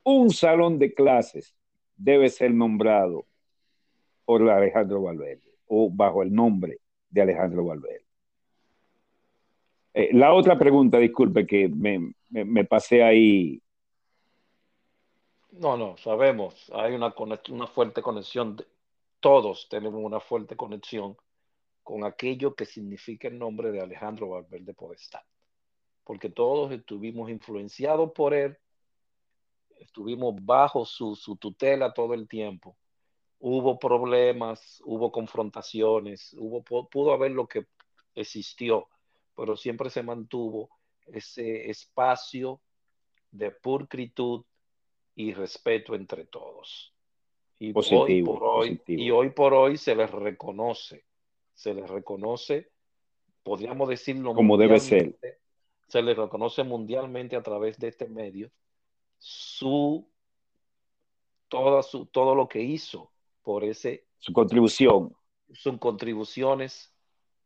Un 0.03 0.32
salón 0.32 0.80
de 0.80 0.94
clases 0.94 1.56
debe 1.95 2.28
ser 2.30 2.52
nombrado 2.53 3.28
por 4.26 4.49
Alejandro 4.49 5.03
Valverde 5.03 5.53
o 5.68 5.91
bajo 5.91 6.23
el 6.23 6.34
nombre 6.34 6.80
de 7.10 7.22
Alejandro 7.22 7.65
Valverde. 7.65 8.06
Eh, 9.94 10.10
la 10.14 10.34
otra 10.34 10.57
pregunta, 10.57 10.98
disculpe 10.98 11.45
que 11.45 11.69
me, 11.69 12.14
me, 12.30 12.65
pasé 12.65 13.03
ahí. 13.03 13.61
No, 15.52 15.78
no, 15.78 15.98
sabemos, 15.98 16.72
hay 16.73 16.94
una, 16.94 17.14
una 17.49 17.68
fuerte 17.68 18.02
conexión, 18.02 18.57
todos 19.19 19.68
tenemos 19.69 20.02
una 20.03 20.19
fuerte 20.19 20.56
conexión 20.56 21.15
con 21.84 22.06
aquello 22.06 22.56
que 22.56 22.65
significa 22.65 23.28
el 23.28 23.38
nombre 23.38 23.72
de 23.72 23.82
Alejandro 23.82 24.30
Valverde 24.30 24.73
Podestá, 24.73 25.23
porque 26.03 26.30
todos 26.30 26.72
estuvimos 26.72 27.30
influenciados 27.30 28.11
por 28.14 28.34
él, 28.34 28.57
estuvimos 29.80 30.36
bajo 30.44 30.86
su, 30.86 31.15
su 31.15 31.36
tutela 31.36 31.94
todo 31.94 32.14
el 32.14 32.28
tiempo. 32.28 32.78
Hubo 33.40 33.80
problemas, 33.80 34.82
hubo 34.86 35.11
confrontaciones, 35.11 36.36
hubo, 36.38 36.64
pudo 36.64 37.14
haber 37.14 37.32
lo 37.32 37.48
que 37.48 37.65
existió, 38.14 38.88
pero 39.36 39.57
siempre 39.57 39.90
se 39.90 40.03
mantuvo 40.03 40.69
ese 41.07 41.69
espacio 41.69 42.61
de 43.32 43.52
pulcritud 43.52 44.44
y 45.15 45.34
respeto 45.34 45.95
entre 45.95 46.26
todos. 46.26 46.94
Y, 47.60 47.73
hoy 47.76 48.23
por 48.23 48.44
hoy, 48.44 48.82
y 48.88 49.11
hoy 49.11 49.30
por 49.30 49.53
hoy 49.53 49.78
se 49.78 49.95
les 49.95 50.10
reconoce, 50.10 51.06
se 51.53 51.73
les 51.73 51.88
reconoce, 51.88 52.72
podríamos 53.44 53.88
decirlo 53.88 54.34
como 54.34 54.57
debe 54.57 54.80
ser. 54.80 55.15
Se 55.91 56.01
les 56.01 56.15
reconoce 56.15 56.63
mundialmente 56.63 57.35
a 57.35 57.43
través 57.43 57.77
de 57.77 57.89
este 57.89 58.07
medio 58.07 58.49
su 59.18 60.09
toda 61.49 61.84
su, 61.84 62.05
todo 62.05 62.34
lo 62.34 62.47
que 62.47 62.61
hizo 62.61 63.11
por 63.41 63.65
ese... 63.65 64.07
Su 64.19 64.31
contribución. 64.31 65.13
Sus 65.51 65.77
contribuciones 65.80 66.95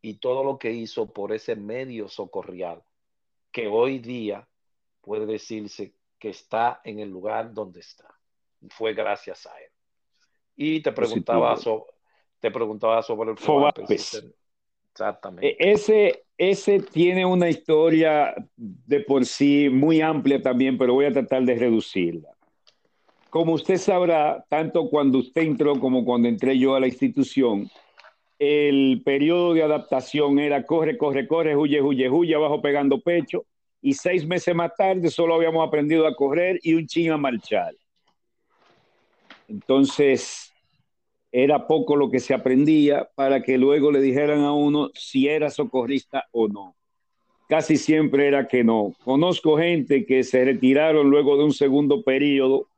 y 0.03 0.19
todo 0.19 0.43
lo 0.43 0.59
que 0.59 0.71
hizo 0.71 1.11
por 1.11 1.33
ese 1.33 1.55
medio 1.55 2.07
socorrial, 2.07 2.83
que 3.51 3.67
hoy 3.67 3.97
día 3.97 4.47
puede 5.01 5.25
decirse 5.25 5.95
que 6.19 6.29
está 6.29 6.81
en 6.83 6.99
el 6.99 7.09
lugar 7.09 7.51
donde 7.51 7.79
está. 7.79 8.15
Fue 8.69 8.93
gracias 8.93 9.47
a 9.47 9.59
él. 9.59 9.71
Y 10.55 10.81
te 10.81 10.91
preguntaba, 10.91 11.57
te 12.39 12.51
preguntaba 12.51 13.01
sobre 13.01 13.31
el 13.31 13.37
Fobapes. 13.37 14.23
Exactamente. 14.95 15.45
E, 15.45 15.73
ese, 15.73 16.23
ese 16.37 16.79
tiene 16.79 17.25
una 17.25 17.49
historia 17.49 18.33
de 18.55 19.01
por 19.01 19.25
sí 19.25 19.67
muy 19.69 19.99
amplia 19.99 20.41
también, 20.41 20.77
pero 20.77 20.93
voy 20.93 21.05
a 21.05 21.11
tratar 21.11 21.43
de 21.43 21.55
reducirla. 21.55 22.29
Como 23.29 23.51
usted 23.53 23.75
sabrá, 23.75 24.45
tanto 24.47 24.89
cuando 24.89 25.17
usted 25.17 25.41
entró 25.41 25.77
como 25.81 26.05
cuando 26.05 26.29
entré 26.29 26.57
yo 26.57 26.75
a 26.75 26.79
la 26.79 26.87
institución, 26.87 27.69
el 28.39 29.01
periodo 29.03 29.53
de 29.53 29.63
adaptación 29.63 30.39
era 30.39 30.65
corre, 30.65 30.97
corre, 30.97 31.27
corre, 31.27 31.57
huye, 31.57 31.81
huye, 31.81 32.09
huye, 32.09 32.33
abajo 32.33 32.61
pegando 32.61 33.01
pecho, 33.01 33.45
y 33.81 33.93
seis 33.93 34.25
meses 34.25 34.55
más 34.55 34.73
tarde 34.77 35.09
solo 35.09 35.35
habíamos 35.35 35.67
aprendido 35.67 36.07
a 36.07 36.15
correr 36.15 36.57
y 36.63 36.73
un 36.73 36.87
ching 36.87 37.11
a 37.11 37.17
marchar. 37.17 37.75
Entonces, 39.49 40.54
era 41.37 41.67
poco 41.67 41.97
lo 41.97 42.09
que 42.09 42.21
se 42.21 42.33
aprendía 42.33 43.09
para 43.13 43.43
que 43.43 43.57
luego 43.57 43.91
le 43.91 43.99
dijeran 43.99 44.39
a 44.39 44.53
uno 44.53 44.89
si 44.93 45.27
era 45.27 45.49
socorrista 45.49 46.23
o 46.31 46.47
no. 46.47 46.77
Casi 47.49 47.75
siempre 47.75 48.29
era 48.29 48.47
que 48.47 48.63
no. 48.63 48.93
Conozco 49.03 49.57
gente 49.57 50.05
que 50.05 50.23
se 50.23 50.45
retiraron 50.45 51.09
luego 51.09 51.35
de 51.35 51.43
un 51.43 51.51
segundo 51.51 52.03
periodo 52.03 52.69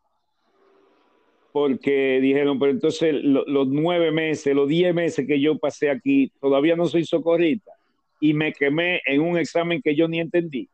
porque 1.51 2.19
dijeron, 2.19 2.57
pero 2.57 2.71
entonces 2.71 3.13
los 3.21 3.67
nueve 3.67 4.11
meses, 4.11 4.55
los 4.55 4.67
diez 4.67 4.91
meses 4.91 5.27
que 5.27 5.39
yo 5.39 5.59
pasé 5.59 5.91
aquí, 5.91 6.31
todavía 6.41 6.75
no 6.75 6.87
soy 6.87 7.05
socorrista 7.05 7.73
y 8.19 8.33
me 8.33 8.53
quemé 8.53 9.01
en 9.05 9.21
un 9.21 9.37
examen 9.37 9.83
que 9.83 9.95
yo 9.95 10.07
ni 10.07 10.19
entendí. 10.19 10.67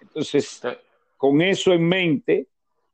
Entonces, 0.00 0.62
con 1.18 1.42
eso 1.42 1.74
en 1.74 1.86
mente, 1.86 2.46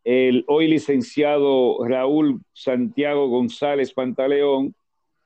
el 0.04 0.44
hoy 0.48 0.68
licenciado 0.68 1.84
Raúl 1.84 2.40
Santiago 2.52 3.28
González 3.28 3.92
Pantaleón 3.92 4.74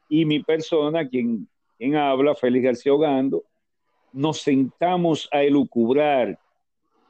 y 0.09 0.25
mi 0.25 0.43
persona, 0.43 1.09
quien, 1.09 1.49
habla, 1.97 2.35
Félix 2.35 2.65
García 2.65 2.95
Ogando, 2.95 3.45
nos 4.13 4.41
sentamos 4.41 5.29
a 5.33 5.43
elucubrar 5.43 6.39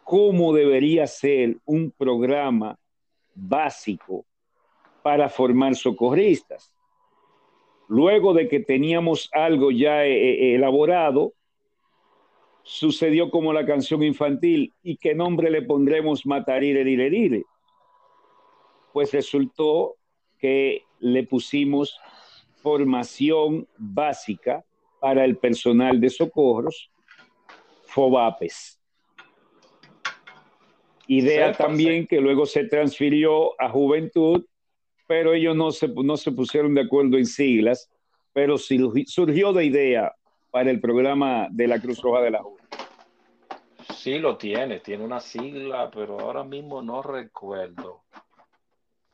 cómo 0.05 0.55
debería 0.55 1.07
ser 1.07 1.57
un 1.65 1.91
programa 1.91 2.79
básico 3.35 4.25
para 5.03 5.29
formar 5.29 5.75
socorristas. 5.75 6.73
Luego 7.89 8.33
de 8.33 8.49
que 8.49 8.61
teníamos 8.61 9.29
algo 9.33 9.71
ya 9.71 10.05
eh, 10.05 10.13
eh, 10.13 10.55
elaborado, 10.55 11.33
sucedió 12.63 13.31
como 13.31 13.53
la 13.53 13.67
canción 13.67 14.03
infantil, 14.03 14.73
¿y 14.83 14.97
qué 14.97 15.15
nombre 15.15 15.51
le 15.51 15.63
pondremos 15.63 16.27
Matarire 16.27 16.85
Lirerire? 16.85 17.45
Pues 18.97 19.13
resultó 19.13 19.99
que 20.39 20.85
le 21.01 21.23
pusimos 21.25 22.01
formación 22.63 23.69
básica 23.77 24.65
para 25.01 25.23
el 25.23 25.37
personal 25.37 26.01
de 26.01 26.09
socorros, 26.09 26.91
FOBAPES. 27.89 28.81
Idea 31.09 31.53
también 31.53 32.07
que 32.07 32.23
luego 32.23 32.47
se 32.47 32.65
transfirió 32.65 33.61
a 33.61 33.69
Juventud, 33.69 34.47
pero 35.07 35.35
ellos 35.35 35.55
no 35.55 35.73
se, 35.73 35.89
no 35.89 36.17
se 36.17 36.33
pusieron 36.33 36.75
de 36.75 36.81
acuerdo 36.81 37.19
en 37.19 37.27
siglas, 37.27 37.91
pero 38.33 38.57
surgió 38.57 39.53
de 39.53 39.65
idea 39.67 40.15
para 40.51 40.71
el 40.71 40.81
programa 40.81 41.49
de 41.51 41.69
la 41.69 41.79
Cruz 41.83 42.01
Roja 42.01 42.23
de 42.23 42.31
la 42.31 42.43
Juventud. 42.43 42.79
Sí, 43.95 44.19
lo 44.19 44.39
tiene, 44.39 44.81
tiene 44.81 45.05
una 45.05 45.21
sigla, 45.21 45.91
pero 45.93 46.19
ahora 46.19 46.45
mismo 46.45 46.81
no 46.81 47.03
recuerdo. 47.03 48.07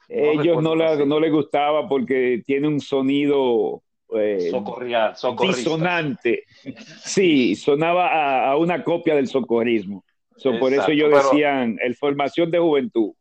Ellos 0.08 0.62
no, 0.62 0.74
le, 0.74 1.06
no 1.06 1.20
les 1.20 1.32
gustaba 1.32 1.88
porque 1.88 2.42
tiene 2.44 2.68
un 2.68 2.80
sonido 2.80 3.82
eh, 4.14 4.52
disonante. 5.40 6.44
Sí, 7.04 7.56
sonaba 7.56 8.50
a, 8.50 8.56
una 8.56 8.84
copia 8.84 9.14
del 9.14 9.28
socorrismo. 9.28 10.04
por 10.60 10.72
eso 10.72 10.90
ellos 10.90 11.10
decían, 11.10 11.78
el 11.82 11.94
formación 11.96 12.50
de 12.50 12.58
juventud. 12.58 13.12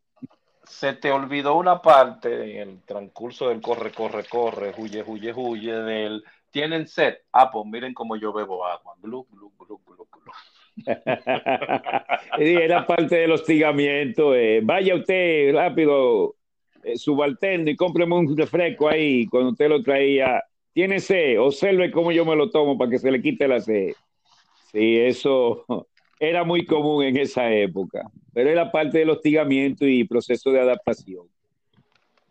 Se 0.64 0.94
te 0.94 1.10
olvidó 1.10 1.56
una 1.56 1.82
parte 1.82 2.60
en 2.60 2.68
el 2.68 2.82
transcurso 2.82 3.48
del 3.48 3.60
corre, 3.60 3.90
corre, 3.90 4.24
corre, 4.24 4.72
huye, 4.76 5.02
huye, 5.06 5.32
huye, 5.34 5.72
del 5.72 6.22
tienen 6.50 6.86
sed. 6.86 7.14
Ah, 7.32 7.50
pues 7.50 7.66
miren 7.66 7.94
cómo 7.94 8.16
yo 8.16 8.32
bebo 8.32 8.64
agua. 8.64 8.94
Glu, 9.00 9.26
glu, 9.30 9.52
glu, 9.58 9.80
glu, 9.84 10.06
glu. 10.10 10.32
era 12.38 12.86
parte 12.86 13.16
del 13.16 13.32
hostigamiento. 13.32 14.34
Eh. 14.34 14.60
Vaya 14.62 14.94
usted 14.94 15.54
rápido 15.54 16.36
eh, 16.82 16.96
subalterno 16.96 17.70
y 17.70 17.76
cómpreme 17.76 18.14
un 18.16 18.36
refresco 18.36 18.88
ahí 18.88 19.26
cuando 19.26 19.50
usted 19.50 19.68
lo 19.68 19.82
traía. 19.82 20.42
Tiene 20.72 21.00
sed, 21.00 21.38
observe 21.38 21.90
cómo 21.90 22.12
yo 22.12 22.24
me 22.24 22.34
lo 22.34 22.48
tomo 22.48 22.78
para 22.78 22.90
que 22.90 22.98
se 22.98 23.10
le 23.10 23.20
quite 23.20 23.46
la 23.46 23.60
sed. 23.60 23.92
Sí, 24.72 24.96
eso 24.98 25.64
era 26.20 26.44
muy 26.44 26.64
común 26.64 27.04
en 27.04 27.16
esa 27.16 27.52
época, 27.52 28.10
pero 28.32 28.48
era 28.48 28.70
parte 28.70 28.98
del 28.98 29.10
hostigamiento 29.10 29.86
y 29.86 30.04
proceso 30.04 30.50
de 30.50 30.60
adaptación. 30.60 31.26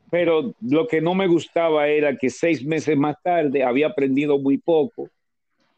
Pero 0.10 0.54
lo 0.62 0.88
que 0.88 1.02
no 1.02 1.16
me 1.16 1.28
gustaba 1.28 1.88
era 1.88 2.18
que 2.18 2.30
seis 2.30 2.66
meses 2.66 2.98
más 2.98 3.16
tarde 3.24 3.64
había 3.64 3.88
aprendido 3.88 4.38
muy 4.40 4.58
poco, 4.58 5.10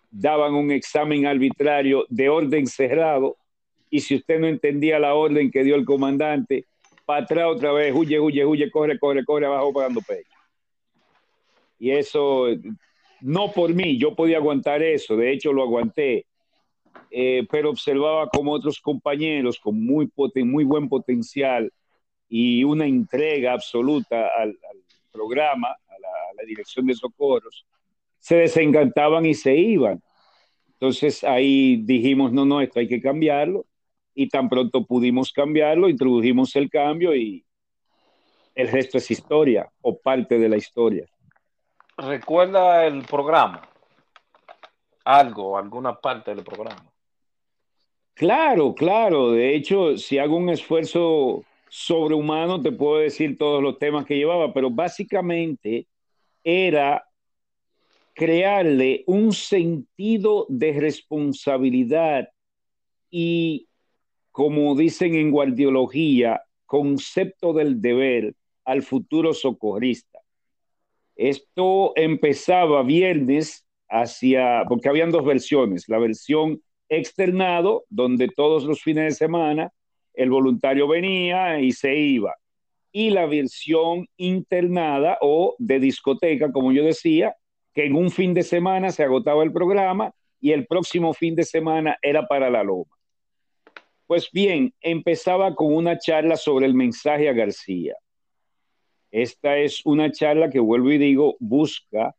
daban 0.09 0.53
un 0.53 0.71
examen 0.71 1.25
arbitrario 1.25 2.05
de 2.09 2.29
orden 2.29 2.65
cerrado 2.67 3.35
y 3.89 3.99
si 3.99 4.15
usted 4.15 4.39
no 4.39 4.47
entendía 4.47 4.97
la 4.97 5.13
orden 5.13 5.51
que 5.51 5.63
dio 5.63 5.75
el 5.75 5.85
comandante, 5.85 6.65
para 7.05 7.23
atrás 7.23 7.45
otra 7.47 7.71
vez, 7.71 7.93
huye, 7.93 8.19
huye, 8.19 8.45
huye, 8.45 8.71
corre, 8.71 8.97
corre, 8.97 9.25
corre 9.25 9.45
abajo 9.45 9.73
pagando 9.73 10.01
pecho. 10.01 10.30
Y 11.80 11.91
eso, 11.91 12.47
no 13.21 13.51
por 13.51 13.73
mí, 13.73 13.97
yo 13.97 14.15
podía 14.15 14.38
aguantar 14.38 14.81
eso, 14.81 15.17
de 15.17 15.31
hecho 15.31 15.51
lo 15.51 15.63
aguanté, 15.63 16.25
eh, 17.11 17.45
pero 17.51 17.71
observaba 17.71 18.27
como 18.30 18.53
otros 18.53 18.80
compañeros 18.80 19.59
con 19.59 19.84
muy, 19.84 20.09
muy 20.45 20.63
buen 20.63 20.88
potencial 20.88 21.71
y 22.30 22.63
una 22.63 22.85
entrega 22.85 23.53
absoluta 23.53 24.30
al, 24.38 24.57
programa, 25.11 25.67
a 25.67 25.99
la, 25.99 26.07
a 26.07 26.34
la 26.35 26.43
dirección 26.47 26.88
de 26.88 26.95
socorros, 26.95 27.67
se 28.17 28.38
desencantaban 28.38 29.25
y 29.25 29.35
se 29.35 29.55
iban. 29.55 30.01
Entonces 30.71 31.23
ahí 31.23 31.77
dijimos, 31.84 32.34
no, 32.34 32.45
no, 32.45 32.61
esto 32.61 32.80
hay 32.80 32.88
que 32.88 33.01
cambiarlo 33.01 33.65
y 34.15 34.30
tan 34.30 34.49
pronto 34.49 34.85
pudimos 34.85 35.31
cambiarlo, 35.31 35.90
introdujimos 35.90 36.56
el 36.56 36.69
cambio 36.69 37.15
y 37.15 37.45
el 38.56 38.68
resto 38.69 38.98
es 38.98 39.10
historia 39.10 39.69
o 39.81 39.98
parte 39.98 40.38
de 40.38 40.49
la 40.49 40.57
historia. 40.57 41.06
¿Recuerda 41.98 42.85
el 42.85 43.03
programa? 43.03 43.68
Algo, 45.06 45.57
alguna 45.57 45.95
parte 45.99 46.34
del 46.34 46.44
programa. 46.44 46.91
Claro, 48.14 48.73
claro. 48.73 49.31
De 49.31 49.56
hecho, 49.56 49.98
si 49.98 50.18
hago 50.18 50.38
un 50.38 50.49
esfuerzo 50.49 51.44
sobrehumano, 51.69 52.61
te 52.61 52.72
puedo 52.72 52.99
decir 52.99 53.38
todos 53.38 53.61
los 53.61 53.80
temas 53.80 54.06
que 54.06 54.15
llevaba, 54.15 54.53
pero 54.53 54.69
básicamente 54.69 55.88
era 56.44 57.03
crearle 58.14 59.03
un 59.07 59.34
sentido 59.34 60.45
de 60.49 60.80
responsabilidad 60.80 62.30
y 63.10 63.68
como 64.34 64.76
dicen 64.76 65.14
en 65.14 65.30
guardiología, 65.30 66.41
concepto 66.65 67.53
del 67.53 67.80
deber 67.80 68.34
al 68.65 68.81
futuro 68.81 69.31
socorrista. 69.31 70.19
Esto 71.15 71.93
empezaba 71.95 72.81
viernes 72.81 73.64
hacia, 73.88 74.64
porque 74.68 74.89
habían 74.89 75.11
dos 75.11 75.23
versiones, 75.23 75.88
la 75.88 75.99
versión 75.99 76.64
externado, 76.89 77.85
donde 77.89 78.27
todos 78.27 78.64
los 78.64 78.81
fines 78.81 79.03
de 79.03 79.11
semana 79.11 79.72
el 80.15 80.31
voluntario 80.31 80.88
venía 80.88 81.60
y 81.60 81.72
se 81.72 81.95
iba, 81.95 82.34
y 82.91 83.11
la 83.11 83.27
versión 83.27 84.07
internada 84.18 85.19
o 85.22 85.55
de 85.60 85.80
discoteca, 85.80 86.51
como 86.51 86.72
yo 86.72 86.84
decía, 86.84 87.35
que 87.72 87.85
en 87.85 87.95
un 87.95 88.10
fin 88.10 88.34
de 88.34 88.41
semana 88.41 88.89
se 88.89 89.03
agotaba 89.03 89.43
el 89.43 89.53
programa 89.53 90.11
y 90.41 90.53
el 90.53 90.65
próximo 90.65 91.14
fin 91.14 91.35
de 91.35 91.43
semana 91.43 91.99
era 92.01 92.27
para 92.27 92.49
la 92.49 92.64
loma. 92.64 92.95
Pues 94.14 94.30
bien, 94.31 94.72
empezaba 94.80 95.56
con 95.56 95.73
una 95.73 95.98
charla 95.98 96.35
sobre 96.35 96.68
el 96.68 96.76
mensaje 96.76 97.27
a 97.30 97.34
García. 97.34 97.95
Esta 99.10 99.57
es 99.57 99.84
una 99.85 100.11
charla 100.11 100.52
que, 100.52 100.60
vuelvo 100.60 100.91
y 100.91 100.99
digo, 100.99 101.35
busca 101.40 102.15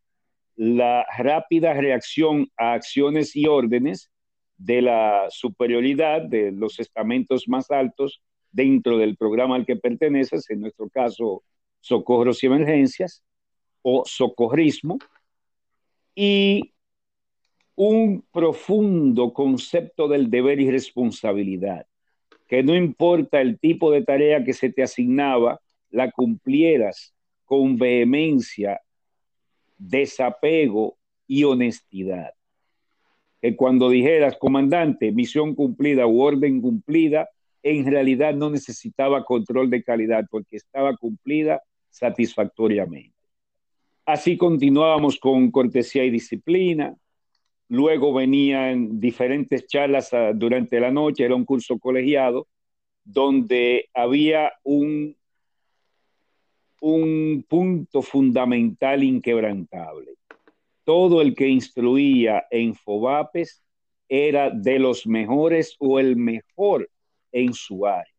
la 0.56 1.06
rápida 1.16 1.72
reacción 1.72 2.50
a 2.56 2.72
acciones 2.72 3.36
y 3.36 3.46
órdenes 3.46 4.10
de 4.56 4.82
la 4.82 5.26
superioridad 5.30 6.22
de 6.22 6.50
los 6.50 6.80
estamentos 6.80 7.46
más 7.46 7.70
altos 7.70 8.20
dentro 8.50 8.98
del 8.98 9.16
programa 9.16 9.54
al 9.54 9.64
que 9.64 9.76
perteneces, 9.76 10.50
en 10.50 10.62
nuestro 10.62 10.88
caso 10.88 11.44
socorros 11.78 12.42
y 12.42 12.46
emergencias, 12.46 13.22
o 13.82 14.02
socorrismo, 14.04 14.98
y 16.16 16.73
un 17.76 18.24
profundo 18.32 19.32
concepto 19.32 20.08
del 20.08 20.30
deber 20.30 20.60
y 20.60 20.70
responsabilidad, 20.70 21.86
que 22.46 22.62
no 22.62 22.74
importa 22.76 23.40
el 23.40 23.58
tipo 23.58 23.90
de 23.90 24.02
tarea 24.02 24.44
que 24.44 24.52
se 24.52 24.70
te 24.70 24.82
asignaba, 24.82 25.60
la 25.90 26.10
cumplieras 26.10 27.14
con 27.44 27.76
vehemencia, 27.76 28.80
desapego 29.78 30.96
y 31.26 31.44
honestidad. 31.44 32.32
Que 33.40 33.56
cuando 33.56 33.90
dijeras, 33.90 34.36
comandante, 34.38 35.12
misión 35.12 35.54
cumplida 35.54 36.06
u 36.06 36.20
orden 36.20 36.60
cumplida, 36.60 37.28
en 37.62 37.90
realidad 37.90 38.34
no 38.34 38.50
necesitaba 38.50 39.24
control 39.24 39.70
de 39.70 39.82
calidad 39.82 40.26
porque 40.30 40.56
estaba 40.56 40.96
cumplida 40.96 41.62
satisfactoriamente. 41.90 43.14
Así 44.04 44.36
continuábamos 44.36 45.18
con 45.18 45.50
cortesía 45.50 46.04
y 46.04 46.10
disciplina. 46.10 46.94
Luego 47.68 48.12
venían 48.12 49.00
diferentes 49.00 49.66
charlas 49.66 50.12
ah, 50.12 50.32
durante 50.34 50.78
la 50.80 50.90
noche, 50.90 51.24
era 51.24 51.34
un 51.34 51.44
curso 51.44 51.78
colegiado, 51.78 52.46
donde 53.04 53.88
había 53.94 54.52
un, 54.62 55.16
un 56.80 57.44
punto 57.48 58.02
fundamental 58.02 59.02
inquebrantable. 59.02 60.14
Todo 60.84 61.22
el 61.22 61.34
que 61.34 61.48
instruía 61.48 62.44
en 62.50 62.74
FOBAPES 62.74 63.62
era 64.08 64.50
de 64.50 64.78
los 64.78 65.06
mejores 65.06 65.76
o 65.78 65.98
el 65.98 66.16
mejor 66.16 66.90
en 67.32 67.54
su 67.54 67.86
área. 67.86 68.12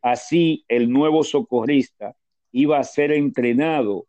Así, 0.00 0.64
el 0.68 0.90
nuevo 0.90 1.24
socorrista 1.24 2.16
iba 2.52 2.78
a 2.78 2.84
ser 2.84 3.10
entrenado 3.12 4.06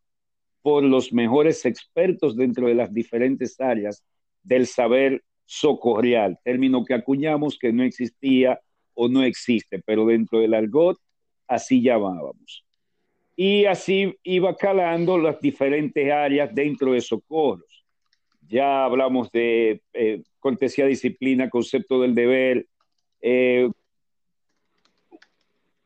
por 0.61 0.83
los 0.83 1.11
mejores 1.11 1.65
expertos 1.65 2.35
dentro 2.35 2.67
de 2.67 2.75
las 2.75 2.93
diferentes 2.93 3.59
áreas 3.59 4.03
del 4.43 4.67
saber 4.67 5.23
socorrial, 5.45 6.37
término 6.43 6.85
que 6.85 6.93
acuñamos 6.93 7.57
que 7.57 7.73
no 7.73 7.83
existía 7.83 8.59
o 8.93 9.07
no 9.07 9.23
existe, 9.23 9.79
pero 9.79 10.05
dentro 10.05 10.39
del 10.39 10.53
argot 10.53 10.97
así 11.47 11.81
llamábamos. 11.81 12.65
Y 13.35 13.65
así 13.65 14.15
iba 14.23 14.55
calando 14.55 15.17
las 15.17 15.39
diferentes 15.39 16.11
áreas 16.11 16.53
dentro 16.53 16.91
de 16.91 17.01
socorros. 17.01 17.85
Ya 18.47 18.83
hablamos 18.83 19.31
de 19.31 19.81
eh, 19.93 20.21
cortesía, 20.39 20.85
disciplina, 20.85 21.49
concepto 21.49 22.01
del 22.01 22.15
deber, 22.15 22.67
eh, 23.21 23.69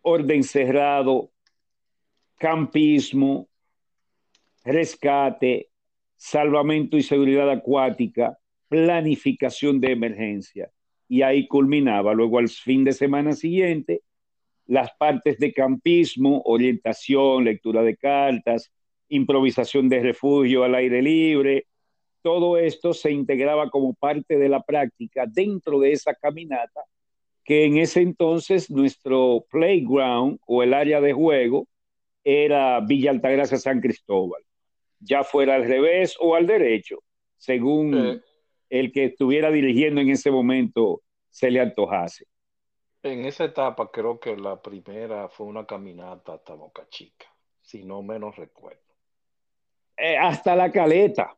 orden 0.01 0.43
cerrado, 0.43 1.31
campismo, 2.37 3.47
rescate, 4.63 5.69
salvamento 6.15 6.97
y 6.97 7.03
seguridad 7.03 7.49
acuática, 7.49 8.37
planificación 8.73 9.79
de 9.79 9.91
emergencia. 9.91 10.71
Y 11.07 11.21
ahí 11.21 11.47
culminaba. 11.47 12.15
Luego 12.15 12.39
al 12.39 12.49
fin 12.49 12.83
de 12.83 12.91
semana 12.91 13.33
siguiente, 13.33 14.01
las 14.65 14.89
partes 14.97 15.37
de 15.37 15.53
campismo, 15.53 16.41
orientación, 16.45 17.43
lectura 17.43 17.83
de 17.83 17.95
cartas, 17.95 18.71
improvisación 19.09 19.89
de 19.89 19.99
refugio 19.99 20.63
al 20.63 20.73
aire 20.73 21.03
libre, 21.03 21.67
todo 22.23 22.57
esto 22.57 22.95
se 22.95 23.11
integraba 23.11 23.69
como 23.69 23.93
parte 23.93 24.39
de 24.39 24.49
la 24.49 24.63
práctica 24.63 25.25
dentro 25.27 25.79
de 25.79 25.91
esa 25.91 26.15
caminata 26.15 26.81
que 27.43 27.65
en 27.65 27.77
ese 27.77 28.01
entonces 28.01 28.71
nuestro 28.71 29.45
playground 29.51 30.39
o 30.47 30.63
el 30.63 30.73
área 30.73 30.99
de 30.99 31.13
juego 31.13 31.67
era 32.23 32.79
Villa 32.79 33.11
Altagracia 33.11 33.57
San 33.57 33.81
Cristóbal 33.81 34.41
ya 34.99 35.23
fuera 35.23 35.55
al 35.55 35.65
revés 35.65 36.15
o 36.19 36.35
al 36.35 36.47
derecho, 36.47 37.03
según 37.37 38.21
el 38.73 38.91
que 38.91 39.05
estuviera 39.05 39.51
dirigiendo 39.51 40.01
en 40.01 40.09
ese 40.09 40.31
momento 40.31 41.03
se 41.29 41.51
le 41.51 41.61
antojase. 41.61 42.25
En 43.03 43.23
esa 43.25 43.45
etapa 43.45 43.91
creo 43.91 44.19
que 44.19 44.35
la 44.35 44.59
primera 44.59 45.29
fue 45.29 45.45
una 45.45 45.63
caminata 45.67 46.33
hasta 46.33 46.55
Boca 46.55 46.87
Chica, 46.89 47.27
si 47.61 47.83
no 47.83 48.01
menos 48.01 48.35
recuerdo. 48.35 48.81
Eh, 49.95 50.17
hasta 50.17 50.55
la 50.55 50.71
caleta. 50.71 51.37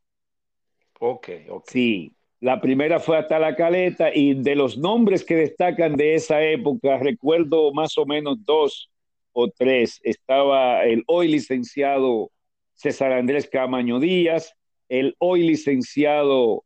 Ok, 1.01 1.27
ok. 1.49 1.69
Sí, 1.69 2.15
la 2.39 2.61
primera 2.61 3.01
fue 3.01 3.17
hasta 3.17 3.37
la 3.37 3.53
caleta 3.53 4.15
y 4.15 4.35
de 4.35 4.55
los 4.55 4.77
nombres 4.77 5.25
que 5.25 5.35
destacan 5.35 5.97
de 5.97 6.15
esa 6.15 6.41
época, 6.41 6.99
recuerdo 6.99 7.73
más 7.73 7.97
o 7.97 8.05
menos 8.05 8.37
dos 8.45 8.89
o 9.33 9.49
tres. 9.49 9.99
Estaba 10.03 10.85
el 10.85 11.03
hoy 11.07 11.27
licenciado 11.27 12.31
César 12.75 13.11
Andrés 13.11 13.49
Camaño 13.49 13.99
Díaz, 13.99 14.55
el 14.87 15.17
hoy 15.19 15.45
licenciado 15.45 16.63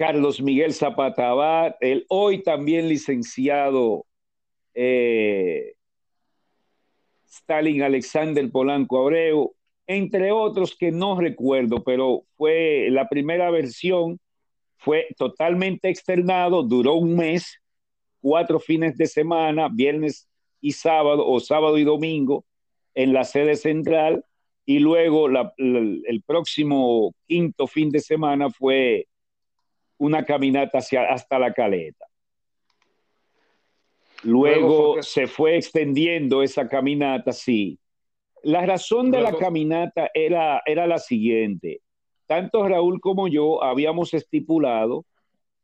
Carlos 0.00 0.40
Miguel 0.40 0.72
Zapata 0.72 1.28
Abad, 1.28 1.74
el 1.78 2.06
hoy 2.08 2.42
también 2.42 2.88
licenciado 2.88 4.06
eh, 4.72 5.74
Stalin 7.28 7.82
Alexander 7.82 8.50
Polanco 8.50 8.98
Abreu, 8.98 9.54
entre 9.86 10.32
otros 10.32 10.74
que 10.74 10.90
no 10.90 11.20
recuerdo, 11.20 11.84
pero 11.84 12.22
fue 12.38 12.88
la 12.88 13.10
primera 13.10 13.50
versión, 13.50 14.18
fue 14.78 15.06
totalmente 15.18 15.90
externado, 15.90 16.62
duró 16.62 16.94
un 16.94 17.14
mes, 17.16 17.60
cuatro 18.22 18.58
fines 18.58 18.96
de 18.96 19.06
semana, 19.06 19.68
viernes 19.70 20.26
y 20.62 20.72
sábado, 20.72 21.28
o 21.28 21.40
sábado 21.40 21.76
y 21.76 21.84
domingo, 21.84 22.46
en 22.94 23.12
la 23.12 23.24
sede 23.24 23.54
central, 23.54 24.24
y 24.64 24.78
luego 24.78 25.28
el 25.28 26.22
próximo 26.26 27.12
quinto 27.26 27.66
fin 27.66 27.90
de 27.90 28.00
semana 28.00 28.48
fue 28.48 29.06
una 30.00 30.24
caminata 30.24 30.78
hacia, 30.78 31.04
hasta 31.04 31.38
la 31.38 31.52
caleta. 31.52 32.06
Luego, 34.22 35.02
se 35.02 35.26
fue 35.26 35.56
extendiendo 35.56 36.42
esa 36.42 36.68
caminata, 36.68 37.32
sí. 37.32 37.78
La 38.42 38.64
razón 38.64 39.10
de 39.10 39.20
la 39.20 39.36
caminata 39.36 40.10
era, 40.14 40.62
era 40.64 40.86
la 40.86 40.98
siguiente. 40.98 41.82
Tanto 42.26 42.66
Raúl 42.66 43.00
como 43.00 43.28
yo 43.28 43.62
habíamos 43.62 44.14
estipulado 44.14 45.04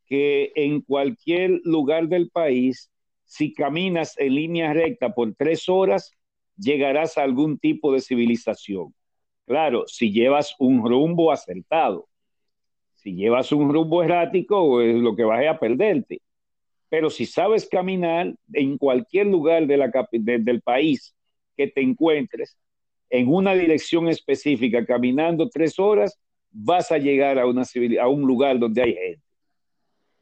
que 0.05 0.51
en 0.55 0.81
cualquier 0.81 1.59
lugar 1.63 2.07
del 2.07 2.29
país, 2.29 2.91
si 3.25 3.53
caminas 3.53 4.15
en 4.19 4.35
línea 4.35 4.71
recta 4.71 5.09
por 5.09 5.33
tres 5.33 5.67
horas, 5.67 6.11
llegarás 6.57 7.17
a 7.17 7.23
algún 7.23 7.57
tipo 7.57 7.91
de 7.91 8.01
civilización. 8.01 8.93
Claro, 9.47 9.85
si 9.87 10.11
llevas 10.11 10.53
un 10.59 10.87
rumbo 10.87 11.31
acertado, 11.31 12.07
si 13.07 13.15
llevas 13.15 13.53
un 13.53 13.73
rumbo 13.73 14.03
errático, 14.03 14.81
es 14.81 14.95
lo 14.95 15.15
que 15.15 15.23
vas 15.23 15.41
a 15.47 15.57
perderte. 15.57 16.19
Pero 16.89 17.09
si 17.09 17.25
sabes 17.25 17.65
caminar 17.65 18.33
en 18.51 18.77
cualquier 18.77 19.27
lugar 19.27 19.65
del 19.65 20.61
país 20.61 21.15
que 21.55 21.67
te 21.67 21.81
encuentres, 21.81 22.57
en 23.09 23.29
una 23.29 23.53
dirección 23.53 24.09
específica, 24.09 24.85
caminando 24.85 25.49
tres 25.49 25.79
horas, 25.79 26.19
vas 26.51 26.91
a 26.91 26.97
llegar 26.97 27.39
a, 27.39 27.45
una 27.45 27.63
a 28.01 28.07
un 28.09 28.27
lugar 28.27 28.59
donde 28.59 28.81
hay 28.81 28.93
gente. 28.93 29.23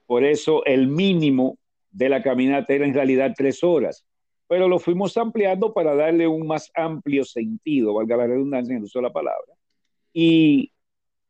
Por 0.05 0.23
eso 0.23 0.63
el 0.65 0.85
mínimo 0.85 1.57
de 1.89 2.09
la 2.09 2.21
caminata 2.21 2.71
era 2.71 2.85
en 2.85 2.93
realidad 2.93 3.33
tres 3.35 3.63
horas 3.63 4.05
pero 4.47 4.67
lo 4.67 4.77
fuimos 4.77 5.17
ampliando 5.17 5.73
para 5.73 5.95
darle 5.95 6.27
un 6.27 6.45
más 6.45 6.69
amplio 6.75 7.25
sentido, 7.25 7.95
valga 7.95 8.15
la 8.15 8.27
redundancia 8.27 8.73
en 8.73 8.77
el 8.77 8.83
uso 8.83 8.99
de 8.99 9.03
la 9.07 9.11
palabra, 9.11 9.53
y 10.13 10.71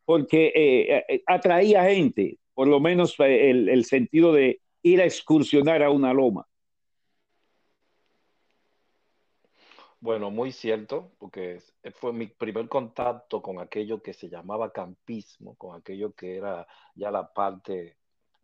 porque 0.05 0.51
eh, 0.55 1.05
eh, 1.09 1.23
atraía 1.25 1.83
gente, 1.85 2.39
por 2.53 2.67
lo 2.67 2.79
menos 2.79 3.19
eh, 3.19 3.49
el, 3.49 3.69
el 3.69 3.85
sentido 3.85 4.31
de 4.31 4.61
ir 4.83 5.01
a 5.01 5.05
excursionar 5.05 5.83
a 5.83 5.89
una 5.89 6.13
loma. 6.13 6.47
Bueno, 9.99 10.29
muy 10.29 10.51
cierto, 10.51 11.13
porque 11.17 11.59
fue 11.95 12.13
mi 12.13 12.27
primer 12.27 12.69
contacto 12.69 13.41
con 13.41 13.59
aquello 13.59 14.03
que 14.03 14.13
se 14.13 14.29
llamaba 14.29 14.71
campismo, 14.71 15.55
con 15.55 15.75
aquello 15.75 16.13
que 16.13 16.37
era 16.37 16.67
ya 16.93 17.09
la 17.09 17.33
parte, 17.33 17.97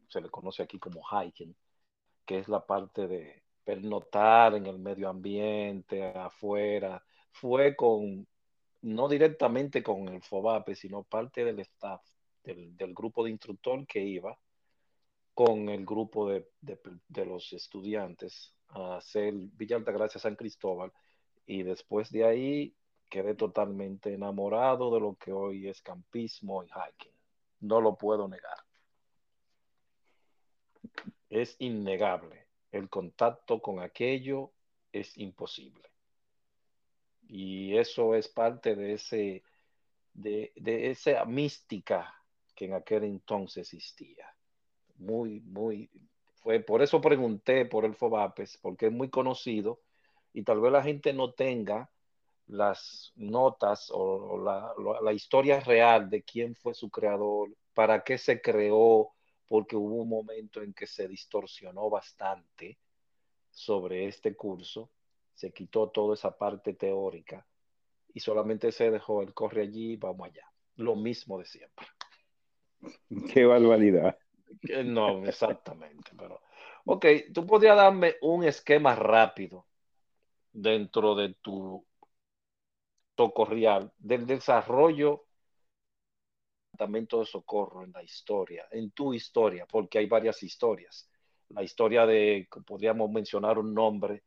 se 0.08 0.22
le 0.22 0.30
conoce 0.30 0.64
aquí 0.64 0.80
como 0.80 1.04
hiking, 1.04 1.56
que 2.26 2.40
es 2.40 2.48
la 2.48 2.66
parte 2.66 3.08
de 3.08 3.44
pernotar 3.64 4.56
en 4.56 4.66
el 4.66 4.80
medio 4.80 5.08
ambiente, 5.08 6.04
afuera, 6.04 7.04
fue 7.32 7.76
con, 7.76 8.26
no 8.82 9.08
directamente 9.08 9.84
con 9.84 10.08
el 10.10 10.22
FOBAPE, 10.22 10.76
sino 10.76 11.04
parte 11.04 11.44
del 11.44 11.60
staff, 11.60 12.02
del, 12.44 12.94
grupo 12.94 13.24
de 13.24 13.32
instructor 13.32 13.86
que 13.86 14.02
iba 14.02 14.38
con 15.34 15.70
el 15.70 15.86
grupo 15.86 16.30
de, 16.30 16.46
los 17.26 17.54
estudiantes 17.54 18.54
a 18.70 18.98
hacer 18.98 19.34
Villa 19.34 19.78
Altagracia 19.78 20.20
San 20.20 20.36
Cristóbal 20.36 20.92
y 21.46 21.64
después 21.64 22.12
de 22.12 22.26
ahí 22.26 22.76
quedé 23.10 23.36
totalmente 23.36 24.14
enamorado 24.14 24.94
de 24.94 25.00
lo 25.00 25.16
que 25.16 25.32
hoy 25.32 25.68
es 25.68 25.82
campismo 25.82 26.64
y 26.64 26.68
hiking. 26.68 27.14
No 27.60 27.82
lo 27.82 27.98
puedo 27.98 28.28
negar. 28.28 28.58
Es 31.30 31.56
innegable 31.60 32.48
el 32.72 32.90
contacto 32.90 33.62
con 33.62 33.80
aquello 33.80 34.54
es 34.92 35.18
imposible. 35.18 35.91
Y 37.34 37.78
eso 37.78 38.14
es 38.14 38.28
parte 38.28 38.76
de, 38.76 38.94
ese, 38.94 39.44
de, 40.14 40.52
de 40.58 40.92
esa 40.92 41.24
mística 41.24 42.14
que 42.54 42.66
en 42.66 42.74
aquel 42.74 43.06
entonces 43.06 43.74
existía. 43.74 44.36
Muy, 44.98 45.40
muy, 45.40 45.90
fue 46.36 46.60
por 46.60 46.82
eso 46.82 47.00
pregunté 47.00 47.66
por 47.66 47.86
el 47.86 47.96
Fobapes, 47.96 48.58
porque 48.62 48.88
es 48.88 48.92
muy 48.92 49.10
conocido 49.10 49.80
y 50.34 50.44
tal 50.44 50.60
vez 50.60 50.74
la 50.74 50.84
gente 50.84 51.14
no 51.14 51.32
tenga 51.32 51.90
las 52.48 53.14
notas 53.16 53.90
o, 53.94 54.38
la, 54.38 54.74
la, 55.02 55.14
historia 55.14 55.62
real 55.62 56.10
de 56.10 56.24
quién 56.24 56.54
fue 56.54 56.74
su 56.74 56.90
creador, 56.90 57.56
para 57.74 58.04
qué 58.04 58.18
se 58.18 58.42
creó, 58.42 59.14
porque 59.48 59.78
hubo 59.78 59.96
un 60.02 60.10
momento 60.10 60.62
en 60.62 60.74
que 60.74 60.86
se 60.86 61.08
distorsionó 61.08 61.90
bastante 61.90 62.78
sobre 63.52 64.08
este 64.08 64.36
curso, 64.36 64.90
se 65.34 65.52
quitó 65.52 65.90
toda 65.90 66.14
esa 66.14 66.38
parte 66.38 66.74
teórica 66.74 67.46
y 68.14 68.20
solamente 68.20 68.72
se 68.72 68.92
dejó 68.92 69.22
el 69.22 69.34
corre 69.34 69.64
allí, 69.64 69.96
vamos 69.96 70.28
allá. 70.28 70.46
Lo 70.76 70.96
mismo 70.96 71.40
de 71.40 71.46
siempre. 71.46 71.88
Qué 73.34 73.46
barbaridad. 73.46 74.18
No, 74.84 75.26
exactamente, 75.26 76.12
pero... 76.18 76.42
Ok, 76.86 77.06
tú 77.34 77.46
podrías 77.46 77.78
darme 77.78 78.16
un 78.22 78.44
esquema 78.44 78.96
rápido 78.96 79.68
dentro 80.52 81.16
de 81.16 81.36
tu 81.36 81.86
socorrial 83.16 83.94
del 84.00 84.26
desarrollo 84.26 85.26
departamento 86.82 87.20
de 87.20 87.26
socorro 87.26 87.84
en 87.84 87.92
la 87.92 88.02
historia, 88.02 88.66
en 88.72 88.92
tu 88.92 89.14
historia, 89.14 89.66
porque 89.68 90.00
hay 90.00 90.08
varias 90.08 90.42
historias. 90.42 91.10
La 91.50 91.64
historia 91.64 92.06
de, 92.06 92.48
podríamos 92.66 93.12
mencionar 93.12 93.60
un 93.60 93.74
nombre 93.74 94.24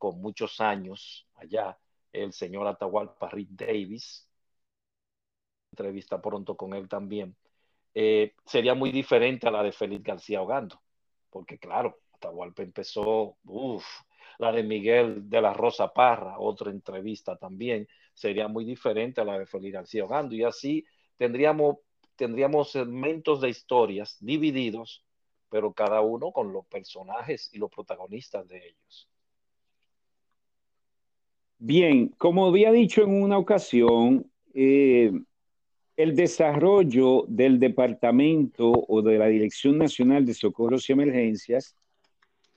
con 0.00 0.18
muchos 0.18 0.62
años 0.62 1.28
allá, 1.34 1.78
el 2.10 2.32
señor 2.32 2.66
Atahualpa 2.66 3.28
Rick 3.28 3.50
Davis, 3.50 4.26
entrevista 5.72 6.22
pronto 6.22 6.56
con 6.56 6.72
él 6.72 6.88
también, 6.88 7.36
eh, 7.94 8.34
sería 8.46 8.74
muy 8.74 8.92
diferente 8.92 9.46
a 9.46 9.50
la 9.50 9.62
de 9.62 9.72
Félix 9.72 10.02
García 10.02 10.40
Ogando, 10.40 10.80
porque 11.28 11.58
claro, 11.58 11.98
Atahualpa 12.14 12.62
empezó, 12.62 13.36
uff, 13.44 13.84
la 14.38 14.50
de 14.52 14.62
Miguel 14.62 15.28
de 15.28 15.42
la 15.42 15.52
Rosa 15.52 15.92
Parra, 15.92 16.38
otra 16.38 16.70
entrevista 16.70 17.36
también, 17.36 17.86
sería 18.14 18.48
muy 18.48 18.64
diferente 18.64 19.20
a 19.20 19.24
la 19.24 19.38
de 19.38 19.44
Félix 19.44 19.74
García 19.74 20.06
Ogando, 20.06 20.34
y 20.34 20.44
así 20.44 20.86
tendríamos, 21.18 21.76
tendríamos 22.16 22.70
segmentos 22.70 23.42
de 23.42 23.50
historias 23.50 24.16
divididos, 24.18 25.04
pero 25.50 25.74
cada 25.74 26.00
uno 26.00 26.32
con 26.32 26.54
los 26.54 26.64
personajes 26.68 27.52
y 27.52 27.58
los 27.58 27.70
protagonistas 27.70 28.48
de 28.48 28.66
ellos. 28.66 29.09
Bien, 31.62 32.08
como 32.16 32.46
había 32.46 32.72
dicho 32.72 33.02
en 33.02 33.22
una 33.22 33.36
ocasión, 33.36 34.24
eh, 34.54 35.12
el 35.94 36.16
desarrollo 36.16 37.26
del 37.28 37.60
Departamento 37.60 38.72
o 38.88 39.02
de 39.02 39.18
la 39.18 39.26
Dirección 39.26 39.76
Nacional 39.76 40.24
de 40.24 40.32
Socorros 40.32 40.88
y 40.88 40.94
Emergencias 40.94 41.76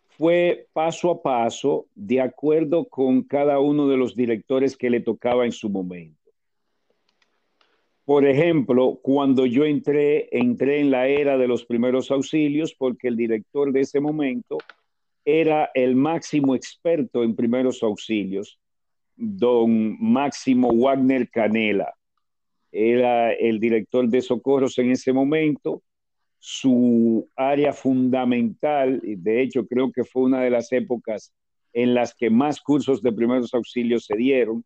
fue 0.07 0.67
paso 0.71 1.11
a 1.11 1.21
paso 1.21 1.87
de 1.93 2.21
acuerdo 2.21 2.85
con 2.85 3.23
cada 3.23 3.59
uno 3.59 3.89
de 3.89 3.97
los 3.97 4.15
directores 4.15 4.77
que 4.77 4.89
le 4.89 5.01
tocaba 5.01 5.43
en 5.43 5.51
su 5.51 5.69
momento. 5.69 6.31
Por 8.05 8.25
ejemplo, 8.25 9.01
cuando 9.01 9.45
yo 9.45 9.65
entré, 9.65 10.29
entré 10.31 10.79
en 10.79 10.91
la 10.91 11.09
era 11.09 11.37
de 11.37 11.49
los 11.49 11.65
primeros 11.65 12.09
auxilios 12.09 12.73
porque 12.73 13.09
el 13.09 13.17
director 13.17 13.73
de 13.73 13.81
ese 13.81 13.99
momento 13.99 14.59
era 15.25 15.71
el 15.73 15.93
máximo 15.97 16.55
experto 16.55 17.21
en 17.21 17.35
primeros 17.35 17.83
auxilios, 17.83 18.59
don 19.15 19.97
Máximo 19.99 20.71
Wagner 20.73 21.29
Canela. 21.29 21.93
Era 22.71 23.31
el 23.33 23.59
director 23.59 24.07
de 24.07 24.21
socorros 24.21 24.77
en 24.79 24.91
ese 24.91 25.13
momento. 25.13 25.83
Su 26.39 27.29
área 27.35 27.71
fundamental, 27.71 28.99
de 29.03 29.41
hecho 29.41 29.65
creo 29.65 29.91
que 29.91 30.03
fue 30.03 30.23
una 30.23 30.41
de 30.41 30.49
las 30.49 30.71
épocas 30.71 31.33
en 31.71 31.93
las 31.93 32.13
que 32.13 32.29
más 32.29 32.61
cursos 32.61 33.01
de 33.01 33.11
primeros 33.11 33.53
auxilios 33.53 34.05
se 34.05 34.15
dieron, 34.15 34.63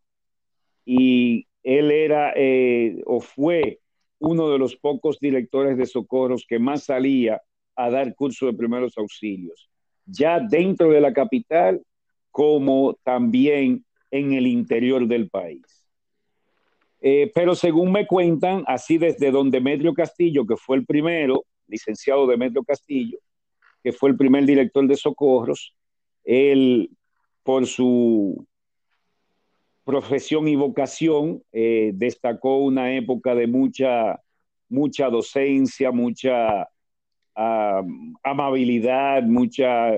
y 0.86 1.48
él 1.64 1.92
era 1.92 2.34
eh, 2.36 3.02
o 3.06 3.20
fue 3.20 3.80
uno 4.20 4.50
de 4.50 4.58
los 4.58 4.76
pocos 4.76 5.20
directores 5.20 5.78
de 5.78 5.86
socorros 5.86 6.46
que 6.48 6.60
más 6.60 6.86
salía 6.86 7.42
a 7.76 7.90
dar 7.90 8.16
cursos 8.16 8.50
de 8.50 8.58
primeros 8.58 8.98
auxilios, 8.98 9.70
ya 10.06 10.40
dentro 10.40 10.90
de 10.90 11.02
la 11.02 11.14
capital 11.14 11.82
como 12.32 12.98
también 13.04 13.86
en 14.12 14.34
el 14.34 14.48
interior 14.48 15.08
del 15.08 15.30
país. 15.30 15.88
Eh, 17.00 17.32
pero 17.34 17.56
según 17.56 17.92
me 17.92 18.08
cuentan, 18.08 18.64
así 18.68 18.98
desde 18.98 19.32
don 19.32 19.52
Demetrio 19.52 19.94
Castillo, 19.94 20.46
que 20.46 20.56
fue 20.56 20.78
el 20.78 20.86
primero, 20.86 21.46
licenciado 21.68 22.26
Demetrio 22.26 22.64
Castillo, 22.64 23.20
que 23.84 23.92
fue 23.92 24.10
el 24.10 24.18
primer 24.18 24.46
director 24.46 24.88
de 24.88 24.96
socorros, 24.96 25.76
él 26.24 26.90
por 27.44 27.66
su 27.68 28.46
profesión 29.84 30.48
y 30.48 30.56
vocación 30.56 31.44
eh, 31.54 31.92
destacó 31.94 32.58
una 32.58 32.94
época 32.94 33.36
de 33.36 33.48
mucha, 33.48 34.20
mucha 34.68 35.10
docencia, 35.10 35.92
mucha 35.92 36.68
amabilidad, 38.24 39.22
mucha, 39.22 39.92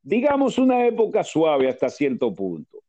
digamos, 0.00 0.58
una 0.58 0.86
época 0.86 1.24
suave 1.24 1.68
hasta 1.68 1.88
cierto 1.88 2.32
punto 2.32 2.83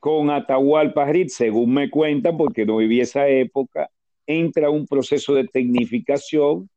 con 0.00 0.30
Atahualpa 0.30 1.04
Ritz, 1.04 1.34
según 1.34 1.74
me 1.74 1.90
cuentan, 1.90 2.36
porque 2.36 2.64
no 2.64 2.78
viví 2.78 3.00
esa 3.00 3.28
época, 3.28 3.90
entra 4.26 4.70
un 4.70 4.86
proceso 4.86 5.34
de 5.34 5.46
tecnificación. 5.46 6.68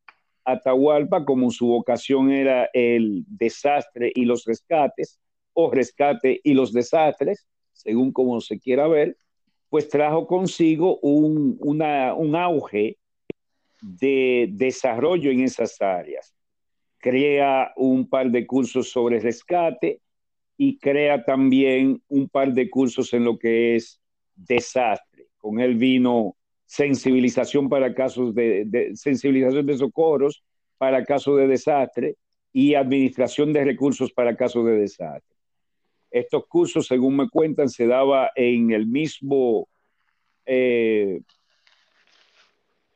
Atahualpa, 0.43 1.23
como 1.23 1.49
su 1.49 1.67
vocación 1.67 2.31
era 2.31 2.69
el 2.73 3.23
desastre 3.27 4.11
y 4.13 4.25
los 4.25 4.43
rescates, 4.43 5.19
o 5.53 5.71
rescate 5.71 6.41
y 6.43 6.53
los 6.53 6.73
desastres, 6.73 7.47
según 7.71 8.11
como 8.11 8.41
se 8.41 8.59
quiera 8.59 8.87
ver, 8.87 9.15
pues 9.69 9.87
trajo 9.87 10.27
consigo 10.27 10.99
un, 10.99 11.57
un 11.61 12.35
auge 12.35 12.97
de 13.81 14.49
desarrollo 14.51 15.31
en 15.31 15.41
esas 15.41 15.81
áreas. 15.81 16.35
Crea 16.97 17.71
un 17.77 18.07
par 18.07 18.29
de 18.31 18.45
cursos 18.45 18.89
sobre 18.89 19.19
rescate, 19.19 20.01
y 20.57 20.77
crea 20.77 21.23
también 21.23 22.01
un 22.07 22.29
par 22.29 22.53
de 22.53 22.69
cursos 22.69 23.13
en 23.13 23.23
lo 23.23 23.37
que 23.37 23.75
es 23.75 24.01
desastre. 24.35 25.27
Con 25.37 25.59
él 25.59 25.75
vino 25.75 26.35
sensibilización 26.65 27.69
para 27.69 27.93
casos 27.93 28.33
de, 28.33 28.91
sensibilización 28.95 29.65
de 29.65 29.77
socorros 29.77 30.43
para 30.77 31.03
casos 31.03 31.37
de 31.37 31.47
desastre 31.47 32.15
y 32.51 32.75
administración 32.75 33.51
de 33.53 33.63
recursos 33.63 34.11
para 34.11 34.35
casos 34.35 34.65
de 34.65 34.73
desastre. 34.73 35.35
Estos 36.11 36.45
cursos, 36.47 36.85
según 36.85 37.15
me 37.15 37.29
cuentan, 37.29 37.69
se 37.69 37.87
daba 37.87 38.31
en 38.35 38.71
el 38.71 38.85
mismo 38.85 39.67
eh, 40.45 41.21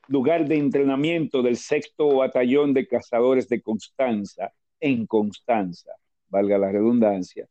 lugar 0.07 0.47
de 0.47 0.57
entrenamiento 0.57 1.41
del 1.41 1.57
sexto 1.57 2.17
batallón 2.17 2.73
de 2.73 2.88
cazadores 2.88 3.49
de 3.49 3.61
Constanza, 3.61 4.53
en 4.79 5.07
Constanza 5.07 5.93
valga 6.30 6.58
la 6.58 6.72
redundancia. 6.72 7.48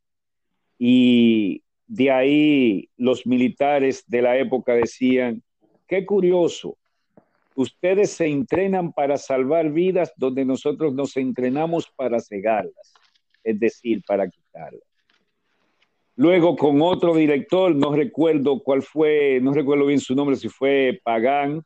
Y 0.78 1.62
de 1.86 2.10
ahí 2.10 2.88
los 2.96 3.26
militares 3.26 4.04
de 4.06 4.22
la 4.22 4.36
época 4.36 4.74
decían, 4.74 5.42
qué 5.86 6.04
curioso, 6.04 6.76
ustedes 7.54 8.10
se 8.12 8.26
entrenan 8.26 8.92
para 8.92 9.16
salvar 9.16 9.70
vidas 9.70 10.12
donde 10.16 10.44
nosotros 10.44 10.92
nos 10.94 11.16
entrenamos 11.16 11.88
para 11.96 12.20
cegarlas, 12.20 12.92
es 13.42 13.58
decir, 13.58 14.02
para 14.06 14.28
quitarlas. 14.28 14.82
Luego 16.16 16.56
con 16.56 16.80
otro 16.80 17.14
director, 17.14 17.74
no 17.74 17.94
recuerdo 17.94 18.62
cuál 18.62 18.82
fue, 18.82 19.38
no 19.42 19.52
recuerdo 19.52 19.86
bien 19.86 20.00
su 20.00 20.14
nombre, 20.14 20.36
si 20.36 20.48
fue 20.48 20.98
Pagán, 21.04 21.62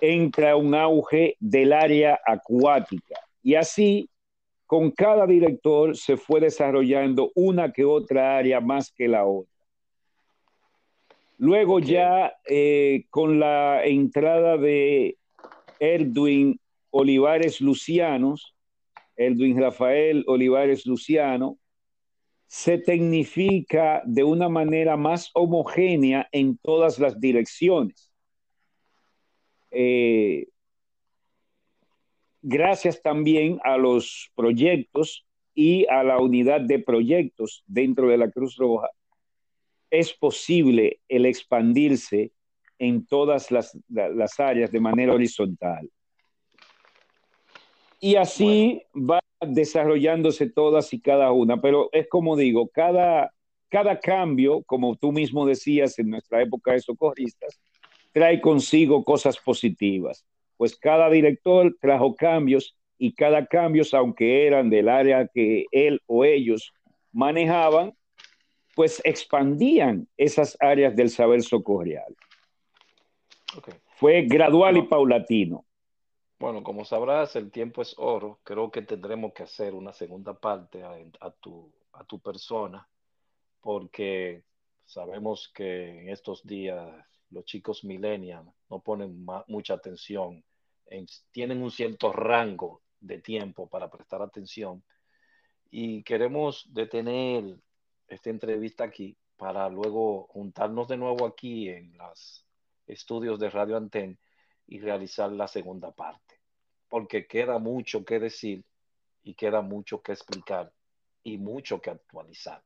entra 0.00 0.56
un 0.56 0.74
auge 0.74 1.36
del 1.40 1.72
área 1.72 2.18
acuática. 2.26 3.20
Y 3.42 3.54
así 3.54 4.08
con 4.66 4.90
cada 4.90 5.26
director 5.26 5.96
se 5.96 6.16
fue 6.16 6.40
desarrollando 6.40 7.30
una 7.34 7.72
que 7.72 7.84
otra 7.84 8.36
área 8.36 8.60
más 8.60 8.92
que 8.92 9.08
la 9.08 9.24
otra. 9.24 9.52
Luego 11.38 11.80
ya 11.80 12.34
eh, 12.48 13.04
con 13.10 13.38
la 13.38 13.84
entrada 13.84 14.56
de 14.56 15.18
Edwin 15.78 16.58
Olivares 16.90 17.60
Lucianos, 17.60 18.54
Edwin 19.16 19.60
Rafael 19.60 20.24
Olivares 20.26 20.86
Luciano, 20.86 21.58
se 22.46 22.78
tecnifica 22.78 24.02
de 24.06 24.24
una 24.24 24.48
manera 24.48 24.96
más 24.96 25.30
homogénea 25.34 26.28
en 26.32 26.56
todas 26.58 26.98
las 26.98 27.20
direcciones. 27.20 28.10
Eh, 29.70 30.46
gracias 32.48 33.02
también 33.02 33.58
a 33.64 33.76
los 33.76 34.30
proyectos 34.36 35.26
y 35.52 35.84
a 35.88 36.04
la 36.04 36.18
unidad 36.18 36.60
de 36.60 36.78
proyectos 36.78 37.64
dentro 37.66 38.08
de 38.08 38.18
la 38.18 38.30
Cruz 38.30 38.56
Roja, 38.56 38.88
es 39.90 40.12
posible 40.12 41.00
el 41.08 41.26
expandirse 41.26 42.30
en 42.78 43.04
todas 43.04 43.50
las, 43.50 43.76
áreas 44.38 44.70
de 44.70 44.78
manera 44.78 45.12
horizontal. 45.12 45.90
Y 47.98 48.14
así 48.14 48.80
va 48.94 49.18
desarrollándose 49.40 50.48
todas 50.48 50.92
y 50.92 51.00
cada 51.00 51.32
una, 51.32 51.60
pero 51.60 51.88
es 51.90 52.06
como 52.08 52.36
digo, 52.36 52.68
cada, 52.68 53.32
cada 53.68 53.98
cambio, 53.98 54.62
como 54.62 54.94
tú 54.94 55.10
mismo 55.10 55.46
decías 55.46 55.98
en 55.98 56.10
nuestra 56.10 56.42
época 56.42 56.72
de 56.72 56.80
socorristas, 56.80 57.58
trae 58.12 58.40
consigo 58.40 59.02
cosas 59.02 59.36
positivas, 59.38 60.24
pues 60.56 60.76
cada 60.76 61.10
director 61.10 61.76
trajo 61.80 62.14
cambios 62.14 62.76
y 62.98 63.14
cada 63.14 63.46
cambio, 63.46 63.84
aunque 63.92 64.46
eran 64.46 64.70
del 64.70 64.88
área 64.88 65.28
que 65.28 65.66
él 65.70 66.00
o 66.06 66.24
ellos 66.24 66.72
manejaban, 67.12 67.94
pues 68.74 69.00
expandían 69.04 70.08
esas 70.16 70.56
áreas 70.60 70.94
del 70.94 71.10
saber 71.10 71.42
socorrial. 71.42 72.14
Fue 73.96 74.22
gradual 74.22 74.76
y 74.76 74.82
paulatino. 74.82 75.64
Bueno, 76.38 76.62
como 76.62 76.84
sabrás, 76.84 77.34
el 77.36 77.50
tiempo 77.50 77.80
es 77.80 77.94
oro. 77.96 78.40
Creo 78.44 78.70
que 78.70 78.82
tendremos 78.82 79.32
que 79.32 79.44
hacer 79.44 79.74
una 79.74 79.92
segunda 79.92 80.38
parte 80.38 80.82
a, 80.84 81.30
tu, 81.30 81.72
a 81.92 82.04
tu 82.04 82.20
persona, 82.20 82.86
porque 83.62 84.44
sabemos 84.84 85.50
que 85.54 86.00
en 86.00 86.10
estos 86.10 86.46
días 86.46 86.86
los 87.30 87.44
chicos 87.44 87.84
millennials 87.84 88.48
no 88.70 88.80
ponen 88.80 89.26
mucha 89.48 89.74
atención, 89.74 90.44
tienen 91.30 91.62
un 91.62 91.70
cierto 91.70 92.12
rango 92.12 92.82
de 93.00 93.18
tiempo 93.18 93.68
para 93.68 93.90
prestar 93.90 94.22
atención 94.22 94.84
y 95.70 96.02
queremos 96.02 96.66
detener 96.72 97.58
esta 98.08 98.30
entrevista 98.30 98.84
aquí 98.84 99.16
para 99.36 99.68
luego 99.68 100.26
juntarnos 100.28 100.88
de 100.88 100.96
nuevo 100.96 101.26
aquí 101.26 101.68
en 101.68 101.96
los 101.98 102.46
estudios 102.86 103.38
de 103.38 103.50
Radio 103.50 103.76
Anten 103.76 104.18
y 104.66 104.80
realizar 104.80 105.30
la 105.30 105.48
segunda 105.48 105.92
parte, 105.92 106.40
porque 106.88 107.26
queda 107.26 107.58
mucho 107.58 108.04
que 108.04 108.18
decir 108.18 108.64
y 109.22 109.34
queda 109.34 109.60
mucho 109.60 110.02
que 110.02 110.12
explicar 110.12 110.72
y 111.22 111.38
mucho 111.38 111.80
que 111.80 111.90
actualizar. 111.90 112.62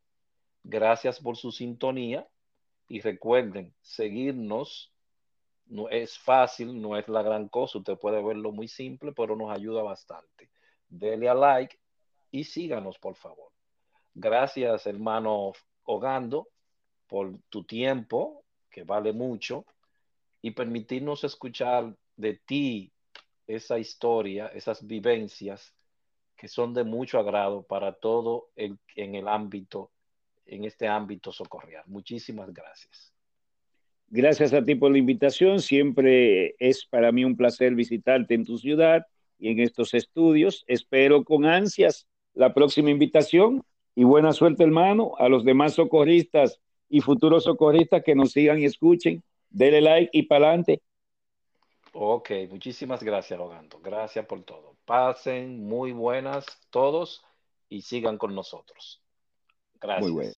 Gracias 0.62 1.20
por 1.20 1.36
su 1.36 1.50
sintonía 1.50 2.28
y 2.90 3.00
recuerden 3.00 3.72
seguirnos. 3.80 4.92
No 5.66 5.88
es 5.88 6.18
fácil, 6.18 6.80
no 6.82 6.96
es 6.98 7.08
la 7.08 7.22
gran 7.22 7.48
cosa, 7.48 7.78
usted 7.78 7.96
puede 7.96 8.20
verlo 8.20 8.50
muy 8.50 8.66
simple, 8.66 9.12
pero 9.12 9.36
nos 9.36 9.52
ayuda 9.52 9.84
bastante. 9.84 10.50
Dele 10.88 11.28
a 11.28 11.34
like 11.34 11.78
y 12.32 12.42
síganos, 12.42 12.98
por 12.98 13.14
favor. 13.14 13.52
Gracias, 14.12 14.88
hermano 14.88 15.52
Ogando, 15.84 16.48
por 17.06 17.38
tu 17.48 17.62
tiempo, 17.62 18.42
que 18.68 18.82
vale 18.82 19.12
mucho, 19.12 19.64
y 20.42 20.50
permitirnos 20.50 21.22
escuchar 21.22 21.96
de 22.16 22.40
ti 22.44 22.92
esa 23.46 23.78
historia, 23.78 24.48
esas 24.48 24.84
vivencias 24.84 25.72
que 26.36 26.48
son 26.48 26.74
de 26.74 26.82
mucho 26.82 27.20
agrado 27.20 27.62
para 27.62 27.92
todo 27.92 28.48
el, 28.56 28.80
en 28.96 29.14
el 29.14 29.28
ámbito, 29.28 29.92
en 30.50 30.64
este 30.64 30.88
ámbito 30.88 31.32
socorrial. 31.32 31.84
Muchísimas 31.86 32.52
gracias. 32.52 33.14
Gracias 34.08 34.52
a 34.52 34.64
ti 34.64 34.74
por 34.74 34.90
la 34.90 34.98
invitación. 34.98 35.60
Siempre 35.60 36.56
es 36.58 36.84
para 36.84 37.12
mí 37.12 37.24
un 37.24 37.36
placer 37.36 37.74
visitarte 37.74 38.34
en 38.34 38.44
tu 38.44 38.58
ciudad 38.58 39.06
y 39.38 39.50
en 39.50 39.60
estos 39.60 39.94
estudios. 39.94 40.64
Espero 40.66 41.22
con 41.24 41.46
ansias 41.46 42.08
la 42.34 42.52
próxima 42.52 42.90
invitación 42.90 43.62
y 43.94 44.02
buena 44.02 44.32
suerte, 44.32 44.64
hermano, 44.64 45.12
a 45.18 45.28
los 45.28 45.44
demás 45.44 45.74
socorristas 45.74 46.60
y 46.88 47.00
futuros 47.00 47.44
socorristas 47.44 48.02
que 48.02 48.16
nos 48.16 48.32
sigan 48.32 48.58
y 48.58 48.64
escuchen. 48.64 49.22
Dele 49.48 49.80
like 49.80 50.10
y 50.12 50.24
para 50.24 50.48
adelante. 50.48 50.82
Ok, 51.92 52.30
muchísimas 52.50 53.02
gracias, 53.02 53.38
Rogando. 53.38 53.78
Gracias 53.80 54.26
por 54.26 54.42
todo. 54.42 54.74
Pasen 54.84 55.64
muy 55.64 55.92
buenas 55.92 56.46
todos 56.70 57.24
y 57.68 57.82
sigan 57.82 58.18
con 58.18 58.34
nosotros. 58.34 59.00
Gracias. 59.80 60.02
Muy 60.02 60.12
bueno. 60.12 60.28